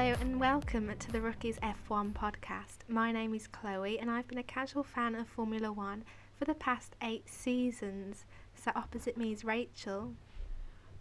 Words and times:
Hello 0.00 0.16
and 0.22 0.40
welcome 0.40 0.90
to 0.98 1.12
the 1.12 1.20
Rookies 1.20 1.58
F1 1.58 2.14
podcast. 2.14 2.88
My 2.88 3.12
name 3.12 3.34
is 3.34 3.46
Chloe 3.46 3.98
and 3.98 4.10
I've 4.10 4.26
been 4.26 4.38
a 4.38 4.42
casual 4.42 4.82
fan 4.82 5.14
of 5.14 5.28
Formula 5.28 5.70
One 5.70 6.04
for 6.38 6.46
the 6.46 6.54
past 6.54 6.96
eight 7.02 7.28
seasons. 7.28 8.24
So 8.54 8.72
opposite 8.74 9.18
me 9.18 9.30
is 9.30 9.44
Rachel. 9.44 10.14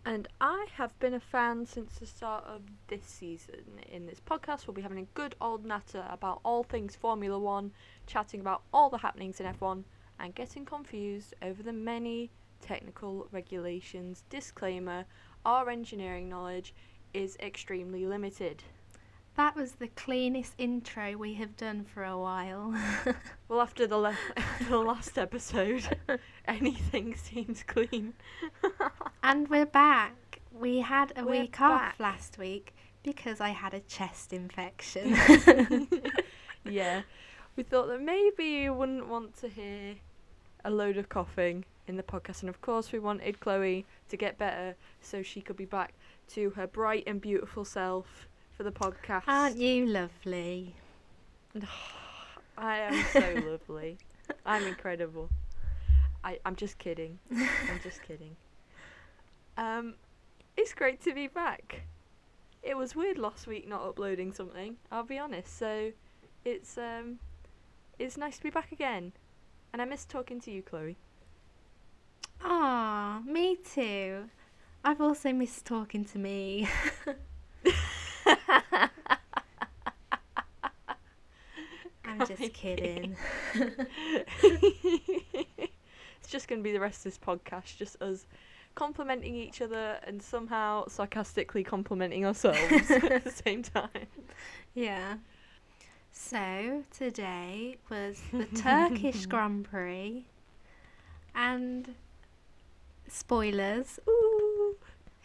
And 0.06 0.28
I 0.42 0.66
have 0.74 1.00
been 1.00 1.14
a 1.14 1.20
fan 1.22 1.66
since 1.66 1.98
the 1.98 2.06
start 2.06 2.44
of 2.44 2.64
this 2.90 3.06
season. 3.06 3.80
In 3.90 4.06
this 4.06 4.20
podcast, 4.20 4.68
we'll 4.68 4.74
be 4.74 4.82
having 4.82 5.00
a 5.00 5.18
good 5.18 5.34
old 5.40 5.64
natter 5.66 6.04
about 6.10 6.42
all 6.44 6.64
things 6.64 6.98
Formula 6.98 7.40
One, 7.40 7.72
chatting 8.06 8.42
about 8.42 8.64
all 8.74 8.90
the 8.90 8.98
happenings 8.98 9.40
in 9.40 9.46
F1, 9.46 9.86
and 10.20 10.36
getting 10.36 10.66
confused 10.66 11.34
over 11.42 11.64
the 11.64 11.72
many 11.72 12.32
technical 12.60 13.30
regulations. 13.32 14.26
Disclaimer 14.30 15.06
our 15.46 15.70
engineering 15.70 16.28
knowledge 16.28 16.74
is 17.14 17.38
extremely 17.38 18.06
limited. 18.06 18.62
That 19.36 19.56
was 19.56 19.74
the 19.74 19.88
cleanest 19.88 20.54
intro 20.58 21.16
we 21.16 21.36
have 21.36 21.56
done 21.56 21.86
for 21.86 22.04
a 22.04 22.18
while. 22.18 22.74
Well, 23.48 23.62
after 23.62 23.88
the, 23.88 23.98
le- 23.98 24.16
after 24.38 24.64
the 24.70 24.78
last 24.78 25.18
episode, 25.18 25.98
anything 26.48 27.16
seems 27.16 27.64
clean. 27.64 28.14
and 29.24 29.48
we're 29.48 29.66
back. 29.66 30.42
We 30.54 30.82
had 30.82 31.12
a 31.16 31.24
We're 31.26 31.42
week 31.42 31.54
back. 31.58 31.94
off 31.94 32.00
last 32.00 32.38
week 32.38 32.76
because 33.02 33.42
I 33.42 33.50
had 33.50 33.74
a 33.74 33.80
chest 33.80 34.34
infection. 34.34 35.88
yeah, 36.64 37.02
we 37.56 37.64
thought 37.64 37.88
that 37.88 38.02
maybe 38.04 38.44
you 38.46 38.74
wouldn't 38.74 39.08
want 39.08 39.36
to 39.38 39.48
hear 39.50 39.96
a 40.64 40.70
load 40.70 40.98
of 40.98 41.10
coughing 41.10 41.66
in 41.88 41.98
the 41.98 42.04
podcast, 42.04 42.42
and 42.42 42.50
of 42.50 42.62
course, 42.62 42.92
we 42.92 43.00
wanted 43.00 43.40
Chloe 43.40 43.88
to 44.10 44.16
get 44.18 44.38
better 44.38 44.76
so 45.02 45.24
she 45.24 45.42
could 45.42 45.58
be 45.58 45.66
back 45.66 45.96
to 46.28 46.52
her 46.52 46.68
bright 46.68 47.04
and 47.08 47.20
beautiful 47.20 47.66
self 47.66 48.28
for 48.60 48.64
the 48.64 48.72
podcast. 48.72 49.24
Aren't 49.26 49.56
you 49.56 49.86
lovely? 49.86 50.76
I 52.58 52.80
am 52.80 53.06
so 53.14 53.20
lovely. 53.70 53.98
I'm 54.46 54.68
incredible. 54.68 55.30
I, 56.26 56.40
I'm 56.46 56.58
just 56.58 56.78
kidding. 56.78 57.20
I'm 57.32 57.80
just 57.84 58.04
kidding. 58.04 58.36
Um, 59.56 59.94
it's 60.58 60.74
great 60.74 61.02
to 61.06 61.14
be 61.14 61.28
back. 61.28 61.84
It 62.62 62.76
was 62.76 62.98
weird 62.98 63.18
last 63.18 63.48
week 63.48 63.66
not 63.66 63.82
uploading 63.82 64.34
something. 64.34 64.76
I'll 64.92 65.04
be 65.04 65.18
honest. 65.18 65.58
So, 65.58 65.94
it's 66.44 66.78
um, 66.78 67.20
it's 67.98 68.18
nice 68.18 68.36
to 68.40 68.44
be 68.44 68.50
back 68.50 68.74
again, 68.74 69.14
and 69.72 69.82
I 69.82 69.86
miss 69.86 70.04
talking 70.04 70.42
to 70.42 70.52
you, 70.52 70.64
Chloe. 70.64 70.98
Ah, 72.44 73.22
me 73.26 73.56
too. 73.56 74.26
I've 74.84 75.00
also 75.00 75.32
missed 75.32 75.66
talking 75.66 76.04
to 76.04 76.20
me. 76.20 76.68
I'm 82.06 82.20
just 82.28 82.54
kidding. 82.54 83.16
it's 84.44 86.28
just 86.28 86.48
going 86.48 86.60
to 86.60 86.64
be 86.64 86.72
the 86.72 86.80
rest 86.80 87.00
of 87.00 87.04
this 87.06 87.18
podcast, 87.18 87.78
just 87.78 88.02
us 88.02 88.26
complimenting 88.76 89.36
each 89.36 89.62
other 89.62 90.00
and 90.04 90.22
somehow 90.22 90.88
sarcastically 90.88 91.64
complimenting 91.64 92.26
ourselves 92.26 92.60
at 92.92 93.24
the 93.24 93.32
same 93.46 93.64
time. 93.64 93.90
Yeah. 94.74 95.16
So 96.12 96.84
today 96.96 97.78
was 97.90 98.22
the 98.32 98.46
Turkish 98.46 99.26
Grand 99.26 99.66
Prix, 99.66 100.26
and 101.36 101.96
spoilers. 103.08 104.00
Ooh. 104.08 104.49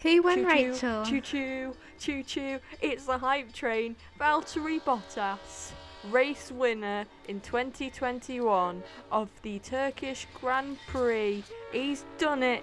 Who 0.05 0.23
won, 0.23 0.37
choo 0.37 0.47
Rachel? 0.47 1.05
Choo 1.07 1.21
choo, 1.23 1.77
choo 1.99 2.23
choo. 2.23 2.59
It's 2.83 3.07
the 3.07 3.17
hype 3.17 3.55
train. 3.55 3.97
Valtteri 4.21 4.79
Bottas, 4.83 5.73
race 6.11 6.53
winner 6.53 7.07
in 7.27 7.41
2021 7.41 8.83
of 9.11 9.31
the 9.41 9.59
Turkish 9.61 10.27
Grand 10.39 10.77
Prix. 10.89 11.43
He's 11.73 12.05
done 12.19 12.43
it. 12.43 12.63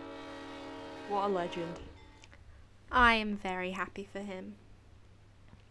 What 1.09 1.25
a 1.25 1.28
legend. 1.29 1.79
I 2.91 3.16
am 3.16 3.38
very 3.38 3.72
happy 3.72 4.08
for 4.13 4.19
him. 4.19 4.53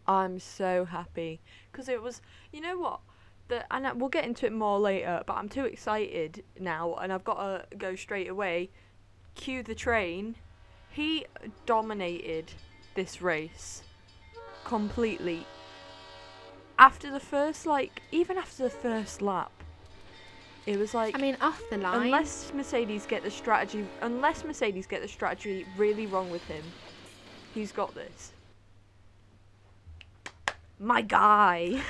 I'm 0.05 0.39
so 0.39 0.83
happy 0.83 1.39
because 1.71 1.87
it 1.87 2.01
was, 2.01 2.21
you 2.51 2.59
know 2.59 2.77
what, 2.77 2.99
the 3.47 3.63
and 3.73 3.87
I- 3.87 3.93
we'll 3.93 4.09
get 4.09 4.25
into 4.25 4.45
it 4.45 4.51
more 4.51 4.77
later. 4.77 5.23
But 5.25 5.37
I'm 5.37 5.47
too 5.47 5.63
excited 5.63 6.43
now, 6.59 6.95
and 6.95 7.13
I've 7.13 7.23
got 7.23 7.69
to 7.69 7.77
go 7.77 7.95
straight 7.95 8.27
away. 8.27 8.71
Cue 9.35 9.63
the 9.63 9.73
train. 9.73 10.35
He 10.91 11.25
dominated 11.65 12.51
this 12.95 13.21
race 13.21 13.83
completely. 14.65 15.45
After 16.77 17.11
the 17.11 17.19
first, 17.19 17.65
like, 17.65 18.01
even 18.11 18.37
after 18.37 18.63
the 18.63 18.69
first 18.69 19.21
lap, 19.21 19.51
it 20.65 20.77
was 20.77 20.93
like 20.93 21.15
I 21.15 21.21
mean, 21.21 21.37
off 21.41 21.61
the 21.69 21.77
line. 21.77 22.03
unless 22.03 22.51
Mercedes 22.53 23.05
get 23.05 23.23
the 23.23 23.31
strategy, 23.31 23.85
unless 24.01 24.43
Mercedes 24.43 24.85
get 24.85 25.01
the 25.01 25.07
strategy 25.07 25.65
really 25.77 26.05
wrong 26.05 26.29
with 26.29 26.43
him, 26.45 26.63
he's 27.53 27.71
got 27.71 27.95
this. 27.95 28.31
My 30.79 31.01
guy. 31.01 31.81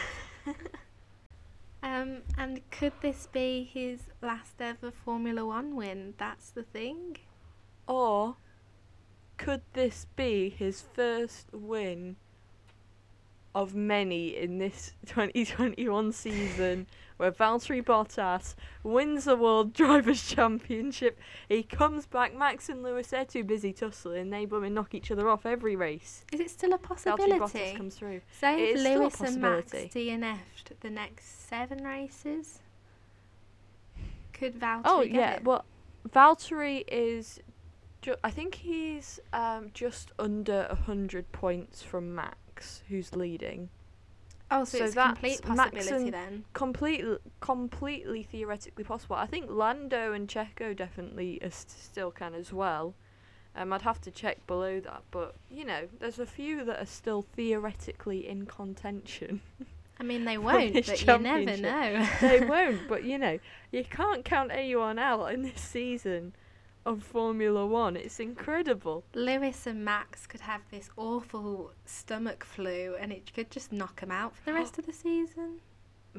Um, 1.83 2.21
and 2.37 2.61
could 2.69 2.93
this 3.01 3.27
be 3.31 3.63
his 3.63 4.01
last 4.21 4.61
ever 4.61 4.91
Formula 4.91 5.45
One 5.45 5.75
win? 5.75 6.13
That's 6.17 6.51
the 6.51 6.63
thing. 6.63 7.17
Or 7.87 8.35
could 9.41 9.61
this 9.73 10.05
be 10.15 10.49
his 10.49 10.81
first 10.93 11.47
win 11.51 12.15
of 13.55 13.73
many 13.73 14.37
in 14.37 14.59
this 14.59 14.93
2021 15.07 16.11
season 16.11 16.85
where 17.17 17.31
Valtteri 17.31 17.83
Bottas 17.83 18.53
wins 18.83 19.25
the 19.25 19.35
World 19.35 19.73
Drivers' 19.81 20.27
Championship? 20.27 21.19
He 21.49 21.63
comes 21.63 22.05
back, 22.05 22.35
Max 22.37 22.69
and 22.69 22.83
Lewis, 22.83 23.07
they're 23.07 23.25
too 23.25 23.43
busy 23.43 23.73
tussling, 23.73 24.29
they 24.29 24.45
blooming 24.45 24.75
knock 24.75 24.93
each 24.93 25.09
other 25.09 25.27
off 25.27 25.45
every 25.45 25.75
race. 25.75 26.23
Is 26.31 26.39
it 26.39 26.51
still 26.51 26.73
a 26.73 26.77
possibility? 26.77 27.33
Valtteri? 27.33 27.39
Bottas 27.39 27.77
comes 27.77 27.95
through. 27.95 28.21
Say 28.39 28.61
It 28.61 28.69
if 28.69 28.75
is 28.75 28.81
still 28.81 28.93
a 28.93 29.01
Lewis 29.01 29.21
and 29.21 29.41
Max. 29.41 29.71
DNF'd 29.71 30.73
the 30.81 30.89
next 30.91 31.49
seven 31.49 31.83
races, 31.83 32.59
could 34.33 34.59
Valtteri 34.59 34.81
Oh 34.85 35.01
yeah, 35.01 35.33
it? 35.37 35.43
well, 35.43 35.65
Valtteri 36.09 36.83
is, 36.87 37.39
ju- 38.01 38.15
I 38.23 38.31
think 38.31 38.55
he's 38.55 39.19
um, 39.33 39.71
just 39.73 40.11
under 40.19 40.67
a 40.69 40.75
hundred 40.75 41.31
points 41.31 41.81
from 41.81 42.13
Max, 42.13 42.81
who's 42.89 43.15
leading. 43.15 43.69
oh, 44.49 44.63
so, 44.63 44.79
so 44.79 44.85
it's 44.85 44.95
that's 44.95 45.19
complete 45.19 45.41
possibility 45.41 46.09
then. 46.09 46.43
Completely, 46.53 47.17
completely 47.39 48.23
theoretically 48.23 48.83
possible. 48.83 49.15
I 49.15 49.27
think 49.27 49.49
Lando 49.49 50.13
and 50.13 50.27
Checo 50.27 50.75
definitely 50.75 51.39
still 51.49 52.11
can 52.11 52.33
as 52.33 52.51
well. 52.51 52.93
Um, 53.53 53.73
I'd 53.73 53.81
have 53.81 53.99
to 54.01 54.11
check 54.11 54.45
below 54.47 54.79
that, 54.79 55.03
but 55.11 55.35
you 55.49 55.65
know, 55.65 55.87
there's 55.99 56.19
a 56.19 56.25
few 56.25 56.63
that 56.63 56.81
are 56.81 56.85
still 56.85 57.21
theoretically 57.21 58.27
in 58.27 58.45
contention. 58.45 59.41
I 59.99 60.03
mean, 60.03 60.25
they 60.25 60.39
won't, 60.39 60.73
but 60.73 61.01
you 61.05 61.17
never 61.19 61.57
know. 61.57 62.07
they 62.21 62.39
won't, 62.49 62.87
but 62.87 63.03
you 63.03 63.19
know, 63.19 63.37
you 63.71 63.83
can't 63.83 64.25
count 64.25 64.49
anyone 64.51 64.97
out 64.97 65.25
in 65.31 65.43
this 65.43 65.61
season 65.61 66.33
of 66.85 67.03
Formula 67.03 67.65
One. 67.65 67.95
It's 67.95 68.19
incredible. 68.19 69.03
Lewis 69.13 69.67
and 69.67 69.83
Max 69.85 70.25
could 70.27 70.41
have 70.41 70.61
this 70.71 70.89
awful 70.97 71.71
stomach 71.85 72.43
flu, 72.43 72.95
and 72.99 73.11
it 73.11 73.33
could 73.33 73.51
just 73.51 73.71
knock 73.71 73.99
them 74.01 74.11
out 74.11 74.35
for 74.35 74.45
the 74.45 74.53
rest 74.53 74.77
of 74.77 74.85
the 74.85 74.93
season. 74.93 75.59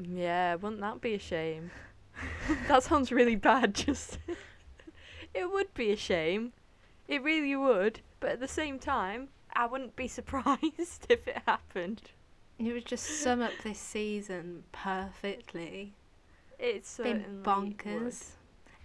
Yeah, 0.01 0.55
wouldn't 0.55 0.81
that 0.81 1.01
be 1.01 1.13
a 1.13 1.19
shame? 1.19 1.71
that 2.67 2.83
sounds 2.83 3.11
really 3.11 3.35
bad. 3.35 3.73
Just 3.75 4.17
it 5.33 5.51
would 5.51 5.73
be 5.73 5.91
a 5.91 5.97
shame. 5.97 6.53
It 7.07 7.21
really 7.23 7.55
would. 7.55 7.99
But 8.19 8.31
at 8.31 8.39
the 8.39 8.47
same 8.47 8.79
time, 8.79 9.29
I 9.53 9.65
wouldn't 9.65 9.95
be 9.95 10.07
surprised 10.19 11.05
if 11.09 11.27
it 11.27 11.41
happened. 11.45 12.01
It 12.57 12.71
would 12.71 12.85
just 12.85 13.05
sum 13.21 13.41
up 13.41 13.51
this 13.63 13.79
season 13.79 14.63
perfectly. 14.71 15.93
It's 16.59 16.95
Been 16.97 17.05
certainly 17.05 17.35
would. 17.37 17.43
bonkers. 17.43 18.29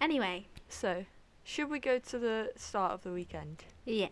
Anyway, 0.00 0.46
So, 0.68 1.04
should 1.48 1.70
we 1.70 1.78
go 1.78 1.98
to 1.98 2.18
the 2.18 2.50
start 2.56 2.92
of 2.92 3.02
the 3.02 3.10
weekend? 3.10 3.64
yeah. 3.86 4.08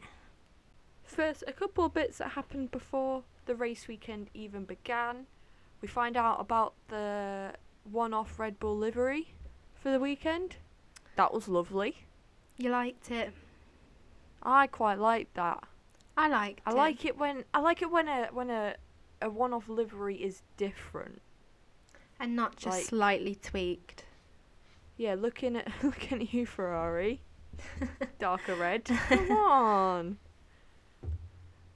First, 1.04 1.44
a 1.46 1.52
couple 1.52 1.84
of 1.84 1.94
bits 1.94 2.18
that 2.18 2.30
happened 2.30 2.70
before 2.72 3.22
the 3.44 3.54
race 3.54 3.86
weekend 3.86 4.28
even 4.34 4.64
began. 4.64 5.26
We 5.80 5.86
find 5.86 6.16
out 6.16 6.40
about 6.40 6.72
the 6.88 7.52
one 7.84 8.12
off 8.12 8.38
Red 8.40 8.58
Bull 8.58 8.76
livery 8.76 9.28
for 9.74 9.92
the 9.92 10.00
weekend. 10.00 10.56
That 11.14 11.32
was 11.32 11.46
lovely. 11.46 11.98
You 12.56 12.70
liked 12.70 13.10
it. 13.12 13.32
I 14.42 14.66
quite 14.66 14.98
like 14.98 15.32
that. 15.34 15.62
I 16.16 16.28
liked 16.28 16.62
I 16.66 16.72
it. 16.72 16.74
like 16.74 17.04
it 17.04 17.16
when 17.16 17.44
I 17.54 17.60
like 17.60 17.82
it 17.82 17.90
when 17.90 18.08
a 18.08 18.28
when 18.32 18.50
a 18.50 18.74
a 19.22 19.30
one 19.30 19.52
off 19.52 19.68
livery 19.68 20.16
is 20.16 20.42
different. 20.56 21.20
And 22.18 22.34
not 22.34 22.56
just 22.56 22.78
like- 22.78 22.84
slightly 22.86 23.34
tweaked. 23.36 24.04
Yeah, 24.96 25.14
looking 25.14 25.54
at 25.54 25.70
looking 25.84 26.22
at 26.22 26.34
you, 26.34 26.46
Ferrari. 26.46 27.20
Darker 28.18 28.54
red. 28.54 28.84
Come 29.08 29.30
on. 29.30 30.16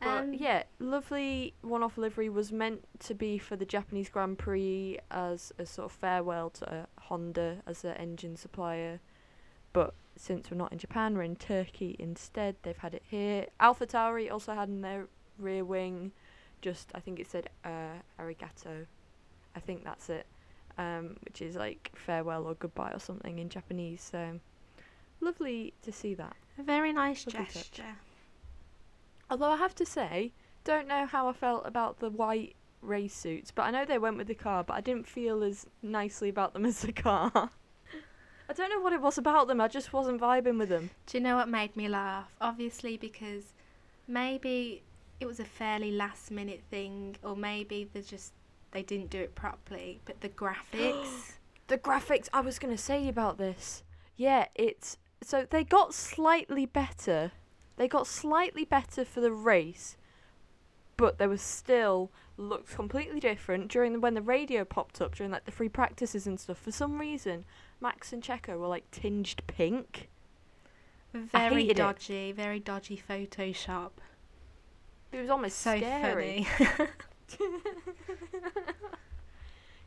But 0.00 0.22
Um, 0.24 0.32
yeah, 0.34 0.62
lovely 0.78 1.54
one-off 1.60 1.98
livery 1.98 2.30
was 2.30 2.50
meant 2.50 2.86
to 3.00 3.14
be 3.14 3.36
for 3.36 3.56
the 3.56 3.66
Japanese 3.66 4.08
Grand 4.08 4.38
Prix 4.38 4.98
as 5.10 5.52
a 5.58 5.66
sort 5.66 5.86
of 5.86 5.92
farewell 5.92 6.48
to 6.50 6.72
uh, 6.72 6.86
Honda 7.02 7.58
as 7.66 7.82
their 7.82 7.98
engine 8.00 8.36
supplier. 8.36 9.00
But 9.74 9.94
since 10.16 10.50
we're 10.50 10.56
not 10.56 10.72
in 10.72 10.78
Japan, 10.78 11.16
we're 11.16 11.22
in 11.24 11.36
Turkey 11.36 11.96
instead. 11.98 12.56
They've 12.62 12.76
had 12.78 12.94
it 12.94 13.02
here. 13.10 13.46
Alpha 13.60 13.86
Tauri 13.86 14.30
also 14.30 14.54
had 14.54 14.68
in 14.70 14.80
their 14.80 15.08
rear 15.38 15.64
wing, 15.64 16.12
just 16.62 16.90
I 16.94 17.00
think 17.00 17.20
it 17.20 17.30
said 17.30 17.50
uh, 17.64 18.00
arigato. 18.18 18.86
I 19.54 19.60
think 19.60 19.84
that's 19.84 20.08
it, 20.08 20.26
um, 20.78 21.16
which 21.24 21.42
is 21.42 21.56
like 21.56 21.90
farewell 21.94 22.46
or 22.46 22.54
goodbye 22.54 22.92
or 22.92 23.00
something 23.00 23.38
in 23.38 23.48
Japanese. 23.50 24.00
So 24.02 24.40
lovely 25.20 25.74
to 25.82 25.92
see 25.92 26.14
that. 26.14 26.36
A 26.58 26.62
very 26.62 26.92
nice 26.92 27.26
Lovely 27.26 27.44
touch. 27.44 27.54
gesture. 27.54 27.96
Although 29.30 29.50
I 29.52 29.56
have 29.56 29.74
to 29.76 29.86
say, 29.86 30.32
don't 30.64 30.88
know 30.88 31.06
how 31.06 31.28
I 31.28 31.32
felt 31.32 31.66
about 31.66 32.00
the 32.00 32.10
white 32.10 32.56
race 32.82 33.14
suits, 33.14 33.50
but 33.50 33.62
I 33.62 33.70
know 33.70 33.84
they 33.84 33.98
went 33.98 34.16
with 34.16 34.26
the 34.26 34.34
car, 34.34 34.64
but 34.64 34.74
I 34.74 34.80
didn't 34.80 35.06
feel 35.06 35.42
as 35.42 35.66
nicely 35.82 36.28
about 36.28 36.52
them 36.52 36.64
as 36.70 36.82
the 36.82 36.92
car. 36.92 37.50
I 38.48 38.52
don't 38.52 38.70
know 38.70 38.80
what 38.80 38.92
it 38.92 39.00
was 39.00 39.16
about 39.16 39.46
them, 39.46 39.60
I 39.60 39.68
just 39.68 39.92
wasn't 39.92 40.20
vibing 40.20 40.58
with 40.58 40.68
them. 40.70 40.90
Do 41.06 41.18
you 41.18 41.22
know 41.22 41.36
what 41.36 41.48
made 41.48 41.76
me 41.76 41.88
laugh? 41.88 42.30
Obviously, 42.40 42.96
because 42.96 43.52
maybe 44.08 44.82
it 45.20 45.26
was 45.26 45.38
a 45.38 45.44
fairly 45.44 45.92
last 45.92 46.30
minute 46.32 46.62
thing, 46.68 47.16
or 47.22 47.36
maybe 47.36 47.88
they 47.92 48.00
just 48.02 48.32
they 48.72 48.82
didn't 48.82 49.10
do 49.10 49.18
it 49.20 49.34
properly. 49.36 50.00
But 50.04 50.20
the 50.20 50.28
graphics, 50.42 51.34
The 51.68 51.78
graphics, 51.78 52.28
I 52.32 52.40
was 52.40 52.58
going 52.58 52.74
to 52.76 52.82
say 52.82 53.06
about 53.08 53.38
this. 53.38 53.84
Yeah, 54.16 54.46
it's. 54.56 54.96
So 55.22 55.46
they 55.48 55.64
got 55.64 55.94
slightly 55.94 56.66
better. 56.66 57.32
They 57.76 57.88
got 57.88 58.06
slightly 58.06 58.64
better 58.64 59.04
for 59.04 59.20
the 59.20 59.32
race, 59.32 59.96
but 60.96 61.18
they 61.18 61.26
were 61.26 61.36
still 61.36 62.10
looked 62.36 62.74
completely 62.74 63.20
different 63.20 63.68
during 63.70 63.92
the, 63.92 64.00
when 64.00 64.14
the 64.14 64.22
radio 64.22 64.64
popped 64.64 65.00
up 65.00 65.14
during 65.14 65.30
like 65.30 65.44
the 65.44 65.50
free 65.50 65.68
practices 65.68 66.26
and 66.26 66.38
stuff. 66.40 66.58
For 66.58 66.72
some 66.72 66.98
reason, 66.98 67.44
Max 67.80 68.12
and 68.12 68.22
Checo 68.22 68.58
were 68.58 68.66
like 68.66 68.90
tinged 68.90 69.42
pink. 69.46 70.08
very 71.12 71.62
hated 71.62 71.70
it. 71.72 71.76
dodgy, 71.76 72.32
very 72.32 72.60
dodgy 72.60 73.02
Photoshop. 73.08 73.90
It 75.12 75.20
was 75.20 75.30
almost 75.30 75.58
So 75.58 75.76
scary. 75.76 76.44
funny. 76.44 76.88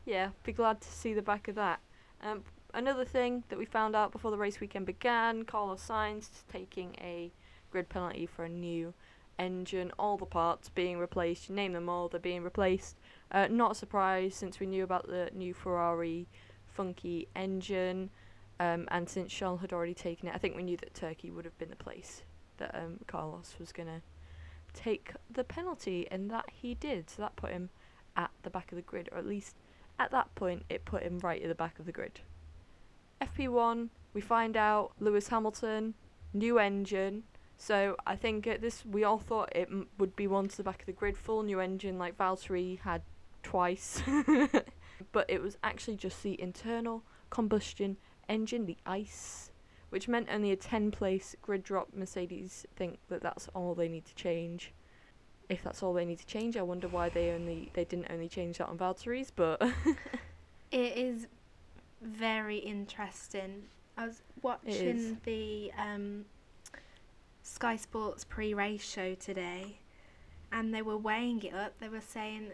yeah, 0.05 0.29
be 0.43 0.51
glad 0.51 0.81
to 0.81 0.87
see 0.87 1.13
the 1.13 1.21
back 1.21 1.47
of 1.47 1.55
that. 1.55 1.79
Um, 2.21 2.43
another 2.73 3.05
thing 3.05 3.43
that 3.49 3.57
we 3.57 3.65
found 3.65 3.95
out 3.95 4.11
before 4.11 4.31
the 4.31 4.37
race 4.37 4.59
weekend 4.59 4.85
began, 4.85 5.43
Carlos 5.45 5.85
Sainz 5.87 6.29
taking 6.51 6.95
a 6.99 7.31
grid 7.71 7.89
penalty 7.89 8.25
for 8.25 8.45
a 8.45 8.49
new 8.49 8.93
engine, 9.39 9.91
all 9.97 10.17
the 10.17 10.25
parts 10.25 10.69
being 10.69 10.97
replaced. 10.97 11.49
You 11.49 11.55
name 11.55 11.73
them 11.73 11.89
all, 11.89 12.07
they're 12.07 12.19
being 12.19 12.43
replaced. 12.43 12.97
Uh, 13.31 13.47
not 13.49 13.71
a 13.71 13.75
surprise 13.75 14.35
since 14.35 14.59
we 14.59 14.67
knew 14.67 14.83
about 14.83 15.07
the 15.07 15.29
new 15.33 15.53
Ferrari 15.53 16.27
funky 16.67 17.27
engine, 17.35 18.09
um, 18.59 18.87
and 18.91 19.09
since 19.09 19.31
Charles 19.31 19.61
had 19.61 19.73
already 19.73 19.93
taken 19.93 20.27
it, 20.27 20.35
I 20.35 20.37
think 20.37 20.55
we 20.55 20.63
knew 20.63 20.77
that 20.77 20.93
Turkey 20.93 21.31
would 21.31 21.45
have 21.45 21.57
been 21.57 21.69
the 21.69 21.75
place 21.75 22.21
that 22.57 22.75
um, 22.75 22.99
Carlos 23.07 23.55
was 23.59 23.71
gonna 23.71 24.01
take 24.73 25.13
the 25.29 25.43
penalty, 25.43 26.07
and 26.09 26.29
that 26.31 26.45
he 26.51 26.73
did. 26.73 27.09
So 27.09 27.21
that 27.21 27.35
put 27.35 27.51
him 27.51 27.69
at 28.15 28.31
the 28.43 28.49
back 28.49 28.71
of 28.71 28.75
the 28.75 28.81
grid, 28.81 29.09
or 29.11 29.17
at 29.17 29.25
least 29.25 29.55
at 29.99 30.11
that 30.11 30.33
point, 30.35 30.63
it 30.69 30.85
put 30.85 31.03
him 31.03 31.19
right 31.19 31.41
at 31.41 31.47
the 31.47 31.55
back 31.55 31.79
of 31.79 31.85
the 31.85 31.91
grid. 31.91 32.19
FP1, 33.21 33.89
we 34.13 34.21
find 34.21 34.55
out 34.57 34.91
Lewis 34.99 35.27
Hamilton, 35.29 35.93
new 36.33 36.59
engine. 36.59 37.23
So 37.57 37.95
I 38.05 38.15
think 38.15 38.47
at 38.47 38.61
this, 38.61 38.85
we 38.85 39.03
all 39.03 39.19
thought 39.19 39.49
it 39.55 39.67
m- 39.71 39.87
would 39.97 40.15
be 40.15 40.27
one 40.27 40.47
to 40.47 40.57
the 40.57 40.63
back 40.63 40.81
of 40.81 40.85
the 40.85 40.91
grid, 40.91 41.17
full 41.17 41.43
new 41.43 41.59
engine 41.59 41.97
like 41.97 42.17
Valtteri 42.17 42.79
had 42.79 43.01
twice. 43.41 44.01
but 45.11 45.25
it 45.29 45.41
was 45.41 45.57
actually 45.63 45.97
just 45.97 46.23
the 46.23 46.39
internal 46.41 47.03
combustion 47.29 47.97
engine, 48.27 48.65
the 48.65 48.77
ICE, 48.85 49.51
which 49.89 50.07
meant 50.07 50.27
only 50.31 50.51
a 50.51 50.55
10 50.55 50.91
place 50.91 51.35
grid 51.41 51.63
drop. 51.63 51.89
Mercedes 51.93 52.65
think 52.75 52.99
that 53.09 53.21
that's 53.21 53.47
all 53.53 53.75
they 53.75 53.87
need 53.87 54.05
to 54.05 54.15
change. 54.15 54.73
If 55.49 55.61
that's 55.61 55.83
all 55.83 55.93
they 55.93 56.05
need 56.05 56.19
to 56.19 56.25
change, 56.25 56.57
I 56.57 56.61
wonder 56.61 56.87
why 56.87 57.09
they 57.09 57.31
only 57.31 57.69
they 57.73 57.83
didn't 57.83 58.07
only 58.09 58.29
change 58.29 58.57
that 58.57 58.69
on 58.69 58.77
Valtteri's, 58.77 59.29
but 59.29 59.61
it 60.71 60.97
is 60.97 61.27
very 62.03 62.57
interesting. 62.57 63.63
I 63.97 64.07
was 64.07 64.21
watching 64.41 65.17
the 65.23 65.71
um, 65.77 66.25
Sky 67.43 67.75
Sports 67.75 68.23
pre-race 68.23 68.83
show 68.83 69.15
today, 69.15 69.77
and 70.51 70.73
they 70.73 70.81
were 70.81 70.97
weighing 70.97 71.41
it 71.43 71.53
up. 71.53 71.79
They 71.79 71.89
were 71.89 72.01
saying 72.01 72.51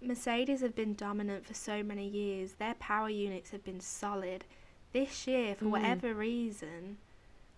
Mercedes 0.00 0.60
have 0.60 0.74
been 0.74 0.94
dominant 0.94 1.46
for 1.46 1.54
so 1.54 1.82
many 1.82 2.06
years. 2.08 2.54
Their 2.54 2.74
power 2.74 3.08
units 3.08 3.50
have 3.50 3.64
been 3.64 3.80
solid. 3.80 4.44
This 4.92 5.26
year, 5.26 5.54
for 5.54 5.66
Mm. 5.66 5.70
whatever 5.70 6.14
reason, 6.14 6.98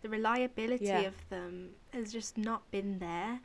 the 0.02 0.08
reliability 0.08 0.84
Yeah. 0.86 1.00
of 1.00 1.28
them 1.30 1.74
has 1.92 2.12
just 2.12 2.36
not 2.36 2.70
been 2.70 2.98
there. 2.98 3.40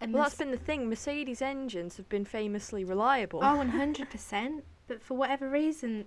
And 0.00 0.12
well, 0.12 0.24
that's 0.24 0.36
been 0.36 0.50
the 0.50 0.58
thing. 0.58 0.88
Mercedes 0.88 1.40
engines 1.42 1.96
have 1.96 2.08
been 2.08 2.24
famously 2.24 2.84
reliable. 2.84 3.40
Oh, 3.42 3.56
100%. 3.58 4.62
but 4.86 5.02
for 5.02 5.14
whatever 5.16 5.48
reason, 5.50 6.06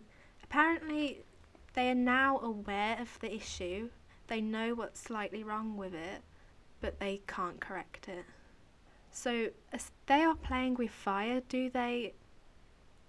apparently 0.50 1.24
they 1.74 1.90
are 1.92 1.96
now 1.96 2.40
aware 2.40 2.98
of 3.00 3.20
the 3.20 3.34
issue. 3.34 3.90
They 4.28 4.42
know 4.42 4.74
what's 4.74 5.00
slightly 5.00 5.44
wrong 5.44 5.78
with 5.78 5.94
it, 5.94 6.22
but 6.82 7.00
they 7.00 7.22
can't 7.28 7.60
correct 7.60 8.08
it. 8.08 8.26
So 9.12 9.50
as 9.72 9.92
they 10.08 10.22
are 10.24 10.36
playing 10.36 10.76
with 10.76 10.92
fire. 10.92 11.42
Do 11.48 11.70
they 11.70 12.14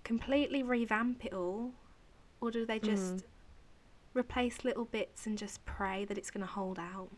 completely 0.04 0.62
revamp 0.62 1.24
it 1.24 1.32
all, 1.32 1.72
or 2.40 2.50
do 2.50 2.64
they 2.66 2.78
just 2.78 3.16
Mm. 3.16 3.22
replace 4.14 4.64
little 4.64 4.84
bits 4.86 5.26
and 5.26 5.36
just 5.38 5.64
pray 5.64 6.04
that 6.06 6.18
it's 6.18 6.30
going 6.30 6.46
to 6.46 6.52
hold 6.52 6.78
out? 6.78 7.10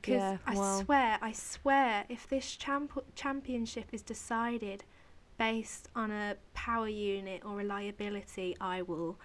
Because 0.00 0.14
Yeah, 0.20 0.38
I 0.46 0.54
well. 0.56 0.80
swear, 0.84 1.18
I 1.22 1.32
swear, 1.32 2.04
if 2.08 2.28
this 2.28 2.56
champ- 2.56 3.14
championship 3.14 3.88
is 3.92 4.02
decided 4.02 4.84
based 5.38 5.88
on 5.94 6.10
a 6.10 6.36
power 6.54 6.88
unit 6.88 7.44
or 7.44 7.56
reliability, 7.56 8.56
I 8.60 8.82
will 8.82 9.18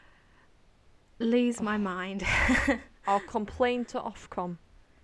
lose 1.20 1.62
my 1.62 1.78
mind. 1.78 2.24
I'll 3.08 3.20
complain 3.22 3.86
to 3.86 4.00
Ofcom 4.00 4.58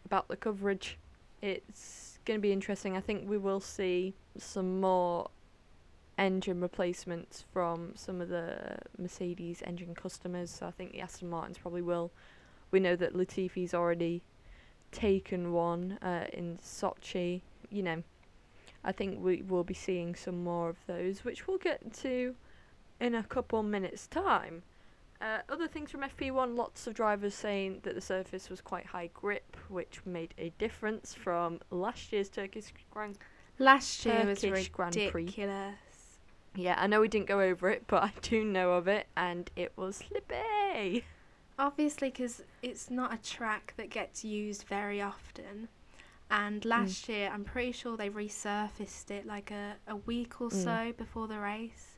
about 0.06 0.28
the 0.28 0.36
coverage. 0.36 0.98
It's 1.42 2.20
going 2.26 2.40
to 2.40 2.42
be 2.42 2.52
interesting. 2.52 2.96
I 2.96 3.02
think 3.02 3.28
we 3.28 3.38
will 3.38 3.60
see 3.60 4.14
some 4.38 4.80
more 4.80 5.30
engine 6.18 6.62
replacements 6.62 7.44
from 7.52 7.94
some 7.96 8.22
of 8.22 8.30
the 8.30 8.78
Mercedes 8.98 9.64
engine 9.66 9.96
customers. 9.96 10.52
So 10.52 10.68
I 10.68 10.72
think 10.72 10.92
the 10.92 11.02
Aston 11.02 11.30
Martins 11.30 11.58
probably 11.58 11.82
will. 11.82 12.12
We 12.72 12.80
know 12.80 12.96
that 12.96 13.16
Latifi's 13.16 13.74
already 13.74 14.22
taken 14.92 15.54
one 15.54 15.98
uh, 16.02 16.26
in 16.32 16.60
Sochi. 16.64 17.42
You 17.70 17.84
know, 17.84 18.04
I 18.84 18.92
think 18.92 19.24
we 19.24 19.42
will 19.42 19.64
be 19.64 19.74
seeing 19.74 20.16
some 20.16 20.44
more 20.44 20.70
of 20.70 20.78
those, 20.88 21.24
which 21.24 21.48
we'll 21.48 21.58
get 21.58 21.94
to 22.02 22.36
in 23.00 23.16
a 23.16 23.24
couple 23.24 23.64
minutes' 23.64 24.08
time. 24.08 24.64
Uh, 25.24 25.40
other 25.48 25.70
things 25.70 25.90
from 25.90 26.02
FP1, 26.02 26.58
lots 26.58 26.86
of 26.86 26.94
drivers 26.94 27.34
saying 27.34 27.80
that 27.84 27.96
the 27.96 28.02
surface 28.02 28.50
was 28.50 28.60
quite 28.60 28.86
high 28.88 29.10
grip, 29.14 29.56
which 29.70 30.02
made 30.06 30.34
a 30.38 30.50
difference 30.58 31.14
from 31.14 31.62
last 31.72 32.12
year's 32.12 32.28
Turkish 32.28 32.74
Grand. 32.92 33.18
Last 33.58 34.06
year 34.06 34.26
was 34.26 34.42
Turkish 34.42 34.68
Grand 34.68 34.94
Prix. 34.94 35.06
ridiculous. 35.14 35.76
Yeah, 36.56 36.76
I 36.78 36.88
know 36.88 37.00
we 37.00 37.08
didn't 37.08 37.28
go 37.28 37.40
over 37.40 37.70
it, 37.70 37.84
but 37.88 38.04
I 38.04 38.12
do 38.22 38.44
know 38.44 38.74
of 38.74 38.90
it, 38.90 39.08
and 39.16 39.50
it 39.56 39.72
was 39.78 39.96
slippy. 39.96 41.06
Obviously, 41.58 42.10
because 42.10 42.42
it's 42.62 42.90
not 42.92 43.14
a 43.14 43.18
track 43.18 43.74
that 43.78 43.90
gets 43.90 44.26
used 44.26 44.64
very 44.64 45.02
often. 45.02 45.70
And 46.30 46.66
last 46.66 47.08
year, 47.08 47.30
I'm 47.34 47.46
pretty 47.46 47.72
sure 47.72 47.96
they 47.96 48.10
resurfaced 48.10 49.10
it 49.12 49.26
like 49.26 49.52
a, 49.52 49.76
a 49.88 49.96
week 49.96 50.42
or 50.42 50.50
Mm. 50.50 50.64
so 50.64 50.94
before 50.98 51.28
the 51.28 51.40
race. 51.40 51.93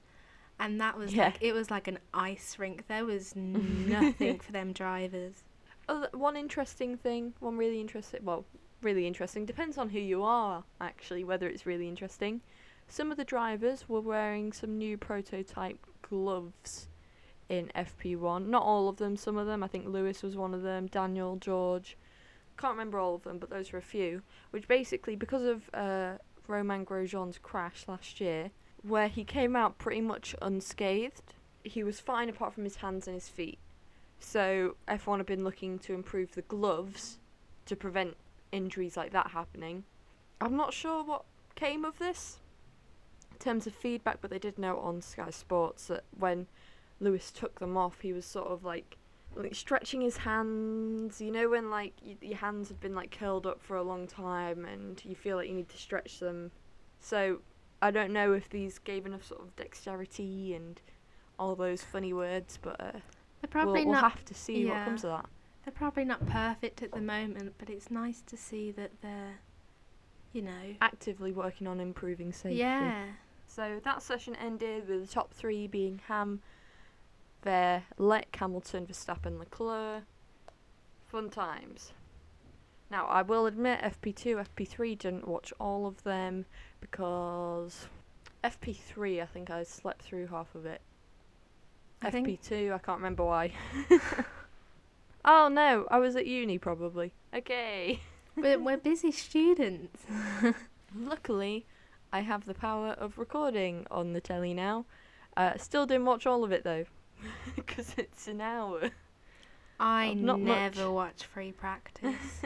And 0.60 0.80
that 0.80 0.98
was 0.98 1.14
Yeah. 1.14 1.26
like, 1.26 1.38
it 1.42 1.54
was 1.54 1.70
like 1.70 1.88
an 1.88 2.00
ice 2.14 2.58
rink. 2.58 2.88
There 2.88 3.06
was 3.06 3.36
nothing 3.36 4.40
for 4.40 4.52
them 4.52 4.72
drivers. 4.74 5.44
Other, 5.88 6.10
one 6.14 6.36
interesting 6.38 6.98
thing, 6.98 7.34
one 7.40 7.58
really 7.58 7.80
interesting, 7.80 8.22
well, 8.24 8.46
really 8.82 9.06
interesting, 9.06 9.46
depends 9.46 9.78
on 9.78 9.90
who 9.90 10.00
you 10.00 10.24
are, 10.24 10.64
actually, 10.82 11.24
whether 11.24 11.48
it's 11.48 11.66
really 11.66 11.88
interesting. 11.88 12.42
Some 12.88 13.12
of 13.12 13.18
the 13.18 13.26
drivers 13.26 13.88
were 13.90 14.02
wearing 14.02 14.52
some 14.54 14.78
new 14.78 14.98
prototype 14.98 15.86
gloves 16.02 16.88
in 17.50 17.72
FP1. 17.76 18.48
Not 18.48 18.64
all 18.64 18.88
of 18.90 18.98
them, 18.98 19.16
some 19.18 19.38
of 19.38 19.48
them. 19.48 19.64
I 19.64 19.68
think 19.68 19.88
Lewis 19.88 20.24
was 20.24 20.36
one 20.36 20.54
of 20.54 20.62
them, 20.64 20.88
Daniel, 20.88 21.36
George. 21.36 21.98
Can't 22.58 22.74
remember 22.74 23.00
all 23.00 23.16
of 23.16 23.24
them, 23.24 23.38
but 23.38 23.50
those 23.50 23.72
were 23.72 23.80
a 23.80 23.84
few. 23.84 24.22
Which 24.52 24.68
basically, 24.68 25.16
because 25.16 25.44
of 25.44 25.70
uh, 25.74 26.14
Romain 26.48 26.86
Grosjean's 26.86 27.38
crash 27.38 27.86
last 27.88 28.22
year, 28.22 28.52
where 28.88 29.08
he 29.08 29.24
came 29.24 29.56
out 29.56 29.78
pretty 29.78 30.02
much 30.02 30.36
unscathed, 30.42 31.34
he 31.64 31.84
was 31.84 32.00
fine 32.00 32.30
apart 32.30 32.54
from 32.54 32.64
his 32.64 32.78
hands 32.78 33.08
and 33.08 33.16
his 33.16 33.30
feet. 33.30 33.58
So 34.20 34.76
F1 34.88 35.18
have 35.18 35.26
been 35.26 35.44
looking 35.44 35.80
to 35.80 35.94
improve 35.94 36.34
the 36.34 36.42
gloves 36.44 37.20
to 37.66 37.76
prevent 37.76 38.16
injuries 38.52 38.96
like 38.96 39.12
that 39.12 39.32
happening. 39.32 39.84
I'm 40.40 40.56
not 40.56 40.74
sure 40.74 41.04
what 41.04 41.24
came 41.56 41.86
of 41.86 41.98
this 42.00 42.40
in 43.32 43.38
terms 43.40 43.68
of 43.68 43.74
feedback, 43.74 44.20
but 44.22 44.30
they 44.30 44.40
did 44.40 44.58
note 44.58 44.80
on 44.80 45.02
Sky 45.02 45.30
Sports 45.30 45.88
that 45.88 46.04
when 46.18 46.48
Lewis 47.00 47.32
took 47.32 47.60
them 47.60 47.78
off, 47.78 48.02
he 48.02 48.14
was 48.14 48.26
sort 48.26 48.48
of 48.48 48.64
like 48.64 48.98
like 49.36 49.54
stretching 49.54 50.02
his 50.02 50.18
hands. 50.18 51.20
You 51.20 51.32
know 51.32 51.50
when 51.50 51.70
like 51.70 51.94
y- 52.06 52.18
your 52.22 52.38
hands 52.38 52.70
have 52.70 52.80
been 52.80 52.96
like 52.96 53.18
curled 53.18 53.46
up 53.46 53.62
for 53.62 53.76
a 53.76 53.84
long 53.84 54.08
time 54.08 54.66
and 54.66 55.02
you 55.04 55.16
feel 55.16 55.38
like 55.38 55.50
you 55.50 55.56
need 55.56 55.70
to 55.70 55.78
stretch 55.78 56.20
them. 56.20 56.52
So 57.00 57.40
I 57.86 57.92
don't 57.92 58.12
know 58.12 58.34
if 58.34 58.50
these 58.50 58.80
gave 58.80 59.06
enough 59.06 59.24
sort 59.24 59.42
of 59.42 59.56
dexterity 59.56 60.56
and 60.56 60.82
all 61.38 61.56
those 61.56 61.84
funny 61.84 62.14
words, 62.14 62.58
but 62.60 62.82
uh, 62.82 62.92
They're 63.42 63.64
we'll, 63.64 63.74
we'll 63.74 63.92
not. 63.92 64.12
have 64.12 64.26
to 64.26 64.34
see 64.34 64.66
what 64.66 64.84
comes 64.86 65.04
of 65.04 65.12
that. 65.12 65.30
They're 65.64 65.72
probably 65.72 66.04
not 66.04 66.26
perfect 66.26 66.82
at 66.82 66.92
the 66.92 67.02
moment, 67.02 67.54
but 67.60 67.70
it's 67.70 67.92
nice 67.92 68.24
to 68.26 68.36
see 68.38 68.72
that 68.72 68.90
they're, 69.04 69.36
you 70.34 70.42
know. 70.42 70.76
Actively 70.82 71.32
working 71.32 71.68
on 71.68 71.80
improving 71.80 72.34
safety. 72.34 72.58
Yeah. 72.58 73.04
So 73.48 73.80
that 73.84 74.02
session 74.02 74.36
ended 74.38 74.88
with 74.88 75.08
the 75.08 75.14
top 75.14 75.32
three 75.32 75.68
being 75.68 76.02
Ham, 76.08 76.42
Ver, 77.44 77.84
Verleck, 78.00 78.36
Hamilton, 78.36 78.88
Verstappen, 78.88 79.38
Leclerc. 79.38 80.04
Fun 81.08 81.30
times. 81.30 81.94
Now, 82.96 83.08
I 83.08 83.24
will 83.24 83.46
admit 83.46 83.82
FP2, 83.82 84.48
FP3 84.56 84.98
didn't 84.98 85.28
watch 85.28 85.52
all 85.60 85.86
of 85.86 86.02
them 86.04 86.46
because 86.80 87.88
FP3, 88.42 89.22
I 89.22 89.26
think 89.26 89.50
I 89.50 89.64
slept 89.64 90.02
through 90.02 90.28
half 90.28 90.56
of 90.56 90.66
it. 90.66 90.80
I 92.02 92.10
FP2, 92.10 92.74
I 92.74 92.78
can't 92.78 93.00
remember 93.00 93.26
why. 93.26 93.52
oh 95.26 95.50
no, 95.50 95.86
I 95.92 96.00
was 96.00 96.16
at 96.16 96.26
uni 96.26 96.58
probably. 96.58 97.12
Okay. 97.36 98.00
we're, 98.38 98.60
we're 98.60 98.78
busy 98.78 99.12
students. 99.12 100.06
Luckily, 100.96 101.66
I 102.14 102.22
have 102.22 102.46
the 102.46 102.54
power 102.54 102.92
of 102.92 103.18
recording 103.18 103.86
on 103.92 104.14
the 104.14 104.22
telly 104.22 104.54
now. 104.54 104.86
Uh, 105.36 105.58
still 105.58 105.86
didn't 105.86 106.06
watch 106.06 106.26
all 106.26 106.46
of 106.46 106.54
it 106.54 106.64
though, 106.64 106.86
because 107.58 107.94
it's 107.98 108.30
an 108.30 108.40
hour. 108.40 108.92
I 109.82 110.14
not 110.14 110.40
much. 110.40 110.78
never 110.78 110.90
watch 110.90 111.26
free 111.26 111.52
practice. 111.52 112.42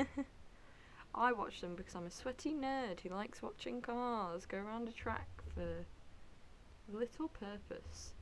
I 1.13 1.32
watch 1.32 1.62
them 1.62 1.75
because 1.75 1.96
I'm 1.96 2.06
a 2.06 2.12
sweaty 2.12 2.54
nerd 2.54 3.01
who 3.01 3.10
likes 3.10 3.42
watching 3.42 3.82
cars 3.82 4.46
go 4.46 4.58
around 4.58 4.88
a 4.88 4.92
track 4.92 5.28
for 5.54 5.86
little 6.92 7.28
purpose. 7.30 8.13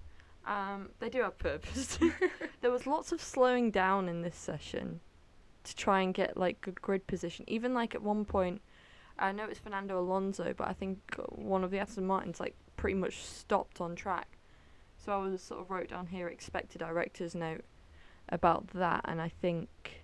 Um, 0.45 0.89
they 0.99 1.09
do 1.09 1.21
have 1.21 1.37
purpose. 1.37 1.99
there 2.61 2.71
was 2.71 2.87
lots 2.87 3.11
of 3.11 3.21
slowing 3.21 3.69
down 3.71 4.07
in 4.07 4.21
this 4.21 4.37
session 4.37 5.01
to 5.65 5.75
try 5.75 6.01
and 6.01 6.13
get 6.13 6.37
like 6.37 6.61
good 6.61 6.81
grid 6.81 7.05
position. 7.07 7.43
Even 7.47 7.73
like 7.73 7.93
at 7.93 8.01
one 8.01 8.23
point, 8.23 8.61
I 9.19 9.31
know 9.31 9.45
it's 9.45 9.59
Fernando 9.59 9.99
Alonso, 9.99 10.53
but 10.55 10.67
I 10.67 10.73
think 10.73 11.15
one 11.29 11.63
of 11.63 11.71
the 11.71 11.79
Aston 11.79 12.05
Martins 12.05 12.39
like 12.39 12.55
pretty 12.77 12.95
much 12.95 13.17
stopped 13.17 13.81
on 13.81 13.95
track. 13.95 14.37
So 14.97 15.11
I 15.11 15.17
was 15.17 15.41
sort 15.41 15.61
of 15.61 15.69
wrote 15.69 15.89
down 15.89 16.07
here 16.07 16.27
expected 16.27 16.79
director's 16.79 17.35
note 17.35 17.65
about 18.29 18.67
that, 18.69 19.01
and 19.05 19.21
I 19.21 19.29
think 19.29 20.03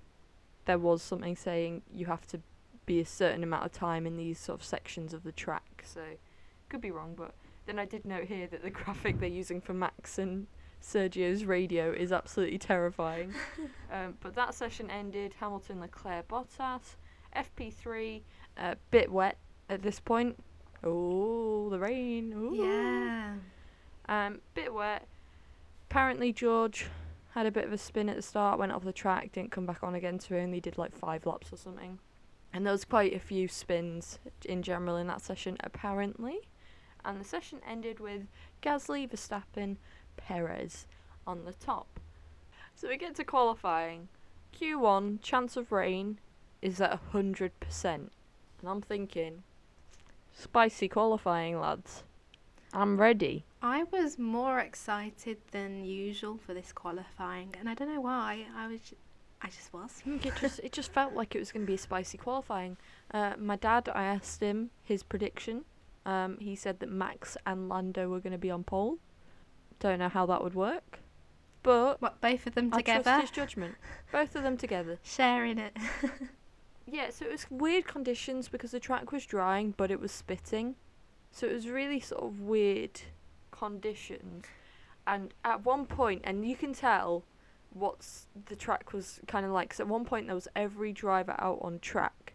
there 0.66 0.78
was 0.78 1.02
something 1.02 1.36
saying 1.36 1.82
you 1.94 2.06
have 2.06 2.26
to 2.28 2.42
be 2.86 3.00
a 3.00 3.06
certain 3.06 3.44
amount 3.44 3.66
of 3.66 3.72
time 3.72 4.06
in 4.06 4.18
these 4.18 4.40
sort 4.40 4.60
of 4.60 4.66
sections 4.66 5.14
of 5.14 5.24
the 5.24 5.32
track. 5.32 5.84
So 5.86 6.02
could 6.70 6.82
be 6.82 6.92
wrong, 6.92 7.14
but 7.16 7.34
then 7.66 7.80
I 7.80 7.86
did 7.86 8.06
note 8.06 8.26
here 8.26 8.48
that 8.48 8.64
the 8.64 8.70
graphic 8.82 9.20
they're 9.20 9.30
using 9.30 9.62
for 9.62 9.74
Max 9.74 10.18
and 10.18 10.48
Sergio's 10.82 11.46
radio 11.46 11.92
is 11.92 12.12
absolutely 12.12 12.58
terrifying. 12.58 13.34
um, 13.92 14.16
but 14.20 14.36
that 14.36 14.54
session 14.54 14.90
ended 14.90 15.36
Hamilton, 15.40 15.80
Leclerc, 15.80 16.28
Bottas, 16.28 16.96
FP3, 17.36 18.22
uh, 18.58 18.76
bit 18.92 19.12
wet 19.12 19.38
at 19.70 19.82
this 19.82 20.00
point. 20.00 20.38
Oh, 20.84 21.70
the 21.70 21.80
rain. 21.80 22.34
Ooh. 22.34 22.56
yeah. 22.56 23.36
Um, 24.10 24.42
bit 24.54 24.74
wet. 24.74 25.08
Apparently 25.90 26.34
George 26.34 26.88
had 27.34 27.46
a 27.46 27.52
bit 27.52 27.66
of 27.66 27.72
a 27.72 27.78
spin 27.78 28.10
at 28.10 28.16
the 28.16 28.22
start, 28.22 28.60
went 28.60 28.72
off 28.72 28.84
the 28.84 28.92
track, 28.92 29.32
didn't 29.32 29.52
come 29.52 29.66
back 29.66 29.84
on 29.84 29.96
again, 29.96 30.20
so 30.20 30.36
he 30.36 30.42
only 30.42 30.60
did 30.60 30.78
like 30.78 30.94
five 30.94 31.26
laps 31.26 31.54
or 31.54 31.58
something. 31.58 32.00
And 32.54 32.66
there 32.66 32.72
was 32.72 32.86
quite 32.86 33.14
a 33.14 33.20
few 33.20 33.48
spins 33.48 34.20
in 34.46 34.62
general 34.62 34.96
in 34.96 35.08
that 35.08 35.22
session, 35.22 35.58
apparently. 35.62 36.42
And 37.04 37.20
the 37.20 37.26
session 37.26 37.60
ended 37.68 38.00
with 38.00 38.28
Gasly, 38.62 39.10
Verstappen, 39.10 39.78
Perez 40.16 40.86
on 41.26 41.46
the 41.46 41.54
top. 41.54 42.00
So 42.76 42.88
we 42.88 42.98
get 42.98 43.16
to 43.16 43.24
qualifying. 43.24 44.08
Q1, 44.58 45.22
chance 45.22 45.58
of 45.58 45.72
rain 45.72 46.20
is 46.62 46.80
at 46.80 47.00
100%. 47.12 47.50
And 47.84 48.10
I'm 48.64 48.82
thinking, 48.82 49.44
spicy 50.32 50.88
qualifying, 50.88 51.60
lads. 51.60 52.04
I'm 52.72 53.00
ready. 53.00 53.46
I 53.62 53.84
was 53.84 54.18
more 54.18 54.60
excited 54.60 55.38
than 55.52 55.86
usual 55.86 56.38
for 56.38 56.54
this 56.54 56.72
qualifying, 56.72 57.56
and 57.60 57.70
I 57.70 57.74
don't 57.76 57.94
know 57.94 58.02
why. 58.02 58.46
I 58.56 58.68
was, 58.68 58.94
I 59.44 59.48
just 59.48 59.74
was. 59.74 60.02
it 60.06 60.34
just 60.40 60.60
it 60.60 60.72
just 60.72 60.92
felt 60.98 61.14
like 61.14 61.36
it 61.36 61.40
was 61.40 61.52
going 61.52 61.66
to 61.66 61.68
be 61.68 61.76
a 61.76 61.78
spicy 61.78 62.18
qualifying. 62.18 62.78
Uh, 63.14 63.34
my 63.38 63.56
dad, 63.58 63.90
I 63.94 64.04
asked 64.04 64.42
him 64.42 64.70
his 64.84 65.04
prediction. 65.04 65.66
Um, 66.06 66.38
he 66.40 66.56
said 66.56 66.80
that 66.80 66.90
Max 66.90 67.38
and 67.46 67.70
Lando 67.70 68.10
were 68.10 68.20
going 68.20 68.32
to 68.34 68.38
be 68.38 68.52
on 68.52 68.64
pole. 68.64 68.98
Don't 69.80 70.00
know 70.00 70.10
how 70.10 70.26
that 70.28 70.44
would 70.44 70.54
work, 70.56 71.00
but 71.62 72.02
What 72.02 72.22
both 72.22 72.48
of 72.48 72.56
them 72.56 72.70
I 72.74 72.78
together, 72.78 73.04
trust 73.04 73.22
his 73.22 73.32
judgment. 73.32 73.76
Both 74.12 74.36
of 74.36 74.44
them 74.44 74.58
together. 74.58 75.00
sharing 75.04 75.58
it. 75.58 75.76
Yeah, 76.86 77.12
so 77.12 77.26
it 77.26 77.32
was 77.32 77.48
weird 77.50 77.88
conditions 77.88 78.50
because 78.50 78.72
the 78.72 78.80
track 78.80 79.12
was 79.14 79.26
drying, 79.26 79.74
but 79.78 79.90
it 79.90 80.02
was 80.02 80.12
spitting. 80.12 80.76
So 81.32 81.48
it 81.48 81.54
was 81.54 81.68
really 81.70 82.02
sort 82.02 82.24
of 82.24 82.42
weird 82.42 83.00
conditions. 83.52 84.44
And 85.08 85.34
at 85.46 85.64
one 85.64 85.86
point, 85.86 86.22
and 86.26 86.46
you 86.46 86.56
can 86.56 86.74
tell 86.74 87.24
what's 87.74 88.28
the 88.46 88.56
track 88.56 88.94
was 88.94 89.20
kind 89.28 89.46
of 89.46 89.52
like. 89.52 89.70
'cause 89.72 89.80
at 89.80 89.88
one 89.88 90.06
point 90.06 90.28
there 90.28 90.36
was 90.36 90.48
every 90.56 90.92
driver 90.94 91.36
out 91.40 91.60
on 91.62 91.80
track 91.80 92.34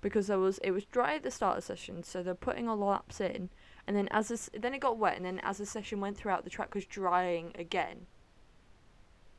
because 0.00 0.28
there 0.28 0.38
was 0.38 0.58
it 0.58 0.70
was 0.70 0.84
dry 0.86 1.16
at 1.16 1.22
the 1.22 1.30
start 1.30 1.58
of 1.58 1.64
the 1.64 1.66
session, 1.66 2.02
so 2.02 2.22
they're 2.22 2.34
putting 2.34 2.68
all 2.68 2.76
the 2.76 2.84
laps 2.84 3.20
in, 3.20 3.50
and 3.86 3.96
then 3.96 4.08
as 4.08 4.28
this, 4.28 4.48
then 4.54 4.74
it 4.74 4.78
got 4.80 4.96
wet, 4.96 5.16
and 5.16 5.24
then 5.26 5.40
as 5.40 5.58
the 5.58 5.66
session 5.66 6.00
went 6.00 6.16
throughout, 6.16 6.44
the 6.44 6.50
track 6.50 6.74
was 6.74 6.86
drying 6.86 7.52
again. 7.56 8.06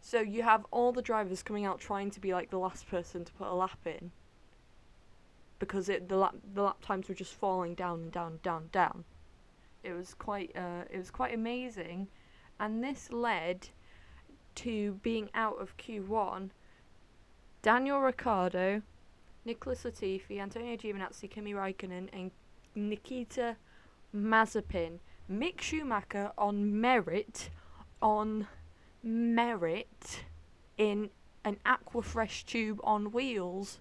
So 0.01 0.22
you 0.22 0.43
have 0.43 0.65
all 0.72 0.91
the 0.91 1.01
drivers 1.01 1.43
coming 1.43 1.65
out 1.65 1.79
trying 1.79 2.10
to 2.12 2.19
be 2.19 2.34
like 2.34 2.50
the 2.50 2.60
last 2.60 2.88
person 2.88 3.25
to 3.25 3.34
put 3.34 3.48
a 3.48 3.53
lap 3.53 3.86
in 3.86 4.12
because 5.60 5.89
it 5.89 6.08
the 6.08 6.15
lap 6.15 6.36
the 6.53 6.63
lap 6.63 6.77
times 6.81 7.10
were 7.10 7.15
just 7.15 7.34
falling 7.34 7.75
down 7.75 8.01
and 8.01 8.12
down 8.12 8.39
down 8.43 8.69
down. 8.72 9.03
It 9.84 9.93
was 9.93 10.13
quite 10.13 10.55
uh 10.55 10.84
it 10.89 10.98
was 10.98 11.12
quite 11.12 11.34
amazing, 11.34 12.08
and 12.60 12.84
this 12.84 13.12
led 13.12 13.69
to 14.56 14.94
being 15.03 15.29
out 15.34 15.62
of 15.62 15.77
Q1. 15.77 16.50
Daniel 17.62 18.00
Ricciardo, 18.00 18.82
Nicholas 19.46 19.84
Latifi, 19.84 20.39
Antonio 20.39 20.75
Giovinazzi, 20.77 21.29
Kimi 21.29 21.53
Raikkonen, 21.53 22.10
and 22.13 22.32
Nikita 22.75 23.58
Mazepin. 24.15 25.00
Mick 25.29 25.62
Schumacher 25.62 26.32
on 26.38 26.79
merit, 26.79 27.50
on 28.01 28.48
merit, 29.03 30.24
in 30.77 31.10
an 31.44 31.58
Aquafresh 31.65 32.46
tube 32.46 32.79
on 32.84 33.12
wheels 33.12 33.79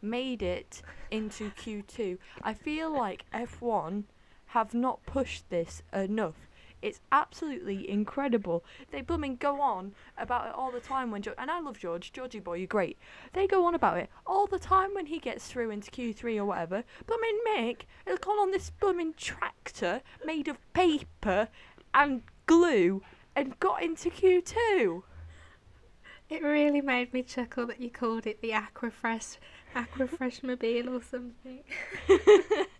made 0.00 0.42
it 0.42 0.82
into 1.10 1.50
Q2. 1.50 2.18
I 2.42 2.54
feel 2.54 2.90
like 2.90 3.24
F1 3.32 4.04
have 4.46 4.74
not 4.74 5.04
pushed 5.04 5.50
this 5.50 5.82
enough. 5.92 6.45
It's 6.82 7.00
absolutely 7.10 7.88
incredible. 7.88 8.64
They 8.90 9.00
blooming 9.00 9.36
go 9.36 9.60
on 9.60 9.94
about 10.18 10.48
it 10.48 10.54
all 10.54 10.70
the 10.70 10.80
time 10.80 11.10
when 11.10 11.22
George, 11.22 11.36
and 11.38 11.50
I 11.50 11.60
love 11.60 11.78
George, 11.78 12.12
Georgie 12.12 12.40
boy, 12.40 12.58
you're 12.58 12.66
great. 12.66 12.98
They 13.32 13.46
go 13.46 13.64
on 13.64 13.74
about 13.74 13.96
it 13.96 14.10
all 14.26 14.46
the 14.46 14.58
time 14.58 14.94
when 14.94 15.06
he 15.06 15.18
gets 15.18 15.46
through 15.46 15.70
into 15.70 15.90
Q3 15.90 16.36
or 16.38 16.44
whatever. 16.44 16.84
Blooming 17.06 17.38
Mick 17.48 17.82
has 18.06 18.18
gone 18.18 18.38
on 18.38 18.50
this 18.50 18.70
blooming 18.70 19.14
tractor 19.14 20.02
made 20.24 20.48
of 20.48 20.58
paper 20.74 21.48
and 21.94 22.22
glue 22.46 23.02
and 23.34 23.58
got 23.58 23.82
into 23.82 24.10
Q2. 24.10 25.02
It 26.28 26.42
really 26.42 26.80
made 26.80 27.12
me 27.12 27.22
chuckle 27.22 27.66
that 27.68 27.80
you 27.80 27.88
called 27.88 28.26
it 28.26 28.42
the 28.42 28.50
Aquafresh, 28.50 29.38
Aquafresh 29.74 30.42
Mobile 30.42 30.96
or 30.96 31.02
something. 31.02 31.62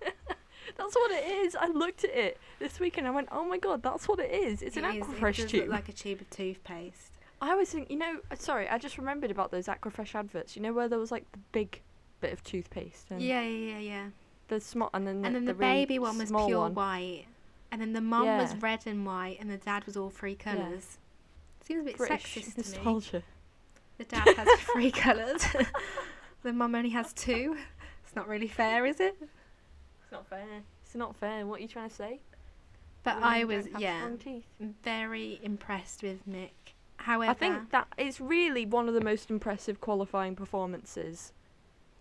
That's 0.76 0.94
what 0.94 1.10
it 1.10 1.26
is. 1.26 1.56
I 1.56 1.66
looked 1.68 2.04
at 2.04 2.10
it 2.14 2.38
this 2.58 2.78
weekend. 2.78 3.06
I 3.06 3.10
went, 3.10 3.28
"Oh 3.32 3.44
my 3.44 3.58
god, 3.58 3.82
that's 3.82 4.06
what 4.08 4.18
it 4.20 4.30
is. 4.30 4.62
It's 4.62 4.76
an 4.76 4.84
It 4.84 4.96
is- 4.98 5.04
Aquafresh 5.06 5.38
it 5.38 5.48
tube." 5.48 5.60
look 5.62 5.70
like 5.70 5.88
a 5.88 5.92
tube 5.92 6.20
of 6.20 6.28
toothpaste. 6.30 7.12
I 7.40 7.54
was 7.54 7.70
thinking, 7.70 7.92
you 7.92 7.98
know, 7.98 8.20
uh, 8.30 8.36
sorry, 8.36 8.68
I 8.68 8.78
just 8.78 8.96
remembered 8.98 9.30
about 9.30 9.50
those 9.50 9.66
Aquafresh 9.66 10.14
adverts. 10.14 10.56
You 10.56 10.62
know 10.62 10.72
where 10.72 10.88
there 10.88 10.98
was 10.98 11.10
like 11.10 11.30
the 11.32 11.38
big 11.52 11.80
bit 12.20 12.32
of 12.32 12.42
toothpaste 12.42 13.10
and 13.10 13.20
Yeah, 13.20 13.42
yeah, 13.42 13.72
yeah, 13.74 13.78
yeah. 13.78 14.06
the 14.48 14.58
small, 14.60 14.88
and 14.94 15.06
then 15.06 15.20
the, 15.22 15.26
And 15.26 15.34
then 15.36 15.44
the, 15.44 15.52
the 15.52 15.58
really 15.58 15.72
baby 15.84 15.98
one 15.98 16.16
was 16.18 16.30
pure 16.30 16.60
one. 16.60 16.74
white, 16.74 17.24
and 17.70 17.80
then 17.80 17.92
the 17.92 18.00
mum 18.00 18.26
was 18.38 18.54
red 18.56 18.86
and 18.86 19.04
white, 19.04 19.38
and 19.40 19.50
the 19.50 19.58
dad 19.58 19.84
was 19.84 19.96
all 19.96 20.08
three 20.10 20.34
colours. 20.34 20.98
Seems 21.64 21.82
a 21.82 21.84
bit 21.84 21.96
British 21.98 22.36
sexist 22.36 22.54
to 22.54 22.60
me. 22.60 22.76
nostalgia. 22.76 23.22
The 23.98 24.04
dad 24.04 24.28
has 24.36 24.48
three 24.72 24.90
colours. 24.90 25.42
the 26.42 26.52
mum 26.52 26.74
only 26.74 26.90
has 26.90 27.12
two. 27.12 27.56
It's 28.04 28.14
not 28.14 28.28
really 28.28 28.46
fair, 28.48 28.86
is 28.86 29.00
it? 29.00 29.16
It's 30.06 30.12
not 30.12 30.28
fair. 30.28 30.62
It's 30.84 30.94
not 30.94 31.16
fair. 31.16 31.44
What 31.46 31.58
are 31.58 31.62
you 31.62 31.68
trying 31.68 31.88
to 31.88 31.94
say? 31.94 32.20
But 33.02 33.22
I 33.22 33.42
was 33.44 33.66
yeah 33.78 34.08
very 34.84 35.40
impressed 35.42 36.02
with 36.04 36.28
Mick. 36.28 36.50
However, 36.98 37.30
I 37.30 37.34
think 37.34 37.70
that 37.70 37.88
it's 37.98 38.20
really 38.20 38.64
one 38.66 38.88
of 38.88 38.94
the 38.94 39.00
most 39.00 39.30
impressive 39.30 39.80
qualifying 39.80 40.34
performances 40.36 41.32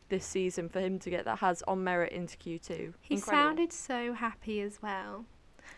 this 0.09 0.23
season 0.25 0.69
for 0.69 0.79
him 0.79 0.99
to 0.99 1.09
get 1.09 1.25
that 1.25 1.39
has 1.39 1.63
on 1.63 1.83
merit 1.83 2.11
into 2.13 2.37
Q2. 2.37 2.93
he 3.01 3.15
Incredible. 3.15 3.19
sounded 3.19 3.73
so 3.73 4.13
happy 4.13 4.61
as 4.61 4.81
well. 4.81 5.25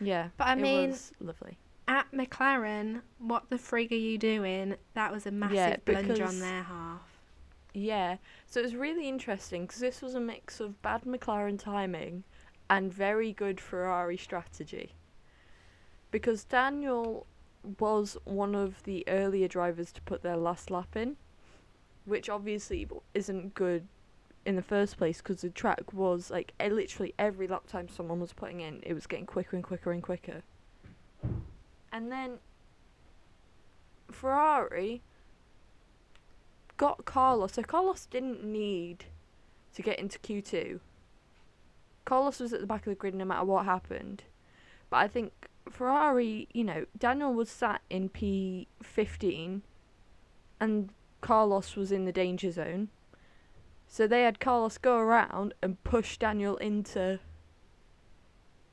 yeah, 0.02 0.30
But 0.38 0.48
I 0.48 0.54
it 0.54 0.60
mean, 0.60 0.90
was 0.92 1.14
lovely. 1.22 1.58
at 1.88 2.12
McLaren, 2.12 3.02
what 3.20 3.50
the 3.50 3.56
frig 3.56 3.92
are 3.92 3.96
you 3.96 4.18
doing? 4.18 4.76
That 4.96 5.12
was 5.14 5.26
a 5.26 5.32
massive 5.32 5.84
blunder 5.86 6.26
on 6.26 6.40
their 6.40 6.64
half. 6.64 7.17
Yeah, 7.78 8.18
so 8.48 8.60
it 8.60 8.64
was 8.64 8.76
really 8.76 9.08
interesting 9.08 9.68
because 9.68 9.80
this 9.80 10.02
was 10.02 10.16
a 10.16 10.20
mix 10.20 10.60
of 10.60 10.82
bad 10.82 11.04
McLaren 11.04 11.60
timing 11.60 12.24
and 12.72 12.92
very 12.92 13.32
good 13.32 13.62
Ferrari 13.62 14.18
strategy. 14.18 14.96
Because 16.10 16.44
Daniel 16.44 17.28
was 17.80 18.18
one 18.24 18.56
of 18.56 18.82
the 18.82 19.08
earlier 19.08 19.48
drivers 19.48 19.92
to 19.92 20.02
put 20.02 20.24
their 20.24 20.38
last 20.38 20.72
lap 20.72 20.96
in, 20.96 21.18
which 22.06 22.32
obviously 22.32 22.88
isn't 23.14 23.54
good 23.54 23.88
in 24.44 24.56
the 24.56 24.64
first 24.64 24.98
place 24.98 25.20
because 25.20 25.42
the 25.42 25.52
track 25.52 25.94
was 25.94 26.32
like 26.32 26.54
literally 26.60 27.14
every 27.20 27.48
lap 27.48 27.68
time 27.68 27.88
someone 27.88 28.20
was 28.20 28.34
putting 28.34 28.60
in, 28.60 28.82
it 28.82 28.96
was 28.96 29.06
getting 29.06 29.28
quicker 29.28 29.56
and 29.56 29.64
quicker 29.64 29.92
and 29.92 30.02
quicker. 30.02 30.42
And 31.92 32.12
then 32.12 32.40
Ferrari 34.10 35.04
got 36.78 37.06
Carlos. 37.06 37.54
So 37.54 37.64
Carlos 37.64 38.06
didn't 38.06 38.44
need 38.44 39.06
to 39.74 39.82
get 39.82 40.00
into 40.00 40.20
Q2. 40.20 40.80
Carlos 42.06 42.40
was 42.40 42.54
at 42.54 42.62
the 42.62 42.68
back 42.68 42.88
of 42.88 42.92
the 42.92 42.96
grid 42.96 43.14
no 43.14 43.26
matter 43.26 43.46
what 43.46 43.66
happened. 43.66 44.24
But 44.90 44.98
I 44.98 45.08
think 45.08 45.50
Ferrari, 45.70 46.48
you 46.54 46.64
know, 46.64 46.86
Daniel 46.98 47.34
was 47.34 47.50
sat 47.50 47.82
in 47.90 48.10
P15 48.10 49.62
and 50.60 50.90
Carlos 51.22 51.76
was 51.76 51.92
in 51.92 52.06
the 52.06 52.12
danger 52.12 52.52
zone. 52.52 52.90
So 53.88 54.08
they 54.08 54.24
had 54.24 54.40
Carlos 54.40 54.78
go 54.78 54.98
around 54.98 55.54
and 55.62 55.84
push 55.84 56.18
Daniel 56.18 56.58
into 56.58 57.20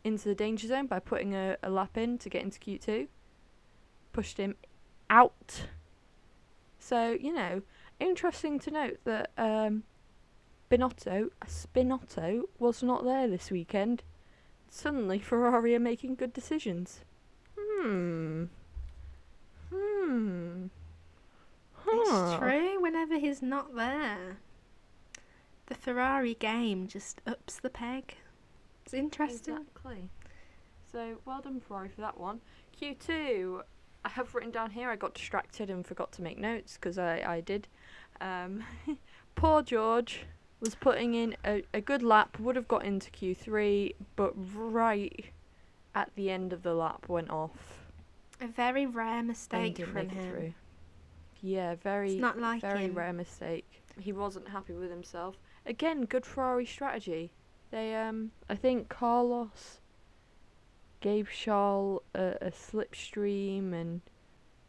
into 0.02 0.28
the 0.28 0.34
danger 0.34 0.68
zone 0.68 0.86
by 0.86 0.98
putting 0.98 1.34
a, 1.34 1.56
a 1.62 1.70
lap 1.70 1.96
in 1.96 2.18
to 2.18 2.28
get 2.28 2.42
into 2.42 2.60
Q2. 2.60 3.08
Pushed 4.12 4.36
him 4.36 4.56
out. 5.08 5.66
So, 6.78 7.16
you 7.18 7.32
know, 7.32 7.62
interesting 8.00 8.58
to 8.60 8.70
note 8.70 8.98
that 9.04 9.30
um, 9.38 9.84
Binotto, 10.70 11.30
Spinotto, 11.46 12.42
was 12.58 12.82
not 12.82 13.04
there 13.04 13.28
this 13.28 13.50
weekend. 13.50 14.02
Suddenly, 14.68 15.20
Ferrari 15.20 15.74
are 15.74 15.80
making 15.80 16.16
good 16.16 16.32
decisions. 16.32 17.00
Hmm. 17.58 18.44
Hmm. 19.72 20.66
It's 21.86 22.38
true. 22.38 22.80
Whenever 22.82 23.18
he's 23.18 23.42
not 23.42 23.74
there, 23.76 24.38
the 25.66 25.74
Ferrari 25.74 26.34
game 26.34 26.88
just 26.88 27.20
ups 27.26 27.58
the 27.60 27.70
peg. 27.70 28.16
It's 28.84 28.94
interesting. 28.94 29.54
Exactly. 29.54 30.08
So 30.90 31.18
well 31.24 31.40
done 31.40 31.60
Ferrari 31.60 31.88
for 31.88 32.00
that 32.00 32.18
one. 32.18 32.40
Q2, 32.80 33.62
I 34.04 34.08
have 34.10 34.34
written 34.34 34.50
down 34.50 34.70
here. 34.70 34.90
I 34.90 34.96
got 34.96 35.14
distracted 35.14 35.70
and 35.70 35.86
forgot 35.86 36.12
to 36.12 36.22
make 36.22 36.38
notes 36.38 36.74
because 36.74 36.98
I 36.98 37.22
I 37.26 37.40
did. 37.40 37.68
Um, 38.20 38.64
poor 39.34 39.62
George 39.62 40.26
was 40.60 40.74
putting 40.74 41.14
in 41.14 41.36
a, 41.44 41.62
a 41.72 41.80
good 41.80 42.02
lap. 42.02 42.38
Would 42.38 42.56
have 42.56 42.68
got 42.68 42.84
into 42.84 43.10
Q3, 43.10 43.94
but 44.16 44.32
right 44.36 45.26
at 45.94 46.10
the 46.16 46.30
end 46.30 46.52
of 46.52 46.62
the 46.62 46.74
lap 46.74 47.08
went 47.08 47.30
off. 47.30 47.80
A 48.40 48.46
very 48.46 48.86
rare 48.86 49.22
mistake 49.22 49.78
from 49.86 50.08
him. 50.08 50.54
Yeah, 51.40 51.74
very 51.76 52.12
It's 52.12 52.20
not 52.20 52.38
like 52.38 52.62
very 52.62 52.86
him. 52.86 52.94
rare 52.94 53.12
mistake. 53.12 53.82
He 53.98 54.12
wasn't 54.12 54.48
happy 54.48 54.72
with 54.72 54.90
himself. 54.90 55.36
Again, 55.66 56.04
good 56.04 56.26
Ferrari 56.26 56.66
strategy. 56.66 57.30
They 57.70 57.94
um 57.94 58.32
I 58.48 58.56
think 58.56 58.88
Carlos 58.88 59.80
gave 61.00 61.30
Charles 61.30 62.02
a, 62.14 62.36
a 62.40 62.50
slipstream 62.50 63.72
and 63.74 64.00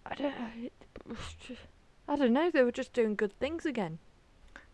I 0.06 0.16
don't 0.16 0.34
it 0.64 0.74
just, 1.40 1.62
I 2.08 2.16
don't 2.16 2.34
know, 2.34 2.52
they 2.52 2.64
were 2.64 2.72
just 2.72 2.94
doing 2.94 3.16
good 3.16 3.38
things 3.40 3.66
again. 3.66 4.00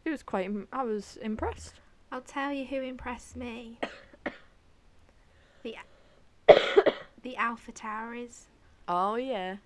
It 0.04 0.10
was 0.10 0.24
quite 0.24 0.46
im- 0.46 0.68
I 0.74 0.84
was 0.84 1.18
impressed. 1.22 1.76
I'll 2.12 2.22
tell 2.22 2.52
you 2.52 2.66
who 2.66 2.82
impressed 2.82 3.36
me. 3.38 3.80
the 5.64 5.76
the 7.24 7.38
Alpha 7.38 7.72
Tauris. 7.72 8.46
Oh 8.88 9.16
yeah. 9.16 9.58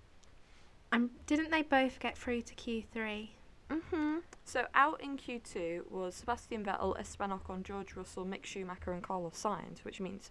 Um, 0.91 1.11
didn't 1.25 1.51
they 1.51 1.63
both 1.63 1.99
get 1.99 2.17
through 2.17 2.43
to 2.43 2.55
Q3? 2.55 3.29
Mhm. 3.69 4.21
So 4.43 4.67
out 4.75 5.01
in 5.01 5.17
Q2 5.17 5.89
was 5.89 6.13
Sebastian 6.15 6.63
Vettel, 6.63 6.99
Esteban 6.99 7.31
Ocon, 7.31 7.63
George 7.63 7.95
Russell, 7.95 8.25
Mick 8.25 8.45
Schumacher, 8.45 8.91
and 8.91 9.01
Carlos 9.01 9.33
Sainz, 9.41 9.83
which 9.83 9.99
means 9.99 10.29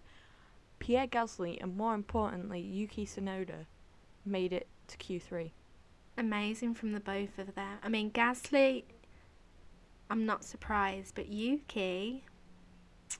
Pierre 0.79 1.07
Gasly 1.07 1.61
and 1.61 1.75
more 1.75 1.93
importantly 1.93 2.61
Yuki 2.61 3.05
Tsunoda 3.05 3.65
made 4.25 4.53
it 4.53 4.67
to 4.87 4.97
Q3. 4.97 5.51
Amazing 6.17 6.75
from 6.75 6.93
the 6.93 6.99
both 6.99 7.37
of 7.37 7.55
them. 7.55 7.77
I 7.83 7.89
mean, 7.89 8.11
Gasly, 8.11 8.83
I'm 10.09 10.25
not 10.25 10.43
surprised, 10.43 11.15
but 11.15 11.27
Yuki, 11.27 12.23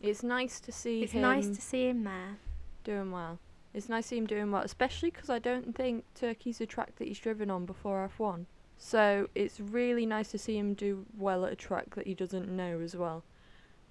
It's 0.02 0.24
nice 0.24 0.60
to 0.62 0.72
see 0.72 1.04
it's 1.04 1.12
him 1.14 1.22
nice 1.22 1.48
to 1.48 1.62
see 1.62 1.88
him 1.90 2.04
there. 2.04 2.38
doing 2.84 3.12
well. 3.12 3.40
It's 3.74 3.90
nice 3.90 4.06
to 4.06 4.08
see 4.10 4.18
him 4.18 4.28
doing 4.28 4.52
well, 4.52 4.62
especially 4.62 5.10
because 5.12 5.30
I 5.30 5.40
don't 5.40 5.76
think 5.76 6.06
Turkey's 6.16 6.62
a 6.62 6.66
track 6.66 6.96
that 6.96 7.08
he's 7.08 7.20
driven 7.20 7.50
on 7.52 7.66
before 7.66 8.10
F1. 8.18 8.46
So 8.78 9.30
it's 9.36 9.60
really 9.60 10.06
nice 10.06 10.32
to 10.32 10.38
see 10.38 10.58
him 10.58 10.74
do 10.74 11.06
well 11.18 11.46
at 11.46 11.52
a 11.54 11.56
track 11.58 11.96
that 11.96 12.08
he 12.08 12.14
doesn't 12.14 12.48
know 12.50 12.80
as 12.80 12.96
well. 12.96 13.24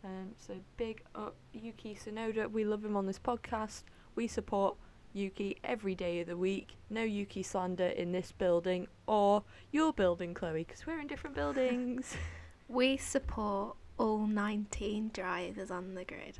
Um, 0.03 0.33
so 0.39 0.55
big 0.77 1.03
up 1.15 1.35
Yuki 1.53 1.95
Tsunoda. 1.95 2.51
We 2.51 2.65
love 2.65 2.85
him 2.85 2.97
on 2.97 3.07
this 3.07 3.19
podcast. 3.19 3.83
We 4.15 4.27
support 4.27 4.77
Yuki 5.15 5.59
every 5.65 5.95
day 5.95 6.21
of 6.21 6.27
the 6.27 6.37
week. 6.37 6.77
No 6.91 7.03
Yuki 7.03 7.43
slander 7.43 7.87
in 7.87 8.13
this 8.13 8.33
building 8.33 8.89
or 9.07 9.45
your 9.71 9.93
building, 9.93 10.35
Chloe, 10.35 10.65
because 10.65 10.87
we're 10.87 11.01
in 11.01 11.07
different 11.07 11.37
buildings. 11.37 12.17
We 12.67 12.97
support 12.97 13.77
all 13.99 14.27
19 14.27 15.11
drivers 15.13 15.71
on 15.71 15.95
the 15.95 16.05
grid. 16.05 16.39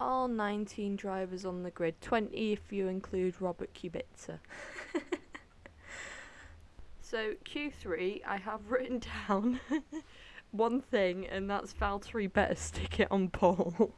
All 0.00 0.26
19 0.26 0.96
drivers 0.96 1.44
on 1.44 1.62
the 1.62 1.70
grid, 1.70 2.00
20 2.00 2.52
if 2.52 2.72
you 2.72 2.88
include 2.88 3.34
Robert 3.40 3.74
Kubica. 3.74 4.38
so 7.02 7.34
Q3, 7.44 8.22
I 8.26 8.38
have 8.38 8.60
written 8.70 9.02
down 9.26 9.60
one 10.50 10.80
thing, 10.80 11.26
and 11.26 11.48
that's 11.48 11.74
Valtteri 11.74 12.32
better 12.32 12.54
stick 12.54 13.00
it 13.00 13.08
on 13.10 13.28
pole. 13.28 13.92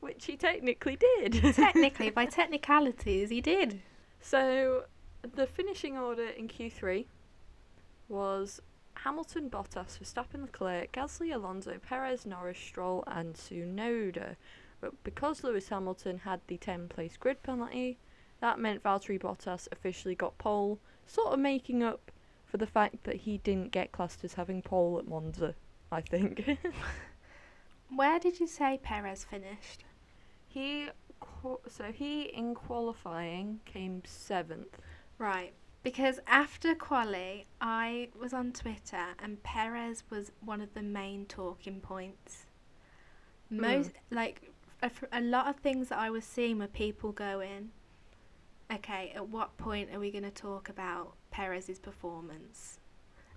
Which 0.00 0.26
he 0.26 0.36
technically 0.36 0.96
did. 0.96 1.54
Technically, 1.54 2.10
by 2.18 2.26
technicalities, 2.26 3.30
he 3.30 3.40
did. 3.40 3.82
So 4.20 4.84
the 5.22 5.46
finishing 5.46 5.98
order 5.98 6.28
in 6.28 6.48
Q3 6.48 7.06
was 8.08 8.60
Hamilton, 8.94 9.50
Bottas, 9.50 9.98
Verstappen, 9.98 10.42
Leclerc, 10.42 10.92
Gasly, 10.92 11.34
Alonso, 11.34 11.78
Perez, 11.78 12.26
Norris, 12.26 12.58
Stroll, 12.58 13.04
and 13.06 13.34
Tsunoda. 13.34 14.36
But 14.80 15.02
because 15.04 15.42
Lewis 15.42 15.68
Hamilton 15.68 16.18
had 16.18 16.40
the 16.46 16.56
10 16.56 16.88
place 16.88 17.16
grid 17.16 17.42
penalty, 17.42 17.98
that 18.40 18.58
meant 18.58 18.82
Valtteri 18.82 19.20
Bottas 19.20 19.68
officially 19.72 20.14
got 20.14 20.38
pole, 20.38 20.78
sort 21.06 21.32
of 21.32 21.38
making 21.38 21.82
up 21.82 22.12
for 22.46 22.56
the 22.56 22.66
fact 22.66 23.04
that 23.04 23.16
he 23.16 23.38
didn't 23.38 23.72
get 23.72 23.92
classed 23.92 24.24
as 24.24 24.34
having 24.34 24.62
pole 24.62 24.98
at 24.98 25.08
Monza, 25.08 25.54
I 25.90 26.00
think. 26.00 26.48
Where 27.94 28.18
did 28.18 28.40
you 28.40 28.46
say 28.46 28.78
Perez 28.82 29.24
finished? 29.24 29.84
he 30.48 30.88
so 31.68 31.92
he 31.92 32.22
in 32.22 32.54
qualifying 32.54 33.60
came 33.64 34.02
7th. 34.02 34.66
Right. 35.18 35.52
Because 35.82 36.20
after 36.26 36.74
quali, 36.74 37.46
I 37.60 38.08
was 38.18 38.32
on 38.32 38.52
Twitter 38.52 39.14
and 39.22 39.42
Perez 39.42 40.02
was 40.10 40.32
one 40.40 40.60
of 40.60 40.74
the 40.74 40.82
main 40.82 41.26
talking 41.26 41.80
points. 41.80 42.46
Hmm. 43.48 43.60
Most 43.60 43.92
like 44.10 44.50
a, 44.82 44.90
a 45.12 45.20
lot 45.20 45.48
of 45.48 45.56
things 45.56 45.88
that 45.88 45.98
I 45.98 46.10
was 46.10 46.24
seeing 46.24 46.58
were 46.58 46.66
people 46.66 47.12
going, 47.12 47.70
"Okay, 48.72 49.12
at 49.14 49.28
what 49.28 49.56
point 49.56 49.90
are 49.94 50.00
we 50.00 50.10
going 50.10 50.24
to 50.24 50.30
talk 50.30 50.68
about 50.68 51.14
Perez's 51.30 51.78
performance? 51.78 52.80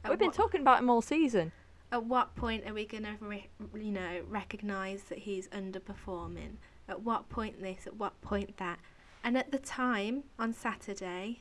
At 0.03 0.09
We've 0.09 0.19
been 0.19 0.31
talking 0.31 0.61
about 0.61 0.79
him 0.79 0.89
all 0.89 1.01
season. 1.01 1.51
At 1.91 2.05
what 2.05 2.35
point 2.35 2.65
are 2.67 2.73
we 2.73 2.85
going 2.85 3.03
to, 3.03 3.15
re- 3.19 3.49
you 3.75 3.91
know, 3.91 4.21
recognize 4.29 5.03
that 5.03 5.19
he's 5.19 5.47
underperforming? 5.49 6.53
At 6.87 7.01
what 7.01 7.29
point 7.29 7.61
this? 7.61 7.85
At 7.85 7.97
what 7.97 8.19
point 8.21 8.57
that? 8.57 8.79
And 9.23 9.37
at 9.37 9.51
the 9.51 9.59
time 9.59 10.23
on 10.39 10.53
Saturday, 10.53 11.39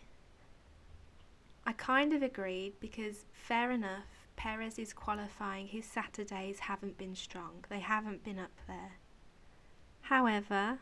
I 1.65 1.73
kind 1.73 2.13
of 2.13 2.23
agreed 2.23 2.75
because 2.81 3.27
fair 3.33 3.71
enough, 3.71 4.05
Perez 4.37 4.79
is 4.79 4.93
qualifying. 4.93 5.69
His 5.69 5.85
Saturdays 5.85 6.61
haven't 6.61 6.99
been 6.99 7.15
strong. 7.15 7.65
They 7.69 7.81
haven't 7.81 8.25
been 8.25 8.39
up 8.39 8.53
there. 8.67 8.93
However, 10.03 10.79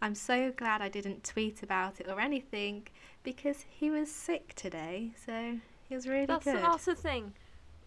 I'm 0.00 0.14
so 0.16 0.50
glad 0.50 0.82
I 0.82 0.88
didn't 0.88 1.22
tweet 1.22 1.62
about 1.62 2.00
it 2.00 2.08
or 2.08 2.18
anything 2.18 2.88
because 3.22 3.66
he 3.68 3.90
was 3.90 4.10
sick 4.10 4.54
today, 4.56 5.12
so 5.24 5.58
he 5.88 5.94
was 5.94 6.08
really 6.08 6.26
That's 6.26 6.44
good. 6.44 6.56
that's 6.56 6.86
the 6.86 6.94
thing. 6.96 7.34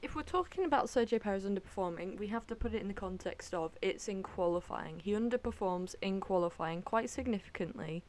If 0.01 0.15
we're 0.15 0.23
talking 0.23 0.65
about 0.65 0.85
Sergio 0.85 1.19
Perez 1.19 1.45
underperforming, 1.45 2.19
we 2.19 2.27
have 2.27 2.45
to 2.47 2.55
put 2.55 2.73
it 2.73 2.81
in 2.81 2.87
the 2.87 2.93
context 2.93 3.53
of 3.53 3.71
it's 3.81 4.07
in 4.07 4.23
qualifying. 4.23 4.99
He 4.99 5.13
underperforms 5.13 5.95
in 6.01 6.19
qualifying 6.19 6.81
quite 6.81 7.09
significantly. 7.09 8.03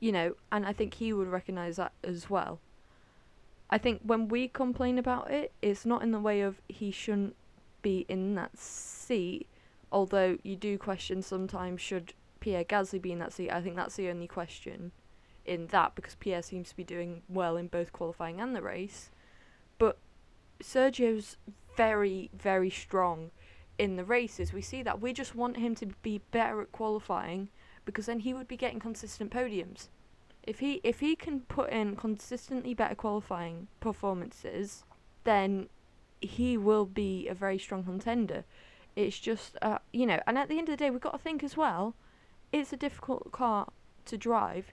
You 0.00 0.12
know, 0.12 0.36
and 0.52 0.66
I 0.66 0.72
think 0.72 0.94
he 0.94 1.12
would 1.12 1.28
recognise 1.28 1.76
that 1.76 1.92
as 2.02 2.30
well. 2.30 2.60
I 3.70 3.78
think 3.78 4.02
when 4.04 4.28
we 4.28 4.48
complain 4.48 4.98
about 4.98 5.30
it, 5.30 5.52
it's 5.62 5.84
not 5.86 6.02
in 6.02 6.12
the 6.12 6.20
way 6.20 6.42
of 6.42 6.60
he 6.68 6.90
shouldn't 6.90 7.34
be 7.82 8.04
in 8.08 8.34
that 8.34 8.58
seat, 8.58 9.48
although 9.90 10.38
you 10.42 10.56
do 10.56 10.78
question 10.78 11.22
sometimes 11.22 11.80
should 11.80 12.12
Pierre 12.40 12.64
Gasly 12.64 13.00
be 13.00 13.12
in 13.12 13.18
that 13.20 13.32
seat. 13.32 13.50
I 13.50 13.60
think 13.62 13.76
that's 13.76 13.96
the 13.96 14.10
only 14.10 14.28
question 14.28 14.92
in 15.46 15.66
that 15.68 15.94
because 15.94 16.14
Pierre 16.14 16.42
seems 16.42 16.70
to 16.70 16.76
be 16.76 16.84
doing 16.84 17.22
well 17.28 17.56
in 17.56 17.68
both 17.68 17.92
qualifying 17.92 18.40
and 18.40 18.54
the 18.54 18.62
race. 18.62 19.10
But 19.78 19.98
Sergio's 20.62 21.36
very, 21.76 22.30
very 22.36 22.70
strong 22.70 23.30
in 23.78 23.96
the 23.96 24.04
races. 24.04 24.52
We 24.52 24.62
see 24.62 24.82
that. 24.82 25.00
We 25.00 25.12
just 25.12 25.34
want 25.34 25.56
him 25.56 25.74
to 25.76 25.86
be 26.02 26.20
better 26.30 26.60
at 26.60 26.72
qualifying 26.72 27.48
because 27.84 28.06
then 28.06 28.20
he 28.20 28.32
would 28.32 28.48
be 28.48 28.56
getting 28.56 28.80
consistent 28.80 29.30
podiums. 29.30 29.88
If 30.42 30.60
he 30.60 30.80
if 30.84 31.00
he 31.00 31.16
can 31.16 31.40
put 31.40 31.70
in 31.70 31.96
consistently 31.96 32.74
better 32.74 32.94
qualifying 32.94 33.68
performances, 33.80 34.84
then 35.24 35.68
he 36.20 36.56
will 36.56 36.86
be 36.86 37.28
a 37.28 37.34
very 37.34 37.58
strong 37.58 37.84
contender. 37.84 38.44
It's 38.94 39.18
just 39.18 39.56
uh, 39.62 39.78
you 39.92 40.06
know, 40.06 40.20
and 40.26 40.38
at 40.38 40.48
the 40.48 40.58
end 40.58 40.68
of 40.68 40.74
the 40.74 40.84
day, 40.84 40.90
we've 40.90 41.00
got 41.00 41.12
to 41.12 41.18
think 41.18 41.42
as 41.42 41.56
well. 41.56 41.94
It's 42.52 42.72
a 42.72 42.76
difficult 42.76 43.32
car 43.32 43.68
to 44.04 44.18
drive. 44.18 44.72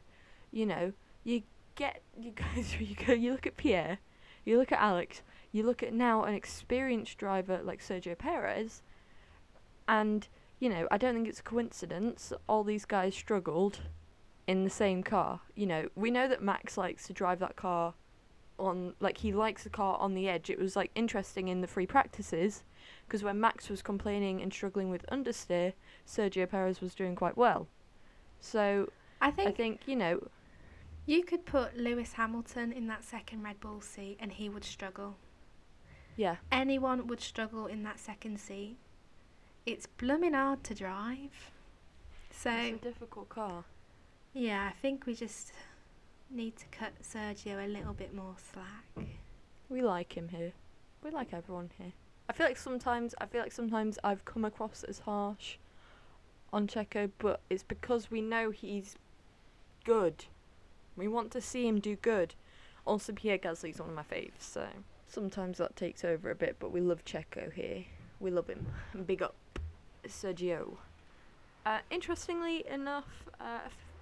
You 0.52 0.66
know, 0.66 0.94
you 1.24 1.44
get 1.76 2.02
you 2.20 2.32
go 2.32 2.46
you 2.80 2.96
go 2.96 3.14
you 3.14 3.32
look 3.32 3.48
at 3.48 3.58
Pierre, 3.58 4.00
you 4.46 4.58
look 4.58 4.72
at 4.72 4.80
Alex, 4.80 5.22
you 5.52 5.64
look 5.64 5.84
at 5.84 5.94
now 5.94 6.24
an 6.24 6.34
experienced 6.34 7.18
driver 7.18 7.62
like 7.64 7.82
Sergio 7.82 8.18
Perez, 8.18 8.82
and 9.88 10.28
you 10.60 10.70
know 10.70 10.88
I 10.92 10.98
don't 10.98 11.14
think 11.16 11.28
it's 11.28 11.40
a 11.40 11.44
coincidence 11.44 12.32
all 12.48 12.64
these 12.64 12.86
guys 12.86 13.16
struggled 13.16 13.80
in 14.48 14.64
the 14.64 14.70
same 14.70 15.04
car. 15.04 15.42
You 15.56 15.66
know 15.66 15.90
we 15.96 16.12
know 16.12 16.28
that 16.28 16.42
Max 16.42 16.78
likes 16.78 17.08
to 17.08 17.14
drive 17.14 17.40
that 17.40 17.56
car 17.56 17.94
on 18.58 18.94
like 19.00 19.18
he 19.18 19.34
likes 19.34 19.64
the 19.64 19.70
car 19.70 19.98
on 19.98 20.14
the 20.14 20.30
edge. 20.30 20.50
It 20.50 20.60
was 20.60 20.76
like 20.76 20.92
interesting 20.96 21.48
in 21.48 21.62
the 21.62 21.68
free 21.68 21.88
practices 21.88 22.64
because 23.06 23.24
when 23.24 23.40
Max 23.40 23.70
was 23.70 23.82
complaining 23.82 24.42
and 24.42 24.54
struggling 24.54 24.90
with 24.90 25.06
understeer, 25.12 25.74
Sergio 26.08 26.50
Perez 26.50 26.80
was 26.80 26.96
doing 26.96 27.16
quite 27.16 27.38
well. 27.38 27.68
So 28.40 28.90
I 29.20 29.32
think 29.32 29.50
I 29.50 29.52
think 29.52 29.82
you 29.86 29.96
know 29.96 30.28
you 31.06 31.24
could 31.24 31.46
put 31.46 31.78
Lewis 31.78 32.14
Hamilton 32.14 32.72
in 32.72 32.88
that 32.88 33.04
second 33.04 33.44
Red 33.44 33.60
Bull 33.60 33.82
seat 33.82 34.18
and 34.20 34.32
he 34.32 34.50
would 34.50 34.64
struggle. 34.64 35.18
yeah 36.16 36.38
Anyone 36.52 37.08
would 37.08 37.22
struggle 37.22 37.66
in 37.68 37.84
that 37.84 38.00
second 38.00 38.40
seat. 38.40 38.78
It's 39.66 39.86
blooming 39.86 40.34
hard 40.34 40.64
to 40.66 40.74
drive. 40.74 41.52
So, 42.32 42.50
it's 42.52 42.82
a 42.82 42.84
difficult 42.84 43.30
car. 43.30 43.66
yeah, 44.34 44.70
I 44.70 44.74
think 44.82 45.06
we 45.06 45.14
just 45.14 45.52
need 46.30 46.56
to 46.58 46.66
cut 46.72 46.94
Sergio 47.04 47.64
a 47.64 47.68
little 47.68 47.94
bit 47.94 48.14
more 48.14 48.36
slack. 48.54 49.08
We 49.70 49.82
like 49.82 50.16
him 50.16 50.30
here. 50.30 50.54
We 51.04 51.12
like 51.12 51.34
everyone 51.34 51.70
here. 51.78 51.92
I 52.30 52.34
feel 52.34 52.46
like 52.46 52.58
sometimes 52.58 53.14
I 53.20 53.26
feel 53.26 53.42
like 53.42 53.52
sometimes 53.52 54.00
I've 54.04 54.24
come 54.24 54.46
across 54.46 54.84
as 54.84 55.00
harsh 55.00 55.58
on 56.54 56.68
Checo, 56.68 57.12
but 57.20 57.42
it's 57.50 57.64
because 57.64 58.10
we 58.10 58.22
know 58.22 58.52
he's 58.52 58.96
good. 59.84 60.26
We 60.96 61.08
want 61.08 61.32
to 61.32 61.42
see 61.42 61.68
him 61.68 61.80
do 61.80 61.96
good. 61.96 62.36
Also, 62.86 63.14
Pierre 63.14 63.38
Gasly's 63.38 63.80
one 63.80 63.90
of 63.90 63.96
my 63.96 64.04
faves, 64.04 64.40
so 64.40 64.68
sometimes 65.08 65.58
that 65.60 65.76
takes 65.76 66.04
over 66.04 66.32
a 66.32 66.36
bit. 66.36 66.58
But 66.60 66.72
we 66.72 66.82
love 66.82 67.06
Checo 67.06 67.52
here. 67.54 67.86
We 68.20 68.32
love 68.32 68.48
him. 68.48 68.66
Big 69.06 69.22
up, 69.22 69.36
Sergio. 70.08 70.78
Uh, 71.66 71.80
interestingly 71.92 72.68
enough, 72.68 73.30
uh, 73.40 73.60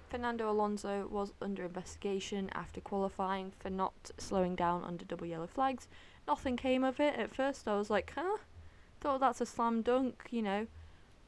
Fernando 0.08 0.50
Alonso 0.50 1.06
was 1.08 1.32
under 1.40 1.64
investigation 1.64 2.50
after 2.52 2.80
qualifying 2.80 3.52
for 3.60 3.70
not 3.70 4.10
slowing 4.18 4.56
down 4.56 4.82
under 4.82 5.04
double 5.04 5.26
yellow 5.26 5.46
flags. 5.46 5.88
Nothing 6.26 6.56
came 6.56 6.82
of 6.82 6.98
it. 7.00 7.14
At 7.16 7.34
first, 7.34 7.68
I 7.68 7.76
was 7.76 7.90
like, 7.90 8.12
huh? 8.16 8.38
Thought 9.00 9.20
that's 9.20 9.40
a 9.40 9.46
slam 9.46 9.82
dunk, 9.82 10.28
you 10.30 10.42
know. 10.42 10.66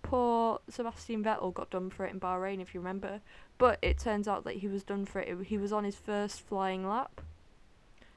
Poor 0.02 0.60
Sebastian 0.68 1.22
Vettel 1.24 1.54
got 1.54 1.70
done 1.70 1.88
for 1.90 2.04
it 2.04 2.12
in 2.12 2.20
Bahrain, 2.20 2.60
if 2.60 2.74
you 2.74 2.80
remember. 2.80 3.20
But 3.58 3.78
it 3.82 3.98
turns 3.98 4.26
out 4.28 4.44
that 4.44 4.56
he 4.56 4.68
was 4.68 4.82
done 4.82 5.04
for 5.06 5.20
it. 5.20 5.46
he 5.46 5.56
was 5.58 5.72
on 5.72 5.84
his 5.84 5.96
first 5.96 6.40
flying 6.40 6.86
lap. 6.86 7.20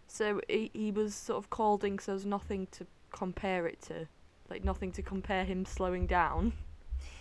So 0.08 0.42
he, 0.48 0.72
he 0.74 0.92
was 0.92 1.14
sort 1.16 1.38
of 1.44 1.50
called 1.50 1.84
in 1.84 1.98
'cause 1.98 2.08
there 2.08 2.16
was 2.16 2.26
nothing 2.26 2.68
to 2.72 2.86
compare 3.12 3.68
it 3.68 3.82
to. 3.84 4.08
Like, 4.50 4.64
nothing 4.64 4.92
to 4.94 5.02
compare 5.02 5.44
him 5.46 5.66
slowing 5.66 6.06
down 6.06 6.54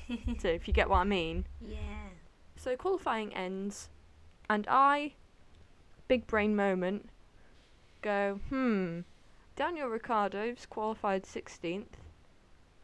to, 0.40 0.52
if 0.52 0.68
you 0.68 0.74
get 0.74 0.90
what 0.90 0.98
I 0.98 1.04
mean. 1.04 1.46
Yeah. 1.60 2.10
So 2.56 2.76
qualifying 2.76 3.32
ends, 3.34 3.88
and 4.48 4.66
I, 4.68 5.12
big 6.08 6.26
brain 6.26 6.54
moment, 6.54 7.08
go, 8.02 8.40
hmm, 8.48 9.00
Daniel 9.56 9.88
Ricciardo's 9.88 10.66
qualified 10.66 11.24
16th, 11.24 11.96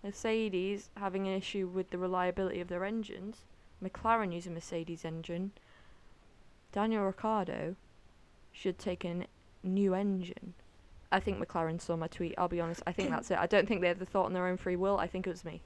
Mercedes 0.02 0.90
having 0.96 1.26
an 1.26 1.34
issue 1.34 1.66
with 1.66 1.90
the 1.90 1.98
reliability 1.98 2.60
of 2.60 2.68
their 2.68 2.84
engines, 2.84 3.38
McLaren 3.82 4.32
using 4.32 4.54
Mercedes 4.54 5.04
engine, 5.04 5.52
Daniel 6.72 7.04
Ricciardo 7.04 7.76
should 8.52 8.78
take 8.78 9.04
a 9.04 9.26
new 9.62 9.94
engine. 9.94 10.54
I 11.12 11.20
think 11.20 11.38
McLaren 11.38 11.80
saw 11.80 11.96
my 11.96 12.06
tweet, 12.06 12.34
I'll 12.38 12.48
be 12.48 12.60
honest, 12.60 12.82
I 12.86 12.92
think 12.92 13.10
that's 13.10 13.30
it. 13.30 13.38
I 13.38 13.46
don't 13.46 13.66
think 13.66 13.80
they 13.80 13.88
had 13.88 13.98
the 13.98 14.06
thought 14.06 14.26
on 14.26 14.32
their 14.32 14.46
own 14.46 14.56
free 14.56 14.76
will, 14.76 14.98
I 14.98 15.06
think 15.06 15.26
it 15.26 15.30
was 15.30 15.44
me. 15.44 15.62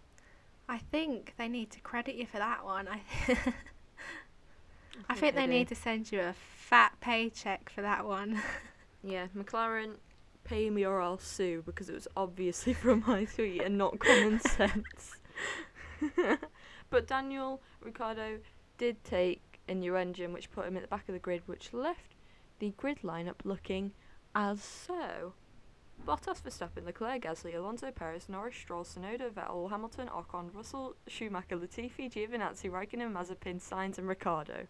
I 0.68 0.78
think 0.78 1.34
they 1.36 1.48
need 1.48 1.70
to 1.72 1.80
credit 1.80 2.14
you 2.14 2.26
for 2.26 2.38
that 2.38 2.64
one. 2.64 2.88
I, 2.88 3.02
I 5.08 5.14
think 5.14 5.34
they 5.34 5.44
do. 5.44 5.52
need 5.52 5.68
to 5.68 5.74
send 5.74 6.10
you 6.10 6.20
a 6.20 6.34
fat 6.56 6.92
paycheck 7.00 7.68
for 7.68 7.82
that 7.82 8.04
one. 8.04 8.40
Yeah, 9.06 9.26
McLaren, 9.36 9.96
pay 10.44 10.70
me 10.70 10.84
or 10.84 11.00
I'll 11.00 11.18
sue 11.18 11.62
because 11.64 11.88
it 11.88 11.94
was 11.94 12.08
obviously 12.16 12.72
from 12.74 13.02
my 13.06 13.24
tweet 13.24 13.62
and 13.62 13.76
not 13.76 13.98
common 13.98 14.40
sense. 14.48 15.16
but 16.90 17.06
Daniel 17.06 17.60
Ricciardo 17.80 18.38
did 18.78 19.02
take 19.04 19.60
a 19.68 19.74
new 19.74 19.96
engine, 19.96 20.32
which 20.32 20.50
put 20.50 20.66
him 20.66 20.76
at 20.76 20.82
the 20.82 20.88
back 20.88 21.08
of 21.08 21.14
the 21.14 21.18
grid, 21.18 21.42
which 21.46 21.72
left 21.72 22.14
the 22.58 22.72
grid 22.76 22.98
lineup 23.02 23.44
looking 23.44 23.92
as 24.34 24.62
so. 24.62 25.32
Bottas, 26.06 26.42
Verstappen, 26.42 26.84
Leclerc, 26.84 27.22
Gasly, 27.22 27.54
Alonso, 27.54 27.90
Perez, 27.90 28.28
Norris, 28.28 28.56
Stroll, 28.56 28.84
Tsunoda, 28.84 29.30
Vettel, 29.30 29.70
Hamilton, 29.70 30.08
Ocon, 30.08 30.52
Russell, 30.52 30.96
Schumacher, 31.06 31.56
Latifi, 31.56 32.12
Giovinazzi, 32.12 32.70
Raikkonen, 32.70 33.12
Mazepin, 33.12 33.62
Sainz, 33.62 33.96
and 33.96 34.08
Ricciardo. 34.08 34.66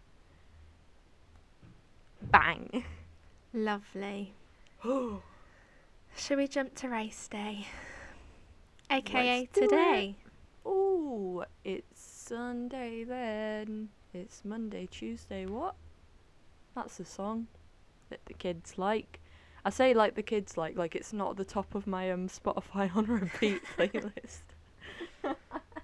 Bang! 2.31 2.85
Lovely. 3.53 4.35
Shall 6.17 6.37
we 6.37 6.47
jump 6.47 6.75
to 6.77 6.89
race 6.89 7.29
day? 7.29 7.67
AKA 8.91 9.41
Let's 9.41 9.59
today. 9.59 10.17
Ooh, 10.67 11.45
it's 11.65 12.01
Sunday 12.01 13.05
then. 13.05 13.89
It's 14.13 14.45
Monday, 14.45 14.87
Tuesday, 14.91 15.45
what? 15.47 15.75
That's 16.75 16.97
the 16.97 17.05
song 17.05 17.49
that 18.11 18.21
the 18.27 18.35
kids 18.35 18.79
like. 18.79 19.21
I 19.65 19.71
say 19.71 19.93
like 19.93 20.15
the 20.15 20.23
kids 20.23 20.57
like, 20.57 20.77
like 20.77 20.95
it's 20.95 21.13
not 21.13 21.33
at 21.33 21.37
the 21.37 21.45
top 21.45 21.75
of 21.75 21.87
my 21.87 22.11
um 22.11 22.29
Spotify 22.29 22.95
on 22.95 23.07
repeat 23.07 23.63
playlist. 23.79 24.43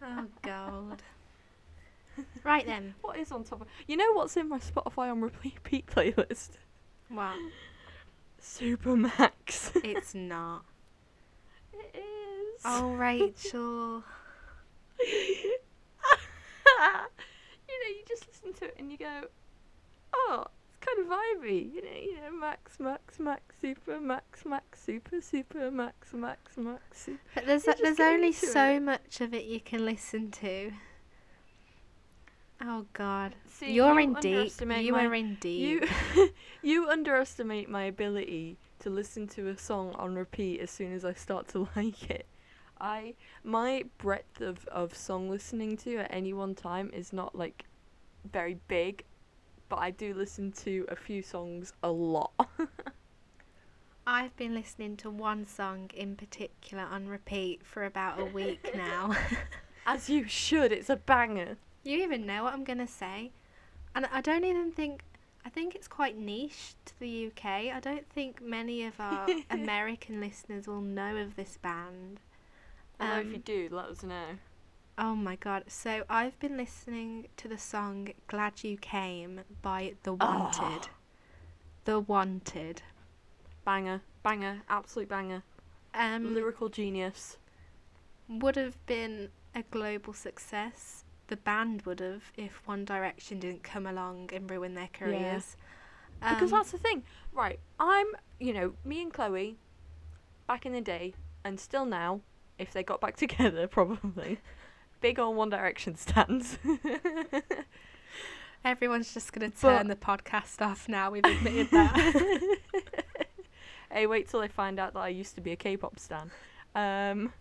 Oh, 0.03 0.25
God. 0.41 1.03
Right 2.43 2.65
then. 2.65 2.95
What 3.03 3.19
is 3.19 3.31
on 3.33 3.45
top 3.45 3.61
of 3.61 3.67
You 3.87 3.99
know 3.99 4.13
what's 4.15 4.35
in 4.39 4.49
my 4.49 4.59
Spotify 4.59 5.11
on 5.11 5.21
repeat 5.21 5.87
playlist? 5.87 6.53
Well, 7.11 7.35
Supermax. 8.43 9.71
it's 9.85 10.15
not. 10.15 10.65
it 11.73 11.97
is. 11.97 12.61
Oh, 12.65 12.93
Rachel. 12.93 14.03
you 15.01 15.55
know, 17.69 17.89
you 17.89 18.03
just 18.09 18.27
listen 18.27 18.53
to 18.55 18.65
it 18.67 18.77
and 18.79 18.91
you 18.91 18.99
go, 18.99 19.23
oh, 20.15 20.47
it's 20.69 20.79
kind 20.79 20.99
of 21.01 21.07
vibey. 21.07 21.73
You 21.73 21.83
know, 21.83 22.01
you 22.01 22.17
know, 22.17 22.39
max, 22.39 22.79
max, 22.81 23.19
max, 23.19 23.43
super, 23.61 24.01
max, 24.01 24.45
max, 24.45 24.83
super, 24.83 25.21
super, 25.21 25.71
max, 25.71 26.13
max, 26.13 26.57
max, 26.57 26.83
super. 26.93 27.19
But 27.35 27.47
there's 27.47 27.65
just 27.65 27.83
there's 27.83 28.01
only 28.01 28.33
so 28.33 28.73
it. 28.73 28.81
much 28.81 29.21
of 29.21 29.35
it 29.35 29.45
you 29.45 29.61
can 29.61 29.85
listen 29.85 30.31
to. 30.33 30.73
Oh 32.63 32.85
God, 32.93 33.35
See, 33.47 33.73
you're 33.73 33.99
you 33.99 34.15
in 34.15 34.15
deep. 34.21 34.53
You 34.61 34.93
my- 34.93 35.07
are 35.07 35.15
in 35.15 35.37
deep. 35.37 35.89
You, 36.15 36.29
you 36.63 36.89
underestimate 36.89 37.71
my 37.71 37.85
ability 37.85 38.59
to 38.81 38.91
listen 38.91 39.27
to 39.29 39.49
a 39.49 39.57
song 39.57 39.95
on 39.95 40.15
repeat 40.15 40.61
as 40.61 40.71
soon 40.71 40.93
as 40.93 41.05
I 41.05 41.15
start 41.15 41.49
to 41.49 41.69
like 41.77 42.11
it. 42.11 42.27
I 42.79 43.15
my 43.45 43.85
breadth 43.99 44.41
of, 44.41 44.67
of 44.69 44.95
song 44.95 45.31
listening 45.31 45.77
to 45.79 45.99
at 45.99 46.13
any 46.13 46.33
one 46.33 46.55
time 46.55 46.91
is 46.95 47.13
not 47.13 47.35
like 47.35 47.65
very 48.31 48.59
big, 48.69 49.05
but 49.69 49.77
I 49.77 49.91
do 49.91 50.13
listen 50.15 50.53
to 50.65 50.85
a 50.89 50.97
few 50.97 51.23
songs 51.23 51.73
a 51.83 51.91
lot. 51.91 52.33
I've 54.07 54.35
been 54.37 54.55
listening 54.55 54.97
to 54.99 55.11
one 55.11 55.47
song 55.47 55.91
in 55.95 56.17
particular 56.17 56.85
on 56.85 57.07
repeat 57.07 57.65
for 57.65 57.85
about 57.85 58.19
a 58.19 58.25
week 58.25 58.71
now. 58.75 59.15
As 59.87 60.09
you 60.11 60.27
should, 60.27 60.73
it's 60.73 60.91
a 60.91 60.97
banger. 60.97 61.57
You 61.85 62.03
even 62.03 62.27
know 62.27 62.45
what 62.45 62.53
I'm 62.55 62.65
going 62.65 62.79
to 62.79 62.87
say. 62.87 63.33
And 63.95 64.07
I 64.13 64.21
don't 64.21 64.45
even 64.45 64.73
think. 64.73 65.03
I 65.45 65.49
think 65.49 65.75
it's 65.75 65.89
quite 65.89 66.19
niche 66.19 66.75
to 66.85 67.01
the 67.01 67.29
UK. 67.29 67.45
I 67.75 67.81
don't 67.81 68.07
think 68.11 68.43
many 68.43 68.85
of 68.85 69.01
our 69.01 69.27
American 69.51 70.21
listeners 70.21 70.67
will 70.67 70.83
know 70.83 71.17
of 71.17 71.35
this 71.35 71.57
band. 71.57 72.21
Although 73.01 73.21
if 73.21 73.27
Um, 73.27 73.33
you 73.33 73.39
do, 73.39 73.69
let 73.73 73.87
us 73.87 74.03
know. 74.03 74.37
Oh 74.99 75.15
my 75.17 75.37
god. 75.37 75.65
So 75.69 76.05
I've 76.11 76.39
been 76.41 76.59
listening 76.59 77.29
to 77.39 77.49
the 77.49 77.57
song 77.57 78.09
Glad 78.29 78.63
You 78.63 78.77
Came 78.77 79.41
by 79.63 79.95
The 80.03 80.13
Wanted. 80.13 80.89
The 81.87 82.01
Wanted. 82.01 82.83
Banger, 83.65 84.03
banger, 84.23 84.61
absolute 84.69 85.09
banger. 85.09 85.43
Um 85.95 86.35
Lyrical 86.35 86.69
genius. 86.69 87.39
would 88.29 88.57
have 88.57 88.77
been 88.87 89.31
a 89.55 89.63
global 89.63 90.13
success. 90.13 91.05
The 91.31 91.37
band 91.37 91.83
would 91.83 92.01
have 92.01 92.25
if 92.37 92.61
One 92.67 92.85
Direction 92.85 93.39
didn't 93.39 93.63
come 93.63 93.87
along 93.87 94.31
and 94.35 94.51
ruin 94.51 94.75
their 94.75 94.89
careers. 94.93 95.57
Because 96.21 96.53
Um, 96.53 96.59
that's 96.59 96.73
the 96.73 96.79
thing. 96.79 97.05
Right, 97.33 97.61
I'm, 97.79 98.09
you 98.41 98.53
know, 98.53 98.75
me 98.85 99.01
and 99.01 99.13
Chloe, 99.13 99.57
back 100.49 100.67
in 100.67 100.73
the 100.73 100.81
day, 100.81 101.15
and 101.45 101.61
still 101.61 101.87
now, 101.87 102.21
if 102.59 102.73
they 102.73 102.83
got 102.83 103.01
back 103.01 103.15
together, 103.25 103.69
probably, 103.69 104.39
big 105.01 105.21
on 105.21 105.37
One 105.37 105.51
Direction 105.51 105.95
stands. 105.97 106.59
everyone's 108.65 109.15
just 109.15 109.33
gonna 109.33 109.51
But- 109.51 109.61
turn 109.79 109.87
the 109.89 109.97
podcast 109.97 110.61
off 110.61 110.89
now. 110.89 111.11
We've 111.13 111.25
admitted 111.25 111.69
that. 111.71 112.59
hey, 113.93 114.07
wait 114.07 114.29
till 114.29 114.41
they 114.41 114.49
find 114.49 114.79
out 114.79 114.95
that 114.95 115.01
I 115.01 115.09
used 115.09 115.35
to 115.37 115.41
be 115.41 115.53
a 115.53 115.57
K-pop 115.57 115.99
stan. 115.99 116.31
Um, 116.75 117.33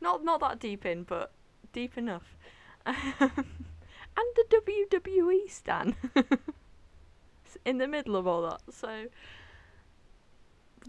not 0.00 0.24
not 0.24 0.40
that 0.40 0.58
deep 0.58 0.86
in, 0.86 1.02
but 1.04 1.32
deep 1.72 1.98
enough. 1.98 2.36
And 4.18 4.26
the 4.34 4.62
WWE 4.66 5.48
stan. 5.48 5.94
In 7.64 7.78
the 7.78 7.86
middle 7.86 8.16
of 8.16 8.26
all 8.26 8.42
that. 8.42 8.60
So, 8.74 9.06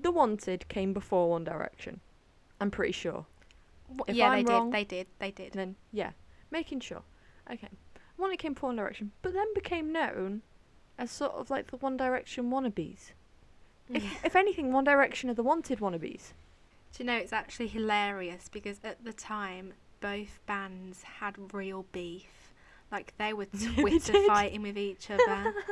The 0.01 0.11
Wanted 0.11 0.67
came 0.67 0.93
before 0.93 1.29
One 1.29 1.43
Direction. 1.43 1.99
I'm 2.59 2.71
pretty 2.71 2.91
sure. 2.93 3.25
If 4.07 4.15
yeah, 4.15 4.29
I'm 4.29 4.45
they 4.45 4.51
wrong- 4.51 4.71
did. 4.71 4.75
They 4.79 4.83
did. 4.83 5.07
They 5.19 5.31
did. 5.31 5.53
Then 5.53 5.75
yeah, 5.91 6.11
making 6.49 6.79
sure. 6.79 7.03
Okay, 7.51 7.69
One 8.17 8.31
It 8.31 8.39
came 8.39 8.53
before 8.53 8.69
One 8.69 8.77
Direction, 8.77 9.11
but 9.21 9.33
then 9.33 9.53
became 9.53 9.91
known 9.91 10.41
as 10.97 11.11
sort 11.11 11.33
of 11.33 11.49
like 11.49 11.69
the 11.71 11.77
One 11.77 11.97
Direction 11.97 12.49
wannabes. 12.49 13.11
Mm. 13.91 13.97
If, 13.97 14.25
if 14.25 14.35
anything, 14.35 14.71
One 14.73 14.83
Direction 14.83 15.29
are 15.29 15.33
the 15.35 15.43
wanted 15.43 15.79
wannabes. 15.79 16.33
Do 16.93 17.03
you 17.03 17.05
know 17.05 17.15
it's 17.15 17.33
actually 17.33 17.67
hilarious 17.67 18.49
because 18.49 18.79
at 18.83 19.03
the 19.03 19.13
time 19.13 19.73
both 19.99 20.39
bands 20.45 21.03
had 21.03 21.53
real 21.53 21.85
beef. 21.91 22.51
Like 22.91 23.13
they 23.17 23.33
were 23.33 23.45
Twitter 23.75 24.13
fighting 24.27 24.61
with 24.61 24.77
each 24.77 25.09
other. 25.11 25.53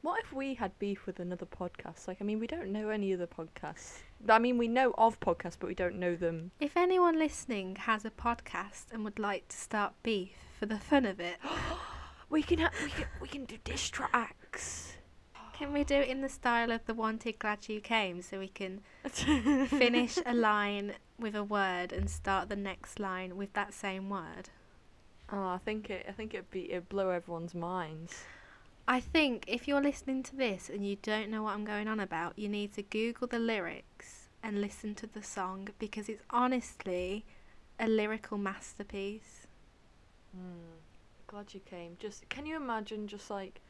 What 0.00 0.22
if 0.22 0.32
we 0.32 0.54
had 0.54 0.78
beef 0.78 1.06
with 1.06 1.18
another 1.18 1.44
podcast? 1.44 2.06
Like, 2.06 2.18
I 2.20 2.24
mean, 2.24 2.38
we 2.38 2.46
don't 2.46 2.68
know 2.72 2.88
any 2.88 3.12
other 3.12 3.26
podcasts. 3.26 3.98
I 4.28 4.38
mean, 4.38 4.56
we 4.56 4.68
know 4.68 4.94
of 4.96 5.18
podcasts, 5.18 5.56
but 5.58 5.66
we 5.66 5.74
don't 5.74 5.96
know 5.98 6.14
them. 6.14 6.52
if 6.60 6.76
anyone 6.76 7.18
listening 7.18 7.74
has 7.74 8.04
a 8.04 8.10
podcast 8.10 8.84
and 8.92 9.04
would 9.04 9.18
like 9.18 9.48
to 9.48 9.56
start 9.56 9.94
beef 10.04 10.30
for 10.56 10.66
the 10.66 10.78
fun 10.78 11.04
of 11.04 11.18
it, 11.18 11.38
We 12.30 12.42
can 12.44 12.58
ha- 12.60 12.70
we 12.84 12.90
can 12.90 13.06
we 13.22 13.28
can 13.28 13.44
do 13.46 13.56
diss 13.64 13.88
tracks. 13.88 14.92
Can 15.58 15.72
we 15.72 15.82
do 15.82 15.96
it 15.96 16.08
in 16.08 16.20
the 16.20 16.28
style 16.28 16.70
of 16.70 16.86
the 16.86 16.94
Wanted 16.94 17.40
Glad 17.40 17.68
You 17.68 17.80
Came 17.80 18.22
so 18.22 18.38
we 18.38 18.46
can 18.46 18.80
finish 19.10 20.16
a 20.24 20.32
line 20.32 20.92
with 21.18 21.34
a 21.34 21.42
word 21.42 21.92
and 21.92 22.08
start 22.08 22.48
the 22.48 22.54
next 22.54 23.00
line 23.00 23.36
with 23.36 23.52
that 23.54 23.74
same 23.74 24.08
word? 24.08 24.50
Oh, 25.32 25.48
I 25.48 25.58
think 25.58 25.90
it. 25.90 26.06
I 26.08 26.12
think 26.12 26.32
it'd 26.32 26.52
be 26.52 26.70
it'd 26.70 26.88
blow 26.88 27.10
everyone's 27.10 27.56
minds. 27.56 28.22
I 28.86 29.00
think 29.00 29.44
if 29.48 29.66
you're 29.66 29.82
listening 29.82 30.22
to 30.24 30.36
this 30.36 30.70
and 30.70 30.86
you 30.86 30.96
don't 31.02 31.28
know 31.28 31.42
what 31.42 31.54
I'm 31.54 31.64
going 31.64 31.88
on 31.88 31.98
about, 31.98 32.38
you 32.38 32.48
need 32.48 32.72
to 32.74 32.82
Google 32.82 33.26
the 33.26 33.40
lyrics 33.40 34.28
and 34.44 34.60
listen 34.60 34.94
to 34.94 35.08
the 35.08 35.24
song 35.24 35.68
because 35.80 36.08
it's 36.08 36.22
honestly 36.30 37.24
a 37.80 37.88
lyrical 37.88 38.38
masterpiece. 38.38 39.48
Hmm. 40.32 40.78
Glad 41.26 41.52
you 41.52 41.60
came. 41.60 41.96
Just 41.98 42.28
can 42.28 42.46
you 42.46 42.54
imagine 42.54 43.08
just 43.08 43.28
like 43.28 43.60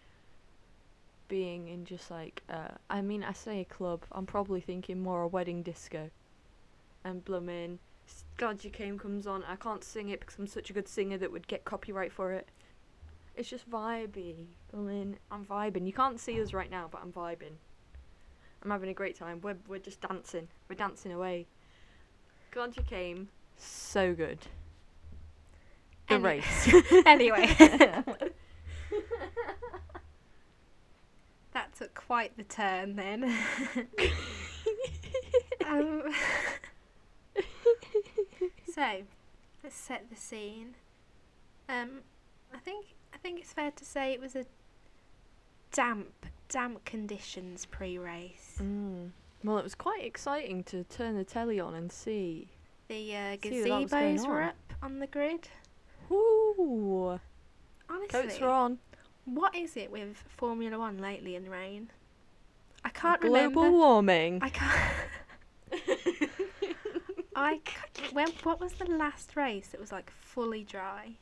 being 1.29 1.69
in 1.69 1.85
just 1.85 2.11
like 2.11 2.43
uh 2.49 2.69
I 2.91 3.03
mean 3.03 3.23
I 3.23 3.33
say 3.33 3.61
a 3.61 3.65
club, 3.65 4.05
I'm 4.13 4.27
probably 4.27 4.61
thinking 4.61 5.01
more 5.01 5.23
a 5.23 5.29
wedding 5.29 5.63
disco. 5.63 6.11
And 7.05 7.25
blooming 7.25 7.79
Glad 8.37 8.65
You 8.65 8.71
Came 8.71 8.99
comes 8.99 9.27
on. 9.27 9.45
I 9.45 9.57
can't 9.57 9.85
sing 9.85 10.09
it 10.09 10.21
because 10.21 10.37
I'm 10.39 10.47
such 10.47 10.71
a 10.71 10.73
good 10.73 10.89
singer 10.89 11.19
that 11.19 11.31
would 11.33 11.47
get 11.47 11.65
copyright 11.65 12.13
for 12.13 12.33
it. 12.33 12.49
It's 13.37 13.49
just 13.49 13.69
vibey. 13.71 14.47
Blooming 14.73 15.19
I'm 15.31 15.45
vibing. 15.45 15.87
You 15.87 15.93
can't 15.93 16.19
see 16.19 16.41
us 16.41 16.53
right 16.53 16.71
now, 16.71 16.89
but 16.91 17.01
I'm 17.03 17.13
vibing. 17.13 17.57
I'm 18.63 18.71
having 18.71 18.89
a 18.89 18.95
great 18.95 19.17
time. 19.17 19.41
We're 19.43 19.57
we're 19.69 19.79
just 19.79 20.01
dancing. 20.01 20.49
We're 20.69 20.77
dancing 20.77 21.13
away. 21.13 21.47
Glad 22.51 22.77
you 22.77 22.83
came. 22.83 23.29
So 23.57 24.15
good. 24.15 24.39
The 26.09 26.15
Any- 26.15 26.25
race. 26.25 26.75
anyway, 27.07 27.55
that 31.59 31.77
took 31.77 31.95
quite 31.95 32.37
the 32.37 32.45
turn 32.45 32.95
then. 32.95 33.25
um, 35.67 36.03
so, 38.73 39.03
let's 39.65 39.75
set 39.75 40.09
the 40.09 40.17
scene. 40.17 40.77
Um, 41.69 42.03
I 42.55 42.59
think 42.59 42.87
I 43.13 43.19
think 43.19 43.41
it's 43.41 43.53
fair 43.53 43.73
to 43.73 43.85
say 43.85 44.13
it 44.13 44.21
was 44.21 44.37
a 44.37 44.47
damp, 45.73 46.27
damp 46.49 46.85
conditions 46.85 47.67
pre-race. 47.67 48.59
Mm. 48.63 49.11
Well, 49.43 49.59
it 49.59 49.65
was 49.65 49.75
quite 49.75 50.05
exciting 50.05 50.63
to 50.65 50.85
turn 50.85 51.17
the 51.17 51.25
telly 51.25 51.59
on 51.59 51.75
and 51.75 51.91
see. 51.91 52.49
The 52.87 53.17
uh, 53.17 53.37
See 53.43 53.69
what 53.69 53.83
was 53.83 53.91
going 53.91 54.17
gazebos 54.17 54.29
were 54.29 54.43
up 54.43 54.57
on 54.81 55.01
the 55.01 55.07
grid. 55.09 55.49
Ooh, 56.11 57.19
Honestly, 57.91 58.09
coats 58.09 58.41
were 58.41 58.49
on. 58.49 58.79
What 59.35 59.55
is 59.55 59.77
it 59.77 59.91
with 59.91 60.17
Formula 60.29 60.79
One 60.79 60.99
lately 60.99 61.35
in 61.35 61.51
rain? 61.51 61.91
I 62.85 62.91
can't 62.91 63.21
Global 63.21 63.37
remember. 63.37 63.61
Global 63.61 63.79
warming. 63.79 64.39
I 64.43 64.49
can't. 64.51 64.95
I 67.37 67.61
ca- 67.65 68.11
when 68.13 68.29
what 68.43 68.61
was 68.61 68.73
the 68.73 68.87
last 68.87 69.37
race 69.37 69.69
that 69.69 69.81
was 69.81 69.93
like 69.93 70.11
fully 70.21 70.65
dry? 70.65 71.17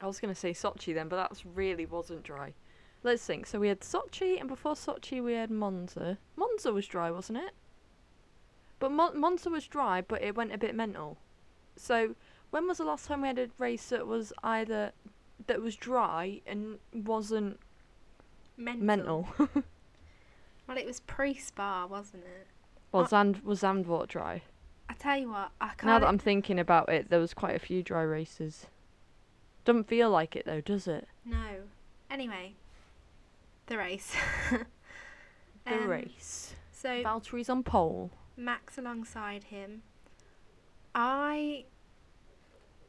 I 0.00 0.06
was 0.06 0.18
gonna 0.20 0.34
say 0.34 0.52
Sochi 0.52 0.94
then, 0.94 1.08
but 1.08 1.16
that 1.16 1.42
really 1.54 1.86
wasn't 1.86 2.22
dry. 2.22 2.54
Let's 3.02 3.24
think. 3.24 3.46
So 3.46 3.58
we 3.58 3.68
had 3.68 3.80
Sochi, 3.80 4.38
and 4.38 4.48
before 4.48 4.74
Sochi 4.74 5.22
we 5.22 5.34
had 5.34 5.50
Monza. 5.50 6.18
Monza 6.36 6.72
was 6.72 6.86
dry, 6.86 7.10
wasn't 7.10 7.38
it? 7.38 7.52
But 8.78 8.92
Mon- 8.92 9.18
Monza 9.18 9.50
was 9.50 9.66
dry, 9.66 10.00
but 10.00 10.22
it 10.22 10.36
went 10.36 10.52
a 10.52 10.58
bit 10.58 10.74
mental. 10.74 11.18
So 11.76 12.14
when 12.50 12.68
was 12.68 12.78
the 12.78 12.84
last 12.84 13.06
time 13.06 13.22
we 13.22 13.28
had 13.28 13.38
a 13.38 13.48
race 13.58 13.88
that 13.88 14.06
was 14.06 14.32
either 14.42 14.92
that 15.46 15.60
was 15.62 15.76
dry 15.76 16.40
and 16.46 16.78
wasn't 16.92 17.58
Mental. 18.56 18.84
mental? 18.84 19.28
Well, 20.68 20.78
it 20.78 20.86
was 20.86 21.00
pre-spa, 21.00 21.86
wasn't 21.86 22.22
it? 22.24 22.46
well, 22.92 23.04
Zand 23.06 23.42
was 23.42 23.60
Zandvoort 23.62 24.06
dry. 24.08 24.42
I 24.88 24.94
tell 24.94 25.18
you 25.18 25.28
what, 25.30 25.50
I 25.60 25.68
can't. 25.68 25.84
Now 25.84 25.98
that 25.98 26.06
I'm 26.06 26.18
thinking 26.18 26.58
about 26.58 26.88
it, 26.88 27.10
there 27.10 27.18
was 27.18 27.34
quite 27.34 27.56
a 27.56 27.58
few 27.58 27.82
dry 27.82 28.02
races. 28.02 28.66
Doesn't 29.64 29.88
feel 29.88 30.08
like 30.08 30.36
it 30.36 30.46
though, 30.46 30.60
does 30.60 30.86
it? 30.86 31.08
No. 31.24 31.46
Anyway, 32.10 32.54
the 33.66 33.76
race. 33.76 34.14
The 35.64 35.74
Um, 35.74 35.88
race. 35.88 36.54
So 36.72 36.88
Valtteri's 37.02 37.48
on 37.48 37.62
pole. 37.62 38.10
Max 38.36 38.78
alongside 38.78 39.44
him. 39.44 39.82
I 40.94 41.64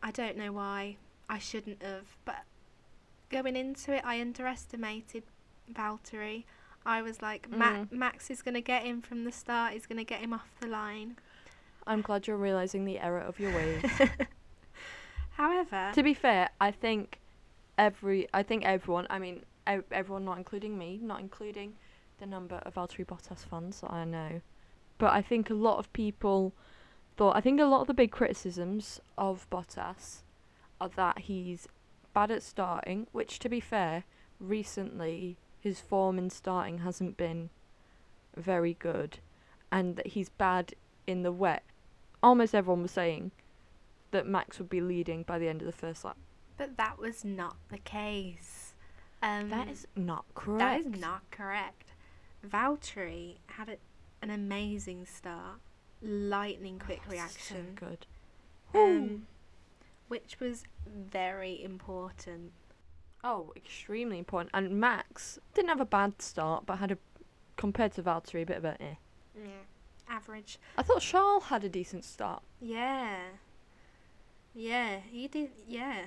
I 0.01 0.11
don't 0.11 0.37
know 0.37 0.51
why 0.51 0.97
I 1.29 1.39
shouldn't 1.39 1.81
have, 1.81 2.15
but 2.25 2.43
going 3.29 3.55
into 3.55 3.93
it 3.95 4.03
I 4.05 4.19
underestimated 4.21 5.23
Valtteri. 5.71 6.43
I 6.85 7.01
was 7.01 7.21
like, 7.21 7.49
Ma- 7.49 7.71
Mm. 7.85 7.91
Max 7.93 8.29
is 8.29 8.41
going 8.41 8.55
to 8.55 8.61
get 8.61 8.83
him 8.83 9.01
from 9.01 9.23
the 9.23 9.31
start, 9.31 9.73
he's 9.73 9.85
going 9.85 9.97
to 9.97 10.03
get 10.03 10.19
him 10.19 10.33
off 10.33 10.49
the 10.59 10.67
line. 10.67 11.17
I'm 11.87 12.01
glad 12.01 12.27
you're 12.27 12.37
realizing 12.37 12.85
the 12.85 12.99
error 12.99 13.19
of 13.21 13.39
your 13.39 13.53
ways. 13.55 13.81
However, 15.31 15.91
to 15.93 16.03
be 16.03 16.13
fair, 16.13 16.49
I 16.61 16.71
think 16.71 17.19
every, 17.77 18.27
I 18.33 18.43
think 18.43 18.65
everyone, 18.65 19.07
I 19.09 19.17
mean, 19.19 19.43
ev- 19.65 19.85
everyone, 19.91 20.25
not 20.25 20.37
including 20.37 20.77
me, 20.77 20.99
not 21.01 21.19
including 21.19 21.73
the 22.19 22.25
number 22.25 22.57
of 22.57 22.75
Valtteri 22.75 23.05
Bottas 23.05 23.39
fans 23.49 23.81
that 23.81 23.91
I 23.91 24.05
know, 24.05 24.41
but 24.97 25.11
I 25.11 25.21
think 25.21 25.49
a 25.49 25.53
lot 25.55 25.79
of 25.79 25.91
people 25.93 26.53
thought 27.17 27.35
I 27.35 27.41
think 27.41 27.59
a 27.59 27.65
lot 27.65 27.81
of 27.81 27.87
the 27.87 27.93
big 27.93 28.11
criticisms 28.11 28.99
of 29.17 29.47
Bottas 29.49 30.21
that 30.95 31.19
he's 31.19 31.67
bad 32.13 32.29
at 32.31 32.43
starting, 32.43 33.07
which 33.11 33.39
to 33.39 33.49
be 33.49 33.59
fair, 33.59 34.03
recently 34.39 35.37
his 35.59 35.79
form 35.79 36.17
in 36.17 36.29
starting 36.29 36.79
hasn't 36.79 37.15
been 37.17 37.49
very 38.35 38.73
good, 38.73 39.19
and 39.71 39.95
that 39.95 40.07
he's 40.07 40.29
bad 40.29 40.73
in 41.07 41.23
the 41.23 41.31
wet. 41.31 41.63
Almost 42.21 42.53
everyone 42.55 42.81
was 42.83 42.91
saying 42.91 43.31
that 44.11 44.27
Max 44.27 44.59
would 44.59 44.69
be 44.69 44.81
leading 44.81 45.23
by 45.23 45.39
the 45.39 45.47
end 45.47 45.61
of 45.61 45.65
the 45.65 45.71
first 45.71 46.03
lap. 46.05 46.17
But 46.57 46.77
that 46.77 46.99
was 46.99 47.23
not 47.25 47.55
the 47.69 47.77
case. 47.79 48.73
Um, 49.21 49.49
that 49.49 49.69
is 49.69 49.87
not 49.95 50.25
correct. 50.35 50.59
that 50.59 50.79
is 50.93 50.99
not 51.01 51.21
correct. 51.31 51.93
Valtteri 52.47 53.37
had 53.47 53.69
a, 53.69 53.77
an 54.21 54.29
amazing 54.29 55.05
start, 55.05 55.59
lightning 56.01 56.77
quick 56.79 57.01
Oh, 57.07 57.11
reaction, 57.11 57.77
So 57.79 57.85
good. 57.87 58.05
um, 58.75 59.27
which 60.13 60.39
was 60.39 60.63
very 60.85 61.63
important. 61.63 62.51
Oh, 63.23 63.51
extremely 63.55 64.19
important. 64.19 64.51
And 64.53 64.79
Max 64.79 65.39
didn't 65.55 65.69
have 65.69 65.81
a 65.81 65.85
bad 65.85 66.21
start, 66.21 66.67
but 66.67 66.77
had 66.77 66.91
a 66.91 66.97
compared 67.57 67.93
to 67.93 68.03
Valtteri 68.03 68.43
a 68.43 68.45
bit 68.45 68.57
of 68.57 68.65
a 68.65 68.79
eh. 68.79 68.95
Yeah, 69.35 69.63
average. 70.07 70.59
I 70.77 70.83
thought 70.83 71.01
Charles 71.01 71.45
had 71.45 71.63
a 71.63 71.69
decent 71.69 72.03
start. 72.05 72.43
Yeah, 72.61 73.17
yeah, 74.53 74.97
he 75.11 75.27
did. 75.27 75.49
Yeah, 75.67 76.01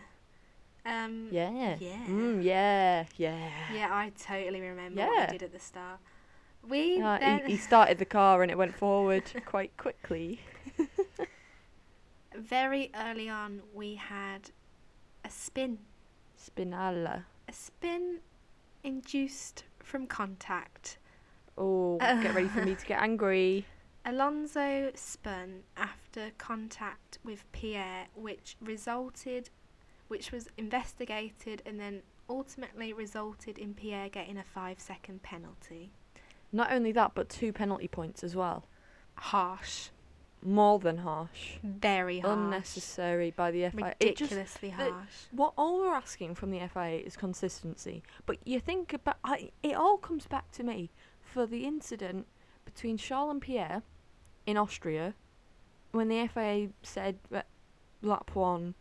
um, 0.85 1.27
Yeah. 1.33 1.77
Yeah. 1.81 2.07
Mm, 2.07 2.45
yeah. 2.45 3.07
Yeah. 3.16 3.51
yeah. 3.75 3.88
I 3.90 4.12
totally 4.16 4.61
remember 4.61 5.05
what 5.05 5.16
Yeah. 5.16 5.27
he 5.27 5.38
did 5.38 5.42
at 5.42 5.53
the 5.53 5.59
start. 5.59 5.99
We 6.62 7.03
Uh, 7.03 7.40
he, 7.40 7.53
he 7.55 7.57
started 7.57 7.99
the 7.99 8.05
car 8.05 8.42
and 8.42 8.53
it 8.53 8.59
went 8.59 8.77
forward 8.77 9.25
quite 9.47 9.77
quickly. 9.77 10.42
Very 12.38 12.90
early 12.94 13.29
on 13.29 13.62
we 13.75 13.94
had 13.94 14.51
a 15.25 15.31
spin, 15.31 15.79
Spinalla. 16.38 17.25
a 17.49 17.53
spin 17.53 18.20
induced 18.85 19.64
from 19.81 20.07
contact. 20.07 20.99
Oh, 21.59 21.99
get 21.99 22.35
ready 22.35 22.49
for 22.49 22.64
me 22.64 22.75
to 22.75 22.87
get 22.87 23.01
angry. 23.01 23.66
Alonso 24.05 24.92
spun 24.94 25.62
after 25.77 26.31
contact 26.38 27.18
with 27.25 27.44
Pierre, 27.51 28.07
which 28.14 28.57
resulted, 28.61 29.51
which 30.09 30.31
was 30.31 30.49
investigated 30.57 31.62
and 31.66 31.81
then 31.81 32.03
ultimately 32.29 32.92
resulted 32.92 33.59
in 33.59 33.75
Pierre 33.75 34.09
getting 34.09 34.37
a 34.37 34.44
five 34.44 34.79
second 34.79 35.22
penalty. 35.22 35.90
Not 36.53 36.70
only 36.70 36.92
that, 36.92 37.12
but 37.14 37.29
two 37.29 37.53
penalty 37.53 37.88
points 37.88 38.22
as 38.22 38.37
well. 38.37 38.64
Harsh, 39.16 39.88
More 40.42 40.79
than 40.79 40.99
harsh. 40.99 41.59
very 41.62 42.20
harsh, 42.20 42.37
Unnecessary 42.37 43.31
by 43.33 43.51
the 43.51 43.68
FIA. 43.70 43.94
It 43.99 44.16
just 44.16 44.31
ridiculously 44.31 44.70
the- 44.70 44.92
harsh. 44.92 45.27
what 45.33 45.53
all 45.59 45.79
we're 45.81 45.94
asking 45.94 46.35
from 46.37 46.51
the 46.51 46.61
FIA 46.61 46.99
is 47.01 47.16
consistency. 47.16 48.03
But 48.27 48.38
you 48.46 48.61
think 48.61 48.92
about 48.92 49.16
I, 49.25 49.51
it 49.62 49.75
all 49.75 49.96
comes 49.99 50.27
back 50.27 50.51
to 50.53 50.62
me 50.62 50.90
for 51.20 51.46
the 51.46 51.64
incident 51.66 52.27
between 52.64 52.96
Charles 52.96 53.31
and 53.33 53.40
Pierre 53.42 53.83
in 54.46 54.57
Austria 54.57 55.14
when 55.90 56.09
the 56.09 56.27
FIA 56.29 56.68
said 56.83 57.18
that 57.31 57.46
lap 58.03 58.31
one 58.35 58.75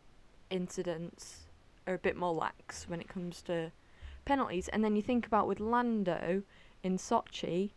incidents 0.49 1.41
are 1.87 1.95
a 1.95 1.99
bit 1.99 2.15
more 2.15 2.33
lax 2.33 2.87
when 2.89 2.99
it 2.99 3.07
comes 3.07 3.41
to 3.43 3.71
penalties, 4.25 4.67
and 4.69 4.83
then 4.83 4.95
you 4.95 5.01
think 5.01 5.25
about 5.25 5.47
with 5.47 5.59
Lando 5.59 6.43
in 6.83 6.97
Sochi 6.97 7.71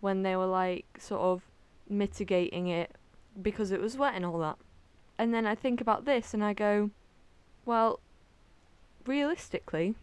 when 0.00 0.22
they 0.22 0.36
were 0.36 0.46
like 0.46 0.86
sort 0.98 1.20
of 1.22 1.42
mitigating 1.88 2.66
it 2.68 2.96
because 3.40 3.70
it 3.70 3.80
was 3.80 3.96
wet 3.96 4.14
and 4.14 4.24
all 4.24 4.38
that. 4.38 4.58
And 5.18 5.32
then 5.32 5.46
I 5.46 5.54
think 5.54 5.80
about 5.80 6.04
this 6.04 6.34
and 6.34 6.44
I 6.44 6.52
go, 6.52 6.90
well, 7.64 8.00
realistically, 9.06 9.94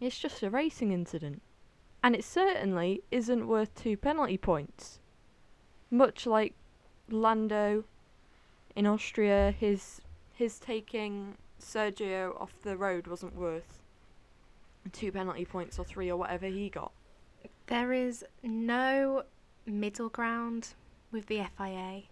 it's 0.00 0.18
just 0.18 0.42
a 0.42 0.50
racing 0.50 0.92
incident. 0.92 1.42
And 2.02 2.14
it 2.14 2.24
certainly 2.24 3.02
isn't 3.10 3.48
worth 3.48 3.74
two 3.74 3.96
penalty 3.96 4.38
points. 4.38 5.00
Much 5.90 6.26
like 6.26 6.54
Lando 7.10 7.84
in 8.76 8.86
Austria, 8.86 9.54
his 9.58 10.00
his 10.32 10.58
taking 10.60 11.36
Sergio 11.60 12.40
off 12.40 12.52
the 12.62 12.76
road 12.76 13.08
wasn't 13.08 13.34
worth 13.34 13.82
two 14.92 15.10
penalty 15.10 15.44
points 15.44 15.78
or 15.78 15.84
three 15.84 16.10
or 16.10 16.16
whatever 16.16 16.46
he 16.46 16.68
got. 16.68 16.92
There 17.66 17.92
is 17.92 18.24
no 18.42 19.24
middle 19.66 20.08
ground 20.08 20.74
with 21.10 21.26
the 21.26 21.42
FIA. 21.56 22.04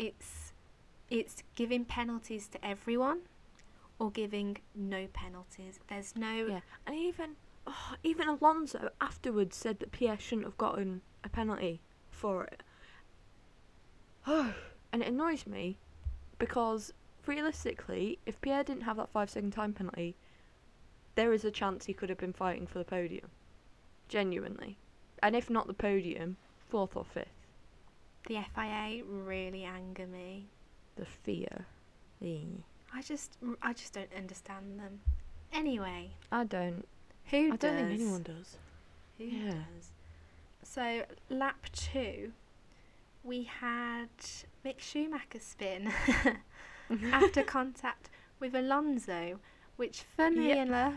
It's 0.00 0.54
it's 1.10 1.42
giving 1.56 1.84
penalties 1.84 2.48
to 2.48 2.64
everyone 2.64 3.20
or 3.98 4.10
giving 4.10 4.56
no 4.74 5.08
penalties. 5.12 5.78
There's 5.88 6.16
no 6.16 6.46
Yeah, 6.46 6.60
and 6.86 6.96
even 6.96 7.36
oh, 7.66 7.94
even 8.02 8.26
Alonso 8.26 8.88
afterwards 8.98 9.56
said 9.56 9.78
that 9.80 9.92
Pierre 9.92 10.18
shouldn't 10.18 10.46
have 10.46 10.56
gotten 10.56 11.02
a 11.22 11.28
penalty 11.28 11.82
for 12.10 12.44
it. 12.44 12.62
Oh, 14.26 14.54
and 14.92 15.02
it 15.02 15.08
annoys 15.08 15.46
me 15.46 15.76
because 16.38 16.94
realistically, 17.26 18.18
if 18.24 18.40
Pierre 18.40 18.64
didn't 18.64 18.84
have 18.84 18.96
that 18.96 19.10
five 19.10 19.28
second 19.28 19.50
time 19.50 19.74
penalty, 19.74 20.16
there 21.14 21.34
is 21.34 21.44
a 21.44 21.50
chance 21.50 21.84
he 21.84 21.92
could 21.92 22.08
have 22.08 22.16
been 22.16 22.32
fighting 22.32 22.66
for 22.66 22.78
the 22.78 22.86
podium. 22.86 23.28
Genuinely, 24.08 24.78
and 25.22 25.36
if 25.36 25.50
not 25.50 25.66
the 25.66 25.74
podium, 25.74 26.38
fourth 26.70 26.96
or 26.96 27.04
fifth. 27.04 27.39
The 28.26 28.38
FIA 28.54 29.02
really 29.04 29.64
anger 29.64 30.06
me. 30.06 30.46
The 30.96 31.04
fear. 31.06 31.66
Eh. 32.24 32.38
I 32.94 33.02
just 33.02 33.36
I 33.62 33.72
just 33.72 33.92
don't 33.94 34.12
understand 34.16 34.78
them. 34.78 35.00
Anyway, 35.52 36.10
I 36.30 36.44
don't. 36.44 36.86
who 37.30 37.52
I 37.52 37.56
does? 37.56 37.58
don't 37.58 37.76
think 37.88 38.00
anyone 38.00 38.22
does. 38.22 38.56
Who 39.18 39.24
Yeah. 39.24 39.50
does? 39.52 39.90
So 40.62 41.02
lap 41.28 41.66
two, 41.72 42.32
we 43.24 43.44
had 43.44 44.08
Mick 44.64 44.78
Schumacher 44.80 45.40
spin 45.40 45.92
after 47.12 47.42
contact 47.42 48.10
with 48.38 48.54
Alonso, 48.54 49.38
which 49.76 50.02
funnily 50.16 50.48
Yep. 50.48 50.66
enough 50.68 50.94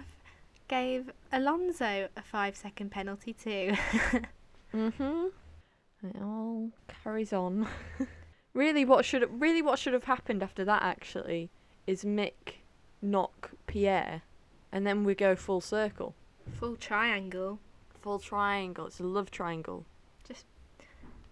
gave 0.67 1.11
Alonso 1.31 2.09
a 2.15 2.21
five 2.21 2.55
second 2.55 2.89
penalty 2.91 3.33
too. 3.33 3.73
Mhm. 4.73 5.31
It 6.03 6.21
all 6.21 6.69
oh, 6.69 6.71
carries 7.03 7.33
on. 7.33 7.67
really, 8.53 8.85
what 8.85 9.05
should 9.05 9.41
really 9.41 9.61
what 9.61 9.79
should 9.79 9.93
have 9.93 10.03
happened 10.03 10.43
after 10.43 10.65
that 10.65 10.83
actually 10.83 11.49
is 11.87 12.03
Mick 12.03 12.61
knock 13.01 13.51
Pierre, 13.67 14.21
and 14.71 14.85
then 14.85 15.03
we 15.03 15.15
go 15.15 15.35
full 15.35 15.61
circle, 15.61 16.15
Full 16.51 16.75
triangle, 16.75 17.59
full 18.01 18.19
triangle. 18.19 18.87
It's 18.87 18.99
a 18.99 19.03
love 19.03 19.31
triangle. 19.31 19.85
Just 20.27 20.45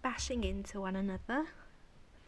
bashing 0.02 0.44
into 0.44 0.80
one 0.80 0.96
another. 0.96 1.46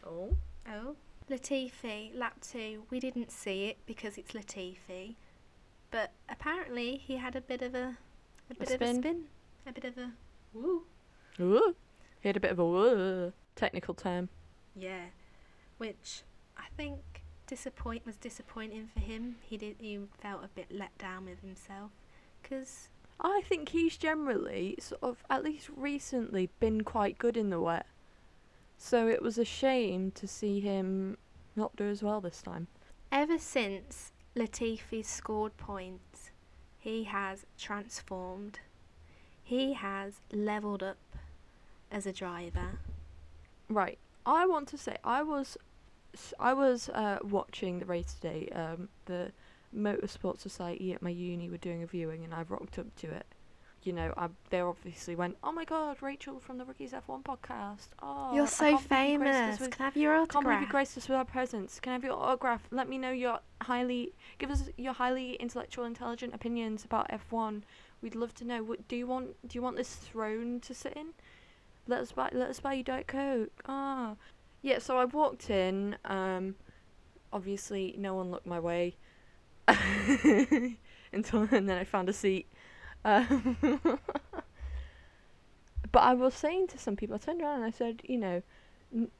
Oh. 0.05 0.37
Oh. 0.67 0.95
Latifi, 1.29 2.15
lap 2.15 2.39
two, 2.41 2.83
we 2.91 2.99
didn't 2.99 3.31
see 3.31 3.65
it 3.65 3.77
because 3.87 4.17
it's 4.17 4.33
Latifi. 4.33 5.15
But 5.89 6.11
apparently 6.29 6.97
he 6.97 7.17
had 7.17 7.35
a 7.35 7.41
bit 7.41 7.61
of 7.61 7.73
a 7.73 7.97
a 8.49 8.53
bit 8.53 8.71
of 8.71 8.81
a 8.81 8.93
spin? 8.93 9.23
A 9.65 9.71
bit 9.71 9.85
of 9.85 9.97
a 9.97 10.11
woo. 10.53 10.83
Ooh. 11.39 11.75
He 12.25 12.29
had 12.29 12.37
a 12.37 12.39
bit 12.39 12.49
of 12.49 12.57
a 12.57 13.33
technical 13.55 13.93
term. 13.93 14.29
Yeah. 14.75 15.09
Which 15.77 16.23
I 16.57 16.63
think 16.75 17.21
disappoint 17.45 18.03
was 18.03 18.15
disappointing 18.15 18.89
for 18.91 18.99
him. 18.99 19.35
He 19.43 19.57
did 19.57 19.75
he 19.77 19.99
felt 20.23 20.43
a 20.43 20.47
bit 20.47 20.71
let 20.71 20.97
down 20.97 21.25
with 21.25 21.41
himself. 21.41 21.91
Cause 22.41 22.89
I 23.19 23.43
think 23.47 23.69
he's 23.69 23.95
generally 23.95 24.75
sort 24.79 25.03
of 25.03 25.23
at 25.29 25.43
least 25.43 25.69
recently 25.77 26.49
been 26.59 26.81
quite 26.81 27.19
good 27.19 27.37
in 27.37 27.51
the 27.51 27.61
wet. 27.61 27.85
So 28.75 29.07
it 29.07 29.21
was 29.21 29.37
a 29.37 29.45
shame 29.45 30.09
to 30.15 30.27
see 30.27 30.59
him 30.59 31.19
not 31.55 31.75
do 31.75 31.83
as 31.83 32.01
well 32.01 32.21
this 32.21 32.41
time. 32.41 32.65
ever 33.11 33.37
since 33.37 34.13
Latifi 34.35 35.05
scored 35.05 35.57
points, 35.57 36.31
he 36.79 37.03
has 37.03 37.45
transformed. 37.55 38.61
He 39.43 39.73
has 39.73 40.21
leveled 40.33 40.81
up 40.81 40.97
as 41.95 42.05
a 42.05 42.11
driver. 42.13 42.77
Right. 43.69 43.97
I 44.25 44.45
want 44.45 44.67
to 44.69 44.77
say 44.77 44.97
I 45.03 45.23
was 45.23 45.57
I 46.39 46.53
was 46.53 46.89
uh, 46.89 47.19
watching 47.23 47.79
the 47.79 47.85
race 47.85 48.13
today. 48.13 48.49
Um, 48.53 48.89
the 49.05 49.31
Motorsport 49.75 50.39
Society 50.39 50.93
at 50.93 51.01
my 51.01 51.09
uni 51.09 51.49
were 51.49 51.57
doing 51.57 51.83
a 51.83 51.87
viewing, 51.87 52.23
and 52.23 52.33
I 52.33 52.43
rocked 52.43 52.77
up 52.79 52.93
to 52.97 53.07
it. 53.09 53.25
You 53.83 53.93
know, 53.93 54.13
I, 54.17 54.29
they 54.49 54.61
obviously 54.61 55.15
went, 55.15 55.37
"Oh 55.43 55.51
my 55.51 55.63
God, 55.65 56.01
Rachel 56.01 56.39
from 56.39 56.57
the 56.57 56.65
Rookies 56.65 56.91
F1 56.93 57.23
podcast! 57.23 57.89
Oh, 58.01 58.33
You're 58.33 58.47
so 58.47 58.71
can't 58.77 58.89
believe 58.89 59.09
you 59.09 59.17
graced 59.19 59.35
us 59.35 59.43
famous. 59.45 59.59
with- 59.59 59.71
Can 59.71 59.81
I 59.81 59.85
have 59.85 59.97
your 59.97 60.13
can't 60.15 60.31
believe 60.31 60.43
you 60.45 60.49
autograph? 60.51 60.71
graced 60.71 60.97
us 60.97 61.07
with 61.09 61.17
our 61.17 61.25
presence. 61.25 61.79
Can 61.79 61.91
I 61.91 61.93
have 61.95 62.03
your 62.03 62.13
autograph? 62.13 62.63
Let 62.71 62.89
me 62.89 62.97
know 62.97 63.11
your 63.11 63.39
highly, 63.61 64.13
give 64.39 64.49
us 64.49 64.69
your 64.77 64.93
highly 64.93 65.33
intellectual, 65.35 65.85
intelligent 65.85 66.33
opinions 66.33 66.83
about 66.83 67.09
F1. 67.11 67.61
We'd 68.01 68.15
love 68.15 68.33
to 68.35 68.45
know. 68.45 68.63
What 68.63 68.87
do 68.87 68.95
you 68.95 69.05
want? 69.05 69.35
Do 69.47 69.57
you 69.57 69.61
want 69.61 69.75
this 69.77 69.95
throne 69.95 70.59
to 70.61 70.73
sit 70.73 70.93
in? 70.93 71.07
Let 71.87 72.01
us 72.01 72.11
buy. 72.11 72.29
Let 72.33 72.49
us 72.49 72.59
buy 72.59 72.73
you 72.73 72.83
Diet 72.83 73.07
Coke. 73.07 73.51
Ah, 73.67 74.15
Yeah, 74.61 74.79
so 74.79 74.97
I 74.97 75.05
walked 75.05 75.49
in. 75.49 75.97
Um, 76.05 76.55
obviously, 77.31 77.95
no 77.97 78.15
one 78.15 78.31
looked 78.31 78.47
my 78.47 78.59
way 78.59 78.95
until 79.67 81.47
and 81.51 81.69
then 81.69 81.77
I 81.77 81.83
found 81.83 82.09
a 82.09 82.13
seat. 82.13 82.47
Um, 83.03 83.57
but 85.91 85.99
I 85.99 86.13
was 86.13 86.33
saying 86.33 86.67
to 86.67 86.77
some 86.79 86.95
people, 86.95 87.15
I 87.15 87.19
turned 87.19 87.41
around 87.41 87.57
and 87.57 87.65
I 87.65 87.69
said, 87.71 88.01
you 88.03 88.17
know, 88.17 88.41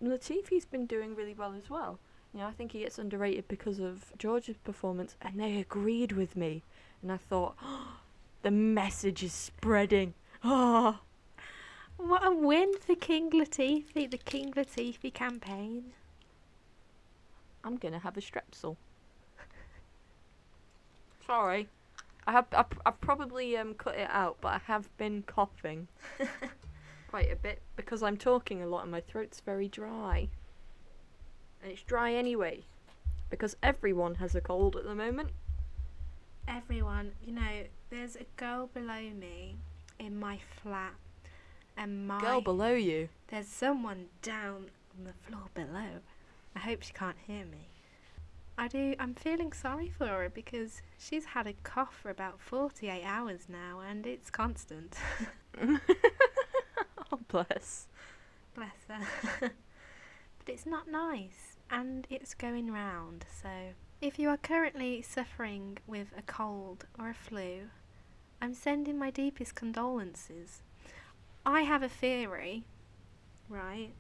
Latifi's 0.02 0.66
been 0.66 0.88
doing 0.88 1.16
really 1.16 1.34
well 1.36 1.54
as 1.54 1.70
well. 1.70 2.00
You 2.34 2.40
know, 2.42 2.48
I 2.48 2.52
think 2.52 2.72
he 2.72 2.80
gets 2.80 2.98
underrated 2.98 3.48
because 3.48 3.80
of 3.80 4.12
George's 4.18 4.58
performance, 4.58 5.16
and 5.22 5.40
they 5.40 5.58
agreed 5.58 6.12
with 6.12 6.36
me. 6.36 6.64
And 7.02 7.12
I 7.12 7.18
thought, 7.18 7.56
the 8.42 8.52
message 8.52 9.24
is 9.24 9.34
spreading. 9.34 10.16
Ah. 10.44 11.02
What 11.98 12.26
a 12.26 12.32
win 12.32 12.78
for 12.80 12.96
King 12.96 13.32
Latifi, 13.32 14.10
the 14.10 14.18
King 14.18 14.54
Latifi 14.54 15.14
campaign. 15.14 15.94
I'm 17.64 17.78
gonna 17.78 18.00
have 18.00 18.18
a 18.18 18.22
strepsil. 18.22 18.76
Sorry, 21.26 21.68
I 22.28 22.32
have 22.32 22.46
I've, 22.52 22.80
I've 22.86 23.02
probably 23.02 23.58
um 23.58 23.74
cut 23.74 23.96
it 23.96 24.10
out, 24.12 24.38
but 24.42 24.50
I 24.50 24.62
have 24.66 24.96
been 24.98 25.24
coughing 25.24 25.88
quite 27.08 27.32
a 27.32 27.36
bit 27.36 27.62
because 27.76 28.04
I'm 28.04 28.18
talking 28.18 28.62
a 28.62 28.68
lot 28.68 28.84
and 28.84 28.92
my 28.92 29.02
throat's 29.02 29.40
very 29.40 29.68
dry. 29.68 30.30
And 31.64 31.72
it's 31.72 31.82
dry 31.82 32.14
anyway, 32.14 32.64
because 33.30 33.56
everyone 33.64 34.16
has 34.16 34.36
a 34.36 34.42
cold 34.42 34.76
at 34.76 34.84
the 34.84 34.94
moment. 34.96 35.30
Everyone, 36.48 37.14
you 37.26 37.34
know, 37.34 37.64
there's 37.90 38.16
a 38.16 38.26
girl 38.38 38.70
below 38.74 39.02
me 39.18 39.56
in 39.98 40.20
my 40.20 40.40
flat, 40.62 40.94
and 41.78 42.08
my 42.08 42.20
Girl 42.22 42.42
below 42.42 42.74
you. 42.74 43.10
there's 43.28 43.48
someone 43.48 44.08
down 44.22 44.70
on 44.98 45.06
the 45.06 45.14
floor 45.28 45.50
below. 45.54 46.02
I 46.56 46.60
hope 46.60 46.84
she 46.84 46.94
can't 46.94 47.18
hear 47.28 47.46
me. 47.46 47.70
I 48.58 48.68
do. 48.70 48.96
I'm 49.00 49.16
feeling 49.16 49.52
sorry 49.52 49.90
for 49.90 50.08
her 50.08 50.30
because 50.34 50.82
she's 50.98 51.26
had 51.26 51.46
a 51.46 51.54
cough 51.64 51.94
for 52.02 52.10
about 52.10 52.40
48 52.40 53.04
hours 53.04 53.48
now, 53.50 53.82
and 53.82 54.08
it's 54.08 54.30
constant. 54.30 54.96
oh 57.12 57.20
bless. 57.28 57.88
Bless 58.54 58.76
her. 58.88 59.02
but 60.40 60.48
it's 60.48 60.66
not 60.66 60.88
nice, 60.90 61.58
and 61.70 62.08
it's 62.10 62.34
going 62.34 62.72
round. 62.72 63.26
So, 63.42 63.50
if 64.02 64.18
you 64.18 64.30
are 64.30 64.38
currently 64.38 65.02
suffering 65.02 65.78
with 65.86 66.08
a 66.18 66.22
cold 66.22 66.86
or 66.98 67.10
a 67.10 67.14
flu, 67.14 67.64
I'm 68.42 68.54
sending 68.54 68.98
my 68.98 69.12
deepest 69.12 69.56
condolences. 69.56 70.62
I 71.46 71.62
have 71.62 71.84
a 71.84 71.90
theory, 71.90 72.66
right? 73.50 73.92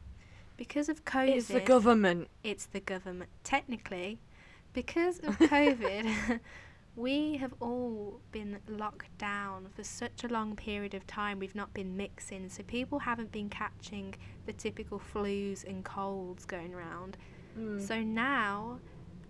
Because 0.57 0.89
of 0.89 1.03
COVID, 1.05 1.35
It's 1.35 1.47
the 1.47 1.59
government. 1.59 2.29
it's 2.43 2.65
the 2.65 2.79
government. 2.79 3.29
Technically, 3.43 4.19
because 4.73 5.19
of 5.19 5.37
COVID, 5.37 6.39
we 6.95 7.37
have 7.37 7.53
all 7.59 8.21
been 8.31 8.57
locked 8.67 9.15
down 9.17 9.67
for 9.75 9.83
such 9.83 10.23
a 10.23 10.27
long 10.27 10.55
period 10.55 10.93
of 10.93 11.05
time. 11.07 11.39
We've 11.39 11.55
not 11.55 11.73
been 11.73 11.95
mixing, 11.97 12.47
so 12.49 12.63
people 12.63 12.99
haven't 12.99 13.31
been 13.31 13.49
catching 13.49 14.15
the 14.45 14.53
typical 14.53 14.99
flus 15.13 15.65
and 15.65 15.83
colds 15.83 16.45
going 16.45 16.73
around. 16.73 17.17
Mm. 17.59 17.85
So 17.85 18.01
now, 18.01 18.79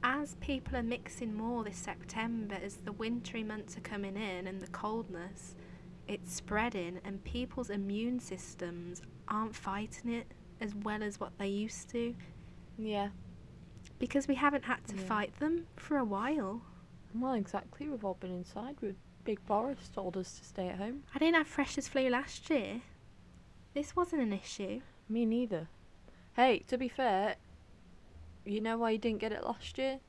as 0.04 0.36
people 0.36 0.78
are 0.78 0.84
mixing 0.84 1.34
more 1.34 1.64
this 1.64 1.78
September, 1.78 2.56
as 2.64 2.78
the 2.78 2.92
wintry 2.92 3.44
months 3.44 3.76
are 3.78 3.82
coming 3.82 4.16
in 4.16 4.46
and 4.46 4.62
the 4.62 4.68
coldness, 4.68 5.56
it's 6.08 6.34
spreading, 6.34 7.00
and 7.04 7.24
people's 7.24 7.70
immune 7.70 8.20
systems 8.20 9.02
aren't 9.28 9.56
fighting 9.56 10.12
it 10.14 10.28
as 10.62 10.74
well 10.76 11.02
as 11.04 11.20
what 11.20 11.38
they 11.38 11.48
used 11.48 11.90
to 11.90 12.16
yeah. 12.78 13.10
because 14.00 14.28
we 14.28 14.36
haven't 14.36 14.64
had 14.64 14.86
to 14.88 14.96
Yeah. 14.96 15.02
fight 15.04 15.40
them 15.40 15.68
for 15.76 15.98
a 15.98 16.06
while. 16.06 16.62
Well, 17.14 17.34
exactly. 17.34 17.88
We've 17.88 18.04
all 18.06 18.16
been 18.16 18.32
inside. 18.32 18.80
With 18.82 18.96
Big 19.24 19.44
Boris 19.46 19.90
told 19.90 20.18
us 20.18 20.38
to 20.40 20.46
stay 20.46 20.68
at 20.70 20.78
home. 20.78 21.04
I 21.14 21.20
didn't 21.20 21.36
have 21.36 21.48
freshers 21.48 21.88
flu 21.88 22.10
last 22.10 22.50
year. 22.50 22.82
This 23.74 23.96
wasn't 23.96 24.22
an 24.22 24.34
issue. 24.34 24.82
Me 25.10 25.26
neither. 25.26 25.68
Hey, 26.36 26.60
to 26.68 26.78
be 26.78 26.88
fair, 26.90 27.36
you 28.46 28.62
know 28.62 28.78
why 28.78 28.92
you 28.92 28.98
didn't 28.98 29.20
get 29.20 29.32
it 29.32 29.44
last 29.44 29.78
year? 29.78 30.00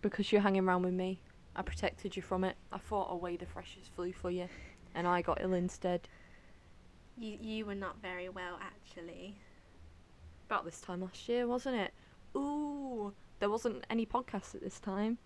Because 0.00 0.30
you're 0.32 0.42
hanging 0.42 0.64
around 0.66 0.82
with 0.82 0.94
me. 0.94 1.20
I 1.56 1.62
protected 1.62 2.16
you 2.16 2.22
from 2.22 2.44
it. 2.44 2.56
I 2.72 2.78
fought 2.78 3.12
away 3.12 3.36
the 3.36 3.46
freshest 3.46 3.92
flu 3.94 4.12
for 4.12 4.30
you, 4.30 4.48
and 4.94 5.06
I 5.06 5.22
got 5.22 5.38
ill 5.40 5.52
instead. 5.52 6.08
You 7.16 7.38
you 7.40 7.66
were 7.66 7.74
not 7.74 8.00
very 8.02 8.28
well 8.28 8.58
actually. 8.60 9.36
About 10.46 10.64
this 10.64 10.80
time 10.80 11.00
last 11.00 11.28
year, 11.28 11.46
wasn't 11.46 11.76
it? 11.76 11.92
Ooh, 12.36 13.12
there 13.38 13.48
wasn't 13.48 13.84
any 13.88 14.04
podcasts 14.04 14.54
at 14.54 14.62
this 14.62 14.80
time. 14.80 15.18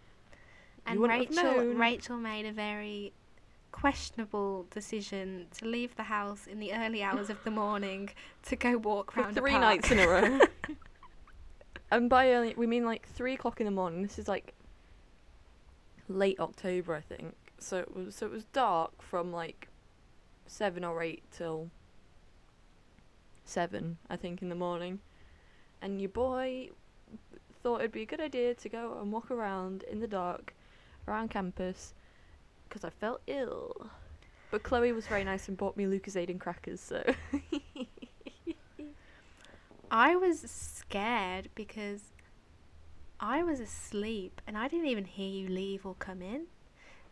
And 0.86 1.00
Rachel. 1.00 1.74
Rachel 1.74 2.16
made 2.16 2.46
a 2.46 2.52
very 2.52 3.12
questionable 3.72 4.66
decision 4.70 5.46
to 5.58 5.66
leave 5.66 5.94
the 5.96 6.04
house 6.04 6.46
in 6.46 6.58
the 6.58 6.72
early 6.72 7.02
hours 7.02 7.28
of 7.30 7.42
the 7.44 7.50
morning 7.50 8.10
to 8.42 8.56
go 8.56 8.76
walk 8.78 9.12
For 9.12 9.22
round 9.22 9.36
a 9.36 9.40
three 9.40 9.52
nights 9.52 9.90
in 9.90 9.98
a 9.98 10.08
row. 10.08 10.38
and 11.90 12.08
by 12.08 12.30
early, 12.32 12.54
we 12.56 12.66
mean 12.66 12.84
like 12.84 13.06
three 13.06 13.34
o'clock 13.34 13.60
in 13.60 13.66
the 13.66 13.70
morning. 13.70 14.02
This 14.02 14.18
is 14.18 14.28
like 14.28 14.54
late 16.08 16.40
October, 16.40 16.94
I 16.94 17.00
think. 17.00 17.34
So 17.58 17.78
it 17.78 17.94
was 17.94 18.14
so 18.14 18.26
it 18.26 18.32
was 18.32 18.44
dark 18.46 19.02
from 19.02 19.32
like 19.32 19.68
seven 20.46 20.84
or 20.84 21.02
eight 21.02 21.22
till 21.30 21.70
seven, 23.44 23.98
I 24.08 24.16
think, 24.16 24.42
in 24.42 24.48
the 24.48 24.54
morning. 24.54 25.00
And 25.80 26.00
your 26.00 26.10
boy 26.10 26.70
thought 27.62 27.80
it'd 27.80 27.92
be 27.92 28.02
a 28.02 28.06
good 28.06 28.20
idea 28.20 28.54
to 28.54 28.68
go 28.68 28.98
and 29.00 29.12
walk 29.12 29.30
around 29.30 29.82
in 29.84 30.00
the 30.00 30.06
dark 30.06 30.54
around 31.06 31.30
campus 31.30 31.94
because 32.68 32.84
I 32.84 32.90
felt 32.90 33.20
ill. 33.26 33.90
But 34.50 34.62
Chloe 34.62 34.92
was 34.92 35.06
very 35.06 35.24
nice 35.24 35.48
and 35.48 35.56
bought 35.56 35.76
me 35.76 35.84
Lucozade 35.84 36.30
and 36.30 36.40
crackers, 36.40 36.80
so 36.80 37.02
I 39.90 40.16
was 40.16 40.40
scared 40.40 41.50
because 41.54 42.00
I 43.20 43.42
was 43.42 43.60
asleep 43.60 44.40
and 44.46 44.56
I 44.56 44.68
didn't 44.68 44.86
even 44.86 45.04
hear 45.04 45.28
you 45.28 45.48
leave 45.48 45.84
or 45.84 45.94
come 45.98 46.22
in, 46.22 46.46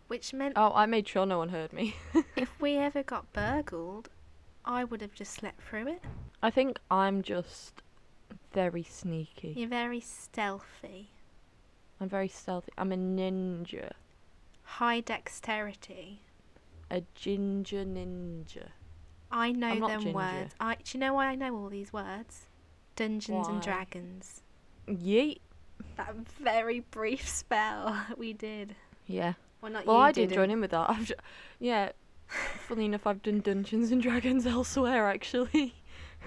which 0.07 0.33
meant 0.33 0.55
Oh, 0.57 0.73
I 0.75 0.87
made 0.87 1.09
sure 1.09 1.27
no 1.27 1.39
one 1.39 1.49
heard 1.49 1.73
me. 1.73 1.97
if 2.37 2.61
we 2.61 2.77
ever 2.77 3.03
got 3.03 3.33
burgled, 3.33 4.09
I 4.65 4.85
would 4.85 5.01
have 5.01 5.15
just 5.15 5.33
slept 5.33 5.63
through 5.63 5.89
it. 5.89 6.03
I 6.43 6.51
think 6.51 6.79
I'm 6.91 7.23
just 7.23 7.83
very 8.53 8.83
sneaky. 8.85 9.55
You're 9.57 9.69
very 9.69 10.01
stealthy, 10.01 11.11
I'm 12.01 12.09
very 12.09 12.29
stealthy. 12.29 12.73
I'm 12.79 12.93
a 12.93 12.97
ninja. 12.97 13.93
high 14.63 15.01
dexterity. 15.01 16.21
A 16.91 17.03
ginger 17.15 17.85
ninja. 17.85 18.69
I 19.31 19.51
know 19.51 19.69
I'm 19.69 19.81
them 19.81 20.13
words. 20.13 20.55
I 20.61 20.77
do 20.77 20.83
you 20.93 21.01
know 21.01 21.15
why 21.15 21.27
I 21.27 21.35
know 21.35 21.57
all 21.57 21.69
these 21.69 21.93
words? 21.93 22.47
Dungeons 22.95 23.49
and 23.49 23.61
Dragons. 23.61 24.43
Yeet. 24.87 25.41
That 25.97 26.15
very 26.41 26.81
brief 26.81 27.29
spell 27.29 27.97
we 28.17 28.33
did. 28.33 28.75
Yeah. 29.07 29.35
Well, 29.61 29.73
not 29.73 29.87
Well, 29.87 29.97
you 29.97 30.03
I 30.03 30.13
didn't 30.13 30.35
join 30.35 30.51
in 30.51 30.61
with 30.61 30.71
that. 30.73 30.91
I've 30.91 31.05
ju- 31.07 31.15
yeah. 31.59 31.93
Funny 32.69 32.87
enough, 32.87 33.07
I've 33.07 33.23
done 33.23 33.41
Dungeons 33.41 33.93
and 33.93 34.03
Dragons 34.03 34.47
elsewhere, 34.47 35.09
actually. 35.09 35.75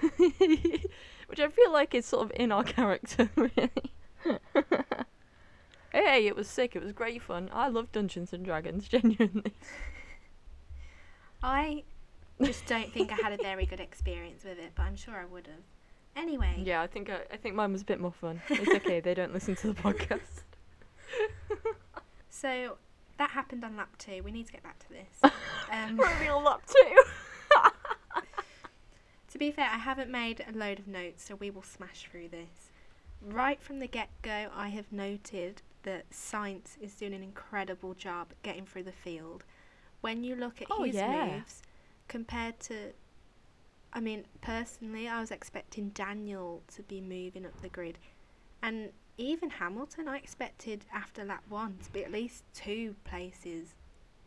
Which 0.00 1.38
I 1.40 1.48
feel 1.48 1.72
like 1.72 1.94
is 1.94 2.06
sort 2.06 2.24
of 2.24 2.32
in 2.34 2.50
our 2.50 2.64
character, 2.64 3.28
really. 3.36 3.92
hey, 5.92 6.26
it 6.26 6.34
was 6.34 6.48
sick. 6.48 6.74
It 6.74 6.82
was 6.82 6.92
great 6.92 7.22
fun. 7.22 7.50
I 7.52 7.68
love 7.68 7.92
Dungeons 7.92 8.32
and 8.32 8.44
Dragons, 8.44 8.88
genuinely. 8.88 9.52
I 11.42 11.84
just 12.42 12.66
don't 12.66 12.92
think 12.92 13.12
I 13.12 13.16
had 13.16 13.32
a 13.32 13.42
very 13.42 13.66
good 13.66 13.80
experience 13.80 14.42
with 14.44 14.58
it, 14.58 14.72
but 14.74 14.82
I'm 14.82 14.96
sure 14.96 15.14
I 15.16 15.24
would 15.26 15.46
have. 15.46 15.62
Anyway, 16.16 16.62
Yeah, 16.64 16.82
I 16.82 16.86
think 16.86 17.08
I, 17.10 17.20
I 17.32 17.36
think 17.36 17.54
mine 17.54 17.72
was 17.72 17.82
a 17.82 17.84
bit 17.84 18.00
more 18.00 18.12
fun. 18.12 18.40
It's 18.50 18.68
okay. 18.76 19.00
they 19.00 19.14
don't 19.14 19.32
listen 19.32 19.54
to 19.56 19.68
the 19.68 19.74
podcast. 19.74 20.42
so 22.28 22.76
that 23.18 23.30
happened 23.30 23.64
on 23.64 23.76
lap 23.76 23.96
two. 23.98 24.22
We 24.22 24.30
need 24.32 24.46
to 24.46 24.52
get 24.52 24.62
back 24.62 24.78
to 24.80 24.88
this. 24.88 25.32
Um, 25.72 25.96
We're 25.96 26.32
on 26.32 26.42
lap 26.42 26.62
two. 26.66 26.96
To 29.30 29.38
be 29.38 29.52
fair, 29.52 29.66
I 29.72 29.78
haven't 29.78 30.10
made 30.10 30.44
a 30.52 30.58
load 30.58 30.80
of 30.80 30.88
notes, 30.88 31.22
so 31.22 31.36
we 31.36 31.48
will 31.50 31.62
smash 31.62 32.08
through 32.10 32.30
this. 32.30 32.72
Right 33.22 33.62
from 33.62 33.78
the 33.78 33.86
get 33.86 34.08
go, 34.22 34.48
I 34.52 34.68
have 34.70 34.90
noted 34.90 35.62
that 35.84 36.10
Sainz 36.10 36.76
is 36.80 36.94
doing 36.96 37.14
an 37.14 37.22
incredible 37.22 37.94
job 37.94 38.32
getting 38.42 38.66
through 38.66 38.82
the 38.82 38.90
field. 38.92 39.44
When 40.00 40.24
you 40.24 40.34
look 40.34 40.60
at 40.60 40.66
Oh, 40.72 40.82
his 40.82 40.96
yeah. 40.96 41.36
moves 41.36 41.62
compared 42.08 42.58
to. 42.60 42.92
I 43.92 44.00
mean, 44.00 44.24
personally, 44.40 45.08
I 45.08 45.20
was 45.20 45.30
expecting 45.30 45.88
Daniel 45.90 46.62
to 46.74 46.82
be 46.82 47.00
moving 47.00 47.44
up 47.44 47.60
the 47.60 47.68
grid. 47.68 47.98
And 48.62 48.90
even 49.18 49.50
Hamilton, 49.50 50.08
I 50.08 50.16
expected 50.16 50.84
after 50.92 51.24
lap 51.24 51.42
one 51.48 51.76
to 51.84 51.92
be 51.92 52.04
at 52.04 52.12
least 52.12 52.44
two 52.54 52.94
places 53.04 53.74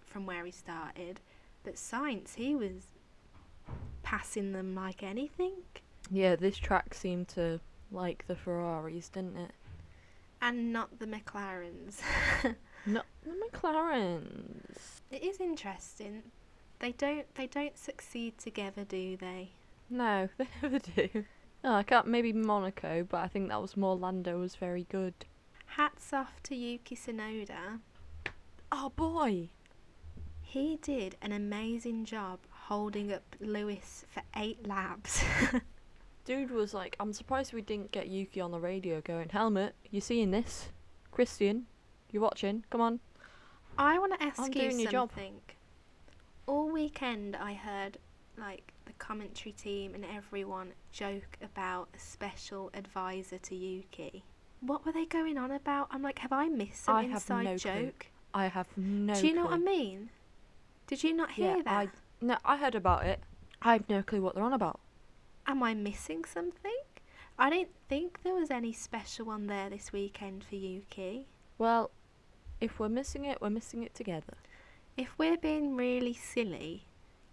from 0.06 0.26
where 0.26 0.46
he 0.46 0.52
started. 0.52 1.20
But 1.64 1.76
Sainz, 1.76 2.36
he 2.36 2.56
was 2.56 2.88
passing 4.04 4.52
them 4.52 4.76
like 4.76 5.02
anything. 5.02 5.54
Yeah, 6.12 6.36
this 6.36 6.58
track 6.58 6.94
seemed 6.94 7.30
to 7.30 7.60
like 7.92 8.26
the 8.28 8.36
Ferraris, 8.36 9.10
didn't 9.10 9.38
it? 9.38 9.52
And 10.42 10.74
not 10.74 11.00
the 11.00 11.08
McLarens. 11.08 12.02
Not 12.86 13.06
the 13.24 13.32
McLarens. 13.32 15.00
it 15.10 15.24
is 15.24 15.40
interesting. 15.40 16.22
They 16.80 16.92
don't 16.92 17.34
they 17.36 17.48
don't 17.48 17.78
succeed 17.78 18.38
together, 18.38 18.84
do 18.84 19.18
they? 19.18 19.52
No, 19.90 20.30
they 20.38 20.48
never 20.62 20.80
do. 20.80 21.26
Oh, 21.64 21.76
I 21.76 21.84
can't. 21.84 22.08
Maybe 22.08 22.34
Monaco, 22.34 23.06
but 23.10 23.18
I 23.22 23.28
think 23.28 23.50
that 23.50 23.62
was 23.62 23.78
more 23.78 23.96
Lando 23.96 24.40
was 24.40 24.56
very 24.56 24.86
good. 24.90 25.14
Hats 25.66 26.12
off 26.14 26.42
to 26.44 26.56
Yuki 26.56 26.96
Tsunoda. 26.96 27.80
Oh 28.72 28.92
boy. 28.96 29.50
He 30.42 30.78
did 30.82 31.16
an 31.22 31.32
amazing 31.32 32.06
job 32.06 32.40
holding 32.50 33.12
up 33.12 33.36
Lewis 33.40 34.06
for 34.10 34.22
eight 34.36 34.68
laps. 34.68 35.24
Dude 36.26 36.52
was 36.52 36.74
like, 36.74 36.96
I'm 37.00 37.12
surprised 37.12 37.54
we 37.54 37.62
didn't 37.62 37.92
get 37.92 38.08
Yuki 38.08 38.40
on 38.40 38.52
the 38.52 38.60
radio 38.60 39.02
going, 39.02 39.30
Helmut, 39.30 39.74
you 39.90 40.00
seeing 40.00 40.32
this? 40.32 40.70
Christian, 41.12 41.66
you 42.12 42.22
watching? 42.22 42.64
Come 42.70 42.82
on. 42.82 43.00
I 43.78 43.98
want 44.00 44.14
to 44.14 44.24
ask 44.24 44.40
I'm 44.40 44.48
you 44.48 44.54
doing 44.54 44.80
your 44.80 44.92
job. 44.92 45.10
something. 45.10 45.36
All 46.46 46.70
weekend, 46.70 47.36
I 47.36 47.54
heard 47.54 47.98
like 48.38 48.74
the 48.86 48.94
commentary 48.94 49.54
team 49.54 49.94
and 49.96 50.04
everyone 50.06 50.74
joke 50.92 51.38
about 51.42 51.90
a 51.96 52.00
special 52.00 52.70
advisor 52.74 53.38
to 53.38 53.56
Yuki. 53.56 54.24
What 54.62 54.86
were 54.86 54.92
they 54.92 55.06
going 55.06 55.38
on 55.38 55.52
about? 55.52 55.88
I'm 55.92 56.02
like, 56.02 56.20
have 56.20 56.34
I 56.34 56.48
missed 56.48 56.86
some 56.86 56.96
I 56.96 57.04
have 57.04 57.14
inside 57.14 57.44
no 57.44 57.58
clue. 57.58 57.86
joke? 57.86 58.08
I 58.34 58.48
have 58.48 58.68
no 58.76 59.14
Do 59.14 59.28
you 59.28 59.34
know 59.34 59.44
what 59.46 59.54
I 59.54 59.58
mean? 59.58 60.10
Did 60.88 61.04
you 61.04 61.14
not 61.14 61.32
hear 61.32 61.58
Yeah, 61.58 61.62
that? 61.64 61.72
I 61.72 61.90
no, 62.22 62.38
I 62.46 62.58
heard 62.58 62.76
about 62.76 63.06
it. 63.06 63.20
I 63.62 63.74
have 63.74 63.88
no 63.90 64.02
clue 64.02 64.22
what 64.22 64.36
they're 64.36 64.44
on 64.44 64.54
about. 64.54 64.80
Am 65.48 65.62
I 65.64 65.74
missing 65.74 66.26
something? 66.26 66.72
I 67.38 67.50
didn't 67.50 67.72
think 67.90 68.20
there 68.24 68.36
was 68.36 68.52
any 68.52 68.72
special 68.74 69.26
one 69.26 69.48
there 69.48 69.70
this 69.70 69.92
weekend 69.92 70.44
for 70.44 70.56
Yuki. 70.56 71.28
Well, 71.58 71.92
if 72.62 72.80
we're 72.80 72.90
missing 72.90 73.26
it, 73.26 73.42
we're 73.42 73.50
missing 73.50 73.84
it 73.84 73.94
together. 73.96 74.34
If 74.96 75.10
we're 75.18 75.38
being 75.38 75.76
really 75.76 76.14
silly, 76.14 76.86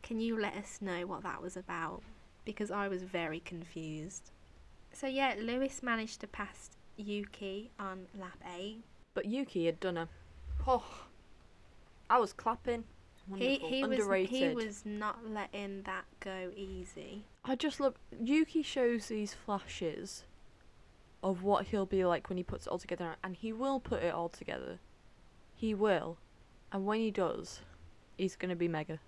can 0.03 0.21
you 0.21 0.39
let 0.39 0.55
us 0.57 0.79
know 0.81 1.07
what 1.07 1.23
that 1.25 1.43
was 1.43 1.57
about? 1.57 2.03
Because 2.45 2.71
I 2.71 2.89
was 2.89 3.03
very 3.03 3.41
confused. 3.41 4.31
So 4.93 5.07
yeah, 5.07 5.35
Lewis 5.39 5.83
managed 5.83 6.21
to 6.21 6.27
pass 6.27 6.71
Yuki 6.97 7.71
on 7.79 8.07
lap 8.19 8.39
8. 8.57 8.83
But 9.15 9.27
Yuki 9.27 9.67
had 9.67 9.79
done 9.79 9.97
a. 9.97 10.09
Oh, 10.67 10.85
I 12.09 12.19
was 12.19 12.33
clapping. 12.33 12.85
He 13.37 13.59
Wonderful. 13.59 13.69
he 13.69 13.85
was 13.85 13.99
Underrated. 14.01 14.31
he 14.31 14.55
was 14.55 14.83
not 14.85 15.19
letting 15.29 15.83
that 15.83 16.05
go 16.19 16.51
easy. 16.57 17.25
I 17.45 17.55
just 17.55 17.79
love 17.79 17.95
Yuki 18.19 18.63
shows 18.63 19.07
these 19.07 19.35
flashes 19.35 20.25
of 21.23 21.43
what 21.43 21.67
he'll 21.67 21.87
be 21.87 22.05
like 22.05 22.29
when 22.29 22.39
he 22.39 22.43
puts 22.43 22.67
it 22.67 22.71
all 22.71 22.79
together, 22.79 23.17
and 23.23 23.37
he 23.37 23.53
will 23.53 23.79
put 23.79 24.03
it 24.03 24.13
all 24.15 24.31
together. 24.31 24.79
He 25.55 25.75
will, 25.75 26.17
and 26.73 26.87
when 26.87 27.01
he 27.01 27.11
does, 27.11 27.61
he's 28.17 28.37
gonna 28.37 28.57
be 28.57 28.69
mega. 28.69 28.99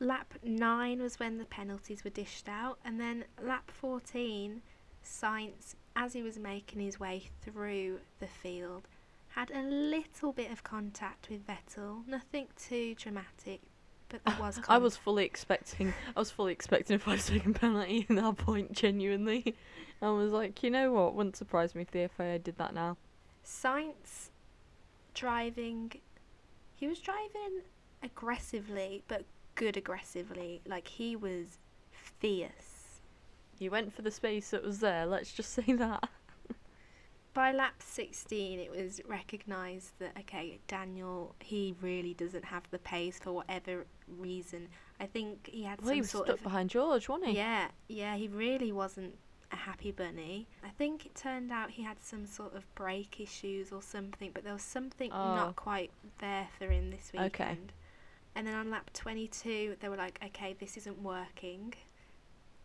Lap 0.00 0.34
9 0.42 1.00
was 1.00 1.18
when 1.18 1.38
the 1.38 1.44
penalties 1.44 2.04
were 2.04 2.10
dished 2.10 2.48
out 2.48 2.78
and 2.84 3.00
then 3.00 3.24
lap 3.42 3.70
14 3.70 4.60
Sainz 5.04 5.74
as 5.94 6.12
he 6.12 6.22
was 6.22 6.38
making 6.38 6.80
his 6.80 6.98
way 6.98 7.30
through 7.42 8.00
the 8.18 8.26
field 8.26 8.88
had 9.34 9.50
a 9.50 9.62
little 9.62 10.32
bit 10.32 10.50
of 10.52 10.62
contact 10.62 11.28
with 11.28 11.44
Vettel, 11.46 12.06
nothing 12.06 12.46
too 12.56 12.94
dramatic, 12.94 13.60
but 14.08 14.24
there 14.24 14.36
was 14.38 14.60
I 14.68 14.78
was 14.78 14.96
fully 14.96 15.24
expecting. 15.24 15.92
I 16.16 16.20
was 16.20 16.30
fully 16.30 16.52
expecting 16.52 16.94
a 16.96 16.98
five 17.00 17.20
second 17.20 17.54
penalty 17.54 18.06
in 18.08 18.14
that 18.14 18.36
point. 18.36 18.72
Genuinely, 18.72 19.56
I 20.00 20.10
was 20.10 20.30
like, 20.30 20.62
you 20.62 20.70
know 20.70 20.92
what? 20.92 21.14
Wouldn't 21.14 21.36
surprise 21.36 21.74
me 21.74 21.82
if 21.82 21.90
the 21.90 22.08
FIA 22.16 22.38
did 22.38 22.58
that 22.58 22.74
now. 22.74 22.96
Sainz 23.44 24.30
driving, 25.14 25.92
he 26.74 26.86
was 26.86 26.98
driving 27.00 27.62
aggressively, 28.02 29.02
but 29.08 29.24
good 29.54 29.76
aggressively. 29.76 30.60
Like 30.66 30.88
he 30.88 31.16
was 31.16 31.58
fierce. 31.90 33.00
He 33.58 33.68
went 33.68 33.94
for 33.94 34.02
the 34.02 34.10
space 34.10 34.50
that 34.50 34.62
was 34.64 34.80
there. 34.80 35.06
Let's 35.06 35.32
just 35.32 35.52
say 35.52 35.62
that. 35.74 36.08
By 37.32 37.50
lap 37.52 37.74
16, 37.82 38.60
it 38.60 38.70
was 38.70 39.00
recognised 39.08 39.98
that, 39.98 40.12
okay, 40.20 40.60
Daniel, 40.68 41.34
he 41.40 41.74
really 41.80 42.14
doesn't 42.14 42.44
have 42.44 42.62
the 42.70 42.78
pace 42.78 43.18
for 43.18 43.32
whatever 43.32 43.86
reason. 44.06 44.68
I 45.00 45.06
think 45.06 45.48
he 45.52 45.64
had 45.64 45.80
Well, 45.80 45.88
some 45.88 45.94
he 45.94 46.00
was 46.00 46.10
sort 46.10 46.26
stuck 46.26 46.36
of. 46.36 46.42
behind 46.44 46.70
George, 46.70 47.08
wasn't 47.08 47.30
he? 47.30 47.36
Yeah, 47.36 47.68
yeah, 47.88 48.14
he 48.14 48.28
really 48.28 48.70
wasn't 48.70 49.16
a 49.54 49.56
happy 49.56 49.90
bunny. 49.92 50.46
I 50.62 50.68
think 50.68 51.06
it 51.06 51.14
turned 51.14 51.50
out 51.50 51.70
he 51.70 51.82
had 51.82 52.02
some 52.02 52.26
sort 52.26 52.54
of 52.54 52.62
brake 52.74 53.20
issues 53.20 53.72
or 53.72 53.80
something, 53.80 54.30
but 54.34 54.44
there 54.44 54.52
was 54.52 54.62
something 54.62 55.10
Oh. 55.12 55.34
not 55.34 55.56
quite 55.56 55.90
there 56.18 56.48
for 56.58 56.66
him 56.70 56.90
this 56.90 57.10
weekend. 57.12 57.32
Okay. 57.34 57.58
And 58.34 58.46
then 58.46 58.54
on 58.54 58.70
lap 58.70 58.90
22, 58.92 59.76
they 59.80 59.88
were 59.88 59.96
like, 59.96 60.18
okay, 60.24 60.54
this 60.58 60.76
isn't 60.76 61.00
working. 61.02 61.72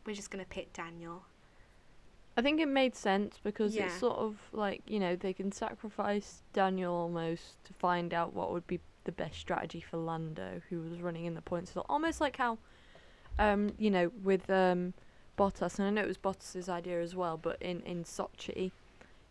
We're 0.05 0.15
just 0.15 0.31
going 0.31 0.43
to 0.43 0.49
pit 0.49 0.73
Daniel. 0.73 1.23
I 2.35 2.41
think 2.41 2.59
it 2.61 2.67
made 2.67 2.95
sense 2.95 3.37
because 3.43 3.75
Yeah. 3.75 3.85
it's 3.85 3.95
sort 3.99 4.17
of 4.17 4.37
like 4.53 4.81
you 4.87 4.97
know 4.99 5.15
they 5.17 5.33
can 5.33 5.51
sacrifice 5.51 6.41
Daniel 6.53 6.93
almost 6.93 7.61
to 7.65 7.73
find 7.73 8.13
out 8.13 8.33
what 8.33 8.53
would 8.53 8.65
be 8.65 8.79
the 9.03 9.11
best 9.11 9.37
strategy 9.37 9.81
for 9.81 9.97
Lando, 9.97 10.61
who 10.69 10.79
was 10.81 11.01
running 11.01 11.25
in 11.25 11.33
the 11.33 11.41
points. 11.41 11.71
So 11.71 11.85
almost 11.89 12.21
like 12.21 12.37
how, 12.37 12.57
um, 13.37 13.71
you 13.77 13.91
know, 13.91 14.11
with 14.23 14.49
um, 14.49 14.93
Bottas, 15.39 15.79
and 15.79 15.87
I 15.87 15.91
know 15.91 16.01
it 16.01 16.07
was 16.07 16.17
Bottas's 16.17 16.67
idea 16.67 17.01
as 17.01 17.15
well, 17.15 17.37
but 17.37 17.61
in 17.61 17.81
in 17.81 18.03
Sochi, 18.03 18.71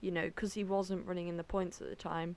you 0.00 0.10
know, 0.10 0.24
because 0.24 0.54
he 0.54 0.64
wasn't 0.64 1.06
running 1.06 1.28
in 1.28 1.36
the 1.36 1.44
points 1.44 1.80
at 1.82 1.90
the 1.90 1.96
time, 1.96 2.36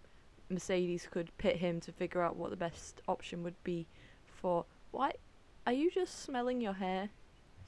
Mercedes 0.50 1.08
could 1.10 1.36
pit 1.38 1.58
him 1.58 1.80
to 1.82 1.92
figure 1.92 2.22
out 2.22 2.36
what 2.36 2.50
the 2.50 2.58
best 2.58 3.02
option 3.08 3.44
would 3.44 3.62
be 3.64 3.88
for. 4.26 4.66
Why? 4.92 5.14
Are 5.66 5.74
you 5.74 5.90
just 5.90 6.24
smelling 6.24 6.60
your 6.60 6.74
hair? 6.74 7.10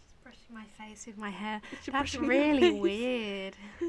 Just 0.03 0.23
brushing 0.23 0.53
my 0.53 0.65
face 0.65 1.05
with 1.05 1.17
my 1.17 1.29
hair. 1.29 1.61
That's 1.91 2.15
really 2.15 2.71
weird. 2.71 3.55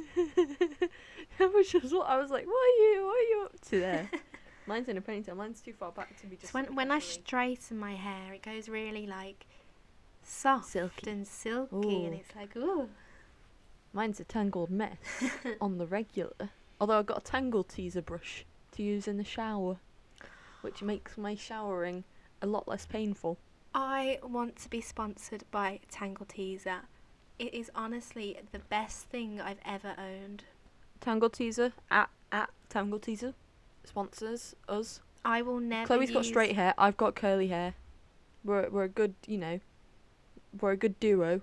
I 1.41 1.47
was 1.47 1.69
just, 1.69 1.93
I 1.93 2.17
was 2.19 2.31
like, 2.31 2.47
what 2.47 2.55
are 2.55 2.79
you, 2.79 3.07
what 3.07 3.17
are 3.17 3.29
you 3.29 3.43
up 3.47 3.61
to 3.71 3.81
there? 3.81 4.11
Mine's 4.67 4.89
in 4.89 4.97
a 4.97 5.01
ponytail. 5.01 5.37
Mine's 5.37 5.61
too 5.61 5.73
far 5.73 5.91
back 5.91 6.19
to 6.21 6.27
be 6.27 6.37
just. 6.37 6.53
So 6.53 6.59
when 6.59 6.75
when 6.75 6.91
I 6.91 6.99
straighten 6.99 7.79
my 7.79 7.95
hair, 7.95 8.33
it 8.33 8.43
goes 8.43 8.69
really 8.69 9.07
like 9.07 9.47
soft 10.25 10.70
Silky. 10.70 11.11
and 11.11 11.27
silky, 11.27 12.05
and 12.05 12.14
it's 12.14 12.35
like 12.35 12.57
ooh. 12.57 12.89
Mine's 13.93 14.18
a 14.18 14.25
tangled 14.25 14.70
mess 14.70 14.97
on 15.61 15.79
the 15.79 15.87
regular. 15.87 16.51
Although 16.81 16.99
I've 16.99 17.07
got 17.07 17.18
a 17.18 17.25
tangle 17.25 17.62
teezer 17.64 18.05
brush 18.05 18.45
to 18.72 18.83
use 18.83 19.07
in 19.07 19.16
the 19.18 19.25
shower, 19.25 19.77
which 20.62 20.83
makes 20.83 21.16
my 21.16 21.35
showering 21.37 22.05
a 22.43 22.47
lot 22.47 22.66
less 22.66 22.87
painful. 22.87 23.39
I 23.75 24.18
want 24.22 24.57
to 24.57 24.70
be 24.70 24.81
sponsored 24.81 25.45
by 25.51 25.81
Tangle 25.91 26.27
Teezer. 26.27 26.81
It 27.39 27.53
is 27.55 27.70
honestly 27.75 28.39
the 28.53 28.61
best 28.61 29.07
thing 29.07 29.41
I've 29.41 29.59
ever 29.64 29.95
owned. 29.99 30.45
Tangle 31.01 31.31
teezer 31.31 31.72
at 31.91 32.09
at 32.31 32.51
tangle 32.68 32.99
teezer 33.01 33.35
sponsors 33.85 34.55
us. 34.68 35.01
I 35.25 35.43
will 35.43 35.61
never. 35.61 35.87
Chloe's 35.87 36.11
got 36.11 36.25
straight 36.25 36.55
hair. 36.55 36.75
I've 36.79 36.97
got 36.97 37.14
curly 37.14 37.49
hair. 37.49 37.75
We're 38.45 38.68
we're 38.70 38.85
a 38.85 38.89
good, 38.89 39.14
you 39.27 39.39
know. 39.39 39.61
We're 40.61 40.72
a 40.72 40.76
good 40.76 40.98
duo. 41.00 41.40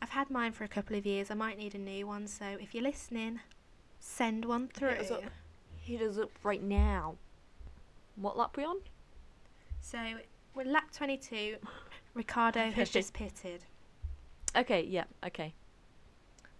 I've 0.00 0.10
had 0.10 0.30
mine 0.30 0.52
for 0.52 0.64
a 0.64 0.68
couple 0.68 0.96
of 0.96 1.06
years. 1.06 1.30
I 1.30 1.34
might 1.34 1.58
need 1.58 1.74
a 1.74 1.78
new 1.78 2.06
one. 2.06 2.26
So 2.26 2.44
if 2.44 2.74
you're 2.74 2.84
listening, 2.84 3.40
send 4.00 4.44
one 4.44 4.68
through. 4.68 4.90
Hit 4.90 5.00
us 5.00 5.10
up. 5.10 5.24
Hit 5.80 6.02
us 6.02 6.18
up 6.18 6.30
right 6.42 6.62
now. 6.62 7.16
What 8.16 8.36
lap 8.36 8.56
we 8.56 8.64
on? 8.64 8.78
So 9.80 9.98
we're 10.54 10.64
lap 10.64 10.90
22. 10.92 11.56
Ricciardo 12.14 12.70
has 12.72 12.90
just 12.90 13.12
pitted, 13.12 13.64
Okay, 14.56 14.82
yeah, 14.82 15.04
okay. 15.24 15.54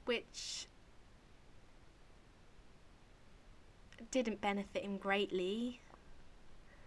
which 0.04 0.68
didn't 4.12 4.40
benefit 4.40 4.82
him 4.82 4.98
greatly. 4.98 5.80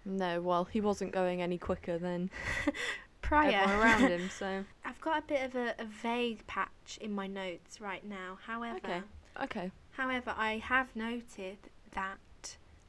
No, 0.06 0.40
well, 0.40 0.64
he 0.66 0.80
wasn't 0.80 1.12
going 1.12 1.42
any 1.42 1.58
quicker 1.58 1.98
than 1.98 2.30
Prior, 3.32 3.50
everyone 3.50 3.82
around 3.82 4.10
him, 4.10 4.30
so. 4.30 4.66
I've 4.86 5.00
got 5.00 5.20
a 5.20 5.22
bit 5.22 5.42
of 5.46 5.56
a, 5.56 5.74
a 5.80 5.86
vague 5.86 6.46
patch 6.48 7.00
in 7.00 7.14
my 7.14 7.28
notes 7.28 7.80
right 7.80 8.06
now. 8.06 8.38
However, 8.46 8.76
Okay. 8.84 9.02
Okay. 9.42 9.72
however, 9.92 10.34
I 10.38 10.58
have 10.58 10.94
noted 10.98 11.58
that. 11.94 12.18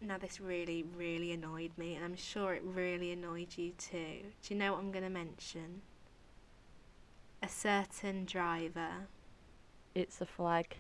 Now 0.01 0.19
this 0.19 0.41
really, 0.41 0.85
really 0.97 1.31
annoyed 1.31 1.71
me, 1.77 1.95
and 1.95 2.05
I'm 2.05 2.17
sure 2.17 2.55
it 2.55 2.63
really 2.65 3.13
annoyed 3.13 3.57
you 3.57 3.71
too. 3.79 4.17
Do 4.43 4.53
you 4.53 4.59
know 4.59 4.73
what 4.73 4.81
I'm 4.81 4.91
going 4.91 5.05
to 5.05 5.11
mention? 5.11 5.83
A 7.41 7.49
certain 7.49 8.25
driver. 8.25 9.07
It's 9.95 10.21
a 10.21 10.27
flag. 10.27 10.77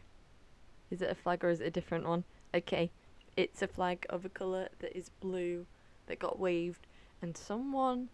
Is 0.90 1.02
it 1.02 1.08
a 1.08 1.14
flag 1.14 1.44
or 1.44 1.50
is 1.50 1.60
it 1.60 1.68
a 1.68 1.70
different 1.70 2.04
one? 2.04 2.24
Okay. 2.52 2.90
It's 3.36 3.62
a 3.62 3.68
flag 3.68 4.06
of 4.10 4.24
a 4.24 4.28
colour 4.28 4.70
that 4.80 4.98
is 4.98 5.10
blue 5.20 5.66
that 6.08 6.18
got 6.18 6.40
waved, 6.40 6.88
and 7.22 7.36
someone 7.36 8.08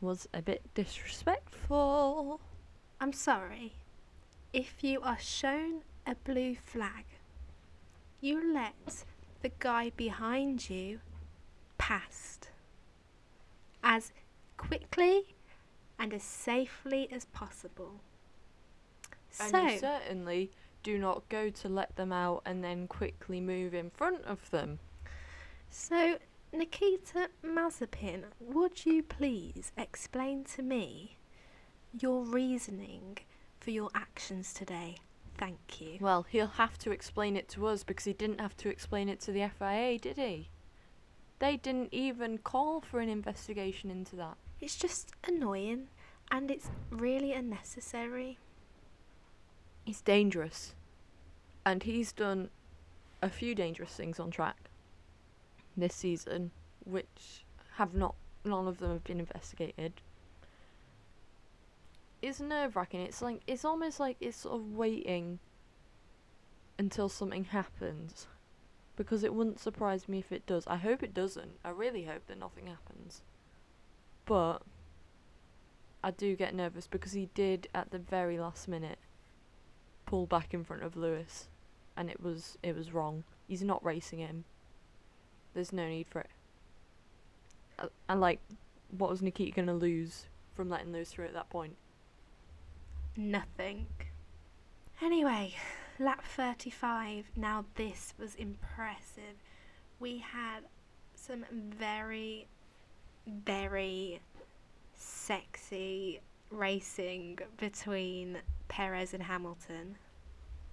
was 0.00 0.28
a 0.34 0.42
bit 0.42 0.62
disrespectful. 0.74 2.40
I'm 3.00 3.12
sorry. 3.12 3.74
if 4.52 4.84
you 4.84 5.00
are 5.02 5.18
shown 5.18 5.82
a 6.06 6.14
blue 6.14 6.54
flag, 6.54 7.04
you 8.20 8.54
let 8.54 9.04
the 9.42 9.50
guy 9.58 9.90
behind 9.96 10.70
you 10.70 11.00
past 11.76 12.50
as 13.82 14.12
quickly 14.56 15.34
and 15.98 16.12
as 16.14 16.22
safely 16.22 17.08
as 17.12 17.24
possible. 17.26 18.00
And 19.40 19.50
So, 19.50 19.62
you 19.62 19.78
certainly 19.78 20.50
do 20.82 20.98
not 20.98 21.28
go 21.28 21.50
to 21.50 21.68
let 21.68 21.96
them 21.96 22.12
out 22.12 22.42
and 22.46 22.62
then 22.62 22.86
quickly 22.86 23.40
move 23.40 23.74
in 23.74 23.90
front 23.90 24.22
of 24.24 24.50
them. 24.50 24.78
so 25.68 26.18
Nikita 26.54 27.30
Mazepin, 27.44 28.26
would 28.38 28.86
you 28.86 29.02
please 29.02 29.72
explain 29.76 30.44
to 30.44 30.62
me 30.62 31.16
your 31.98 32.22
reasoning 32.22 33.18
for 33.58 33.72
your 33.72 33.90
actions 33.92 34.54
today? 34.54 34.98
Thank 35.36 35.80
you. 35.80 35.98
Well, 36.00 36.26
he'll 36.28 36.46
have 36.46 36.78
to 36.78 36.92
explain 36.92 37.36
it 37.36 37.48
to 37.50 37.66
us 37.66 37.82
because 37.82 38.04
he 38.04 38.12
didn't 38.12 38.40
have 38.40 38.56
to 38.58 38.68
explain 38.68 39.08
it 39.08 39.20
to 39.22 39.32
the 39.32 39.50
FIA, 39.58 39.98
did 39.98 40.16
he? 40.16 40.50
They 41.40 41.56
didn't 41.56 41.92
even 41.92 42.38
call 42.38 42.80
for 42.80 43.00
an 43.00 43.08
investigation 43.08 43.90
into 43.90 44.14
that. 44.14 44.36
It's 44.60 44.76
just 44.76 45.10
annoying 45.26 45.88
and 46.30 46.52
it's 46.52 46.70
really 46.88 47.32
unnecessary. 47.32 48.38
It's 49.86 50.02
dangerous. 50.02 50.76
And 51.66 51.82
he's 51.82 52.12
done 52.12 52.50
a 53.20 53.28
few 53.28 53.56
dangerous 53.56 53.94
things 53.96 54.20
on 54.20 54.30
track 54.30 54.70
this 55.76 55.94
season, 55.94 56.50
which 56.84 57.44
have 57.76 57.94
not, 57.94 58.14
none 58.44 58.66
of 58.66 58.78
them 58.78 58.90
have 58.90 59.04
been 59.04 59.20
investigated. 59.20 59.94
It's 62.22 62.40
nerve 62.40 62.76
wracking. 62.76 63.00
It's 63.00 63.20
like, 63.20 63.42
it's 63.46 63.64
almost 63.64 64.00
like 64.00 64.16
it's 64.20 64.38
sort 64.38 64.54
of 64.54 64.72
waiting 64.72 65.38
until 66.78 67.08
something 67.08 67.44
happens. 67.44 68.26
Because 68.96 69.24
it 69.24 69.34
wouldn't 69.34 69.58
surprise 69.58 70.08
me 70.08 70.20
if 70.20 70.30
it 70.30 70.46
does. 70.46 70.66
I 70.66 70.76
hope 70.76 71.02
it 71.02 71.12
doesn't. 71.12 71.58
I 71.64 71.70
really 71.70 72.04
hope 72.04 72.26
that 72.28 72.38
nothing 72.38 72.66
happens. 72.66 73.22
But 74.24 74.62
I 76.02 76.10
do 76.10 76.36
get 76.36 76.54
nervous 76.54 76.86
because 76.86 77.12
he 77.12 77.28
did 77.34 77.68
at 77.74 77.90
the 77.90 77.98
very 77.98 78.38
last 78.38 78.68
minute 78.68 78.98
pull 80.06 80.26
back 80.26 80.52
in 80.54 80.62
front 80.62 80.82
of 80.82 80.96
Lewis 80.96 81.48
and 81.96 82.10
it 82.10 82.20
was 82.20 82.58
it 82.62 82.76
was 82.76 82.92
wrong. 82.92 83.24
He's 83.48 83.62
not 83.62 83.84
racing 83.84 84.18
him. 84.18 84.44
There's 85.54 85.72
no 85.72 85.88
need 85.88 86.08
for 86.08 86.20
it. 86.20 86.30
Uh, 87.78 87.86
and 88.08 88.20
like 88.20 88.40
what 88.96 89.10
was 89.10 89.22
Nikita 89.22 89.52
going 89.52 89.68
to 89.68 89.74
lose 89.74 90.26
from 90.54 90.68
letting 90.70 90.92
Lewis 90.92 91.10
through 91.10 91.26
at 91.26 91.34
that 91.34 91.50
point? 91.50 91.76
Nothing. 93.16 93.86
Anyway, 95.02 95.54
lap 95.98 96.24
35. 96.24 97.26
Now, 97.36 97.64
this 97.74 98.14
was 98.18 98.34
impressive. 98.36 99.36
We 100.00 100.18
had 100.18 100.60
some 101.14 101.44
very, 101.50 102.46
very 103.26 104.20
sexy 104.94 106.20
racing 106.50 107.38
between 107.56 108.38
Perez 108.68 109.14
and 109.14 109.22
Hamilton. 109.22 109.96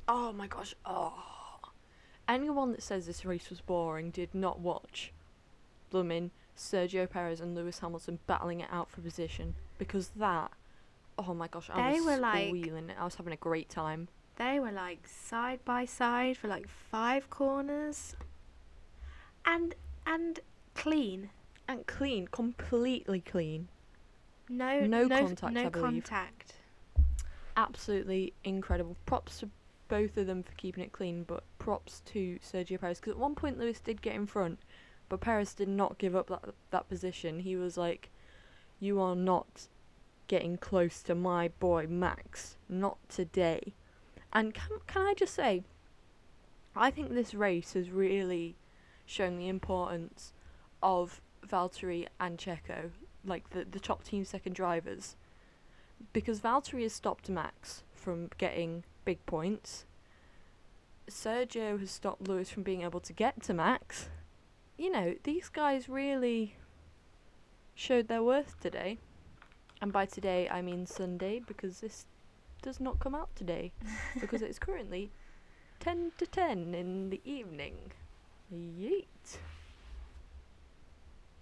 Oh 0.08 0.32
my 0.34 0.48
gosh. 0.48 0.76
Oh. 0.86 1.41
Anyone 2.32 2.72
that 2.72 2.82
says 2.82 3.06
this 3.06 3.26
race 3.26 3.50
was 3.50 3.60
boring 3.62 4.10
did 4.10 4.34
not 4.34 4.60
watch 4.60 5.12
blooming 5.90 6.32
Sergio 6.58 7.10
Perez 7.10 7.42
and 7.42 7.54
Lewis 7.56 7.80
Hamilton 7.80 8.20
battling 8.26 8.62
it 8.62 8.70
out 8.72 8.90
for 8.90 9.02
position 9.02 9.56
because 9.78 10.10
that 10.16 10.52
oh 11.20 11.34
my 11.34 11.48
gosh, 11.48 11.70
I 11.72 11.92
They 11.92 12.00
was 12.00 12.06
were 12.06 12.18
like- 12.18 12.48
squealing. 12.48 12.92
I 12.98 13.04
was 13.04 13.16
having 13.16 13.34
a 13.34 13.38
great 13.38 13.70
time. 13.70 14.08
They 14.38 14.60
were 14.60 14.72
like 14.72 15.08
side 15.08 15.60
by 15.66 15.86
side 15.86 16.38
for 16.38 16.48
like 16.48 16.68
five 16.68 17.30
corners. 17.30 18.16
And 19.46 19.76
and 20.08 20.40
clean. 20.74 21.30
And 21.68 21.86
clean, 21.86 22.28
completely 22.28 23.20
clean. 23.20 23.68
No 24.50 24.82
No 24.86 25.04
no, 25.06 25.20
contact, 25.26 25.54
no 25.54 25.66
I 25.68 25.70
contact. 25.70 26.54
absolutely 27.58 28.34
incredible. 28.44 28.96
Props 29.06 29.40
to 29.40 29.50
both 29.92 30.16
of 30.16 30.26
them 30.26 30.42
for 30.42 30.54
keeping 30.54 30.82
it 30.82 30.94
clean, 30.94 31.24
but 31.24 31.44
props 31.60 32.02
to 32.06 32.40
Sergio 32.42 32.80
Perez 32.80 33.02
because 33.02 33.12
at 33.12 33.20
one 33.20 33.36
point 33.36 33.60
Lewis 33.60 33.82
did 33.82 34.02
get 34.02 34.16
in 34.16 34.26
front, 34.26 34.60
but 35.10 35.20
Perez 35.20 35.54
did 35.54 35.68
not 35.68 35.98
give 35.98 36.16
up 36.16 36.28
that 36.28 36.56
that 36.70 36.88
position. 36.88 37.40
He 37.42 37.58
was 37.58 37.76
like, 37.76 38.10
"You 38.80 39.02
are 39.02 39.18
not 39.18 39.68
getting 40.28 40.58
close 40.58 41.04
to 41.04 41.14
my 41.14 41.50
boy 41.60 41.88
Max, 41.88 42.56
not 42.70 43.00
today." 43.10 43.74
And 44.32 44.54
can 44.54 44.80
can 44.88 45.02
I 45.02 45.14
just 45.14 45.34
say, 45.34 45.66
I 46.74 46.90
think 46.90 47.10
this 47.10 47.34
race 47.34 47.74
has 47.74 47.90
really 47.92 48.56
shown 49.06 49.38
the 49.38 49.50
importance 49.50 50.32
of 50.82 51.20
Valtteri 51.46 52.08
and 52.18 52.38
Checo, 52.38 52.92
like 53.26 53.50
the 53.50 53.66
the 53.66 53.82
top 53.82 54.06
team 54.06 54.24
second 54.24 54.56
drivers 54.56 55.18
because 56.14 56.40
Valtteri 56.40 56.84
has 56.84 56.94
stopped 56.94 57.30
Max 57.30 57.84
from 57.94 58.30
getting 58.38 58.84
big 59.06 59.26
points. 59.26 59.86
Sergio 61.10 61.80
has 61.80 61.92
stopped 61.92 62.28
Lewis 62.28 62.50
from 62.50 62.64
being 62.64 62.82
able 62.82 63.00
to 63.02 63.14
get 63.14 63.42
to 63.44 63.54
Max. 63.54 64.10
You 64.78 64.92
know, 64.92 65.16
these 65.24 65.50
guys 65.50 65.90
really 65.90 66.56
showed 67.76 68.08
their 68.08 68.24
worth 68.24 68.60
today. 68.60 68.98
And 69.82 69.92
by 69.92 70.06
today, 70.06 70.48
I 70.50 70.62
mean 70.62 70.86
Sunday 70.86 71.42
because 71.46 71.82
this 71.82 72.06
does 72.62 72.80
not 72.80 73.00
come 73.00 73.16
out 73.16 73.36
today 73.36 73.72
because 74.20 74.42
it's 74.42 74.60
currently 74.60 75.12
10 75.80 76.12
to 76.20 76.26
10 76.26 76.76
in 76.76 77.10
the 77.10 77.22
evening. 77.26 77.92
Yeet. 78.54 79.38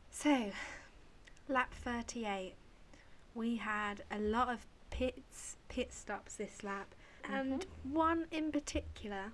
So, 0.10 0.51
lap 1.47 1.74
38. 1.74 2.53
We 3.36 3.57
had 3.57 4.03
a 4.12 4.20
lot 4.20 4.49
of 4.49 4.66
pits, 4.89 5.57
pit 5.68 5.93
stops 5.93 6.36
this 6.36 6.64
lap, 6.64 6.95
and 7.32 7.61
mm-hmm. 7.61 7.93
one 7.93 8.25
in 8.32 8.51
particular 8.51 9.34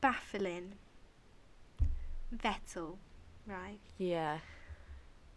baffling. 0.00 0.74
Vettel, 2.34 2.96
right? 3.46 3.78
Yeah. 3.98 4.38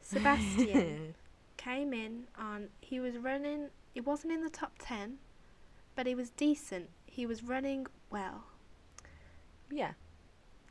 Sebastian 0.01 1.15
came 1.57 1.93
in 1.93 2.25
on, 2.37 2.69
he 2.79 2.99
was 2.99 3.17
running, 3.17 3.69
he 3.93 4.01
wasn't 4.01 4.33
in 4.33 4.43
the 4.43 4.49
top 4.49 4.73
10, 4.79 5.17
but 5.95 6.07
he 6.07 6.15
was 6.15 6.29
decent. 6.31 6.89
He 7.05 7.25
was 7.25 7.43
running 7.43 7.87
well. 8.09 8.43
yeah. 9.71 9.91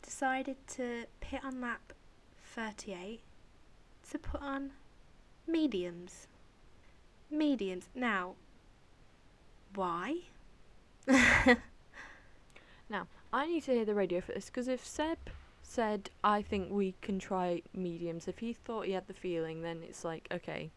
Decided 0.03 0.57
to 0.69 1.07
pit 1.21 1.41
on 1.43 1.61
lap 1.61 1.93
38 2.55 3.21
to 4.11 4.19
put 4.19 4.43
on 4.43 4.73
mediums. 5.47 6.27
Mediums. 7.31 7.89
Now, 7.95 8.35
why? 9.75 10.19
I 13.35 13.47
need 13.47 13.65
to 13.65 13.73
hear 13.73 13.85
the 13.85 13.97
radio 13.97 14.21
for 14.21 14.31
this 14.31 14.47
because 14.47 14.69
if 14.69 14.87
Seb 14.87 15.19
said, 15.61 16.09
I 16.23 16.41
think 16.41 16.71
we 16.71 16.95
can 17.03 17.19
try 17.19 17.63
mediums, 17.75 18.29
if 18.29 18.39
he 18.39 18.53
thought 18.53 18.87
he 18.87 18.93
had 18.93 19.09
the 19.09 19.13
feeling, 19.13 19.63
then 19.63 19.81
it's 19.83 20.05
like, 20.05 20.29
okay. 20.31 20.71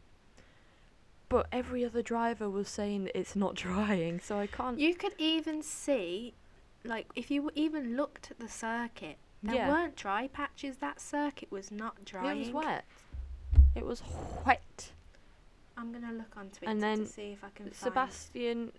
But 1.29 1.45
every 1.51 1.85
other 1.85 2.01
driver 2.01 2.49
was 2.49 2.67
saying 2.67 3.03
that 3.03 3.15
it's 3.15 3.35
not 3.35 3.53
drying, 3.67 4.19
so 4.19 4.39
I 4.39 4.47
can't. 4.47 4.79
You 4.79 4.95
could 4.95 5.13
even 5.19 5.61
see, 5.61 6.33
like, 6.83 7.05
if 7.13 7.29
you 7.29 7.51
even 7.53 7.95
looked 7.95 8.31
at 8.31 8.39
the 8.39 8.49
circuit, 8.49 9.17
there 9.43 9.53
Yeah. 9.53 9.69
weren't 9.69 9.95
dry 9.95 10.27
patches. 10.27 10.77
That 10.77 10.99
circuit 10.99 11.51
was 11.51 11.69
not 11.69 12.05
drying. 12.05 12.37
It 12.41 12.53
was 12.55 12.65
wet. 12.65 12.85
It 13.75 13.85
was 13.85 14.01
wet. 14.47 14.93
I'm 15.77 15.91
gonna 15.91 16.11
look 16.11 16.35
on 16.35 16.49
Twitter 16.49 16.71
And 16.71 16.81
then 16.81 16.99
to 17.01 17.05
see 17.05 17.33
if 17.33 17.43
I 17.43 17.49
can 17.49 17.65
find. 17.65 17.75
Sebastian 17.75 18.71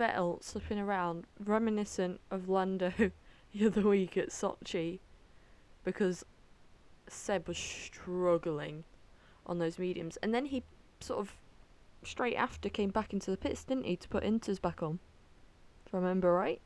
Vettel 0.00 0.42
slipping 0.42 0.78
around, 0.78 1.26
reminiscent 1.38 2.20
of 2.30 2.48
Lando 2.48 2.92
the 3.54 3.66
other 3.66 3.82
week 3.82 4.16
at 4.16 4.30
Sochi, 4.30 4.98
because 5.84 6.24
Seb 7.06 7.46
was 7.46 7.58
struggling 7.58 8.84
on 9.46 9.58
those 9.58 9.78
mediums, 9.78 10.16
and 10.22 10.32
then 10.32 10.46
he 10.46 10.62
sort 11.00 11.20
of 11.20 11.36
straight 12.02 12.36
after 12.36 12.70
came 12.70 12.90
back 12.90 13.12
into 13.12 13.30
the 13.30 13.36
pits, 13.36 13.64
didn't 13.64 13.84
he, 13.84 13.96
to 13.96 14.08
put 14.08 14.24
Inters 14.24 14.60
back 14.60 14.82
on? 14.82 15.00
If 15.86 15.94
I 15.94 15.98
remember 15.98 16.32
right. 16.32 16.60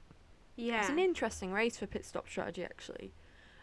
Yeah. 0.54 0.80
It's 0.80 0.90
an 0.90 1.00
interesting 1.00 1.52
race 1.52 1.78
for 1.78 1.86
pit 1.86 2.04
stop 2.04 2.28
strategy, 2.28 2.62
actually. 2.62 3.12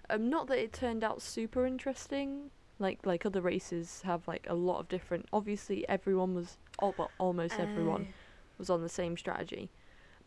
Um, 0.09 0.30
not 0.30 0.47
that 0.47 0.57
it 0.57 0.74
turned 0.74 1.03
out 1.03 1.22
super 1.22 1.65
interesting. 1.65 2.51
Like 2.80 3.05
like 3.05 3.26
other 3.26 3.41
races 3.41 4.01
have 4.03 4.28
like 4.28 4.47
a 4.49 4.55
lot 4.55 4.80
of 4.80 4.89
different. 4.89 5.28
Obviously, 5.32 5.88
everyone 5.88 6.34
was, 6.34 6.57
all 6.80 6.95
well, 6.97 7.11
almost 7.19 7.59
everyone 7.59 8.07
Uh, 8.09 8.13
was 8.62 8.70
on 8.70 8.82
the 8.82 8.89
same 8.89 9.18
strategy. 9.18 9.70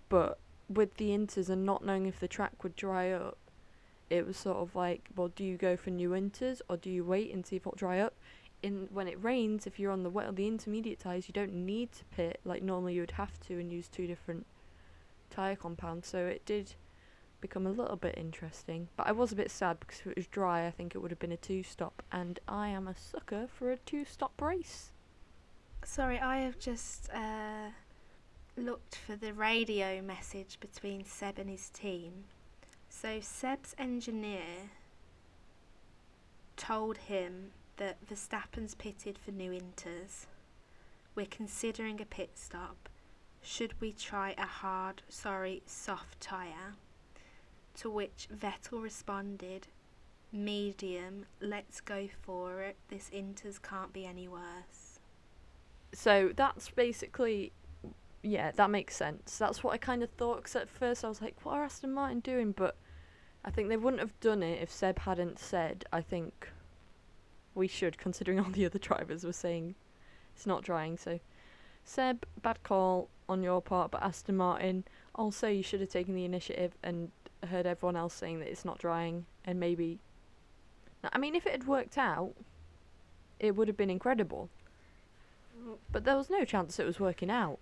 But 0.09 0.39
with 0.69 0.97
the 0.97 1.11
inters 1.11 1.49
and 1.49 1.65
not 1.65 1.85
knowing 1.85 2.07
if 2.07 2.21
the 2.21 2.29
track 2.29 2.63
would 2.63 2.77
dry 2.77 3.11
up, 3.11 3.39
it 4.11 4.27
was 4.27 4.37
sort 4.37 4.59
of 4.59 4.75
like, 4.75 5.09
well, 5.17 5.29
do 5.29 5.45
you 5.45 5.57
go 5.57 5.77
for 5.77 5.91
new 5.91 6.11
inters 6.11 6.61
or 6.69 6.77
do 6.77 6.91
you 6.91 7.05
wait 7.05 7.33
and 7.33 7.47
see 7.47 7.57
if 7.57 7.63
it'll 7.63 7.77
dry 7.77 8.01
up? 8.01 8.15
In 8.63 8.89
when 8.91 9.09
it 9.09 9.23
rains, 9.23 9.67
if 9.67 9.79
you're 9.79 9.93
on 9.93 10.03
the 10.03 10.11
wet 10.11 10.35
the 10.37 10.47
intermediate 10.47 10.99
tires, 10.99 11.29
you 11.29 11.33
don't 11.33 11.53
need 11.53 11.93
to 11.93 12.05
pit 12.07 12.41
like 12.45 12.63
normally 12.63 12.95
you 12.95 13.03
would 13.03 13.13
have 13.13 13.39
to 13.41 13.59
and 13.59 13.73
use 13.73 13.89
two 13.89 14.07
different 14.07 14.47
tyre 15.31 15.57
compound, 15.57 16.05
so 16.05 16.19
it 16.27 16.45
did 16.47 16.75
become 17.41 17.67
a 17.67 17.71
little 17.71 17.97
bit 17.97 18.15
interesting. 18.17 18.89
But 18.97 19.07
I 19.07 19.13
was 19.13 19.33
a 19.33 19.37
bit 19.37 19.51
sad 19.51 19.81
because 19.81 20.01
if 20.01 20.07
it 20.07 20.17
was 20.17 20.27
dry, 20.27 20.67
I 20.67 20.71
think 20.71 20.95
it 20.95 20.99
would 20.99 21.11
have 21.11 21.19
been 21.19 21.33
a 21.33 21.37
two 21.37 21.63
stop, 21.63 22.03
and 22.11 22.41
I 22.49 22.69
am 22.69 22.89
a 22.89 22.97
sucker 22.97 23.49
for 23.53 23.71
a 23.71 23.77
two 23.77 24.07
stop 24.07 24.41
race. 24.41 24.93
Sorry, 25.85 26.19
I 26.19 26.39
have 26.39 26.59
just 26.59 27.11
uh, 27.13 27.69
looked 28.57 28.97
for 28.97 29.17
the 29.17 29.33
radio 29.33 30.01
message 30.01 30.59
between 30.61 31.05
Seb 31.05 31.39
and 31.39 31.51
his 31.51 31.71
team. 31.71 32.25
So 32.89 33.19
Seb's 33.21 33.75
engineer 33.79 34.71
told 36.57 36.99
him 36.99 37.51
that 37.77 37.97
Verstappen's 38.09 38.75
pitted 38.75 39.19
for 39.19 39.33
new 39.33 39.51
inters. 39.51 40.27
We're 41.15 41.27
considering 41.27 42.01
a 42.01 42.05
pit 42.05 42.31
stop. 42.35 42.89
Should 43.43 43.81
we 43.81 43.93
try 43.93 44.35
a 44.39 44.47
hard, 44.47 45.03
sorry, 45.09 45.63
soft 45.67 46.21
tyre? 46.21 46.75
To 47.77 47.91
which 47.91 48.29
Vettel 48.35 48.83
responded, 48.83 49.67
medium, 50.33 51.27
let's 51.41 51.81
go 51.81 52.09
for 52.23 52.63
it. 52.63 52.77
This 52.89 53.11
inters 53.15 53.61
can't 53.61 53.93
be 53.93 54.07
any 54.07 54.29
worse. 54.29 54.99
So 55.93 56.33
that's 56.35 56.71
basically, 56.71 57.53
yeah, 58.25 58.51
that 58.53 58.71
makes 58.71 58.97
sense. 58.97 59.39
That's 59.39 59.63
what 59.63 59.75
I 59.75 59.77
kind 59.77 60.03
of 60.03 60.11
thought. 60.11 60.39
Because 60.39 60.57
at 60.57 60.69
first 60.69 61.05
I 61.05 61.09
was 61.09 61.21
like, 61.21 61.37
what 61.45 61.57
are 61.57 61.65
Aston 61.65 61.93
Martin 61.93 62.21
doing? 62.21 62.53
But 62.53 62.77
I 63.45 63.51
think 63.51 63.69
they 63.69 63.77
wouldn't 63.77 64.01
have 64.01 64.19
done 64.21 64.43
it 64.43 64.63
if 64.63 64.71
Seb 64.71 65.01
hadn't 65.01 65.39
said, 65.39 65.85
I 65.93 66.01
think 66.01 66.49
we 67.55 67.69
should, 67.69 67.99
considering 67.99 68.41
all 68.41 68.51
the 68.51 68.67
other 68.67 68.79
drivers 68.79 69.25
were 69.25 69.33
saying 69.33 69.75
it's 70.35 70.47
not 70.47 70.65
drying. 70.65 70.97
So, 70.97 71.21
Seb, 71.85 72.25
bad 72.43 72.63
call 72.63 73.09
on 73.29 73.43
your 73.43 73.61
part, 73.61 73.91
but 73.91 74.03
Aston 74.03 74.37
Martin, 74.37 74.85
also 75.15 75.49
you 75.49 75.63
should 75.63 75.81
have 75.81 75.91
taken 75.91 76.15
the 76.15 76.25
initiative 76.25 76.73
and 76.83 77.11
heard 77.47 77.67
everyone 77.67 77.97
else 77.97 78.15
saying 78.15 78.41
that 78.41 78.51
it's 78.51 78.65
not 78.65 78.79
drying, 78.79 79.27
and 79.45 79.61
maybe. 79.61 79.99
I 81.13 81.19
mean, 81.19 81.35
if 81.35 81.47
it 81.47 81.53
had 81.53 81.67
worked 81.67 81.99
out, 81.99 82.33
it 83.39 83.55
would 83.55 83.69
have 83.69 83.77
been 83.77 83.91
incredible. 83.91 84.49
Mm. 85.59 85.77
But 85.93 86.05
there 86.05 86.17
was 86.17 86.31
no 86.31 86.45
chance 86.45 86.79
it 86.79 86.87
was 86.87 86.99
working 86.99 87.31
out. 87.31 87.59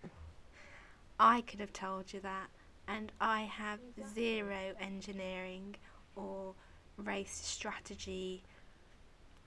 I 1.24 1.42
could 1.42 1.60
have 1.60 1.72
told 1.72 2.12
you 2.12 2.18
that, 2.18 2.48
and 2.88 3.12
I 3.20 3.42
have 3.42 3.78
zero 4.12 4.74
engineering 4.80 5.76
or 6.16 6.54
race 6.96 7.40
strategy 7.44 8.42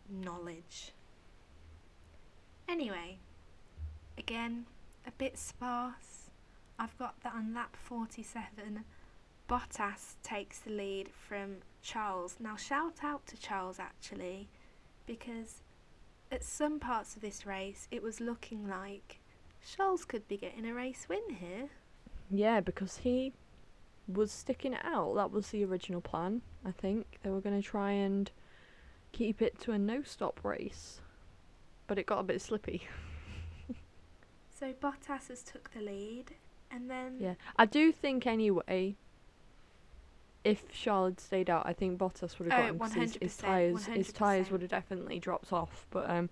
knowledge. 0.10 0.94
Anyway, 2.70 3.18
again, 4.18 4.68
a 5.06 5.12
bit 5.12 5.38
sparse. 5.38 6.30
I've 6.80 6.98
got 6.98 7.20
that 7.24 7.34
on 7.34 7.54
lap 7.54 7.76
47. 7.76 8.86
Bottas 9.50 10.16
takes 10.24 10.60
the 10.60 10.72
lead 10.72 11.10
from 11.28 11.58
Charles. 11.82 12.38
Now, 12.40 12.56
shout 12.56 13.04
out 13.04 13.28
to 13.28 13.38
Charles 13.38 13.80
actually, 13.80 14.48
because 15.06 15.62
at 16.32 16.42
some 16.42 16.80
parts 16.80 17.18
of 17.18 17.22
this 17.22 17.46
race 17.46 17.90
it 17.92 18.02
was 18.02 18.22
looking 18.22 18.66
like 18.66 19.20
Charles 19.66 20.06
could 20.06 20.28
be 20.28 20.38
getting 20.38 20.66
a 20.66 20.74
race 20.74 21.08
win 21.10 21.36
here. 21.40 21.70
Yeah, 22.30 22.60
because 22.62 22.98
he 22.98 23.34
was 24.08 24.32
sticking 24.32 24.74
it 24.74 24.84
out. 24.84 25.16
That 25.16 25.32
was 25.32 25.50
the 25.50 25.64
original 25.66 26.02
plan, 26.02 26.42
I 26.64 26.72
think. 26.72 27.20
They 27.24 27.30
were 27.30 27.42
going 27.42 27.60
to 27.60 27.68
try 27.68 27.92
and 27.92 28.30
keep 29.12 29.42
it 29.42 29.60
to 29.62 29.72
a 29.72 29.80
no 29.80 30.04
stop 30.04 30.40
race. 30.44 31.02
But 31.88 31.98
it 31.98 32.06
got 32.06 32.20
a 32.20 32.24
bit 32.24 32.42
slippy. 32.42 32.88
So 34.58 34.72
Bottas 34.72 35.28
has 35.28 35.44
took 35.44 35.72
the 35.74 35.82
lead, 35.82 36.36
and 36.72 36.90
then 36.90 37.18
Yeah. 37.20 37.34
I 37.58 37.66
do 37.66 37.92
think 37.92 38.26
anyway 38.26 38.96
if 40.46 40.70
Charles 40.72 41.10
had 41.10 41.20
stayed 41.20 41.50
out, 41.50 41.66
I 41.66 41.74
think 41.74 42.00
Bottas 42.00 42.40
would 42.40 42.50
have 42.52 42.70
Oh, 42.72 42.74
gotten 42.76 43.02
his, 43.02 43.18
his 43.22 43.36
100%, 43.36 43.42
tires 43.42 43.86
his 43.88 44.14
tires 44.14 44.52
would 44.52 44.62
have 44.62 44.70
definitely 44.70 45.20
dropped 45.20 45.52
off. 45.52 45.88
But 45.90 46.10
um 46.10 46.30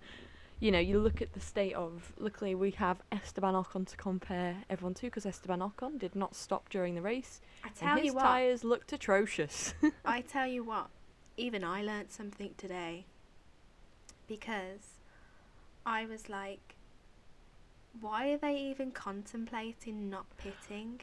you 0.64 0.70
know, 0.70 0.78
you 0.78 0.98
look 0.98 1.20
at 1.20 1.34
the 1.34 1.40
state 1.40 1.74
of. 1.74 2.14
Luckily, 2.18 2.54
we 2.54 2.70
have 2.70 3.02
Esteban 3.12 3.52
Ocon 3.52 3.86
to 3.86 3.96
compare 3.98 4.56
everyone 4.70 4.94
to 4.94 5.02
because 5.02 5.26
Esteban 5.26 5.60
Ocon 5.60 5.98
did 5.98 6.16
not 6.16 6.34
stop 6.34 6.70
during 6.70 6.94
the 6.94 7.02
race, 7.02 7.42
I 7.62 7.68
tell 7.68 7.98
his 7.98 8.06
you 8.06 8.14
what, 8.14 8.22
tires 8.22 8.64
looked 8.64 8.90
atrocious. 8.90 9.74
I 10.06 10.22
tell 10.22 10.46
you 10.46 10.64
what, 10.64 10.88
even 11.36 11.64
I 11.64 11.82
learnt 11.82 12.12
something 12.12 12.54
today 12.56 13.04
because 14.26 15.00
I 15.84 16.06
was 16.06 16.30
like, 16.30 16.76
why 18.00 18.30
are 18.30 18.38
they 18.38 18.56
even 18.56 18.90
contemplating 18.90 20.08
not 20.08 20.24
pitting? 20.38 21.02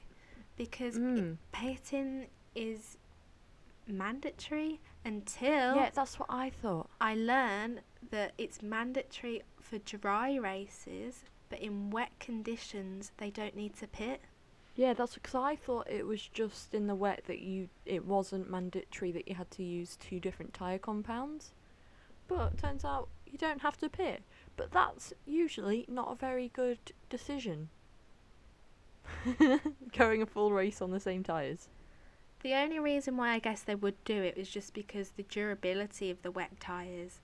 Because 0.57 0.97
Mm. 0.97 1.37
pitting 1.51 2.27
is 2.55 2.97
mandatory 3.85 4.79
until 5.05 5.75
Yeah, 5.75 5.89
that's 5.93 6.17
what 6.17 6.29
I 6.31 6.49
thought. 6.49 6.89
I 6.99 7.13
learned 7.13 7.81
that 8.09 8.33
it's 8.37 8.61
mandatory 8.61 9.43
for 9.71 9.79
dry 9.79 10.35
races, 10.35 11.23
but 11.49 11.59
in 11.59 11.89
wet 11.89 12.11
conditions 12.19 13.11
they 13.17 13.29
don't 13.29 13.55
need 13.55 13.75
to 13.77 13.87
pit. 13.87 14.21
Yeah, 14.75 14.93
that's 14.93 15.15
because 15.15 15.35
I 15.35 15.55
thought 15.55 15.89
it 15.89 16.05
was 16.05 16.27
just 16.27 16.73
in 16.73 16.87
the 16.87 16.95
wet 16.95 17.23
that 17.27 17.39
you 17.39 17.69
it 17.85 18.05
wasn't 18.05 18.49
mandatory 18.49 19.11
that 19.13 19.27
you 19.27 19.35
had 19.35 19.49
to 19.51 19.63
use 19.63 19.95
two 19.95 20.19
different 20.19 20.53
tire 20.53 20.77
compounds. 20.77 21.51
But 22.27 22.57
turns 22.57 22.85
out 22.85 23.07
you 23.25 23.37
don't 23.37 23.61
have 23.61 23.77
to 23.77 23.89
pit. 23.89 24.23
But 24.57 24.71
that's 24.71 25.13
usually 25.25 25.85
not 25.87 26.11
a 26.11 26.15
very 26.15 26.49
good 26.49 26.79
decision. 27.09 27.69
Going 29.97 30.21
a 30.21 30.25
full 30.25 30.51
race 30.51 30.81
on 30.81 30.91
the 30.91 30.99
same 30.99 31.23
tires. 31.23 31.69
The 32.43 32.53
only 32.55 32.79
reason 32.79 33.17
why 33.17 33.31
I 33.31 33.39
guess 33.39 33.61
they 33.61 33.75
would 33.75 34.03
do 34.03 34.21
it 34.21 34.37
was 34.37 34.49
just 34.49 34.73
because 34.73 35.11
the 35.11 35.23
durability 35.23 36.09
of 36.09 36.21
the 36.23 36.31
wet 36.31 36.59
tyres 36.59 37.19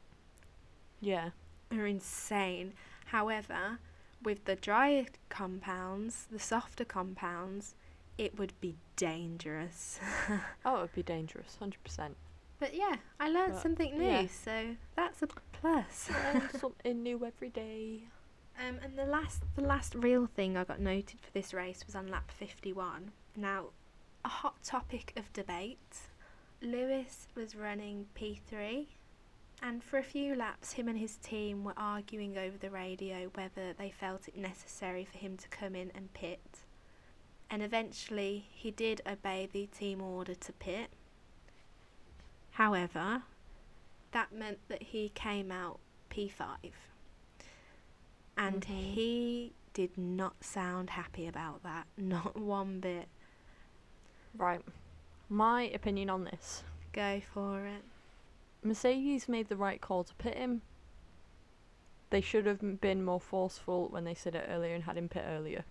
Yeah. 1.02 1.32
Are 1.72 1.86
insane. 1.86 2.74
However, 3.08 3.80
with 4.24 4.46
the 4.46 4.56
dry 4.56 5.06
compounds, 5.30 6.26
the 6.32 6.40
softer 6.40 6.86
compounds, 6.86 7.76
it 8.18 8.38
would 8.38 8.54
be 8.62 8.76
dangerous. 8.96 10.00
Oh, 10.66 10.78
it 10.78 10.82
would 10.82 10.96
be 10.96 11.04
dangerous, 11.04 11.56
hundred 11.60 11.84
percent. 11.84 12.16
but 12.60 12.74
yeah, 12.76 12.96
I 13.20 13.30
learned 13.30 13.54
But, 13.54 13.62
something 13.62 13.98
new, 13.98 14.06
yeah. 14.06 14.28
so 14.28 14.76
that's 14.96 15.22
a 15.22 15.28
plus. 15.54 16.10
something 16.60 17.04
new 17.04 17.24
every 17.26 17.50
day. 17.50 18.02
Um, 18.60 18.80
and 18.84 18.98
the 18.98 19.06
last, 19.06 19.44
the 19.56 19.62
last 19.62 19.94
real 19.96 20.26
thing 20.26 20.58
I 20.58 20.64
got 20.64 20.80
noted 20.80 21.20
for 21.22 21.32
this 21.32 21.54
race 21.54 21.86
was 21.86 21.96
on 21.96 22.08
lap 22.08 22.32
51. 22.32 23.12
Now, 23.36 23.66
a 24.26 24.30
hot 24.30 24.64
topic 24.64 25.14
of 25.16 25.32
debate. 25.32 25.78
Lewis 26.62 27.28
was 27.36 27.56
running 27.56 28.08
P3, 28.20 28.88
and 29.62 29.84
for 29.84 29.98
a 29.98 30.04
few 30.04 30.36
laps, 30.36 30.74
him 30.74 30.88
and 30.88 30.98
his 30.98 31.18
team 31.18 31.64
were 31.64 31.74
arguing 31.78 32.38
over 32.38 32.58
the 32.58 32.70
radio 32.70 33.30
whether 33.34 33.74
they 33.74 33.90
felt 33.90 34.28
it 34.28 34.38
necessary 34.38 35.06
for 35.06 35.18
him 35.18 35.38
to 35.38 35.48
come 35.50 35.76
in 35.76 35.92
and 35.96 36.14
pit. 36.14 36.62
And 37.50 37.64
eventually, 37.64 38.48
he 38.52 38.72
did 38.72 39.02
obey 39.08 39.48
the 39.52 39.68
team 39.68 40.02
order 40.02 40.36
to 40.36 40.54
pit. 40.54 40.90
However, 42.52 43.24
that 44.12 44.32
meant 44.32 44.60
that 44.68 44.84
he 44.84 45.10
came 45.10 45.52
out 45.52 45.80
P5 46.10 46.74
and 48.36 48.62
Mhm. 48.62 48.94
he 48.94 49.54
did 49.74 49.98
not 49.98 50.44
sound 50.44 50.92
happy 50.92 51.28
about 51.28 51.64
that, 51.64 51.88
not 51.98 52.36
one 52.36 52.80
bit. 52.80 53.08
Right. 54.36 54.62
My 55.30 55.64
opinion 55.64 56.10
on 56.10 56.24
this. 56.26 56.64
Go 56.94 57.20
for 57.20 57.66
it. 57.66 57.84
Mercedes 58.64 59.30
made 59.30 59.50
the 59.50 59.56
right 59.56 59.80
call 59.80 60.04
to 60.04 60.16
pit 60.16 60.36
him. 60.36 60.62
They 62.10 62.22
should 62.22 62.46
have 62.46 62.82
been 62.82 63.04
more 63.04 63.20
forceful 63.20 63.88
when 63.90 64.04
they 64.04 64.14
said 64.14 64.36
it 64.36 64.48
earlier 64.50 64.74
and 64.74 64.84
had 64.84 64.98
him 64.98 65.10
pit 65.10 65.26
earlier. 65.28 65.66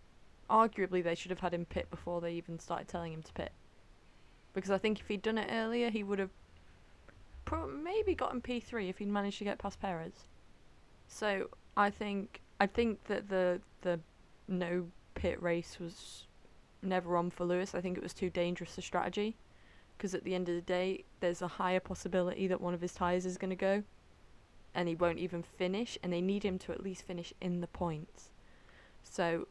Arguably, 0.48 1.02
they 1.02 1.14
should 1.14 1.30
have 1.30 1.40
had 1.40 1.54
him 1.54 1.64
pit 1.64 1.90
before 1.90 2.20
they 2.20 2.32
even 2.32 2.58
started 2.58 2.88
telling 2.88 3.12
him 3.12 3.22
to 3.22 3.32
pit. 3.32 3.52
Because 4.52 4.70
I 4.70 4.78
think 4.78 5.00
if 5.00 5.08
he'd 5.08 5.22
done 5.22 5.38
it 5.38 5.50
earlier, 5.50 5.90
he 5.90 6.02
would 6.02 6.18
have 6.18 6.30
pro- 7.44 7.66
maybe 7.66 8.14
gotten 8.14 8.40
P3 8.40 8.88
if 8.88 8.98
he'd 8.98 9.08
managed 9.08 9.38
to 9.38 9.44
get 9.44 9.58
past 9.58 9.80
Perez. 9.80 10.26
So 11.08 11.50
I 11.76 11.90
think 11.90 12.40
I 12.60 12.66
think 12.66 13.04
that 13.04 13.28
the 13.28 13.60
the 13.82 14.00
no 14.48 14.88
pit 15.14 15.42
race 15.42 15.78
was 15.80 16.26
never 16.82 17.16
on 17.16 17.30
for 17.30 17.44
Lewis. 17.44 17.74
I 17.74 17.80
think 17.80 17.96
it 17.96 18.02
was 18.02 18.14
too 18.14 18.30
dangerous 18.30 18.78
a 18.78 18.82
strategy 18.82 19.36
because 19.96 20.14
at 20.14 20.24
the 20.24 20.34
end 20.34 20.48
of 20.48 20.54
the 20.54 20.60
day, 20.60 21.04
there's 21.20 21.42
a 21.42 21.48
higher 21.48 21.80
possibility 21.80 22.46
that 22.46 22.60
one 22.60 22.74
of 22.74 22.80
his 22.80 22.92
tyres 22.92 23.26
is 23.26 23.38
going 23.38 23.50
to 23.50 23.56
go 23.56 23.82
and 24.74 24.88
he 24.88 24.94
won't 24.94 25.18
even 25.18 25.42
finish, 25.42 25.96
and 26.02 26.12
they 26.12 26.20
need 26.20 26.42
him 26.42 26.58
to 26.58 26.70
at 26.70 26.82
least 26.82 27.06
finish 27.06 27.32
in 27.40 27.62
the 27.62 27.66
points. 27.66 28.28
So 29.02 29.48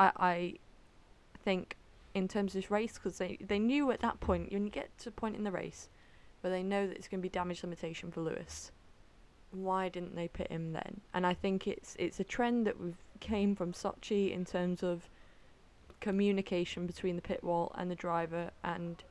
I, 0.00 0.10
I 0.16 0.54
think, 1.44 1.76
in 2.12 2.26
terms 2.26 2.54
of 2.54 2.62
this 2.62 2.72
race, 2.72 2.94
because 2.94 3.18
they, 3.18 3.38
they 3.40 3.60
knew 3.60 3.92
at 3.92 4.00
that 4.00 4.18
point, 4.18 4.52
when 4.52 4.64
you 4.64 4.70
get 4.70 4.96
to 4.98 5.10
a 5.10 5.12
point 5.12 5.36
in 5.36 5.44
the 5.44 5.52
race 5.52 5.88
where 6.40 6.50
they 6.50 6.64
know 6.64 6.88
that 6.88 6.96
it's 6.96 7.06
going 7.06 7.20
to 7.20 7.22
be 7.22 7.28
damage 7.28 7.62
limitation 7.62 8.10
for 8.10 8.22
Lewis, 8.22 8.72
why 9.52 9.88
didn't 9.88 10.16
they 10.16 10.26
pit 10.26 10.50
him 10.50 10.72
then? 10.72 11.00
And 11.14 11.24
I 11.24 11.34
think 11.34 11.68
it's 11.68 11.94
it's 11.96 12.18
a 12.18 12.24
trend 12.24 12.66
that 12.66 12.80
we've 12.80 12.98
came 13.20 13.54
from 13.54 13.72
Sochi 13.72 14.32
in 14.32 14.44
terms 14.44 14.82
of 14.82 15.08
communication 16.00 16.88
between 16.88 17.14
the 17.14 17.22
pit 17.22 17.44
wall 17.44 17.72
and 17.76 17.88
the 17.88 17.94
driver, 17.94 18.50
and 18.64 19.04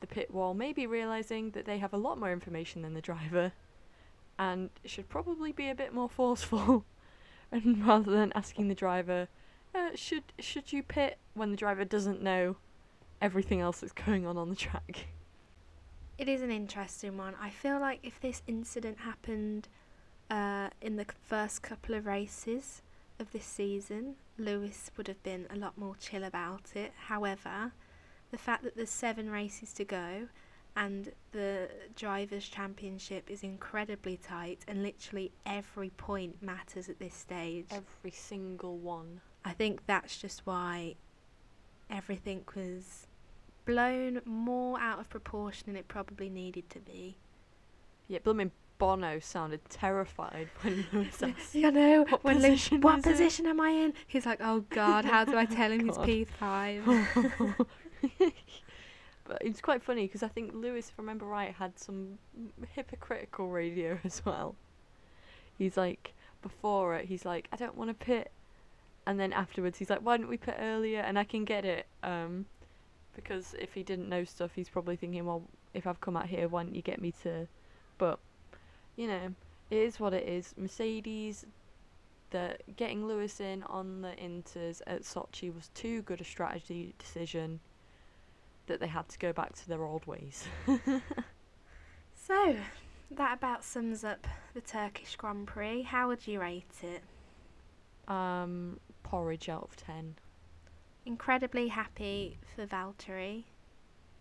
the 0.00 0.06
pit 0.06 0.30
wall 0.30 0.54
maybe 0.54 0.86
realizing 0.86 1.50
that 1.50 1.64
they 1.64 1.78
have 1.78 1.92
a 1.92 1.98
lot 1.98 2.18
more 2.18 2.32
information 2.32 2.82
than 2.82 2.94
the 2.94 3.00
driver, 3.00 3.52
and 4.38 4.70
should 4.84 5.08
probably 5.08 5.52
be 5.52 5.68
a 5.68 5.74
bit 5.74 5.94
more 5.94 6.08
forceful, 6.08 6.84
and 7.52 7.86
rather 7.86 8.10
than 8.10 8.32
asking 8.34 8.68
the 8.68 8.74
driver, 8.74 9.28
uh, 9.74 9.90
should 9.94 10.24
should 10.38 10.72
you 10.72 10.82
pit 10.82 11.18
when 11.34 11.50
the 11.50 11.56
driver 11.56 11.84
doesn't 11.84 12.22
know 12.22 12.56
everything 13.20 13.60
else 13.60 13.80
that's 13.80 13.92
going 13.92 14.26
on 14.26 14.36
on 14.36 14.50
the 14.50 14.56
track. 14.56 15.06
It 16.18 16.28
is 16.28 16.40
an 16.40 16.50
interesting 16.50 17.16
one. 17.16 17.34
I 17.40 17.50
feel 17.50 17.78
like 17.78 18.00
if 18.02 18.20
this 18.20 18.42
incident 18.46 18.98
happened 18.98 19.68
uh, 20.30 20.70
in 20.80 20.96
the 20.96 21.06
first 21.26 21.62
couple 21.62 21.94
of 21.94 22.06
races 22.06 22.82
of 23.18 23.32
this 23.32 23.44
season, 23.44 24.14
Lewis 24.38 24.90
would 24.96 25.08
have 25.08 25.22
been 25.22 25.46
a 25.50 25.56
lot 25.56 25.76
more 25.76 25.94
chill 26.00 26.24
about 26.24 26.72
it. 26.74 26.92
However, 27.08 27.72
the 28.30 28.38
fact 28.38 28.64
that 28.64 28.76
there's 28.76 28.90
seven 28.90 29.30
races 29.30 29.72
to 29.74 29.84
go 29.84 30.28
and 30.76 31.12
the 31.32 31.68
Drivers' 31.96 32.46
Championship 32.48 33.30
is 33.30 33.42
incredibly 33.42 34.18
tight 34.18 34.60
and 34.68 34.82
literally 34.82 35.32
every 35.46 35.90
point 35.90 36.42
matters 36.42 36.88
at 36.88 36.98
this 36.98 37.14
stage, 37.14 37.66
Every 37.70 38.10
single 38.10 38.76
one. 38.76 39.20
I 39.44 39.52
think 39.52 39.86
that's 39.86 40.18
just 40.18 40.42
why 40.44 40.96
everything 41.88 42.44
was 42.54 43.06
blown 43.64 44.20
more 44.24 44.78
out 44.78 45.00
of 45.00 45.08
proportion 45.08 45.64
than 45.66 45.76
it 45.76 45.88
probably 45.88 46.28
needed 46.28 46.68
to 46.70 46.78
be. 46.80 47.16
Yeah, 48.08 48.18
blooming 48.22 48.52
Bono 48.78 49.18
sounded 49.20 49.64
terrified 49.70 50.48
when 50.60 50.86
Lewis 50.92 51.22
asked. 51.22 51.56
I 51.56 51.70
know. 51.70 52.04
What 52.08 52.22
when 52.22 52.36
position 52.36 52.76
Luke, 52.76 52.84
what 52.84 52.98
is 52.98 53.06
it?" 53.06 53.10
position 53.10 53.46
am 53.46 53.60
I 53.60 53.70
in? 53.70 53.94
He's 54.06 54.26
like, 54.26 54.40
oh 54.42 54.60
God, 54.70 55.04
how 55.04 55.24
do 55.24 55.36
I 55.36 55.44
tell 55.46 55.70
him 55.70 55.86
he's 55.86 55.96
God. 55.96 56.08
P5? 56.08 57.66
but 59.24 59.38
it's 59.40 59.60
quite 59.60 59.82
funny 59.82 60.06
because 60.06 60.22
I 60.22 60.28
think 60.28 60.52
Lewis, 60.54 60.88
if 60.88 60.94
I 60.98 61.02
remember 61.02 61.26
right, 61.26 61.54
had 61.54 61.78
some 61.78 62.18
hypocritical 62.74 63.48
radio 63.48 63.98
as 64.04 64.24
well. 64.24 64.54
He's 65.58 65.76
like, 65.76 66.12
before 66.42 66.94
it, 66.96 67.06
he's 67.06 67.24
like, 67.24 67.48
I 67.52 67.56
don't 67.56 67.76
want 67.76 67.90
to 67.90 67.94
pit. 67.94 68.30
And 69.06 69.20
then 69.20 69.32
afterwards, 69.32 69.78
he's 69.78 69.90
like, 69.90 70.00
why 70.00 70.16
didn't 70.16 70.30
we 70.30 70.36
pit 70.36 70.56
earlier? 70.58 71.00
And 71.00 71.18
I 71.18 71.24
can 71.24 71.44
get 71.44 71.64
it. 71.64 71.86
Um, 72.02 72.46
because 73.14 73.54
if 73.58 73.72
he 73.72 73.82
didn't 73.82 74.08
know 74.08 74.24
stuff, 74.24 74.50
he's 74.54 74.68
probably 74.68 74.96
thinking, 74.96 75.24
well, 75.24 75.42
if 75.74 75.86
I've 75.86 76.00
come 76.00 76.16
out 76.16 76.26
here, 76.26 76.48
why 76.48 76.64
didn't 76.64 76.76
you 76.76 76.82
get 76.82 77.00
me 77.00 77.12
to. 77.22 77.48
But, 77.98 78.18
you 78.96 79.08
know, 79.08 79.34
it 79.70 79.78
is 79.78 79.98
what 79.98 80.12
it 80.12 80.28
is. 80.28 80.54
Mercedes, 80.56 81.46
the 82.30 82.56
getting 82.76 83.06
Lewis 83.06 83.40
in 83.40 83.62
on 83.64 84.02
the 84.02 84.10
Inters 84.10 84.82
at 84.86 85.02
Sochi 85.02 85.54
was 85.54 85.70
too 85.74 86.02
good 86.02 86.20
a 86.20 86.24
strategy 86.24 86.94
decision 86.98 87.60
that 88.66 88.80
they 88.80 88.86
had 88.86 89.08
to 89.08 89.18
go 89.18 89.32
back 89.32 89.54
to 89.56 89.68
their 89.68 89.84
old 89.84 90.06
ways. 90.06 90.44
so, 92.14 92.56
that 93.10 93.36
about 93.36 93.64
sums 93.64 94.04
up 94.04 94.26
the 94.54 94.60
Turkish 94.60 95.16
Grand 95.16 95.46
Prix. 95.46 95.82
How 95.82 96.08
would 96.08 96.26
you 96.26 96.40
rate 96.40 96.64
it? 96.82 97.02
um, 98.08 98.78
porridge 99.02 99.48
out 99.48 99.62
of 99.62 99.76
10. 99.76 100.16
Incredibly 101.04 101.68
happy 101.68 102.38
for 102.54 102.66
Valtteri. 102.66 103.44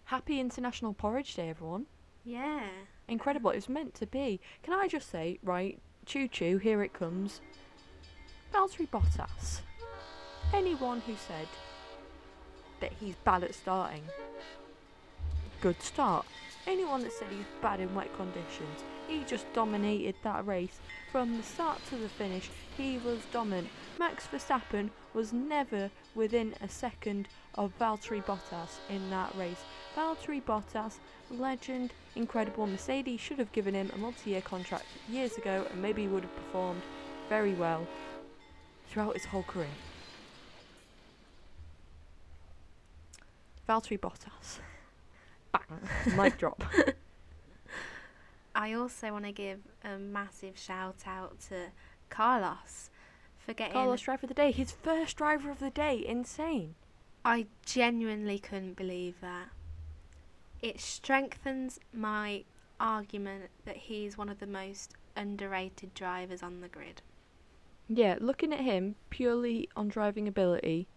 Happy 0.06 0.40
International 0.40 0.94
Porridge 0.94 1.36
Day, 1.36 1.50
everyone. 1.50 1.88
Yeah. 2.24 2.68
Incredible. 3.08 3.52
It 3.52 3.56
was 3.56 3.70
meant 3.70 3.94
to 3.96 4.08
be. 4.08 4.40
Can 4.64 4.74
I 4.74 4.88
just 4.88 5.10
say, 5.10 5.40
right, 5.44 5.80
choo 6.06 6.28
choo, 6.28 6.58
here 6.58 6.84
it 6.84 6.94
comes. 6.94 7.42
Valtteri 8.54 8.88
Bottas. 8.88 9.62
Anyone 10.54 11.02
who 11.02 11.16
said 11.16 11.48
that 12.80 12.94
he's 13.00 13.16
bad 13.24 13.44
at 13.44 13.56
starting, 13.56 14.04
good 15.62 15.82
start. 15.82 16.26
Anyone 16.68 17.02
that 17.04 17.14
said 17.14 17.28
he's 17.30 17.46
bad 17.62 17.80
in 17.80 17.94
wet 17.94 18.16
conditions, 18.18 18.84
he 19.08 19.24
just 19.24 19.52
dominated 19.54 20.16
that 20.24 20.46
race. 20.46 20.80
From 21.12 21.38
the 21.38 21.44
start 21.44 21.80
to 21.90 21.98
the 21.98 22.10
finish, 22.10 22.50
he 22.78 22.98
was 22.98 23.20
dominant. 23.32 23.68
Max 24.00 24.28
Verstappen 24.28 24.90
was 25.14 25.32
never 25.32 25.90
within 26.16 26.56
a 26.62 26.68
second 26.68 27.28
of 27.56 27.72
Valtteri 27.80 28.24
Bottas 28.26 28.80
in 28.90 29.10
that 29.12 29.34
race. 29.38 29.64
Valtteri 29.96 30.42
Bottas, 30.42 30.96
legend, 31.32 31.94
incredible. 32.16 32.68
Mercedes 32.68 33.20
should 33.20 33.40
have 33.40 33.52
given 33.52 33.74
him 33.74 33.92
a 33.94 33.98
multi-year 33.98 34.42
contract 34.42 34.86
years 35.10 35.38
ago, 35.38 35.66
and 35.72 35.82
maybe 35.82 36.02
he 36.02 36.08
would 36.08 36.24
have 36.24 36.36
performed 36.36 36.82
very 37.30 37.54
well 37.54 37.88
throughout 38.90 39.14
his 39.14 39.26
whole 39.26 39.44
career. 39.44 39.70
Valtteri 43.68 44.00
Bottas. 44.00 44.60
Bang. 45.52 46.18
Mic 46.18 46.38
drop. 46.38 46.64
I 48.56 48.74
also 48.74 49.12
want 49.12 49.26
to 49.26 49.32
give 49.32 49.60
a 49.84 49.98
massive 49.98 50.58
shout 50.58 51.04
out 51.06 51.40
to 51.50 51.72
Carlos 52.10 52.90
for 53.38 53.54
getting. 53.54 53.74
Carlos 53.74 54.02
driver 54.02 54.26
of 54.26 54.30
the 54.30 54.34
day. 54.34 54.52
His 54.52 54.72
first 54.72 55.18
driver 55.18 55.52
of 55.52 55.60
the 55.60 55.70
day. 55.70 56.04
Insane. 56.06 56.76
I 57.24 57.48
genuinely 57.66 58.40
couldn't 58.40 58.76
believe 58.76 59.16
that. 59.22 59.50
It 60.62 60.80
strengthens 60.80 61.80
my 61.92 62.44
argument 62.80 63.50
that 63.66 63.78
he's 63.78 64.18
one 64.18 64.30
of 64.30 64.40
the 64.40 64.48
most 64.48 64.94
underrated 65.16 65.94
drivers 65.94 66.44
on 66.44 66.62
the 66.62 66.68
grid. 66.68 67.02
Yeah, 67.88 68.18
looking 68.20 68.54
at 68.54 68.62
him 68.62 68.96
purely 69.10 69.70
on 69.76 69.90
driving 69.90 70.28
ability, 70.28 70.88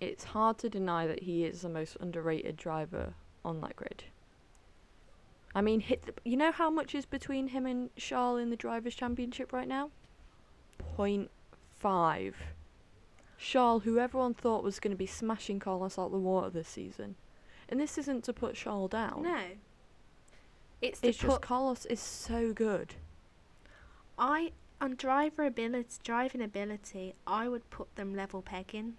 it's 0.00 0.24
hard 0.24 0.58
to 0.58 0.68
deny 0.68 1.06
that 1.06 1.22
he 1.22 1.44
is 1.44 1.62
the 1.62 1.68
most 1.68 1.96
underrated 2.00 2.56
driver 2.56 3.14
on 3.44 3.60
that 3.60 3.76
grid. 3.76 4.04
I 5.54 5.60
mean, 5.60 5.80
hit 5.80 6.18
you 6.24 6.36
know 6.36 6.50
how 6.50 6.68
much 6.68 6.94
is 6.94 7.06
between 7.06 7.48
him 7.48 7.64
and 7.64 7.94
Charles 7.96 8.40
in 8.40 8.50
the 8.50 8.56
drivers' 8.56 8.94
championship 8.94 9.52
right 9.52 9.68
now? 9.68 9.90
Point 10.78 11.30
five. 11.76 12.36
Charles, 13.38 13.84
who 13.84 13.98
everyone 13.98 14.34
thought 14.34 14.64
was 14.64 14.80
going 14.80 14.92
to 14.92 14.96
be 14.96 15.06
smashing 15.06 15.60
Carlos 15.60 15.98
out 15.98 16.10
the 16.10 16.18
water 16.18 16.50
this 16.50 16.68
season, 16.68 17.14
and 17.68 17.78
this 17.78 17.98
isn't 17.98 18.24
to 18.24 18.32
put 18.32 18.54
Charles 18.54 18.90
down. 18.90 19.22
No. 19.22 19.40
It's 20.80 21.00
it's 21.02 21.18
just 21.18 21.40
Carlos 21.40 21.86
is 21.86 22.00
so 22.00 22.52
good. 22.52 22.94
I 24.18 24.52
on 24.80 24.96
driver 24.96 25.44
ability, 25.44 25.98
driving 26.02 26.42
ability, 26.42 27.14
I 27.26 27.48
would 27.48 27.68
put 27.70 27.94
them 27.96 28.14
level 28.14 28.42
pegging. 28.42 28.94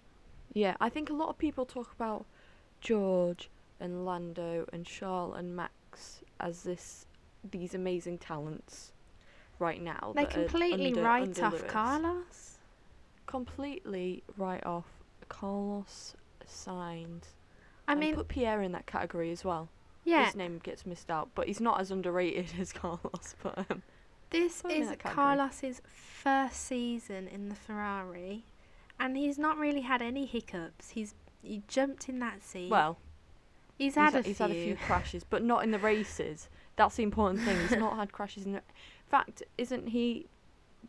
Yeah, 0.55 0.75
I 0.79 0.89
think 0.89 1.09
a 1.09 1.13
lot 1.13 1.29
of 1.29 1.37
people 1.37 1.65
talk 1.65 1.91
about 1.91 2.25
George 2.81 3.49
and 3.79 4.05
Lando 4.05 4.65
and 4.73 4.85
Charles 4.85 5.35
and 5.37 5.55
Max 5.55 6.21
as 6.39 6.63
this 6.63 7.05
these 7.51 7.75
amazing 7.75 8.17
talents 8.17 8.91
right 9.59 9.81
now. 9.81 10.13
they're 10.15 10.25
completely 10.25 10.87
under- 10.87 11.03
write 11.03 11.23
under 11.23 11.45
off 11.45 11.53
Lewis. 11.59 11.71
Carlos. 11.71 12.57
Completely 13.27 14.23
write 14.37 14.65
off 14.65 14.85
Carlos 15.29 16.15
Sainz. 16.47 17.23
I 17.87 17.91
and 17.91 17.99
mean, 17.99 18.15
put 18.15 18.27
Pierre 18.27 18.61
in 18.61 18.71
that 18.71 18.85
category 18.85 19.31
as 19.31 19.43
well. 19.43 19.69
yeah, 20.03 20.25
His 20.25 20.35
name 20.35 20.59
gets 20.63 20.85
missed 20.85 21.09
out, 21.11 21.29
but 21.35 21.47
he's 21.47 21.59
not 21.61 21.79
as 21.81 21.91
underrated 21.91 22.53
as 22.59 22.71
Carlos. 22.71 23.35
But 23.43 23.57
um, 23.69 23.83
this 24.29 24.61
put 24.61 24.71
him 24.71 24.83
in 24.83 24.89
is. 24.89 24.95
Carlos's 24.99 25.81
first 25.87 26.61
season 26.65 27.27
in 27.27 27.49
the 27.49 27.55
Ferrari, 27.55 28.45
and 28.99 29.17
he's 29.17 29.37
not 29.37 29.57
really 29.57 29.81
had 29.81 30.01
any 30.01 30.25
hiccups. 30.25 30.91
He's 30.91 31.15
he 31.41 31.61
jumped 31.67 32.09
in 32.09 32.19
that 32.19 32.43
seat. 32.43 32.69
well, 32.71 32.97
he's 33.77 33.95
had 33.95 34.13
ha- 34.13 34.19
a 34.19 34.21
he's 34.23 34.37
few. 34.37 34.47
had 34.47 34.55
a 34.55 34.63
few 34.63 34.75
crashes, 34.75 35.23
but 35.23 35.43
not 35.43 35.63
in 35.63 35.71
the 35.71 35.79
races. 35.79 36.49
That's 36.75 36.95
the 36.95 37.03
important 37.03 37.41
thing. 37.43 37.57
He's 37.67 37.77
not 37.77 37.95
had 37.97 38.11
crashes 38.11 38.45
in. 38.45 38.53
The 38.53 38.61
fact, 39.09 39.43
isn't 39.57 39.89
he 39.89 40.25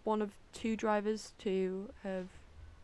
one 0.05 0.21
of 0.23 0.33
two 0.53 0.77
drivers 0.77 1.33
to 1.41 1.91
have 2.03 2.27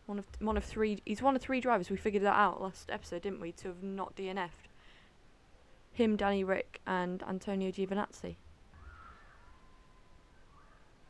one 0.07 0.19
of 0.19 0.27
one 0.41 0.57
of 0.57 0.65
three? 0.65 1.01
He's 1.05 1.23
one 1.23 1.35
of 1.35 1.43
three 1.43 1.61
drivers. 1.61 1.91
We 1.91 1.97
figured 1.97 2.23
that 2.25 2.37
out 2.37 2.61
last 2.61 2.91
episode, 2.91 3.23
didn't 3.23 3.41
we? 3.41 3.53
To 3.53 3.69
have 3.69 3.83
not 3.83 4.15
DNF'd. 4.17 4.69
Him, 5.95 6.17
Danny 6.17 6.43
Rick, 6.43 6.81
and 6.87 7.23
Antonio 7.29 7.71
Giovinazzi. 7.71 8.37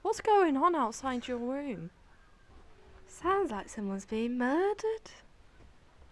What's 0.02 0.20
going 0.20 0.56
on 0.56 0.74
outside 0.74 1.28
your 1.28 1.38
room? 1.38 1.90
Sounds 3.12 3.50
like 3.50 3.68
someone's 3.68 4.06
being 4.06 4.38
murdered. 4.38 5.10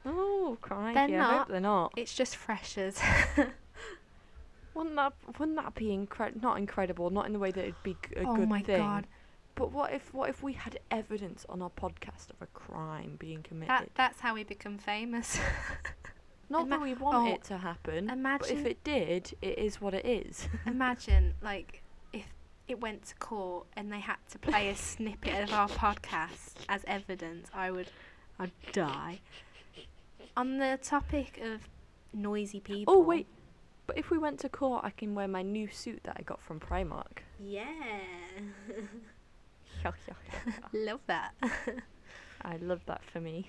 Oh, 0.05 0.57
crikey! 0.61 0.94
They're 0.94 1.05
I 1.05 1.09
not. 1.22 1.38
hope 1.38 1.48
they're 1.48 1.61
not. 1.61 1.92
It's 1.96 2.14
just 2.14 2.36
freshers. 2.36 2.98
Wouldn't 4.74 4.96
that 4.96 5.12
wouldn't 5.38 5.57
that 5.57 5.74
be 5.74 5.92
incredible? 5.92 6.40
Not 6.40 6.59
incredible, 6.59 7.11
not 7.11 7.26
in 7.26 7.32
the 7.32 7.38
way 7.38 7.51
that 7.51 7.61
it'd 7.61 7.82
be 7.82 7.94
g- 7.94 8.16
a 8.16 8.22
oh 8.22 8.36
good 8.36 8.48
my 8.48 8.62
thing. 8.62 8.78
god, 8.78 9.07
But 9.57 9.72
what 9.72 9.92
if 9.92 10.14
what 10.14 10.30
if 10.30 10.42
we 10.42 10.53
had 10.53 10.78
evidence 10.90 11.44
on 11.48 11.61
our 11.61 11.70
podcast 11.70 12.30
of 12.30 12.40
a 12.40 12.46
crime 12.46 13.16
being 13.18 13.42
committed? 13.42 13.68
that 13.68 13.90
that's 13.96 14.20
how 14.20 14.34
we 14.34 14.44
become 14.44 14.78
famous. 14.78 15.38
Not 16.48 16.68
that 16.68 16.80
we 16.80 16.94
want 16.94 17.28
oh, 17.28 17.34
it 17.34 17.44
to 17.44 17.59
happen, 17.59 18.11
Imagine 18.11 18.38
but 18.38 18.51
if 18.51 18.64
it 18.66 18.82
did, 18.84 19.32
it 19.42 19.59
is 19.59 19.80
what 19.80 19.92
it 19.94 20.07
is. 20.07 20.48
Imagine 20.66 21.34
like 21.42 21.80
it 22.70 22.80
went 22.80 23.04
to 23.06 23.14
court 23.16 23.66
and 23.76 23.92
they 23.92 24.00
had 24.00 24.16
to 24.30 24.38
play 24.38 24.68
a 24.68 24.76
snippet 24.76 25.44
of 25.44 25.52
our 25.52 25.68
podcast 25.68 26.54
as 26.68 26.84
evidence. 26.86 27.48
I 27.52 27.70
would, 27.70 27.90
I'd 28.38 28.52
die. 28.72 29.20
On 30.36 30.58
the 30.58 30.78
topic 30.82 31.40
of 31.42 31.62
noisy 32.12 32.60
people. 32.60 32.94
Oh 32.94 33.00
wait, 33.00 33.26
but 33.86 33.98
if 33.98 34.10
we 34.10 34.18
went 34.18 34.38
to 34.40 34.48
court, 34.48 34.84
I 34.84 34.90
can 34.90 35.14
wear 35.14 35.26
my 35.26 35.42
new 35.42 35.68
suit 35.68 36.00
that 36.04 36.16
I 36.18 36.22
got 36.22 36.40
from 36.40 36.60
Primark. 36.60 37.24
Yeah. 37.42 37.64
Love 40.72 41.00
that. 41.06 41.32
I 42.42 42.56
love 42.56 42.80
that 42.86 43.04
for 43.04 43.20
me. 43.20 43.48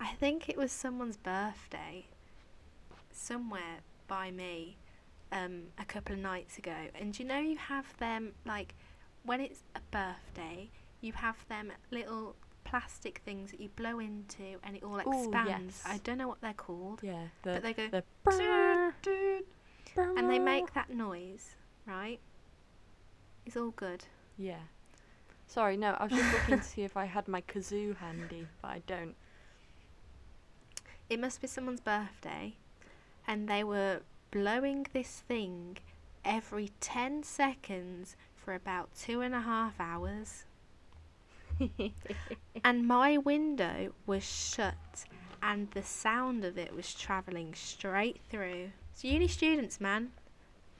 I 0.00 0.08
think 0.14 0.48
it 0.48 0.56
was 0.56 0.72
someone's 0.72 1.16
birthday 1.16 2.06
somewhere 3.10 3.80
by 4.08 4.30
me 4.30 4.76
um, 5.34 5.64
a 5.78 5.84
couple 5.84 6.14
of 6.14 6.20
nights 6.20 6.56
ago. 6.56 6.74
And 6.98 7.18
you 7.18 7.26
know, 7.26 7.38
you 7.38 7.58
have 7.58 7.94
them 7.98 8.32
like 8.46 8.74
when 9.24 9.40
it's 9.40 9.62
a 9.74 9.80
birthday, 9.90 10.70
you 11.00 11.12
have 11.12 11.36
them 11.48 11.72
little 11.90 12.36
plastic 12.64 13.20
things 13.24 13.50
that 13.50 13.60
you 13.60 13.68
blow 13.76 13.98
into 13.98 14.58
and 14.62 14.76
it 14.76 14.82
all 14.82 14.98
expands. 14.98 15.82
I 15.86 15.98
don't 15.98 16.18
know 16.18 16.28
what 16.28 16.40
they're 16.40 16.54
called, 16.54 17.00
Yeah, 17.02 17.24
but 17.42 17.56
the 17.56 17.60
they 17.60 17.72
go 17.74 17.88
the 17.90 19.42
and 19.96 20.30
they 20.30 20.38
make 20.38 20.72
that 20.74 20.90
noise, 20.90 21.56
right? 21.86 22.18
It's 23.44 23.56
all 23.56 23.70
good. 23.70 24.04
Yeah. 24.38 24.60
Sorry, 25.46 25.76
no, 25.76 25.96
I 26.00 26.04
was 26.04 26.12
just 26.12 26.32
looking 26.32 26.58
to 26.58 26.64
see 26.64 26.82
if 26.82 26.96
I 26.96 27.04
had 27.04 27.28
my 27.28 27.42
kazoo 27.42 27.96
handy, 27.96 28.46
but 28.62 28.68
I 28.68 28.82
don't. 28.86 29.14
It 31.10 31.20
must 31.20 31.40
be 31.42 31.46
someone's 31.46 31.80
birthday, 31.80 32.54
and 33.28 33.46
they 33.46 33.62
were 33.62 34.00
blowing 34.34 34.84
this 34.92 35.22
thing 35.28 35.78
every 36.24 36.72
10 36.80 37.22
seconds 37.22 38.16
for 38.34 38.52
about 38.52 38.90
two 38.98 39.20
and 39.20 39.32
a 39.32 39.40
half 39.40 39.74
hours. 39.78 40.44
and 42.64 42.88
my 42.88 43.16
window 43.16 43.92
was 44.06 44.24
shut, 44.24 45.04
and 45.40 45.70
the 45.70 45.84
sound 45.84 46.44
of 46.44 46.58
it 46.58 46.74
was 46.74 46.92
travelling 46.92 47.54
straight 47.54 48.20
through. 48.28 48.70
So, 48.92 49.06
uni 49.06 49.28
students, 49.28 49.80
man, 49.80 50.10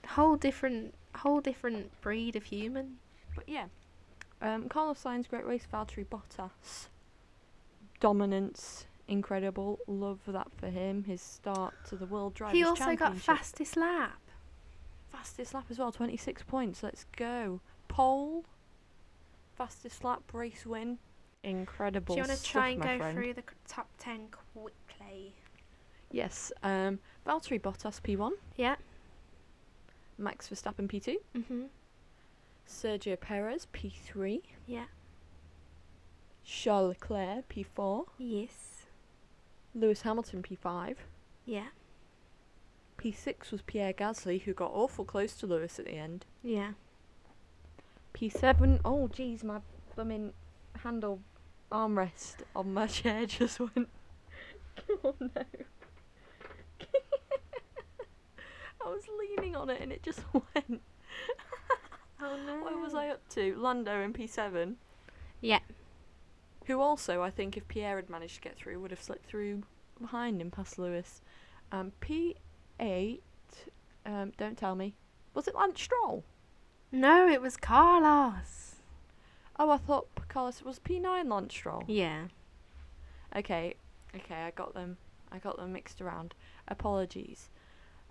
whole 0.05 0.35
different, 0.35 0.93
whole 1.15 1.39
different 1.39 1.89
breed 2.01 2.35
of 2.35 2.43
human. 2.43 2.97
But 3.35 3.47
yeah, 3.47 3.67
um, 4.41 4.67
Carlos 4.67 5.01
Sainz, 5.01 5.29
Great 5.29 5.45
Race, 5.45 5.65
Valtteri 5.71 6.05
Bottas, 6.05 6.89
dominance, 8.01 8.85
incredible. 9.07 9.79
Love 9.87 10.19
that 10.27 10.47
for 10.57 10.67
him. 10.69 11.03
His 11.03 11.21
start 11.21 11.73
to 11.89 11.95
the 11.95 12.05
World 12.05 12.33
Drivers' 12.33 12.57
he 12.57 12.63
also 12.63 12.85
got 12.85 12.97
Championship. 12.99 13.23
fastest 13.25 13.77
lap. 13.77 14.19
fastest 15.11 15.53
lap 15.53 15.65
as 15.69 15.79
well, 15.79 15.91
26 15.91 16.43
points. 16.43 16.83
Let's 16.83 17.05
go. 17.15 17.61
Pole, 17.87 18.43
fastest 19.57 20.03
lap, 20.03 20.21
race 20.33 20.65
win. 20.65 20.97
Incredible. 21.43 22.15
Do 22.15 22.19
you 22.21 22.23
want 22.27 22.31
to 22.31 22.37
stuff, 22.37 22.51
try 22.51 22.69
and 22.69 22.81
go 22.81 22.97
friend. 22.97 23.15
through 23.17 23.33
the 23.35 23.43
top 23.67 23.87
10 23.99 24.27
quickly? 24.53 25.33
Yes. 26.11 26.51
Um, 26.63 26.99
Valtteri 27.25 27.61
Bottas 27.61 28.01
P1, 28.01 28.31
Yeah. 28.57 28.75
Max 30.17 30.49
Verstappen 30.49 30.87
P2, 30.89 31.17
Mhm. 31.35 31.67
Sergio 32.67 33.19
Perez 33.19 33.67
P3, 33.73 34.41
Yeah. 34.65 34.85
Charles 36.43 36.89
Leclerc 36.89 37.47
P4, 37.49 38.05
Yes. 38.17 38.74
Lewis 39.75 40.01
Hamilton 40.01 40.41
P5. 40.41 40.95
Yeah. 41.45 41.67
P6 42.97 43.51
was 43.51 43.61
Pierre 43.61 43.93
Gasly, 43.93 44.41
who 44.41 44.53
got 44.53 44.71
awful 44.73 45.03
close 45.05 45.33
to 45.35 45.45
Lewis 45.45 45.77
at 45.77 45.85
the 45.85 45.91
end. 45.91 46.25
Yeah. 46.41 46.71
P7, 48.13 48.79
oh 48.85 49.09
jeez, 49.13 49.43
my 49.43 49.59
blooming 49.93 50.31
handle 50.81 51.19
armrest 51.71 52.37
on 52.55 52.73
my 52.73 52.87
chair 52.87 53.25
just 53.27 53.59
went. 53.59 53.89
oh 55.03 55.15
no. 55.19 55.29
I 58.85 58.89
was 58.89 59.03
leaning 59.19 59.55
on 59.55 59.69
it 59.69 59.81
and 59.81 59.91
it 59.91 60.01
just 60.01 60.21
went. 60.33 60.81
Oh 62.21 62.37
no. 62.45 62.63
Where 62.63 62.77
was 62.77 62.93
I 62.93 63.09
up 63.09 63.27
to? 63.29 63.55
Lando 63.57 64.01
in 64.01 64.13
P7. 64.13 64.75
Yeah. 65.41 65.59
Who 66.65 66.81
also, 66.81 67.21
I 67.21 67.29
think, 67.29 67.57
if 67.57 67.67
Pierre 67.67 67.97
had 67.97 68.09
managed 68.09 68.35
to 68.35 68.41
get 68.41 68.55
through, 68.55 68.79
would 68.79 68.91
have 68.91 69.01
slipped 69.01 69.25
through 69.25 69.63
behind 69.99 70.41
him 70.41 70.51
past 70.51 70.79
Lewis. 70.79 71.21
Um, 71.71 71.91
P8, 72.01 73.19
um, 74.05 74.33
don't 74.37 74.57
tell 74.57 74.75
me. 74.75 74.95
Was 75.33 75.47
it 75.47 75.55
Lance 75.55 75.81
Stroll? 75.81 76.23
No, 76.91 77.27
it 77.27 77.41
was 77.41 77.57
Carlos. 77.57 78.75
Oh, 79.57 79.69
I 79.69 79.77
thought 79.77 80.07
Carlos 80.27 80.63
was 80.63 80.79
P9 80.79 81.29
Lance 81.29 81.53
Stroll. 81.53 81.83
Yeah. 81.87 82.27
Okay, 83.35 83.75
okay, 84.15 84.43
I 84.43 84.51
got 84.51 84.73
them. 84.73 84.97
I 85.31 85.39
got 85.39 85.57
them 85.57 85.73
mixed 85.73 86.01
around. 86.01 86.35
Apologies. 86.67 87.49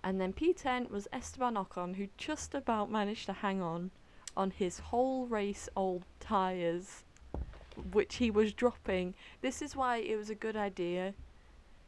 And 0.03 0.21
then 0.21 0.33
P10 0.33 0.91
was 0.91 1.07
Esteban 1.11 1.55
Ocon, 1.55 1.95
who 1.95 2.07
just 2.17 2.53
about 2.53 2.91
managed 2.91 3.25
to 3.25 3.33
hang 3.33 3.61
on 3.61 3.91
on 4.37 4.51
his 4.51 4.79
whole 4.79 5.25
race 5.25 5.69
old 5.75 6.03
tyres, 6.19 7.03
which 7.91 8.15
he 8.15 8.29
was 8.31 8.53
dropping. 8.53 9.13
This 9.41 9.61
is 9.61 9.75
why 9.75 9.97
it 9.97 10.15
was 10.17 10.29
a 10.29 10.35
good 10.35 10.55
idea 10.55 11.13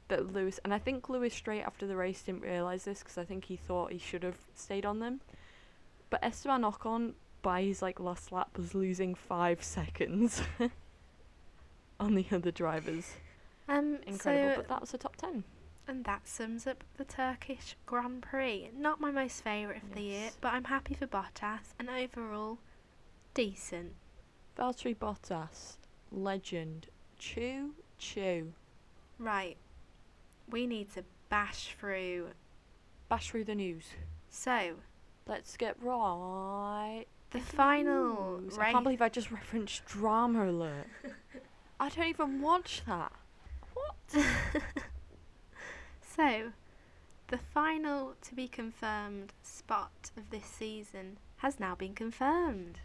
that 0.10 0.32
Lewis, 0.34 0.60
and 0.64 0.74
I 0.74 0.80
think 0.80 1.10
Lewis 1.10 1.34
straight 1.34 1.64
after 1.64 1.86
the 1.86 1.96
race 1.98 2.22
didn't 2.22 2.42
realise 2.42 2.86
this 2.86 3.00
because 3.00 3.18
I 3.18 3.26
think 3.26 3.46
he 3.46 3.58
thought 3.58 3.92
he 3.92 3.98
should 3.98 4.24
have 4.24 4.38
stayed 4.56 4.86
on 4.86 5.00
them. 5.00 5.22
But 6.10 6.24
Esteban 6.24 6.62
Ocon, 6.64 7.14
by 7.42 7.64
his 7.64 7.82
like 7.82 8.00
last 8.00 8.32
lap, 8.32 8.58
was 8.58 8.74
losing 8.74 9.16
five 9.16 9.62
seconds 9.64 10.42
on 12.00 12.16
the 12.16 12.26
other 12.32 12.52
drivers 12.52 13.14
Um. 13.68 14.00
incredible. 14.08 14.54
So, 14.56 14.62
but 14.62 14.68
that 14.70 14.82
was 14.82 14.92
the 14.92 14.98
top 14.98 15.16
ten. 15.18 15.44
and 15.88 16.06
that 16.06 16.28
sums 16.28 16.66
up 16.68 16.84
the 16.98 17.04
Turkish 17.06 17.76
Grand 17.86 18.22
Prix. 18.22 18.70
Not 18.78 19.02
my 19.02 19.12
most 19.12 19.44
favourite 19.44 19.84
of 19.84 19.94
the 19.96 20.02
year, 20.04 20.30
but 20.42 20.54
I'm 20.54 20.66
happy 20.66 20.94
for 20.94 21.08
Bottas, 21.08 21.74
and 21.80 21.90
overall, 21.90 22.60
decent. 23.34 23.94
Valtteri 24.58 24.96
Bottas, 24.96 25.78
legend. 26.12 26.88
Choo 27.20 27.74
choo. 27.98 28.54
Right. 29.20 29.58
We 30.50 30.66
need 30.68 30.94
to 30.94 31.04
bash 31.30 31.76
through. 31.80 32.30
Bash 33.10 33.30
through 33.30 33.46
the 33.46 33.56
news. 33.56 33.86
So, 34.30 34.76
Let's 35.28 35.58
get 35.58 35.76
right. 35.82 37.06
the 37.32 37.40
final 37.40 38.40
news. 38.40 38.58
race. 38.58 38.68
I 38.68 38.72
can't 38.72 38.84
believe 38.84 39.02
I 39.02 39.10
just 39.10 39.30
referenced 39.32 39.86
Drama 39.86 40.50
Alert. 40.50 40.88
I 41.80 41.90
don't 41.90 42.08
even 42.08 42.42
watch 42.42 42.82
that. 42.88 43.12
What? 43.74 44.26
So, 46.16 46.52
the 47.28 47.38
final 47.38 48.16
to 48.24 48.34
be 48.34 48.48
confirmed 48.48 49.34
spot 49.44 50.10
of 50.18 50.32
this 50.32 50.46
season 50.46 51.20
has 51.38 51.60
now 51.60 51.76
been 51.76 51.94
confirmed 51.94 52.80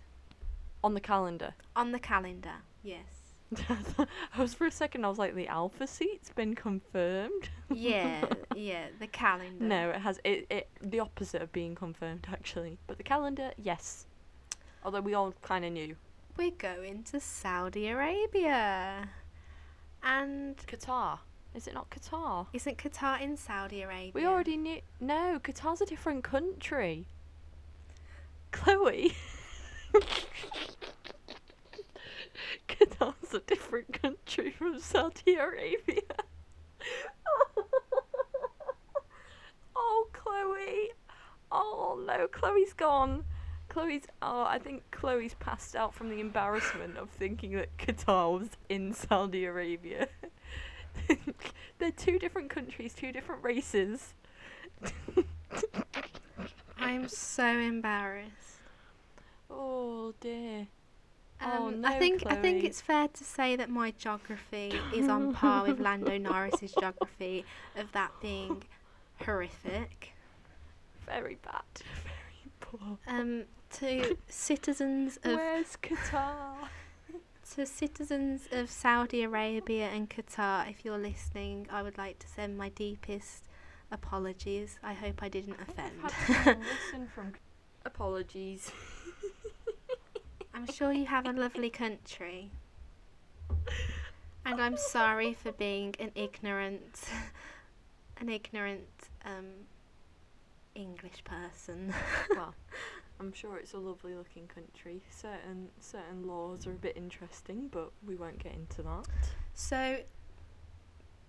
On 0.85 0.95
the 0.95 1.01
calendar. 1.01 1.55
on 1.77 1.93
the 1.93 1.99
calendar. 1.99 2.55
Yes. 2.83 3.05
I 3.69 4.41
was 4.41 4.55
for 4.55 4.67
a 4.67 4.71
second. 4.71 5.05
I 5.05 5.09
was 5.09 5.19
like, 5.19 5.35
the 5.35 5.47
Alfa 5.47 5.87
seat's 5.87 6.31
been 6.31 6.55
confirmed. 6.55 7.51
Yeah, 7.71 8.25
yeah, 8.57 8.87
the 8.99 9.07
calendar. 9.07 9.65
No, 9.65 9.91
it 9.91 10.01
has. 10.01 10.19
It, 10.25 10.47
it 10.51 10.69
the 10.81 11.01
opposite 11.01 11.43
of 11.43 11.53
being 11.53 11.75
confirmed 11.75 12.27
actually. 12.33 12.79
But 12.87 12.97
the 12.97 13.03
calendar, 13.03 13.53
yes. 13.59 14.07
Although 14.85 15.03
we 15.03 15.15
all 15.15 15.35
kind 15.43 15.65
of 15.65 15.73
knew. 15.73 15.97
We're 16.37 16.51
going 16.51 17.03
to 17.05 17.21
Saudi 17.21 17.89
Arabia. 17.89 19.09
And 20.03 20.57
Qatar. 20.67 21.19
Is 21.55 21.67
it 21.67 21.75
not 21.75 21.91
Qatar? 21.91 22.47
isn't 22.55 22.79
Qatar 22.79 23.21
in 23.21 23.37
Saudi 23.37 23.83
Arabia? 23.83 24.13
We 24.15 24.27
already 24.27 24.57
knew. 24.57 24.81
No, 24.99 25.39
Qatar's 25.43 25.83
a 25.83 25.87
different 25.87 26.25
country. 26.25 27.07
Chloe. 28.51 29.15
A 33.35 33.41
different 33.41 33.93
country 33.95 34.51
from 34.51 34.79
Saudi 34.79 35.37
Arabia. 35.37 36.03
oh, 39.75 40.09
Chloe. 40.13 40.91
Oh 41.51 42.03
no, 42.07 42.29
Chloe's 42.29 42.75
gone. 42.75 43.25
Chloe's. 43.71 44.03
Oh, 44.21 44.43
I 44.43 44.59
think 44.59 44.83
Chloe's 44.91 45.33
passed 45.35 45.75
out 45.75 45.95
from 45.95 46.11
the 46.11 46.21
embarrassment 46.21 46.99
of 46.99 47.09
thinking 47.09 47.53
that 47.53 47.75
Qatar 47.79 48.39
was 48.39 48.51
in 48.69 48.93
Saudi 48.93 49.47
Arabia. 49.47 50.09
They're 51.79 51.91
two 51.91 52.19
different 52.19 52.51
countries, 52.51 52.93
two 52.93 53.13
different 53.13 53.43
races. 53.43 54.13
I'm 56.79 57.09
so 57.09 57.47
embarrassed. 57.47 58.61
Oh 59.51 60.13
dear. 60.21 60.67
Um, 61.43 61.51
Oh, 61.55 61.69
I 61.69 61.71
no, 61.95 61.99
think 61.99 62.23
I 62.27 62.35
think 62.37 62.65
it's 62.65 62.81
fair 62.81 63.09
to 63.09 63.25
say 63.25 63.57
that 63.57 63.69
my 63.71 63.93
geography 63.93 64.79
is 64.95 65.09
on 65.09 65.35
par 65.35 65.65
with 65.67 65.81
Lando 65.87 66.17
Norris's 66.19 66.73
geography 66.73 67.45
of 67.77 67.91
that 67.93 68.13
being 68.21 68.63
horrific. 69.25 70.13
Very 71.07 71.39
bad. 71.43 71.63
Very 72.05 72.51
poor. 72.61 72.99
Um, 73.07 73.45
to 73.79 74.17
citizens 74.29 75.19
of 75.25 75.35
Where's 75.37 75.77
Qatar? 75.83 76.55
To 77.57 77.67
citizens 77.67 78.49
of 78.51 78.71
Saudi 78.71 79.23
Arabia 79.25 79.89
and 79.89 80.09
Qatar, 80.09 80.71
if 80.71 80.87
you're 80.87 80.97
listening, 80.97 81.67
I 81.71 81.83
would 81.83 81.99
like 81.99 82.19
to 82.21 82.29
send 82.29 82.57
my 82.57 82.71
deepest 82.71 83.45
apologies. 83.91 84.79
I 84.83 84.95
hope 84.95 85.23
I 85.23 85.29
didn't 85.29 85.57
offend. 85.61 86.01
listen 86.47 87.09
from. 87.15 87.33
Apologies. 87.85 88.71
I'm 90.55 90.67
sure 90.67 90.93
you 90.93 91.07
have 91.07 91.27
a 91.27 91.33
lovely 91.33 91.71
country. 91.71 92.51
And 94.45 94.61
I'm 94.61 94.77
sorry 94.77 95.35
for 95.35 95.53
being 95.53 95.95
an 95.99 96.11
ignorant 96.15 97.01
an 98.21 98.29
ignorant 98.29 98.89
um 99.25 99.47
English 100.75 101.25
person. 101.25 101.95
well, 102.31 102.55
I'm 103.21 103.33
sure 103.33 103.57
it's 103.57 103.73
a 103.73 103.79
lovely 103.79 104.15
looking 104.15 104.47
country. 104.47 105.01
Certain 105.11 105.69
certain 105.81 106.27
laws 106.27 106.67
are 106.67 106.73
a 106.73 106.75
bit 106.75 106.97
interesting, 106.97 107.69
but 107.71 107.91
we 108.07 108.17
won't 108.17 108.39
get 108.39 108.53
into 108.55 108.83
that. 108.83 109.07
So 109.55 109.99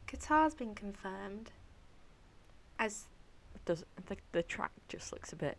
Qatar's 0.07 0.55
been 0.55 0.75
confirmed 0.75 1.51
as 2.79 3.05
Does 3.65 3.85
the 4.07 4.17
the 4.31 4.43
track 4.43 4.71
just 4.89 5.11
looks 5.13 5.31
a 5.31 5.35
bit 5.35 5.57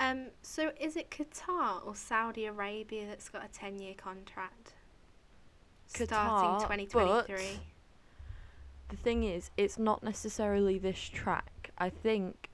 um 0.00 0.26
so 0.42 0.72
is 0.80 0.96
it 0.96 1.10
Qatar 1.10 1.86
or 1.86 1.94
Saudi 1.94 2.46
Arabia 2.46 3.06
that's 3.06 3.28
got 3.28 3.44
a 3.44 3.48
10 3.48 3.78
year 3.78 3.94
contract? 3.94 4.72
Qatar, 5.92 6.06
starting 6.60 6.86
2023. 6.86 7.60
The 8.88 8.96
thing 8.96 9.22
is, 9.24 9.50
it's 9.56 9.78
not 9.78 10.02
necessarily 10.02 10.78
this 10.78 10.98
track. 10.98 11.70
I 11.78 11.90
think, 11.90 12.48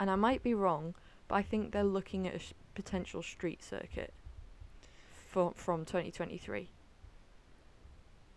and 0.00 0.10
I 0.10 0.14
might 0.14 0.42
be 0.42 0.54
wrong, 0.54 0.94
but 1.28 1.34
I 1.36 1.42
think 1.42 1.72
they're 1.72 1.84
looking 1.84 2.26
at 2.26 2.34
a 2.34 2.38
sh- 2.38 2.52
potential 2.74 3.22
street 3.22 3.62
circuit 3.62 4.12
for, 5.30 5.52
from 5.54 5.84
2023. 5.84 6.68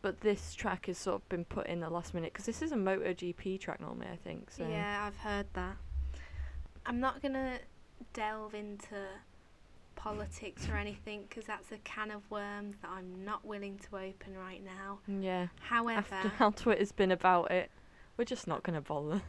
But 0.02 0.22
this 0.22 0.54
track 0.54 0.86
has 0.88 0.98
sort 0.98 1.22
of 1.22 1.30
been 1.30 1.46
put 1.46 1.68
in 1.68 1.80
the 1.80 1.90
last 1.90 2.14
minute 2.14 2.34
because 2.34 2.46
this 2.46 2.62
is 2.62 2.72
a 2.72 2.76
MotoGP 2.76 3.60
track 3.60 3.80
normally, 3.80 4.08
I 4.12 4.18
think. 4.18 4.52
So 4.52 4.68
Yeah, 4.68 5.06
I've 5.08 5.18
heard 5.18 5.48
that. 5.54 5.78
I'm 6.86 7.00
not 7.00 7.22
going 7.22 7.34
to 7.34 7.60
delve 8.14 8.54
into 8.54 8.96
politics 9.96 10.68
or 10.70 10.76
anything 10.76 11.26
because 11.28 11.46
that's 11.46 11.72
a 11.72 11.78
can 11.80 12.12
of 12.12 12.30
worms 12.30 12.76
that 12.82 12.92
I'm 12.92 13.26
not 13.26 13.46
willing 13.46 13.80
to 13.90 13.98
open 13.98 14.38
right 14.38 14.64
now. 14.64 15.00
yeah. 15.08 15.48
However, 15.62 16.16
After 16.16 16.30
how 16.30 16.52
Twitter's 16.52 16.92
been 16.92 17.12
about 17.12 17.52
it, 17.52 17.72
we're 18.18 18.26
just 18.26 18.48
not 18.48 18.64
going 18.64 18.76
to 18.76 18.82
bother. 18.82 19.22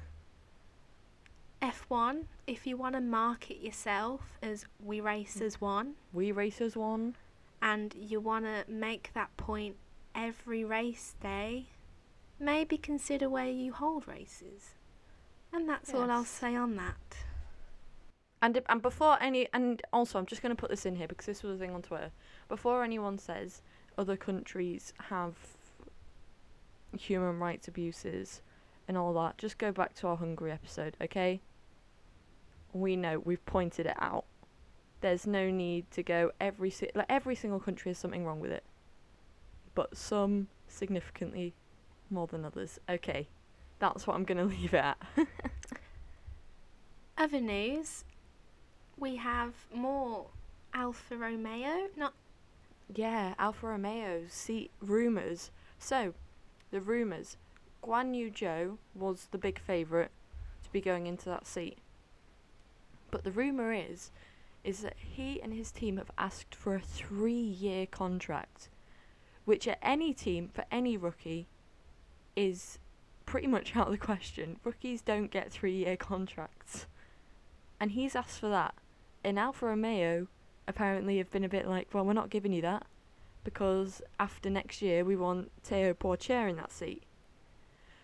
F1, 1.62 2.24
if 2.46 2.66
you 2.66 2.76
want 2.76 2.94
to 2.94 3.00
market 3.00 3.62
yourself 3.62 4.20
as 4.42 4.66
We 4.84 5.00
Race 5.00 5.40
As 5.40 5.60
One 5.60 5.94
We 6.12 6.30
Race 6.30 6.60
As 6.60 6.76
1, 6.76 7.16
and 7.62 7.94
you 7.98 8.20
want 8.20 8.44
to 8.44 8.64
make 8.70 9.10
that 9.14 9.34
point 9.36 9.76
every 10.14 10.64
race 10.64 11.14
day, 11.20 11.66
maybe 12.38 12.76
consider 12.76 13.28
where 13.28 13.48
you 13.48 13.72
hold 13.72 14.06
races. 14.06 14.74
And 15.52 15.68
that's 15.68 15.94
all 15.94 16.10
I'll 16.10 16.24
say 16.24 16.54
on 16.54 16.76
that. 16.76 17.16
And 18.46 18.62
and 18.68 18.80
before 18.80 19.20
any 19.20 19.48
and 19.52 19.82
also 19.92 20.20
I'm 20.20 20.26
just 20.26 20.40
going 20.40 20.54
to 20.54 20.60
put 20.60 20.70
this 20.70 20.86
in 20.86 20.94
here 20.94 21.08
because 21.08 21.26
this 21.26 21.42
was 21.42 21.56
a 21.56 21.58
thing 21.58 21.74
on 21.74 21.82
Twitter. 21.82 22.12
Before 22.48 22.84
anyone 22.84 23.18
says 23.18 23.60
other 23.98 24.16
countries 24.16 24.92
have 25.08 25.34
human 26.96 27.40
rights 27.40 27.66
abuses 27.66 28.42
and 28.86 28.96
all 28.96 29.12
that, 29.14 29.36
just 29.36 29.58
go 29.58 29.72
back 29.72 29.94
to 29.94 30.06
our 30.06 30.16
Hungary 30.16 30.52
episode, 30.52 30.96
okay? 31.02 31.40
We 32.72 32.94
know 32.94 33.18
we've 33.18 33.44
pointed 33.46 33.86
it 33.86 33.96
out. 33.98 34.26
There's 35.00 35.26
no 35.26 35.50
need 35.50 35.90
to 35.90 36.04
go 36.04 36.30
every 36.40 36.70
si- 36.70 36.92
like 36.94 37.06
every 37.08 37.34
single 37.34 37.58
country 37.58 37.90
has 37.90 37.98
something 37.98 38.24
wrong 38.24 38.38
with 38.38 38.52
it, 38.52 38.62
but 39.74 39.96
some 39.96 40.46
significantly 40.68 41.52
more 42.10 42.28
than 42.28 42.44
others. 42.44 42.78
Okay, 42.88 43.26
that's 43.80 44.06
what 44.06 44.14
I'm 44.14 44.22
going 44.22 44.38
to 44.38 44.44
leave 44.44 44.72
it 44.72 44.84
at. 44.84 44.98
Other 47.18 47.40
news, 47.40 48.04
we 48.98 49.16
have 49.16 49.52
more 49.74 50.26
Alfa 50.72 51.16
Romeo. 51.16 51.88
Not 51.96 52.14
Yeah, 52.94 53.34
Alfa 53.38 53.66
Romeo's 53.66 54.32
seat 54.32 54.70
rumours. 54.80 55.50
So, 55.78 56.14
the 56.70 56.80
rumours. 56.80 57.36
Guanyu 57.82 58.32
Zhou 58.32 58.78
was 58.94 59.28
the 59.30 59.38
big 59.38 59.60
favourite 59.60 60.10
to 60.64 60.72
be 60.72 60.80
going 60.80 61.06
into 61.06 61.26
that 61.26 61.46
seat. 61.46 61.78
But 63.10 63.22
the 63.22 63.30
rumour 63.30 63.72
is, 63.72 64.10
is 64.64 64.80
that 64.80 64.96
he 64.96 65.40
and 65.40 65.52
his 65.52 65.70
team 65.70 65.96
have 65.98 66.10
asked 66.18 66.54
for 66.54 66.74
a 66.74 66.80
three-year 66.80 67.86
contract, 67.86 68.68
which 69.44 69.68
at 69.68 69.78
any 69.80 70.12
team 70.12 70.50
for 70.52 70.64
any 70.72 70.96
rookie 70.96 71.46
is 72.34 72.78
pretty 73.24 73.46
much 73.46 73.76
out 73.76 73.86
of 73.86 73.92
the 73.92 73.98
question. 73.98 74.58
Rookies 74.64 75.02
don't 75.02 75.30
get 75.30 75.52
three-year 75.52 75.96
contracts, 75.96 76.86
and 77.78 77.92
he's 77.92 78.16
asked 78.16 78.40
for 78.40 78.48
that. 78.48 78.74
And 79.26 79.40
Alfa 79.40 79.66
Romeo 79.66 80.28
apparently 80.68 81.18
have 81.18 81.32
been 81.32 81.42
a 81.42 81.48
bit 81.48 81.66
like, 81.66 81.88
well, 81.92 82.04
we're 82.04 82.12
not 82.12 82.30
giving 82.30 82.52
you 82.52 82.62
that 82.62 82.86
because 83.42 84.00
after 84.20 84.48
next 84.48 84.80
year 84.80 85.04
we 85.04 85.16
want 85.16 85.50
Théo 85.68 85.94
Pourchaire 85.94 86.48
in 86.48 86.54
that 86.54 86.70
seat. 86.70 87.02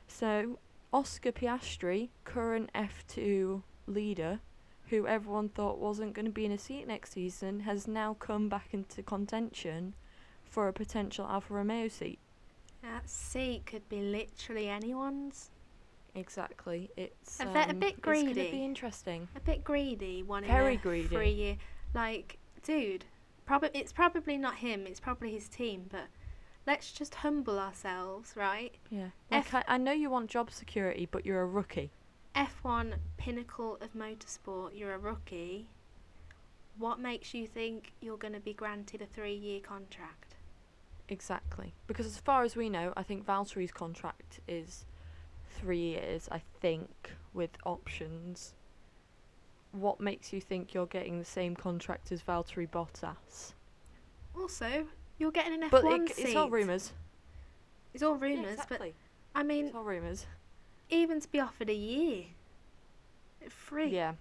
So 0.09 0.59
Oscar 0.93 1.31
Piastri, 1.31 2.09
current 2.25 2.70
F2 2.75 3.62
leader, 3.87 4.41
who 4.89 5.07
everyone 5.07 5.49
thought 5.49 5.79
wasn't 5.79 6.12
going 6.12 6.27
to 6.27 6.33
be 6.33 6.45
in 6.45 6.51
a 6.51 6.59
seat 6.59 6.89
next 6.89 7.12
season, 7.12 7.61
has 7.61 7.87
now 7.87 8.14
come 8.14 8.49
back 8.49 8.70
into 8.73 9.01
contention 9.01 9.95
for 10.45 10.66
a 10.66 10.73
potential 10.73 11.25
Alfa 11.29 11.55
Romeo 11.55 11.87
seat. 11.87 12.18
that 12.83 13.09
seat 13.09 13.64
could 13.64 13.89
be 13.89 14.01
literally 14.01 14.68
anyone's. 14.68 15.51
Exactly. 16.15 16.91
It's 16.97 17.41
A 17.41 17.47
bit- 17.47 17.69
a 17.69 17.71
um, 17.71 17.79
bit 17.79 17.95
It's 17.95 18.01
going 18.01 18.29
to 18.29 18.35
be 18.35 18.65
interesting. 18.65 19.29
A 19.37 19.41
bit 19.41 19.65
greedy, 19.65 20.23
wanting 20.23 20.51
Very 20.51 20.75
a 20.75 20.79
greedy. 20.79 21.09
three 21.09 21.31
year. 21.31 21.57
Like, 21.95 22.39
dude, 22.63 23.05
probably 23.47 23.71
it's 23.75 23.93
probably 23.93 24.37
not 24.37 24.57
him. 24.57 24.87
It's 24.87 25.01
probably 25.01 25.33
his 25.33 25.49
team. 25.49 25.87
But 25.91 26.07
let's 26.67 26.93
just 26.93 27.14
humble 27.17 27.59
ourselves, 27.59 28.34
right? 28.37 28.75
Yeah. 28.91 29.09
Like 29.30 29.55
F- 29.55 29.64
I, 29.68 29.75
I 29.75 29.79
know 29.79 29.93
you 29.93 30.11
want 30.11 30.29
job 30.30 30.51
security, 30.51 31.09
but 31.11 31.25
you're 31.25 31.41
a 31.41 31.47
rookie. 31.47 31.91
F1 32.37 32.95
pinnacle 33.17 33.79
of 33.80 33.93
motorsport. 33.95 34.71
You're 34.75 34.95
a 34.95 34.99
rookie. 34.99 35.68
What 36.79 36.99
makes 36.99 37.34
you 37.34 37.47
think 37.47 37.93
you're 38.01 38.17
going 38.17 38.33
to 38.34 38.41
be 38.41 38.55
granted 38.55 39.03
a 39.03 39.07
three 39.07 39.34
year 39.34 39.61
contract? 39.61 40.34
Exactly. 41.09 41.75
Because 41.87 42.07
as 42.07 42.18
far 42.18 42.43
as 42.43 42.57
we 42.57 42.71
know, 42.71 42.93
I 42.97 43.03
think 43.03 43.26
Valtteri's 43.26 43.72
contract 43.72 44.41
is 44.49 44.87
three 45.61 45.79
years, 45.79 46.29
I 46.30 46.42
think, 46.61 47.11
with 47.33 47.50
options. 47.64 48.54
What 49.72 50.00
makes 50.00 50.33
you 50.33 50.41
think 50.41 50.74
you're 50.74 50.87
getting 50.87 51.18
the 51.18 51.24
same 51.24 51.57
contract 51.57 52.12
as 52.12 52.22
Valtteri 52.22 52.68
Bottas? 52.68 53.53
Also, 54.37 54.87
you're 55.18 55.30
getting 55.30 55.62
an 55.62 55.68
But 55.70 55.84
F1 55.84 56.11
it, 56.11 56.16
seat. 56.16 56.22
it's 56.26 56.37
all 56.37 56.50
rumours. 56.50 56.92
It's 57.95 58.03
all 58.03 58.14
rumours, 58.14 58.57
but 58.57 58.64
exactly. 58.64 58.95
I 59.34 59.42
mean, 59.42 59.66
It's 59.66 59.74
all 59.74 59.84
rumours. 59.84 60.26
even 60.91 61.20
to 61.20 61.29
be 61.30 61.41
offered 61.41 61.70
a 61.70 61.74
year 61.74 62.26
free, 63.49 63.88
Yeah. 63.88 64.14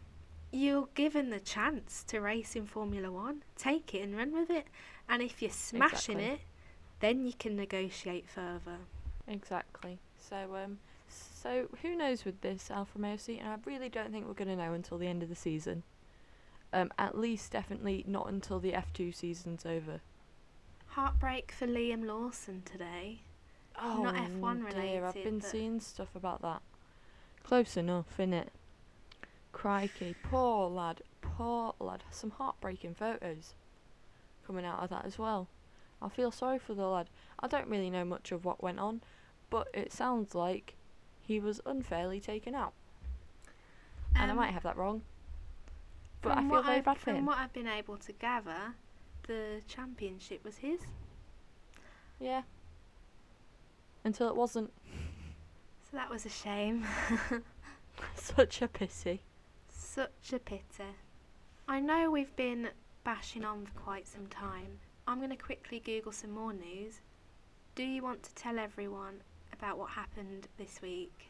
you're 0.52 0.88
given 0.96 1.30
the 1.30 1.40
chance 1.40 2.04
to 2.06 2.20
race 2.22 2.56
in 2.56 2.66
Formula 2.66 3.12
One. 3.12 3.44
Take 3.56 3.94
it 3.94 4.00
and 4.04 4.16
run 4.16 4.32
with 4.34 4.50
it. 4.50 4.68
And 5.08 5.22
if 5.22 5.42
you're 5.42 5.52
smashing 5.52 6.20
Exactly. 6.20 6.36
it, 6.36 6.42
then 7.02 7.26
you 7.26 7.34
can 7.34 7.56
negotiate 7.56 8.28
further. 8.30 8.78
Exactly. 9.28 10.00
So 10.18 10.56
um 10.56 10.80
so 11.42 11.68
who 11.82 11.96
knows 11.96 12.26
with 12.26 12.42
this 12.42 12.70
Alfa 12.70 12.92
Romeo 12.96 13.18
seat 13.18 13.40
and 13.40 13.50
I 13.50 13.58
really 13.66 13.90
don't 13.90 14.12
think 14.12 14.28
we're 14.28 14.34
gonna 14.34 14.56
know 14.56 14.74
until 14.74 14.98
the 14.98 15.08
end 15.08 15.24
of 15.24 15.30
the 15.30 15.36
season. 15.36 15.84
Um 16.74 16.92
at 16.98 17.18
least 17.18 17.52
definitely 17.52 18.04
not 18.08 18.30
until 18.30 18.60
the 18.60 18.74
F 18.74 18.94
two 18.94 19.12
season's 19.12 19.66
over. 19.66 20.02
Heartbreak 20.88 21.52
for 21.52 21.68
Liam 21.68 22.06
Lawson 22.06 22.64
today. 22.66 23.22
Oh, 23.82 24.04
Not 24.04 24.16
F1 24.16 24.74
dear, 24.74 25.06
I've 25.06 25.14
been 25.14 25.42
seeing 25.42 25.80
stuff 25.80 26.10
about 26.16 26.42
that. 26.42 26.62
Close 27.44 27.78
enough, 27.78 28.18
innit? 28.20 28.48
Crikey, 29.54 30.16
poor 30.24 30.70
lad, 30.70 31.02
poor 31.22 31.74
lad. 31.80 32.04
Some 32.12 32.32
heartbreaking 32.32 32.96
photos 32.96 33.54
coming 34.46 34.66
out 34.66 34.80
of 34.80 34.90
that 34.90 35.06
as 35.06 35.18
well. 35.18 35.48
I 36.02 36.10
feel 36.10 36.32
sorry 36.32 36.60
for 36.60 36.74
the 36.74 36.88
lad. 36.88 37.10
I 37.40 37.48
don't 37.48 37.68
really 37.70 37.90
know 37.90 38.04
much 38.06 38.32
of 38.32 38.44
what 38.44 38.62
went 38.62 38.80
on, 38.80 39.02
but 39.50 39.68
it 39.74 39.94
sounds 39.94 40.36
like 40.36 40.76
he 41.32 41.40
was 41.40 41.62
unfairly 41.66 42.20
taken 42.20 42.54
out. 42.54 42.74
and 44.14 44.26
I 44.30 44.32
Um, 44.32 44.36
might 44.36 44.52
have 44.52 44.64
that 44.64 44.76
wrong. 44.76 45.04
But 46.22 46.34
I 46.34 46.36
from 46.36 46.50
feel 46.50 46.62
very 46.64 46.76
I've- 46.78 46.86
bad 46.86 46.98
for 46.98 47.04
From 47.06 47.16
him. 47.16 47.26
what 47.26 47.38
I've 47.38 47.54
been 47.54 47.68
able 47.68 47.98
to 48.00 48.12
gather, 48.12 48.76
the 49.24 49.62
championship 49.70 50.44
was 50.44 50.58
his. 50.58 50.82
Yeah. 52.20 52.44
Until 54.04 54.28
it 54.28 54.36
wasn't. 54.36 54.74
So 55.90 55.96
that 55.96 56.10
was 56.10 56.26
a 56.26 56.30
shame. 56.30 56.86
Such 58.16 58.62
a 58.62 58.68
pity. 58.68 59.22
Such 59.70 60.34
a 60.34 60.40
pity. 60.40 60.96
I 61.70 61.80
know 61.80 62.12
we've 62.12 62.36
been 62.36 62.72
bashing 63.06 63.46
on 63.46 63.66
for 63.66 63.80
quite 63.80 64.08
some 64.10 64.28
time. 64.28 64.80
I'm 65.08 65.20
going 65.20 65.30
to 65.30 65.36
quickly 65.38 65.80
Google 65.80 66.12
some 66.12 66.32
more 66.32 66.52
news. 66.52 67.00
Do 67.76 67.84
you 67.84 68.04
want 68.04 68.24
to 68.24 68.36
tell 68.36 68.60
everyone 68.60 69.22
about 69.62 69.78
what 69.78 69.92
happened 69.92 70.48
this 70.58 70.82
week? 70.82 71.28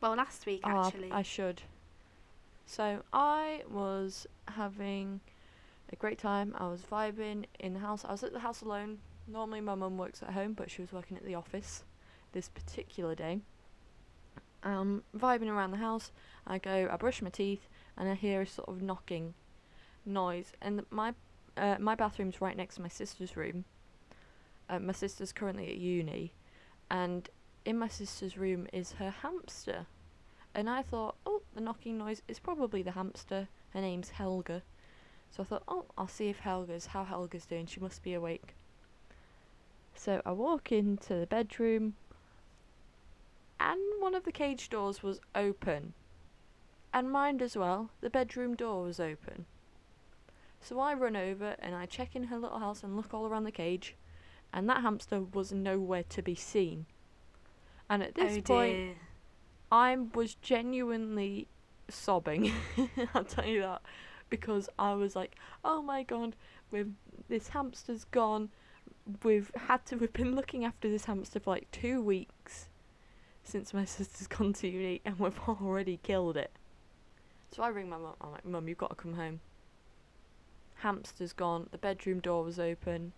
Well, 0.00 0.14
last 0.14 0.46
week 0.46 0.60
Oh, 0.64 0.86
actually. 0.86 1.10
I 1.10 1.22
should. 1.22 1.62
So 2.66 3.02
I 3.12 3.62
was 3.68 4.28
having 4.46 5.20
a 5.92 5.96
great 5.96 6.18
time. 6.18 6.54
I 6.56 6.68
was 6.68 6.82
vibing 6.82 7.46
in 7.58 7.74
the 7.74 7.80
house. 7.80 8.04
I 8.04 8.12
was 8.12 8.22
at 8.22 8.32
the 8.32 8.38
house 8.38 8.62
alone. 8.62 8.98
Normally 9.26 9.60
my 9.60 9.74
mum 9.74 9.98
works 9.98 10.22
at 10.22 10.30
home, 10.34 10.52
but 10.52 10.70
she 10.70 10.82
was 10.82 10.92
working 10.92 11.16
at 11.16 11.24
the 11.24 11.34
office 11.34 11.82
this 12.32 12.48
particular 12.48 13.16
day. 13.16 13.40
Um, 14.62 15.02
vibing 15.16 15.48
around 15.48 15.72
the 15.72 15.78
house. 15.78 16.12
I 16.46 16.58
go, 16.58 16.88
I 16.92 16.96
brush 16.96 17.22
my 17.22 17.30
teeth, 17.30 17.68
and 17.96 18.08
I 18.08 18.14
hear 18.14 18.42
a 18.42 18.46
sort 18.46 18.68
of 18.68 18.82
knocking 18.82 19.34
noise. 20.06 20.52
And 20.62 20.84
my 20.90 21.14
uh, 21.56 21.76
my 21.80 21.96
bathroom's 21.96 22.40
right 22.40 22.56
next 22.56 22.76
to 22.76 22.82
my 22.82 22.88
sister's 22.88 23.36
room. 23.36 23.64
Uh, 24.70 24.78
my 24.78 24.92
sister's 24.92 25.32
currently 25.32 25.68
at 25.70 25.76
uni, 25.76 26.32
and 26.88 27.28
in 27.68 27.78
my 27.78 27.86
sister's 27.86 28.38
room 28.38 28.66
is 28.72 28.92
her 28.92 29.10
hamster. 29.10 29.84
And 30.54 30.70
I 30.70 30.80
thought, 30.80 31.16
oh, 31.26 31.42
the 31.54 31.60
knocking 31.60 31.98
noise 31.98 32.22
is 32.26 32.38
probably 32.38 32.80
the 32.80 32.92
hamster. 32.92 33.46
Her 33.74 33.82
name's 33.82 34.08
Helga. 34.08 34.62
So 35.30 35.42
I 35.42 35.46
thought, 35.46 35.64
oh, 35.68 35.84
I'll 35.98 36.08
see 36.08 36.30
if 36.30 36.38
Helga's, 36.38 36.86
how 36.86 37.04
Helga's 37.04 37.44
doing. 37.44 37.66
She 37.66 37.78
must 37.78 38.02
be 38.02 38.14
awake. 38.14 38.54
So 39.94 40.22
I 40.24 40.32
walk 40.32 40.72
into 40.72 41.12
the 41.14 41.26
bedroom, 41.26 41.92
and 43.60 43.78
one 43.98 44.14
of 44.14 44.24
the 44.24 44.32
cage 44.32 44.70
doors 44.70 45.02
was 45.02 45.20
open. 45.34 45.92
And 46.94 47.12
mind 47.12 47.42
as 47.42 47.54
well, 47.54 47.90
the 48.00 48.08
bedroom 48.08 48.56
door 48.56 48.84
was 48.84 48.98
open. 48.98 49.44
So 50.62 50.80
I 50.80 50.94
run 50.94 51.16
over 51.16 51.54
and 51.58 51.74
I 51.74 51.84
check 51.84 52.16
in 52.16 52.24
her 52.24 52.38
little 52.38 52.60
house 52.60 52.82
and 52.82 52.96
look 52.96 53.12
all 53.12 53.26
around 53.26 53.44
the 53.44 53.52
cage, 53.52 53.94
and 54.54 54.66
that 54.70 54.80
hamster 54.80 55.20
was 55.20 55.52
nowhere 55.52 56.04
to 56.04 56.22
be 56.22 56.34
seen. 56.34 56.86
And 57.90 58.02
at 58.02 58.14
this 58.14 58.38
oh 58.38 58.42
point. 58.42 58.96
I 59.70 59.96
was 60.14 60.34
genuinely 60.34 61.46
sobbing. 61.90 62.52
I'll 63.14 63.24
tell 63.24 63.46
you 63.46 63.62
that 63.62 63.82
because 64.30 64.68
I 64.78 64.94
was 64.94 65.14
like, 65.14 65.36
"Oh 65.64 65.82
my 65.82 66.02
god, 66.02 66.36
we've 66.70 66.92
this 67.28 67.48
hamster's 67.48 68.04
gone. 68.04 68.50
We've 69.22 69.50
had 69.54 69.84
to. 69.86 69.96
We've 69.96 70.12
been 70.12 70.34
looking 70.34 70.64
after 70.64 70.88
this 70.88 71.04
hamster 71.04 71.40
for 71.40 71.50
like 71.50 71.70
two 71.70 72.02
weeks 72.02 72.68
since 73.42 73.74
my 73.74 73.84
sister's 73.96 74.26
gone 74.26 74.52
to 74.54 74.68
uni, 74.68 75.00
and 75.04 75.18
we've 75.18 75.38
already 75.48 75.98
killed 76.02 76.36
it." 76.36 76.52
So 77.50 77.62
I 77.62 77.68
ring 77.68 77.88
my 77.88 77.98
mum. 77.98 78.14
I'm 78.20 78.32
like, 78.32 78.44
"Mum, 78.44 78.68
you've 78.68 78.78
got 78.78 78.90
to 78.90 78.96
come 78.96 79.14
home. 79.14 79.40
Hamster's 80.76 81.32
gone. 81.32 81.68
The 81.72 81.78
bedroom 81.78 82.20
door 82.20 82.42
was 82.44 82.58
open." 82.58 83.12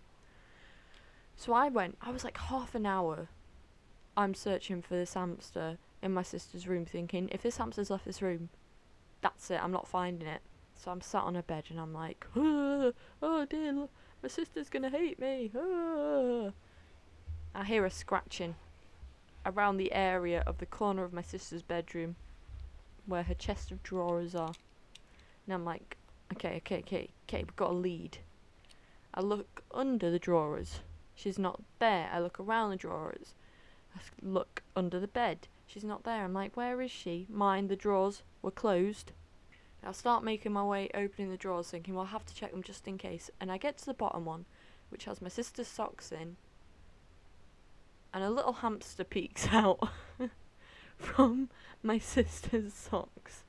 So 1.37 1.53
I 1.53 1.69
went. 1.69 1.97
I 2.01 2.11
was 2.11 2.23
like 2.25 2.37
half 2.37 2.75
an 2.75 2.85
hour. 2.85 3.29
I'm 4.17 4.33
searching 4.33 4.81
for 4.81 4.95
this 4.95 5.13
hamster 5.13 5.77
in 6.01 6.13
my 6.13 6.23
sister's 6.23 6.67
room 6.67 6.85
thinking, 6.85 7.29
if 7.31 7.41
this 7.41 7.57
hamster's 7.57 7.89
left 7.89 8.05
this 8.05 8.21
room, 8.21 8.49
that's 9.21 9.49
it, 9.51 9.63
I'm 9.63 9.71
not 9.71 9.87
finding 9.87 10.27
it. 10.27 10.41
So 10.75 10.91
I'm 10.91 11.01
sat 11.01 11.23
on 11.23 11.35
her 11.35 11.43
bed 11.43 11.65
and 11.69 11.79
I'm 11.79 11.93
like, 11.93 12.25
oh, 12.35 12.93
oh 13.21 13.45
dear, 13.45 13.87
my 14.21 14.29
sister's 14.29 14.69
gonna 14.69 14.89
hate 14.89 15.19
me. 15.19 15.51
ah." 15.55 16.51
I 17.53 17.65
hear 17.65 17.85
a 17.85 17.91
scratching 17.91 18.55
around 19.45 19.77
the 19.77 19.91
area 19.91 20.41
of 20.47 20.57
the 20.57 20.65
corner 20.65 21.03
of 21.03 21.13
my 21.13 21.21
sister's 21.21 21.61
bedroom 21.61 22.15
where 23.05 23.23
her 23.23 23.33
chest 23.33 23.71
of 23.71 23.83
drawers 23.83 24.35
are. 24.35 24.53
And 25.45 25.53
I'm 25.53 25.65
like, 25.65 25.97
okay, 26.33 26.57
okay, 26.57 26.79
okay, 26.79 27.09
okay, 27.27 27.43
we've 27.43 27.55
got 27.55 27.71
a 27.71 27.73
lead. 27.73 28.19
I 29.13 29.21
look 29.21 29.63
under 29.73 30.09
the 30.09 30.19
drawers. 30.19 30.79
She's 31.13 31.37
not 31.37 31.61
there. 31.79 32.09
I 32.11 32.19
look 32.19 32.39
around 32.39 32.69
the 32.69 32.77
drawers. 32.77 33.33
I 33.95 33.99
look 34.21 34.63
under 34.75 34.99
the 34.99 35.07
bed. 35.07 35.47
She's 35.67 35.83
not 35.83 36.03
there. 36.03 36.23
I'm 36.23 36.33
like, 36.33 36.57
where 36.57 36.81
is 36.81 36.91
she? 36.91 37.27
Mind 37.29 37.69
the 37.69 37.75
drawers 37.75 38.23
were 38.41 38.51
closed. 38.51 39.11
I 39.83 39.91
start 39.93 40.23
making 40.23 40.53
my 40.53 40.63
way 40.63 40.89
opening 40.93 41.31
the 41.31 41.37
drawers, 41.37 41.71
thinking, 41.71 41.95
well, 41.95 42.03
I'll 42.03 42.11
have 42.11 42.25
to 42.27 42.35
check 42.35 42.51
them 42.51 42.61
just 42.61 42.87
in 42.87 42.97
case. 42.97 43.31
And 43.39 43.51
I 43.51 43.57
get 43.57 43.77
to 43.79 43.85
the 43.85 43.93
bottom 43.93 44.25
one, 44.25 44.45
which 44.89 45.05
has 45.05 45.21
my 45.21 45.29
sister's 45.29 45.67
socks 45.67 46.11
in, 46.11 46.35
and 48.13 48.23
a 48.23 48.29
little 48.29 48.53
hamster 48.53 49.03
peeks 49.03 49.47
out 49.51 49.89
from 50.97 51.49
my 51.81 51.97
sister's 51.97 52.73
socks. 52.73 53.43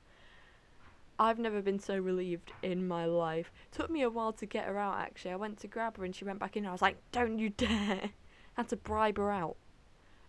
I've 1.19 1.37
never 1.37 1.61
been 1.61 1.79
so 1.79 1.97
relieved 1.97 2.51
in 2.63 2.87
my 2.87 3.05
life. 3.05 3.51
Took 3.71 3.91
me 3.91 4.01
a 4.01 4.09
while 4.09 4.33
to 4.33 4.45
get 4.47 4.65
her 4.65 4.79
out, 4.79 4.97
actually. 4.99 5.31
I 5.31 5.35
went 5.35 5.59
to 5.59 5.67
grab 5.67 5.97
her 5.97 6.05
and 6.05 6.15
she 6.15 6.25
went 6.25 6.39
back 6.39 6.57
in. 6.57 6.65
I 6.65 6.71
was 6.71 6.81
like, 6.81 6.97
don't 7.11 7.37
you 7.37 7.49
dare! 7.49 7.69
I 8.01 8.11
Had 8.57 8.69
to 8.69 8.75
bribe 8.75 9.17
her 9.17 9.31
out 9.31 9.55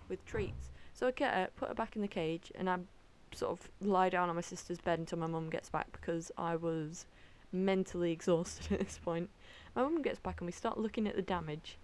with 0.08 0.24
treats. 0.24 0.70
So 0.92 1.08
I 1.08 1.10
get 1.10 1.34
her, 1.34 1.48
put 1.56 1.68
her 1.68 1.74
back 1.74 1.96
in 1.96 2.02
the 2.02 2.08
cage, 2.08 2.52
and 2.54 2.70
I 2.70 2.78
sort 3.32 3.52
of 3.52 3.70
lie 3.80 4.08
down 4.08 4.28
on 4.28 4.34
my 4.34 4.40
sister's 4.40 4.78
bed 4.78 4.98
until 4.98 5.18
my 5.18 5.26
mum 5.26 5.50
gets 5.50 5.68
back 5.68 5.88
because 5.92 6.30
I 6.38 6.56
was 6.56 7.06
mentally 7.52 8.12
exhausted 8.18 8.72
at 8.72 8.80
this 8.80 8.98
point. 9.02 9.30
My 9.74 9.82
mum 9.82 10.02
gets 10.02 10.18
back 10.18 10.40
and 10.40 10.46
we 10.46 10.52
start 10.52 10.78
looking 10.78 11.06
at 11.06 11.16
the 11.16 11.22
damage. 11.22 11.78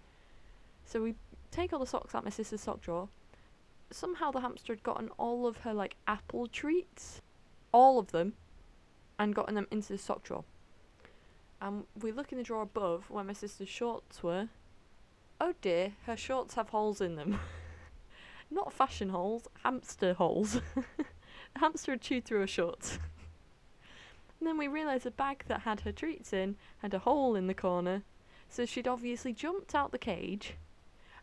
So 0.85 1.01
we 1.01 1.15
take 1.51 1.73
all 1.73 1.79
the 1.79 1.85
socks 1.85 2.15
out 2.15 2.23
my 2.23 2.29
sister's 2.29 2.61
sock 2.61 2.81
drawer. 2.81 3.09
Somehow 3.91 4.31
the 4.31 4.39
hamster 4.39 4.73
had 4.73 4.83
gotten 4.83 5.09
all 5.17 5.45
of 5.45 5.59
her 5.59 5.73
like 5.73 5.97
apple 6.07 6.47
treats, 6.47 7.21
all 7.73 7.99
of 7.99 8.11
them, 8.11 8.33
and 9.19 9.35
gotten 9.35 9.55
them 9.55 9.67
into 9.69 9.89
the 9.89 9.97
sock 9.97 10.23
drawer. 10.23 10.45
And 11.61 11.83
we 12.01 12.11
look 12.11 12.31
in 12.31 12.37
the 12.37 12.43
drawer 12.43 12.63
above 12.63 13.09
where 13.09 13.23
my 13.23 13.33
sister's 13.33 13.69
shorts 13.69 14.23
were. 14.23 14.47
Oh 15.39 15.53
dear, 15.61 15.93
her 16.05 16.15
shorts 16.15 16.55
have 16.55 16.69
holes 16.69 17.01
in 17.01 17.15
them. 17.15 17.39
Not 18.53 18.73
fashion 18.73 19.09
holes, 19.09 19.47
hamster 19.63 20.13
holes. 20.13 20.59
the 20.75 20.83
hamster 21.59 21.93
had 21.93 22.01
chewed 22.01 22.25
through 22.25 22.41
her 22.41 22.47
shorts. 22.47 22.99
and 24.39 24.47
then 24.47 24.57
we 24.57 24.67
realised 24.67 25.05
the 25.05 25.11
bag 25.11 25.45
that 25.47 25.61
had 25.61 25.81
her 25.81 25.93
treats 25.93 26.33
in 26.33 26.57
had 26.79 26.93
a 26.93 26.99
hole 26.99 27.35
in 27.35 27.47
the 27.47 27.53
corner, 27.53 28.03
so 28.49 28.65
she'd 28.65 28.89
obviously 28.89 29.31
jumped 29.31 29.73
out 29.73 29.93
the 29.93 29.97
cage, 29.97 30.55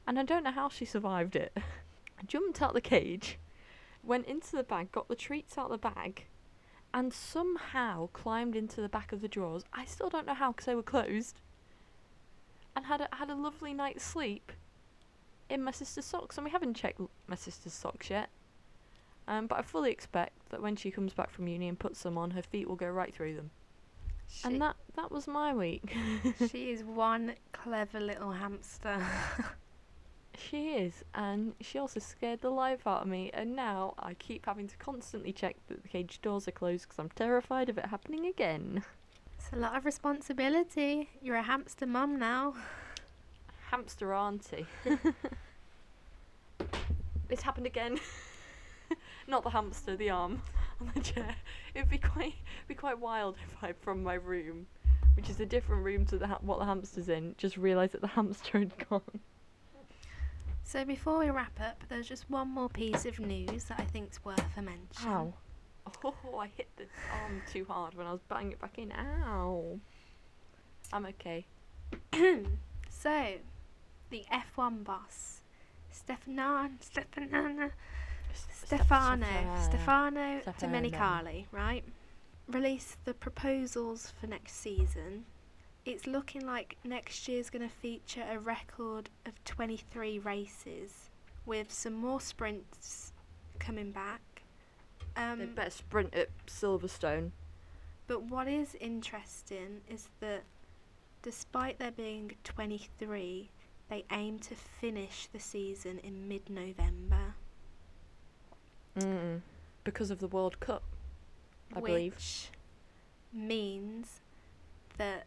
and 0.06 0.18
I 0.18 0.22
don't 0.22 0.42
know 0.42 0.50
how 0.52 0.70
she 0.70 0.86
survived 0.86 1.36
it. 1.36 1.54
jumped 2.26 2.62
out 2.62 2.72
the 2.72 2.80
cage, 2.80 3.38
went 4.02 4.26
into 4.26 4.56
the 4.56 4.62
bag, 4.62 4.90
got 4.90 5.08
the 5.08 5.14
treats 5.14 5.58
out 5.58 5.68
the 5.68 5.76
bag, 5.76 6.24
and 6.94 7.12
somehow 7.12 8.08
climbed 8.14 8.56
into 8.56 8.80
the 8.80 8.88
back 8.88 9.12
of 9.12 9.20
the 9.20 9.28
drawers. 9.28 9.64
I 9.74 9.84
still 9.84 10.08
don't 10.08 10.26
know 10.26 10.34
how 10.34 10.52
because 10.52 10.64
they 10.64 10.74
were 10.74 10.82
closed. 10.82 11.40
And 12.74 12.86
had 12.86 13.02
a, 13.02 13.08
had 13.12 13.28
a 13.28 13.34
lovely 13.34 13.74
night's 13.74 14.04
sleep 14.04 14.52
in 15.50 15.62
my 15.62 15.70
sister's 15.70 16.04
socks, 16.04 16.36
and 16.36 16.44
we 16.44 16.50
haven't 16.50 16.74
checked 16.74 17.00
my 17.26 17.36
sister's 17.36 17.72
socks 17.72 18.10
yet. 18.10 18.28
Um, 19.26 19.46
but 19.46 19.58
I 19.58 19.62
fully 19.62 19.90
expect 19.90 20.48
that 20.50 20.62
when 20.62 20.74
she 20.74 20.90
comes 20.90 21.12
back 21.12 21.30
from 21.30 21.48
uni 21.48 21.68
and 21.68 21.78
puts 21.78 22.02
them 22.02 22.16
on, 22.16 22.30
her 22.30 22.42
feet 22.42 22.66
will 22.66 22.76
go 22.76 22.88
right 22.88 23.14
through 23.14 23.34
them. 23.36 23.50
She, 24.26 24.46
And 24.46 24.60
that 24.60 24.76
that 24.96 25.10
was 25.10 25.26
my 25.26 25.54
week. 25.54 25.94
she 26.50 26.70
is 26.70 26.82
one 26.84 27.34
clever 27.52 28.00
little 28.00 28.32
hamster. 28.32 29.00
she 30.36 30.70
is, 30.70 31.04
and 31.14 31.54
she 31.60 31.78
also 31.78 32.00
scared 32.00 32.40
the 32.40 32.50
life 32.50 32.86
out 32.86 33.02
of 33.02 33.08
me. 33.08 33.30
And 33.34 33.54
now 33.54 33.94
I 33.98 34.14
keep 34.14 34.46
having 34.46 34.68
to 34.68 34.76
constantly 34.78 35.32
check 35.32 35.56
that 35.68 35.82
the 35.82 35.88
cage 35.88 36.20
doors 36.22 36.48
are 36.48 36.52
closed 36.52 36.84
because 36.84 36.98
I'm 36.98 37.10
terrified 37.10 37.68
of 37.68 37.78
it 37.78 37.86
happening 37.86 38.26
again. 38.26 38.82
it's 39.34 39.50
a 39.52 39.56
lot 39.56 39.76
of 39.76 39.84
responsibility. 39.84 41.08
You're 41.20 41.36
a 41.36 41.42
hamster 41.42 41.86
mum 41.86 42.18
now. 42.18 42.54
Hamster 43.70 44.14
auntie. 44.14 44.66
it's 47.28 47.42
happened 47.42 47.66
again. 47.66 47.98
Not 49.26 49.42
the 49.42 49.50
hamster, 49.50 49.94
the 49.94 50.08
arm 50.08 50.40
on 50.80 50.90
the 50.94 51.00
chair. 51.00 51.34
It'd 51.74 51.90
be 51.90 51.98
quite 51.98 52.34
be 52.66 52.74
quite 52.74 52.98
wild 52.98 53.36
if 53.46 53.62
I, 53.62 53.72
from 53.72 54.02
my 54.02 54.14
room, 54.14 54.66
which 55.16 55.28
is 55.28 55.40
a 55.40 55.46
different 55.46 55.84
room 55.84 56.06
to 56.06 56.16
the 56.16 56.26
ha- 56.26 56.38
what 56.40 56.58
the 56.58 56.64
hamster's 56.64 57.10
in, 57.10 57.34
just 57.36 57.58
realised 57.58 57.92
that 57.92 58.00
the 58.00 58.06
hamster 58.16 58.58
had 58.58 58.72
gone. 58.88 59.20
So 60.64 60.84
before 60.84 61.18
we 61.18 61.28
wrap 61.28 61.60
up, 61.60 61.82
there's 61.88 62.08
just 62.08 62.28
one 62.30 62.48
more 62.48 62.68
piece 62.70 63.04
of 63.04 63.20
news 63.20 63.64
that 63.64 63.80
I 63.80 63.84
think's 63.84 64.24
worth 64.24 64.42
a 64.56 64.62
mention. 64.62 65.08
Ow. 65.08 65.34
Oh, 66.04 66.38
I 66.38 66.50
hit 66.56 66.68
the 66.76 66.84
arm 67.22 67.42
too 67.50 67.64
hard 67.66 67.94
when 67.94 68.06
I 68.06 68.12
was 68.12 68.20
batting 68.28 68.52
it 68.52 68.60
back 68.60 68.78
in. 68.78 68.92
Ow. 68.92 69.78
I'm 70.92 71.06
okay. 71.06 71.46
so, 72.90 73.32
the 74.10 74.24
F1 74.32 74.84
boss, 74.84 75.40
Stefano, 75.90 76.70
Stefano, 76.80 77.70
Stefano, 78.64 79.26
Stefano 79.62 80.40
Domenicali, 80.58 81.44
right? 81.52 81.84
Released 82.48 83.04
the 83.04 83.14
proposals 83.14 84.12
for 84.20 84.26
next 84.26 84.54
season. 84.56 85.24
It's 85.84 86.06
looking 86.06 86.46
like 86.46 86.76
next 86.84 87.28
year's 87.28 87.50
going 87.50 87.66
to 87.68 87.74
feature 87.74 88.24
a 88.30 88.38
record 88.38 89.10
of 89.26 89.42
23 89.44 90.18
races 90.18 91.10
with 91.46 91.72
some 91.72 91.94
more 91.94 92.20
sprints 92.20 93.12
coming 93.58 93.90
back. 93.92 94.20
They 95.16 95.22
Um, 95.22 95.54
better 95.54 95.70
sprint 95.70 96.14
at 96.14 96.28
Silverstone. 96.46 97.32
but 98.06 98.22
what 98.22 98.48
is 98.48 98.74
interesting 98.76 99.80
is 99.88 100.08
that 100.20 100.44
Despite 101.22 101.78
there 101.78 101.90
being 101.90 102.36
23, 102.44 103.50
they 103.88 104.04
aim 104.10 104.38
to 104.40 104.54
finish 104.54 105.28
the 105.32 105.38
season 105.40 105.98
in 105.98 106.28
mid 106.28 106.48
November. 106.50 107.34
Mm. 108.98 109.40
Because 109.84 110.10
of 110.10 110.18
the 110.18 110.26
World 110.28 110.60
Cup, 110.60 110.82
I 111.74 111.80
which 111.80 111.90
believe. 111.90 112.50
means 113.32 114.20
that 114.98 115.26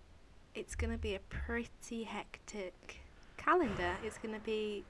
it's 0.53 0.75
going 0.75 0.91
to 0.91 0.97
be 0.99 1.15
a 1.15 1.19
pretty 1.19 2.03
hectic 2.03 2.99
calendar. 3.37 3.95
It's 4.03 4.17
going 4.17 4.35
to 4.35 4.41
be 4.41 4.83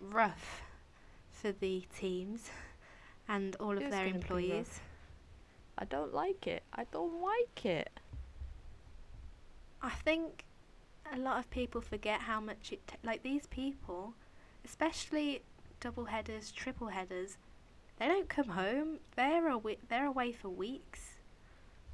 rough 0.00 0.62
for 1.30 1.52
the 1.52 1.84
teams 1.96 2.50
and 3.28 3.54
all 3.56 3.72
of 3.72 3.82
It 3.82 3.86
is 3.86 3.90
their 3.90 4.06
gonna 4.06 4.12
be 4.12 4.18
rough. 4.18 4.22
employees. 4.22 4.80
I 5.78 5.84
don't 5.84 6.14
like 6.14 6.46
it. 6.46 6.62
I 6.72 6.84
don't 6.90 7.20
like 7.20 7.66
it. 7.66 7.90
I 9.82 9.90
think 9.90 10.44
a 11.12 11.18
lot 11.18 11.38
of 11.38 11.50
people 11.50 11.80
forget 11.80 12.20
how 12.20 12.40
much 12.40 12.72
it 12.72 12.86
ta- 12.86 12.96
like 13.02 13.22
these 13.22 13.46
people, 13.46 14.14
especially 14.64 15.42
double 15.80 16.06
headers, 16.06 16.50
triple 16.50 16.88
headers. 16.88 17.38
They 17.98 18.08
don't 18.08 18.28
come 18.28 18.48
home. 18.48 18.98
They're 19.16 19.48
awa- 19.50 19.76
they're 19.88 20.06
away 20.06 20.32
for 20.32 20.48
weeks. 20.48 21.16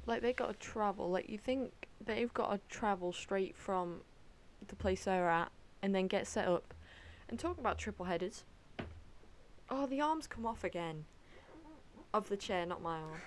Like 0.05 0.21
they 0.21 0.33
got 0.33 0.47
to 0.47 0.53
travel. 0.53 1.09
Like 1.09 1.29
you 1.29 1.37
think 1.37 1.87
they've 2.03 2.33
got 2.33 2.51
to 2.51 2.59
travel 2.75 3.13
straight 3.13 3.55
from 3.55 4.01
the 4.67 4.75
place 4.75 5.05
they're 5.05 5.29
at 5.29 5.51
and 5.81 5.93
then 5.93 6.07
get 6.07 6.27
set 6.27 6.47
up. 6.47 6.73
And 7.29 7.39
talk 7.39 7.57
about 7.57 7.77
triple 7.77 8.05
headers. 8.05 8.43
Oh, 9.69 9.87
the 9.87 10.01
arms 10.01 10.27
come 10.27 10.45
off 10.45 10.63
again. 10.63 11.05
Of 12.13 12.29
the 12.29 12.37
chair, 12.37 12.65
not 12.65 12.81
my 12.81 12.99
arm. 12.99 13.21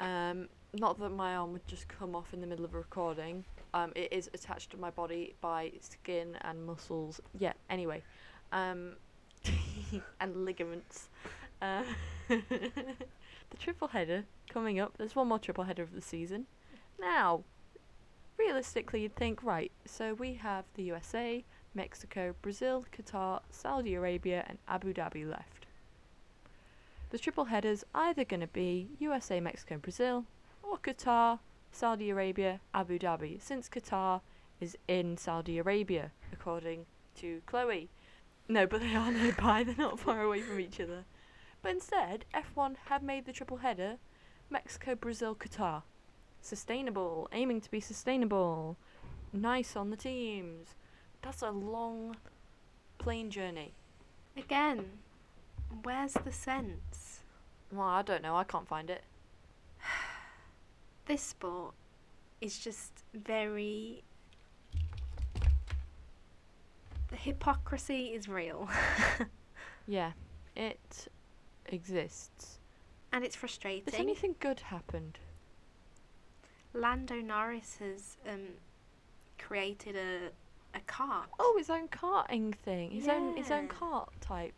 um, 0.40 0.48
not 0.72 0.98
that 0.98 1.10
my 1.10 1.36
arm 1.36 1.52
would 1.52 1.66
just 1.68 1.86
come 1.86 2.16
off 2.16 2.32
in 2.32 2.40
the 2.40 2.46
middle 2.46 2.64
of 2.64 2.74
a 2.74 2.78
recording. 2.78 3.44
Um, 3.74 3.90
it 3.96 4.12
is 4.12 4.30
attached 4.32 4.70
to 4.70 4.76
my 4.76 4.90
body 4.90 5.34
by 5.40 5.72
skin 5.80 6.36
and 6.42 6.64
muscles. 6.64 7.20
Yeah. 7.36 7.54
Anyway, 7.68 8.02
um, 8.52 8.92
and 10.20 10.44
ligaments. 10.44 11.08
Uh, 11.60 11.82
the 12.28 13.56
triple 13.58 13.88
header 13.88 14.24
coming 14.48 14.78
up. 14.78 14.96
There's 14.96 15.16
one 15.16 15.26
more 15.26 15.40
triple 15.40 15.64
header 15.64 15.82
of 15.82 15.92
the 15.92 16.00
season. 16.00 16.46
Now, 17.00 17.42
realistically, 18.38 19.02
you'd 19.02 19.16
think, 19.16 19.42
right, 19.42 19.72
so 19.84 20.14
we 20.14 20.34
have 20.34 20.64
the 20.74 20.84
USA, 20.84 21.44
Mexico, 21.74 22.36
Brazil, 22.42 22.86
Qatar, 22.96 23.40
Saudi 23.50 23.94
Arabia, 23.94 24.44
and 24.48 24.58
Abu 24.68 24.94
Dhabi 24.94 25.28
left. 25.28 25.66
The 27.10 27.18
triple 27.18 27.46
headers 27.46 27.82
either 27.92 28.24
going 28.24 28.40
to 28.40 28.46
be 28.46 28.88
USA, 29.00 29.40
Mexico, 29.40 29.78
Brazil, 29.78 30.26
or 30.62 30.78
Qatar, 30.78 31.40
Saudi 31.74 32.08
Arabia, 32.08 32.60
Abu 32.72 33.00
Dhabi, 33.00 33.42
since 33.42 33.68
Qatar 33.68 34.20
is 34.60 34.78
in 34.86 35.16
Saudi 35.16 35.58
Arabia, 35.58 36.12
according 36.32 36.86
to 37.16 37.42
Chloe. 37.46 37.88
No, 38.48 38.64
but 38.64 38.80
they 38.80 38.94
are 38.94 39.10
nearby, 39.10 39.64
they're 39.64 39.74
not 39.76 39.98
far 39.98 40.22
away 40.22 40.40
from 40.40 40.60
each 40.60 40.78
other. 40.78 41.04
But 41.62 41.72
instead, 41.72 42.26
F1 42.32 42.76
have 42.86 43.02
made 43.02 43.26
the 43.26 43.32
triple 43.32 43.56
header 43.56 43.96
Mexico, 44.50 44.94
Brazil, 44.94 45.34
Qatar. 45.34 45.82
Sustainable, 46.40 47.28
aiming 47.32 47.60
to 47.62 47.70
be 47.70 47.80
sustainable. 47.80 48.76
Nice 49.32 49.74
on 49.74 49.90
the 49.90 49.96
teams. 49.96 50.76
That's 51.22 51.42
a 51.42 51.50
long 51.50 52.16
plane 52.98 53.30
journey. 53.30 53.72
Again, 54.36 54.90
where's 55.82 56.12
the 56.12 56.30
sense? 56.30 57.22
Well, 57.72 57.88
I 57.88 58.02
don't 58.02 58.22
know, 58.22 58.36
I 58.36 58.44
can't 58.44 58.68
find 58.68 58.90
it. 58.90 59.02
This 61.06 61.22
sport 61.22 61.74
is 62.40 62.58
just 62.58 62.92
very. 63.14 64.02
The 67.08 67.16
hypocrisy 67.16 68.06
is 68.08 68.28
real. 68.28 68.68
Yeah, 69.86 70.12
it 70.56 71.08
exists. 71.66 72.58
and 73.12 73.22
it's 73.22 73.36
frustrating. 73.36 73.84
Has 73.84 74.00
anything 74.00 74.34
good 74.40 74.60
happened? 74.60 75.18
Lando 76.72 77.16
Norris 77.16 77.76
has 77.80 78.16
um, 78.26 78.46
created 79.38 79.94
a, 79.94 80.30
a 80.74 80.80
kart. 80.88 81.26
Oh, 81.38 81.54
his 81.58 81.68
own 81.68 81.88
karting 81.88 82.54
thing. 82.54 82.92
His 82.92 83.08
own 83.08 83.36
his 83.36 83.50
own 83.50 83.68
kart 83.68 84.08
type. 84.22 84.54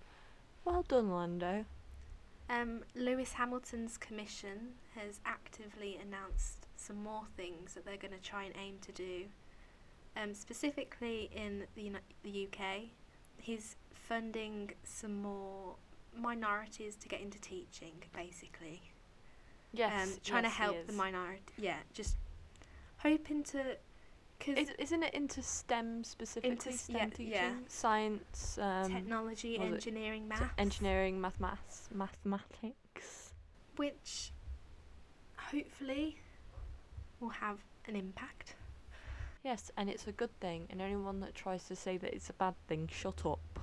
Well 0.65 0.85
done, 0.87 1.11
Lando. 1.11 1.65
Um, 2.49 2.85
Lewis 2.95 3.33
Hamilton's 3.33 3.99
commission 3.99 4.75
has 4.95 5.21
actively 5.25 5.99
announced 6.01 6.67
some 6.77 7.03
more 7.03 7.23
things 7.37 7.75
that 7.75 7.85
they're 7.85 7.97
going 7.97 8.15
to 8.15 8.21
try 8.21 8.45
and 8.45 8.55
aim 8.57 8.79
to 8.83 8.93
do. 8.93 9.25
Um, 10.17 10.33
specifically 10.33 11.29
in 11.35 11.65
the, 11.75 11.83
Uni- 11.83 11.99
the 12.23 12.47
UK, 12.47 12.91
he's 13.39 13.77
funding 13.93 14.71
some 14.85 15.21
more 15.21 15.75
minorities 16.17 16.97
to 16.97 17.09
get 17.09 17.21
into 17.21 17.41
teaching, 17.41 17.93
basically. 18.15 18.81
Yes. 19.73 20.09
um, 20.09 20.15
trying 20.25 20.45
yes, 20.45 20.53
to 20.53 20.59
he 20.59 20.63
help 20.63 20.87
the 20.87 20.93
minority. 20.93 21.43
Yeah, 21.59 21.77
just 21.93 22.17
hoping 22.99 23.43
to. 23.45 23.77
Cause 24.39 24.59
Is, 24.59 24.71
isn't 24.79 25.03
it 25.03 25.15
into 25.15 25.43
STEM 25.43 26.05
specifically? 26.05 26.73
s- 26.73 26.81
STEM 26.83 26.97
yeah, 26.97 27.07
teaching, 27.07 27.33
yeah. 27.33 27.53
science, 27.69 28.59
um, 28.61 28.93
technology, 28.93 29.59
was 29.59 29.69
it 29.69 29.73
engineering, 29.73 30.23
t- 30.23 31.21
maths, 31.41 31.89
mathematics, 31.93 33.33
which 33.77 34.33
hopefully 35.37 36.19
will 37.21 37.31
have 37.31 37.59
an 37.87 37.97
impact. 37.97 38.55
Yes, 39.45 39.71
and 39.77 39.89
it's 39.89 40.07
a 40.07 40.13
good 40.13 40.39
thing. 40.41 40.67
And 40.71 40.83
anyone 40.83 41.21
that 41.21 41.35
tries 41.35 41.65
to 41.69 41.77
say 41.77 41.97
that 41.99 42.13
it's 42.13 42.31
a 42.31 42.33
bad 42.35 42.55
thing, 42.67 42.89
shut 42.93 43.25
up. 43.25 43.61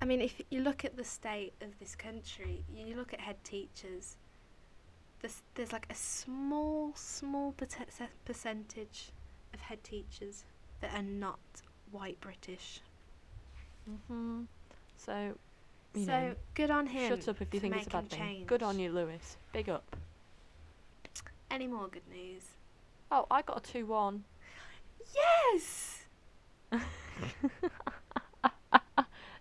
I 0.00 0.04
mean, 0.04 0.20
if 0.20 0.40
you 0.50 0.60
look 0.62 0.84
at 0.84 0.96
the 0.96 1.04
state 1.04 1.54
of 1.60 1.78
this 1.78 1.94
country, 1.94 2.64
you 2.74 2.96
look 2.96 3.12
at 3.12 3.20
head 3.20 3.42
teachers. 3.44 4.16
There's 5.20 5.42
there's 5.54 5.72
like 5.72 5.86
a 5.88 5.94
small 5.94 6.92
small 6.96 7.52
perce- 7.52 8.08
percentage 8.24 9.12
of 9.54 9.60
head 9.60 9.82
teachers 9.84 10.44
that 10.80 10.92
are 10.94 11.02
not 11.02 11.38
white 11.90 12.20
British. 12.20 12.80
Mhm. 13.88 14.46
So, 14.96 15.36
you 15.94 16.04
so 16.04 16.10
know, 16.10 16.34
good 16.54 16.70
on 16.70 16.86
him. 16.86 17.08
shut 17.08 17.28
up 17.28 17.40
if 17.40 17.52
you 17.52 17.60
for 17.60 17.62
think 17.68 17.76
it's 17.76 17.86
a 17.86 17.90
bad 17.90 18.04
making 18.04 18.18
thing. 18.18 18.46
Good 18.46 18.62
on 18.62 18.78
you, 18.78 18.90
Lewis. 18.92 19.36
Big 19.52 19.68
up. 19.68 19.96
Any 21.50 21.66
more 21.66 21.88
good 21.88 22.06
news? 22.08 22.42
Oh, 23.10 23.26
I 23.30 23.42
got 23.42 23.58
a 23.58 23.72
two-one. 23.72 24.24
Yes. 25.14 26.04
that 26.70 26.80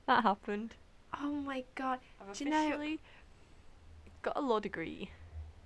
happened. 0.07 0.75
Oh 1.21 1.31
my 1.31 1.63
god. 1.75 1.99
I've 2.19 2.35
Do 2.37 2.43
you 2.43 2.49
know- 2.49 2.67
officially 2.67 2.99
got 4.23 4.35
a 4.37 4.41
law 4.41 4.59
degree. 4.59 5.11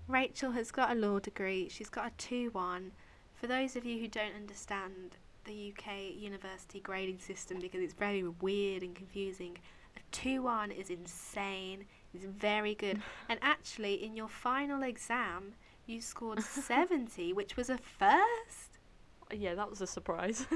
Rachel 0.08 0.52
has 0.52 0.70
got 0.72 0.92
a 0.92 0.96
law 0.96 1.18
degree. 1.20 1.68
She's 1.70 1.90
got 1.90 2.08
a 2.08 2.12
2 2.18 2.52
1. 2.52 2.92
For 3.36 3.48
those 3.48 3.76
of 3.76 3.86
you 3.86 4.00
who 4.00 4.08
don't 4.08 4.36
understand 4.36 5.18
the 5.46 5.74
UK 5.74 6.16
university 6.16 6.80
grading 6.80 7.20
system 7.20 7.60
because 7.60 7.82
it's 7.82 7.94
very 7.94 8.24
weird 8.24 8.82
and 8.82 8.96
confusing, 8.96 9.58
a 9.96 10.00
2 10.12 10.42
1 10.42 10.72
is 10.72 10.90
insane. 10.90 11.86
It's 12.14 12.26
very 12.26 12.76
good. 12.76 13.02
and 13.30 13.40
actually, 13.42 14.04
in 14.04 14.16
your 14.16 14.30
final 14.30 14.84
exam, 14.84 15.54
you 15.86 16.02
scored 16.02 16.42
70, 16.42 17.34
which 17.40 17.56
was 17.56 17.70
a 17.70 17.78
first. 17.78 18.80
Yeah, 19.32 19.56
that 19.56 19.70
was 19.70 19.82
a 19.82 19.88
surprise. 19.88 20.46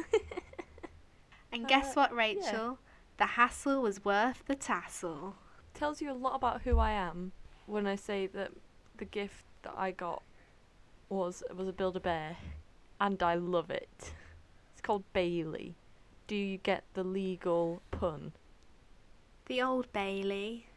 And 1.51 1.67
guess 1.67 1.91
Uh, 1.91 2.01
what, 2.01 2.15
Rachel? 2.15 2.79
The 3.17 3.25
hassle 3.25 3.81
was 3.81 4.05
worth 4.05 4.43
the 4.45 4.55
tassel. 4.55 5.35
Tells 5.73 6.01
you 6.01 6.11
a 6.11 6.13
lot 6.13 6.35
about 6.35 6.61
who 6.61 6.77
I 6.77 6.91
am 6.91 7.31
when 7.65 7.87
I 7.87 7.95
say 7.95 8.27
that 8.27 8.51
the 8.97 9.05
gift 9.05 9.45
that 9.63 9.73
I 9.75 9.91
got 9.91 10.23
was 11.09 11.43
was 11.53 11.67
a 11.67 11.73
Build 11.73 11.97
a 11.97 11.99
Bear, 11.99 12.37
and 12.99 13.21
I 13.23 13.35
love 13.35 13.69
it. 13.69 14.13
It's 14.71 14.81
called 14.81 15.03
Bailey. 15.13 15.75
Do 16.27 16.35
you 16.35 16.57
get 16.57 16.83
the 16.93 17.03
legal 17.03 17.81
pun? 17.91 18.33
The 19.47 19.61
old 19.61 19.91
Bailey. 19.91 20.67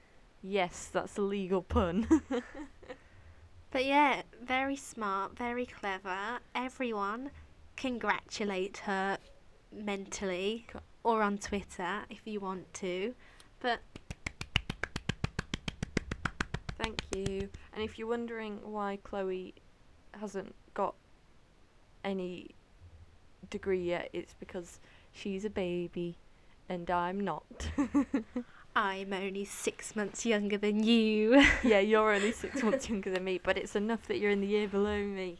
Yes, 0.43 0.89
that's 0.93 1.19
a 1.19 1.23
legal 1.23 1.63
pun. 1.63 2.07
But 3.73 3.87
yeah, 3.87 4.21
very 4.45 4.77
smart, 4.77 5.37
very 5.37 5.65
clever. 5.65 6.41
Everyone 6.55 7.31
congratulate 7.75 8.77
her 8.85 9.17
mentally 9.75 10.67
or 11.03 11.23
on 11.23 11.39
Twitter 11.39 12.03
if 12.11 12.21
you 12.27 12.39
want 12.39 12.73
to. 12.75 13.15
But 13.61 13.81
Thank 16.77 17.01
you. 17.15 17.49
And 17.73 17.83
if 17.83 17.99
you're 17.99 18.09
wondering 18.09 18.59
why 18.63 18.99
Chloe 19.05 19.55
hasn't 20.13 20.55
any 22.05 22.51
degree 23.51 23.83
yet, 23.83 24.09
it's 24.13 24.35
because 24.39 24.79
she's 25.13 25.45
a 25.45 25.51
baby 25.51 26.17
and 26.69 26.91
I'm 26.91 27.21
not. 27.21 27.69
I'm 28.77 29.13
only 29.13 29.45
six 29.45 29.95
months 29.95 30.25
younger 30.25 30.57
than 30.57 30.83
you. 30.83 31.45
yeah, 31.63 31.81
you're 31.81 32.13
only 32.15 32.33
six 32.45 32.63
months 32.63 32.89
younger 32.89 33.11
than 33.11 33.25
me, 33.25 33.41
but 33.43 33.59
it's 33.59 33.77
enough 33.77 34.07
that 34.09 34.19
you're 34.19 34.31
in 34.31 34.41
the 34.41 34.47
year 34.47 34.69
below 34.69 35.03
me. 35.03 35.39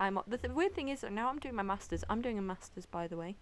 I'm 0.00 0.18
the 0.26 0.38
th- 0.38 0.52
weird 0.52 0.74
thing 0.74 0.88
is 0.88 1.00
that 1.00 1.12
now 1.12 1.28
I'm 1.28 1.38
doing 1.38 1.54
my 1.54 1.62
masters. 1.62 2.04
I'm 2.10 2.20
doing 2.20 2.38
a 2.38 2.42
masters, 2.42 2.86
by 2.86 3.06
the 3.06 3.16
way. 3.16 3.36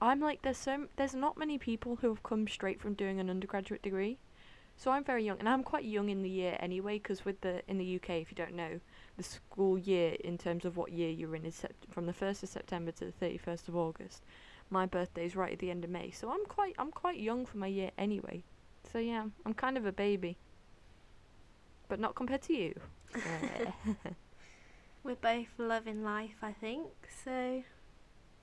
I'm 0.00 0.20
like 0.20 0.42
there's 0.42 0.58
so 0.58 0.72
m- 0.72 0.88
there's 0.96 1.14
not 1.14 1.38
many 1.38 1.58
people 1.58 1.96
who 1.96 2.08
have 2.08 2.22
come 2.22 2.48
straight 2.48 2.80
from 2.80 2.94
doing 2.94 3.20
an 3.20 3.30
undergraduate 3.30 3.82
degree, 3.82 4.18
so 4.76 4.90
I'm 4.90 5.04
very 5.04 5.24
young, 5.24 5.38
and 5.38 5.48
I'm 5.48 5.62
quite 5.62 5.84
young 5.84 6.08
in 6.10 6.22
the 6.22 6.28
year 6.28 6.56
anyway. 6.60 6.98
Because 6.98 7.24
with 7.24 7.40
the 7.40 7.62
in 7.68 7.78
the 7.78 7.96
UK, 7.96 8.10
if 8.20 8.30
you 8.30 8.36
don't 8.36 8.54
know, 8.54 8.80
the 9.16 9.22
school 9.22 9.78
year 9.78 10.16
in 10.24 10.38
terms 10.38 10.64
of 10.64 10.76
what 10.76 10.92
year 10.92 11.10
you're 11.10 11.34
in 11.36 11.44
is 11.44 11.54
sept- 11.62 11.90
from 11.92 12.06
the 12.06 12.12
first 12.12 12.42
of 12.42 12.48
September 12.48 12.90
to 12.92 13.04
the 13.06 13.12
thirty 13.12 13.36
first 13.38 13.68
of 13.68 13.76
August. 13.76 14.22
My 14.70 14.86
birthday's 14.86 15.36
right 15.36 15.52
at 15.52 15.58
the 15.58 15.70
end 15.70 15.84
of 15.84 15.90
May, 15.90 16.10
so 16.10 16.30
I'm 16.30 16.44
quite 16.46 16.74
I'm 16.78 16.90
quite 16.90 17.18
young 17.18 17.44
for 17.46 17.58
my 17.58 17.66
year 17.66 17.90
anyway. 17.98 18.42
So 18.90 18.98
yeah, 18.98 19.26
I'm 19.44 19.54
kind 19.54 19.76
of 19.76 19.84
a 19.86 19.92
baby, 19.92 20.36
but 21.88 22.00
not 22.00 22.14
compared 22.14 22.42
to 22.42 22.54
you. 22.54 22.74
We're 25.04 25.16
both 25.16 25.48
loving 25.58 26.02
life, 26.04 26.36
I 26.42 26.52
think. 26.52 26.86
So 27.24 27.62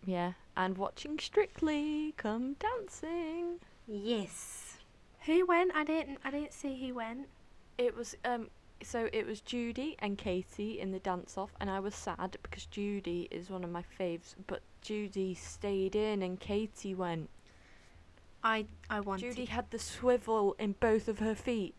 Yeah, 0.05 0.33
and 0.55 0.77
watching 0.77 1.17
Strictly 1.19 2.13
Come 2.17 2.55
Dancing. 2.59 3.59
yes. 3.87 4.77
Who 5.25 5.45
went? 5.45 5.71
I 5.75 5.83
didn't. 5.83 6.19
I 6.23 6.31
didn't 6.31 6.53
see 6.53 6.85
who 6.85 6.93
went. 6.95 7.27
It 7.77 7.95
was 7.95 8.15
um 8.25 8.49
so 8.84 9.10
it 9.11 9.26
was 9.26 9.41
Judi 9.41 9.95
and 9.99 10.18
Katie 10.18 10.80
in 10.80 10.91
the 10.91 10.99
dance 10.99 11.38
off 11.38 11.51
and 11.60 11.69
I 11.69 11.80
was 11.80 11.95
sad 11.95 12.38
because 12.43 12.65
Judi 12.65 13.27
is 13.31 13.49
one 13.49 13.64
of 13.64 13.69
my 13.69 13.84
faves, 13.99 14.35
but 14.47 14.61
Judi 14.84 15.35
stayed 15.38 15.95
in 15.95 16.22
and 16.22 16.39
Katie 16.39 16.95
went. 16.95 17.30
I 18.43 18.65
I 18.89 19.01
wanted. 19.01 19.35
Judi 19.35 19.47
had 19.49 19.69
the 19.72 19.80
swivel 19.80 20.56
in 20.60 20.76
both 20.80 21.07
of 21.07 21.19
her 21.19 21.35
feet. 21.35 21.76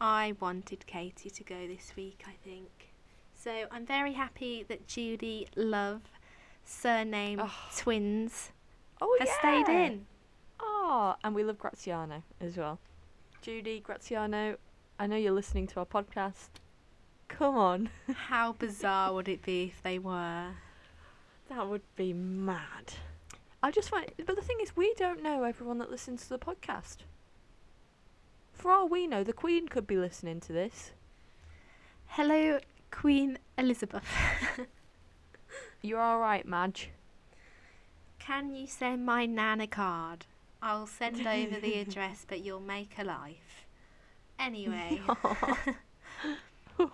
I 0.00 0.34
wanted 0.40 0.86
Katie 0.86 1.30
to 1.30 1.44
go 1.44 1.66
this 1.66 1.92
week. 1.96 2.22
I 2.26 2.32
think. 2.44 2.68
So 3.34 3.66
I'm 3.70 3.84
very 3.86 4.12
happy 4.12 4.64
that 4.68 4.86
Judi 4.86 5.46
Love, 5.56 6.02
surname 6.64 7.40
Oh. 7.42 7.54
twins, 7.76 8.52
Oh 9.00 9.16
has 9.20 9.28
yeah. 9.28 9.38
stayed 9.38 9.68
in. 9.68 10.06
Oh, 10.60 11.14
and 11.22 11.34
we 11.34 11.42
love 11.44 11.58
Graziano 11.58 12.22
as 12.40 12.56
well. 12.56 12.78
Judi, 13.42 13.80
Graziano, 13.82 14.56
I 14.98 15.06
know 15.06 15.16
you're 15.16 15.32
listening 15.32 15.68
to 15.68 15.80
our 15.80 15.86
podcast. 15.86 16.48
Come 17.28 17.56
on. 17.56 17.90
How 18.14 18.52
bizarre 18.52 19.14
would 19.14 19.28
it 19.28 19.42
be 19.44 19.72
if 19.74 19.82
they 19.82 19.98
were? 19.98 20.48
That 21.48 21.68
would 21.68 21.82
be 21.94 22.12
mad. 22.12 22.94
I 23.62 23.70
just 23.70 23.90
find, 23.90 24.10
but 24.26 24.34
the 24.34 24.42
thing 24.42 24.58
is, 24.60 24.76
we 24.76 24.92
don't 24.94 25.22
know 25.22 25.44
everyone 25.44 25.78
that 25.78 25.90
listens 25.90 26.22
to 26.22 26.28
the 26.30 26.38
podcast. 26.38 26.98
For 28.52 28.72
all 28.72 28.88
we 28.88 29.06
know, 29.06 29.22
the 29.22 29.32
Queen 29.32 29.68
could 29.68 29.86
be 29.86 29.96
listening 29.96 30.40
to 30.40 30.52
this. 30.52 30.90
Hello, 32.08 32.58
Queen 32.90 33.38
Elizabeth. 33.56 34.04
You're 35.82 36.00
all 36.00 36.18
right, 36.18 36.44
Madge. 36.44 36.90
Can 38.18 38.52
you 38.52 38.66
send 38.66 39.06
my 39.06 39.26
Nana 39.26 39.68
card? 39.68 40.26
I'll 40.60 40.88
send 40.88 41.24
over 41.24 41.60
the 41.60 41.74
address, 41.80 42.26
but 42.28 42.44
you'll 42.44 42.60
make 42.60 42.94
a 42.98 43.04
life. 43.04 43.47
Anyway, 44.38 45.00
we 46.78 46.84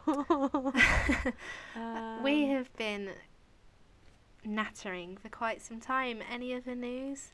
Um, 1.77 2.51
have 2.51 2.75
been 2.77 3.11
nattering 4.45 5.17
for 5.17 5.29
quite 5.29 5.63
some 5.63 5.81
time. 5.81 6.23
Any 6.31 6.55
other 6.55 6.75
news? 6.75 7.33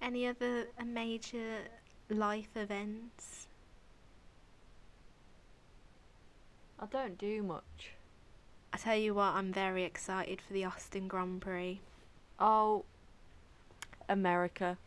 Any 0.00 0.26
other 0.26 0.66
uh, 0.78 0.84
major 0.84 1.58
life 2.08 2.56
events? 2.56 3.48
I 6.78 6.86
don't 6.86 7.18
do 7.18 7.42
much. 7.42 7.92
I 8.72 8.76
tell 8.76 8.96
you 8.96 9.14
what, 9.14 9.34
I'm 9.34 9.52
very 9.52 9.84
excited 9.84 10.40
for 10.40 10.52
the 10.52 10.64
Austin 10.64 11.08
Grand 11.08 11.40
Prix. 11.40 11.80
Oh, 12.38 12.84
America. 14.08 14.78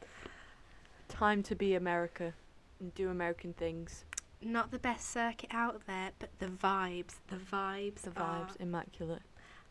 Time 1.10 1.44
to 1.44 1.56
be 1.56 1.76
America 1.76 2.34
and 2.80 2.94
do 2.95 3.10
American 3.10 3.53
things. 3.53 4.06
Not 4.44 4.72
the 4.72 4.80
best 4.80 5.10
circuit 5.10 5.50
out 5.52 5.82
there, 5.88 6.12
but 6.20 6.30
the 6.40 6.48
vibes, 6.48 7.16
the 7.28 7.36
vibes, 7.38 8.02
The 8.02 8.10
vibes, 8.10 8.60
immaculate. 8.60 9.22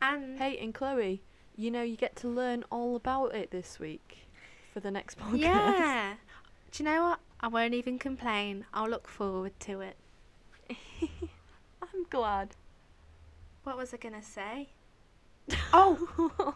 and 0.00 0.38
Hey, 0.38 0.56
and 0.58 0.72
Chloe, 0.74 1.22
you 1.56 1.70
know 1.70 1.82
you 1.82 1.96
get 1.96 2.14
to 2.16 2.28
learn 2.28 2.64
all 2.70 2.94
about 2.96 3.34
it 3.34 3.50
this 3.50 3.78
week 3.80 4.28
for 4.72 4.80
the 4.80 4.90
next 4.90 5.18
podcast. 5.18 5.38
yeah. 5.40 6.14
Do 6.70 6.82
you 6.84 6.88
know 6.88 7.02
what? 7.02 7.20
I 7.40 7.48
won't 7.48 7.74
even 7.74 7.98
complain. 7.98 8.64
I'll 8.72 8.88
look 8.88 9.08
forward 9.08 9.58
to 9.60 9.80
it. 9.80 9.96
I'm 11.82 12.04
glad. 12.10 12.54
What 13.64 13.76
was 13.76 13.92
I 13.92 13.96
gonna 13.96 14.22
say? 14.22 14.68
Oh, 15.72 16.54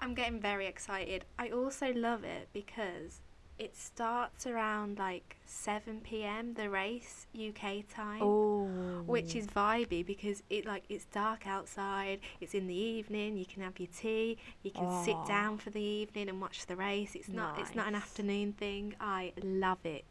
I'm 0.00 0.14
getting 0.14 0.40
very 0.40 0.66
excited. 0.66 1.24
I 1.38 1.50
also 1.50 1.92
love 1.92 2.24
it 2.24 2.48
because 2.52 3.20
it 3.58 3.76
starts 3.76 4.46
around 4.46 4.98
like 4.98 5.36
7 5.46 6.00
p.m. 6.02 6.54
the 6.54 6.70
race 6.70 7.26
UK 7.34 7.88
time. 7.88 8.22
oh. 8.22 8.66
Which 9.06 9.34
is 9.34 9.46
oh. 9.54 9.60
vibey 9.60 10.04
because 10.04 10.42
it 10.50 10.66
like 10.66 10.84
it's 10.88 11.04
dark 11.06 11.46
outside. 11.46 12.20
It's 12.40 12.54
in 12.54 12.66
the 12.66 12.74
evening. 12.74 13.36
You 13.36 13.46
can 13.46 13.62
have 13.62 13.78
your 13.78 13.88
tea. 13.96 14.38
You 14.62 14.70
can 14.70 15.04
sit 15.04 15.16
down 15.26 15.58
for 15.58 15.70
the 15.70 15.80
evening 15.80 16.28
and 16.28 16.40
watch 16.40 16.66
the 16.66 16.76
race. 16.76 17.14
It's 17.14 17.28
not. 17.28 17.58
It's 17.58 17.74
not 17.74 17.88
an 17.88 17.94
afternoon 17.94 18.52
thing. 18.52 18.94
I 19.00 19.32
love 19.42 19.84
it. 19.84 20.04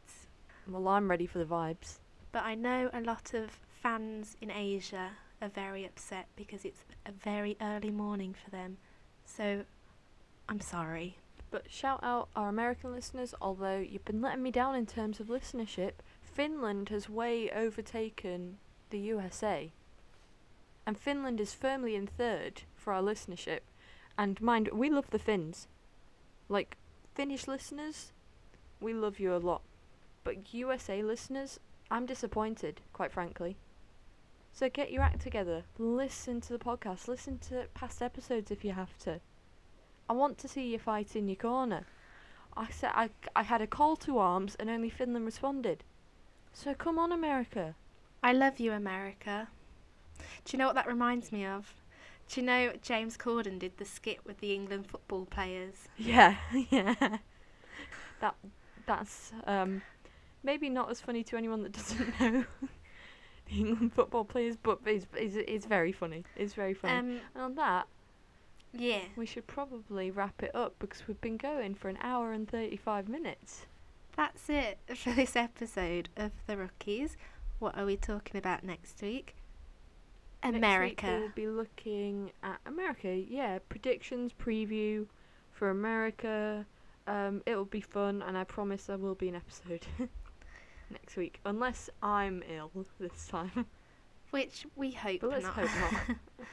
Well, 0.68 0.88
I'm 0.90 1.10
ready 1.10 1.26
for 1.28 1.40
the 1.40 1.46
vibes. 1.46 2.00
But 2.32 2.44
I 2.44 2.56
know 2.56 2.90
a 2.94 3.02
lot 3.02 3.34
of 3.34 3.50
fans 3.82 4.36
in 4.42 4.52
Asia 4.52 5.12
are 5.42 5.50
very 5.50 5.86
upset 5.86 6.28
because 6.36 6.66
it's 6.66 6.84
a 7.06 7.12
very 7.12 7.56
early 7.62 7.92
morning 7.92 8.36
for 8.44 8.50
them. 8.50 8.78
So 9.26 9.64
I'm 10.50 10.60
sorry. 10.60 11.18
But 11.50 11.72
shout 11.72 12.00
out 12.04 12.30
our 12.36 12.50
American 12.50 12.94
listeners, 12.94 13.34
although 13.42 13.78
you've 13.78 14.06
been 14.06 14.22
letting 14.22 14.44
me 14.44 14.52
down 14.52 14.76
in 14.76 14.86
terms 14.86 15.20
of 15.20 15.28
listenership. 15.28 15.94
Finland 16.22 16.90
has 16.90 17.10
way 17.10 17.50
overtaken 17.52 18.58
the 18.90 19.00
USA. 19.00 19.72
And 20.86 20.98
Finland 20.98 21.40
is 21.40 21.54
firmly 21.54 21.96
in 21.96 22.08
third 22.08 22.64
for 22.76 22.94
our 22.94 23.02
listenership. 23.02 23.62
And 24.18 24.42
mind, 24.42 24.70
we 24.74 24.90
love 24.90 25.10
the 25.10 25.20
Finns. 25.20 25.68
Like, 26.50 26.78
Finnish 27.14 27.48
listeners, 27.48 28.12
we 28.80 28.94
love 28.94 29.20
you 29.20 29.34
a 29.34 29.38
lot. 29.38 29.62
But 30.24 30.54
USA 30.54 31.02
listeners, 31.02 31.60
I'm 31.90 32.06
disappointed, 32.06 32.82
quite 32.94 33.12
frankly. 33.12 33.58
So 34.54 34.70
get 34.70 34.92
your 34.92 35.04
act 35.04 35.22
together. 35.22 35.64
Listen 35.78 36.42
to 36.42 36.54
the 36.54 36.60
podcast. 36.60 37.08
Listen 37.08 37.38
to 37.50 37.68
past 37.74 38.02
episodes 38.02 38.52
if 38.52 38.66
you 38.66 38.72
have 38.74 38.98
to. 39.00 39.22
I 40.10 40.14
want 40.14 40.38
to 40.40 40.48
see 40.48 40.68
you 40.68 40.80
fight 40.80 41.16
in 41.16 41.28
your 41.28 41.36
corner. 41.36 41.86
I 42.56 42.68
said 42.72 42.92
I, 42.94 43.10
I 43.36 43.44
had 43.44 43.62
a 43.62 43.68
call 43.68 43.96
to 43.98 44.18
arms 44.18 44.56
and 44.60 44.70
only 44.70 44.90
Finland 44.90 45.26
responded. 45.26 45.84
So 46.54 46.74
come 46.74 46.98
on, 46.98 47.12
America. 47.12 47.76
I 48.24 48.34
love 48.34 48.60
you, 48.60 48.72
America. 48.72 49.50
Do 50.18 50.52
you 50.52 50.58
know 50.58 50.66
what 50.66 50.76
that 50.76 50.88
reminds 50.88 51.32
me 51.32 51.46
of? 51.46 51.76
Do 52.30 52.42
you 52.42 52.46
know 52.48 52.74
James 52.82 53.16
Corden 53.16 53.60
did 53.60 53.78
the 53.78 53.86
skit 53.86 54.26
with 54.26 54.40
the 54.40 54.54
England 54.54 54.88
football 54.88 55.26
players? 55.26 55.88
Yeah, 55.98 56.36
yeah. 56.70 57.18
That 58.20 58.36
that's 58.86 59.32
um 59.46 59.82
maybe 60.44 60.70
not 60.70 60.90
as 60.90 61.00
funny 61.00 61.24
to 61.26 61.38
anyone 61.38 61.62
that 61.64 61.74
doesn't 61.74 62.20
know 62.20 62.46
the 63.50 63.60
England 63.60 63.94
football 63.94 64.26
players, 64.26 64.58
but 64.62 64.80
it's, 64.86 65.06
it's, 65.16 65.36
it's 65.36 65.66
very 65.66 65.92
funny. 65.92 66.24
It's 66.36 66.54
very 66.54 66.74
funny. 66.74 66.98
Um, 66.98 67.22
and 67.36 67.44
on 67.44 67.56
that, 67.56 67.88
yeah. 68.74 69.02
we 69.16 69.26
should 69.26 69.48
probably 69.48 70.12
wrap 70.12 70.42
it 70.44 70.56
up 70.56 70.76
because 70.80 71.08
we've 71.08 71.22
been 71.22 71.38
going 71.38 71.76
for 71.76 71.90
an 71.90 71.98
hour 72.02 72.32
and 72.32 72.48
35 72.50 73.08
minutes. 73.10 73.66
That's 74.16 74.50
it 74.50 74.80
for 74.96 75.14
this 75.14 75.36
episode 75.36 76.10
of 76.18 76.32
The 76.48 76.58
Rookies. 76.58 77.18
What 77.60 77.78
are 77.78 77.86
we 77.86 77.98
talking 77.98 78.38
about 78.38 78.64
next 78.64 79.02
week? 79.02 79.36
Next 80.44 80.54
week 80.54 80.58
America. 80.58 81.08
we'll 81.20 81.30
be 81.36 81.48
looking 81.48 82.32
at 82.44 82.60
America. 82.66 83.14
Yeah, 83.16 83.60
predictions, 83.70 84.32
preview 84.34 85.08
for 85.52 85.70
America. 85.70 86.66
Um, 87.08 87.42
it'll 87.46 87.66
be 87.66 87.82
fun, 87.82 88.22
and 88.22 88.38
I 88.38 88.44
promise 88.44 88.86
there 88.86 88.98
will 88.98 89.16
be 89.16 89.30
an 89.30 89.36
episode 89.36 89.86
next 90.92 91.16
week, 91.18 91.40
unless 91.46 91.90
I'm 92.04 92.44
ill 92.50 92.72
this 93.00 93.28
time. 93.28 93.66
Which 94.32 94.66
we 94.76 94.92
hope 94.92 95.22
But 95.22 95.30
let's 95.30 95.44
not. 95.44 95.54
hope 95.56 95.70
not. 96.08 96.18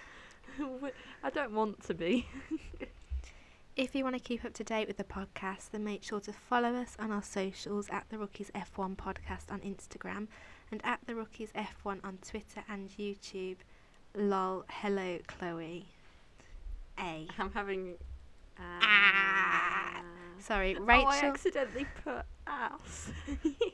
I 1.22 1.30
don't 1.30 1.52
want 1.52 1.82
to 1.86 1.94
be. 1.94 2.26
If 3.76 3.94
you 3.94 4.04
want 4.04 4.14
to 4.16 4.22
keep 4.22 4.44
up 4.44 4.52
to 4.54 4.64
date 4.64 4.86
with 4.86 4.98
the 4.98 5.04
podcast, 5.04 5.70
then 5.72 5.82
make 5.82 6.04
sure 6.04 6.20
to 6.20 6.32
follow 6.32 6.74
us 6.76 6.96
on 6.98 7.10
our 7.10 7.22
socials 7.24 7.88
at 7.90 8.04
the 8.08 8.18
Rookies 8.18 8.50
F1 8.54 8.96
podcast 8.96 9.50
on 9.50 9.58
Instagram 9.60 10.28
and 10.70 10.80
at 10.84 11.00
the 11.06 11.14
Rookies 11.16 11.50
F1 11.56 11.98
on 12.04 12.18
Twitter 12.26 12.62
and 12.68 12.88
YouTube. 12.90 13.56
Lol, 14.14 14.64
hello, 14.70 15.18
Chloe. 15.26 15.86
A. 17.00 17.26
I'm 17.38 17.50
having. 17.52 17.94
Uh, 18.56 18.62
Ah. 18.82 20.02
Sorry, 20.38 20.76
Oh, 20.78 20.84
I 20.84 20.86
Rachel. 20.86 21.30
accidentally 21.30 21.86
put 22.04 22.22
ass. 22.46 23.10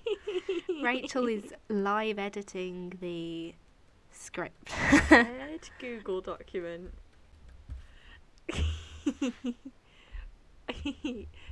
Rachel 0.83 1.29
is 1.29 1.53
live 1.69 2.19
editing 2.19 2.95
the 3.01 3.55
script. 4.21 4.71
Red 5.11 5.69
Google 5.79 6.21
document. 6.21 6.93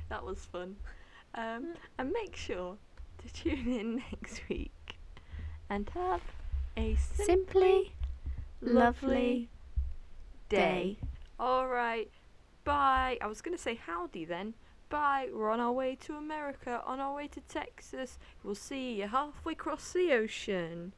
that 0.09 0.23
was 0.23 0.45
fun. 0.45 0.75
Um, 1.35 1.73
and 1.97 2.11
make 2.11 2.35
sure 2.35 2.77
to 3.19 3.33
tune 3.33 3.71
in 3.71 4.03
next 4.11 4.41
week 4.49 4.97
and 5.69 5.89
have 5.93 6.21
a 6.77 6.95
simply, 6.95 7.25
Simply 7.25 7.91
lovely 8.61 8.79
lovely 8.81 9.49
day. 10.49 10.97
All 11.39 11.67
right. 11.67 12.09
Bye. 12.63 13.17
I 13.21 13.27
was 13.27 13.41
going 13.41 13.55
to 13.55 13.61
say 13.61 13.75
howdy 13.75 14.25
then. 14.25 14.53
Bye. 14.89 15.29
We're 15.33 15.51
on 15.51 15.59
our 15.59 15.71
way 15.71 15.95
to 16.01 16.15
America, 16.15 16.81
on 16.85 16.99
our 16.99 17.13
way 17.13 17.27
to 17.27 17.41
Texas. 17.41 18.17
We'll 18.43 18.55
see 18.55 18.93
you 18.95 19.07
halfway 19.07 19.53
across 19.53 19.93
the 19.93 20.11
ocean. 20.13 20.93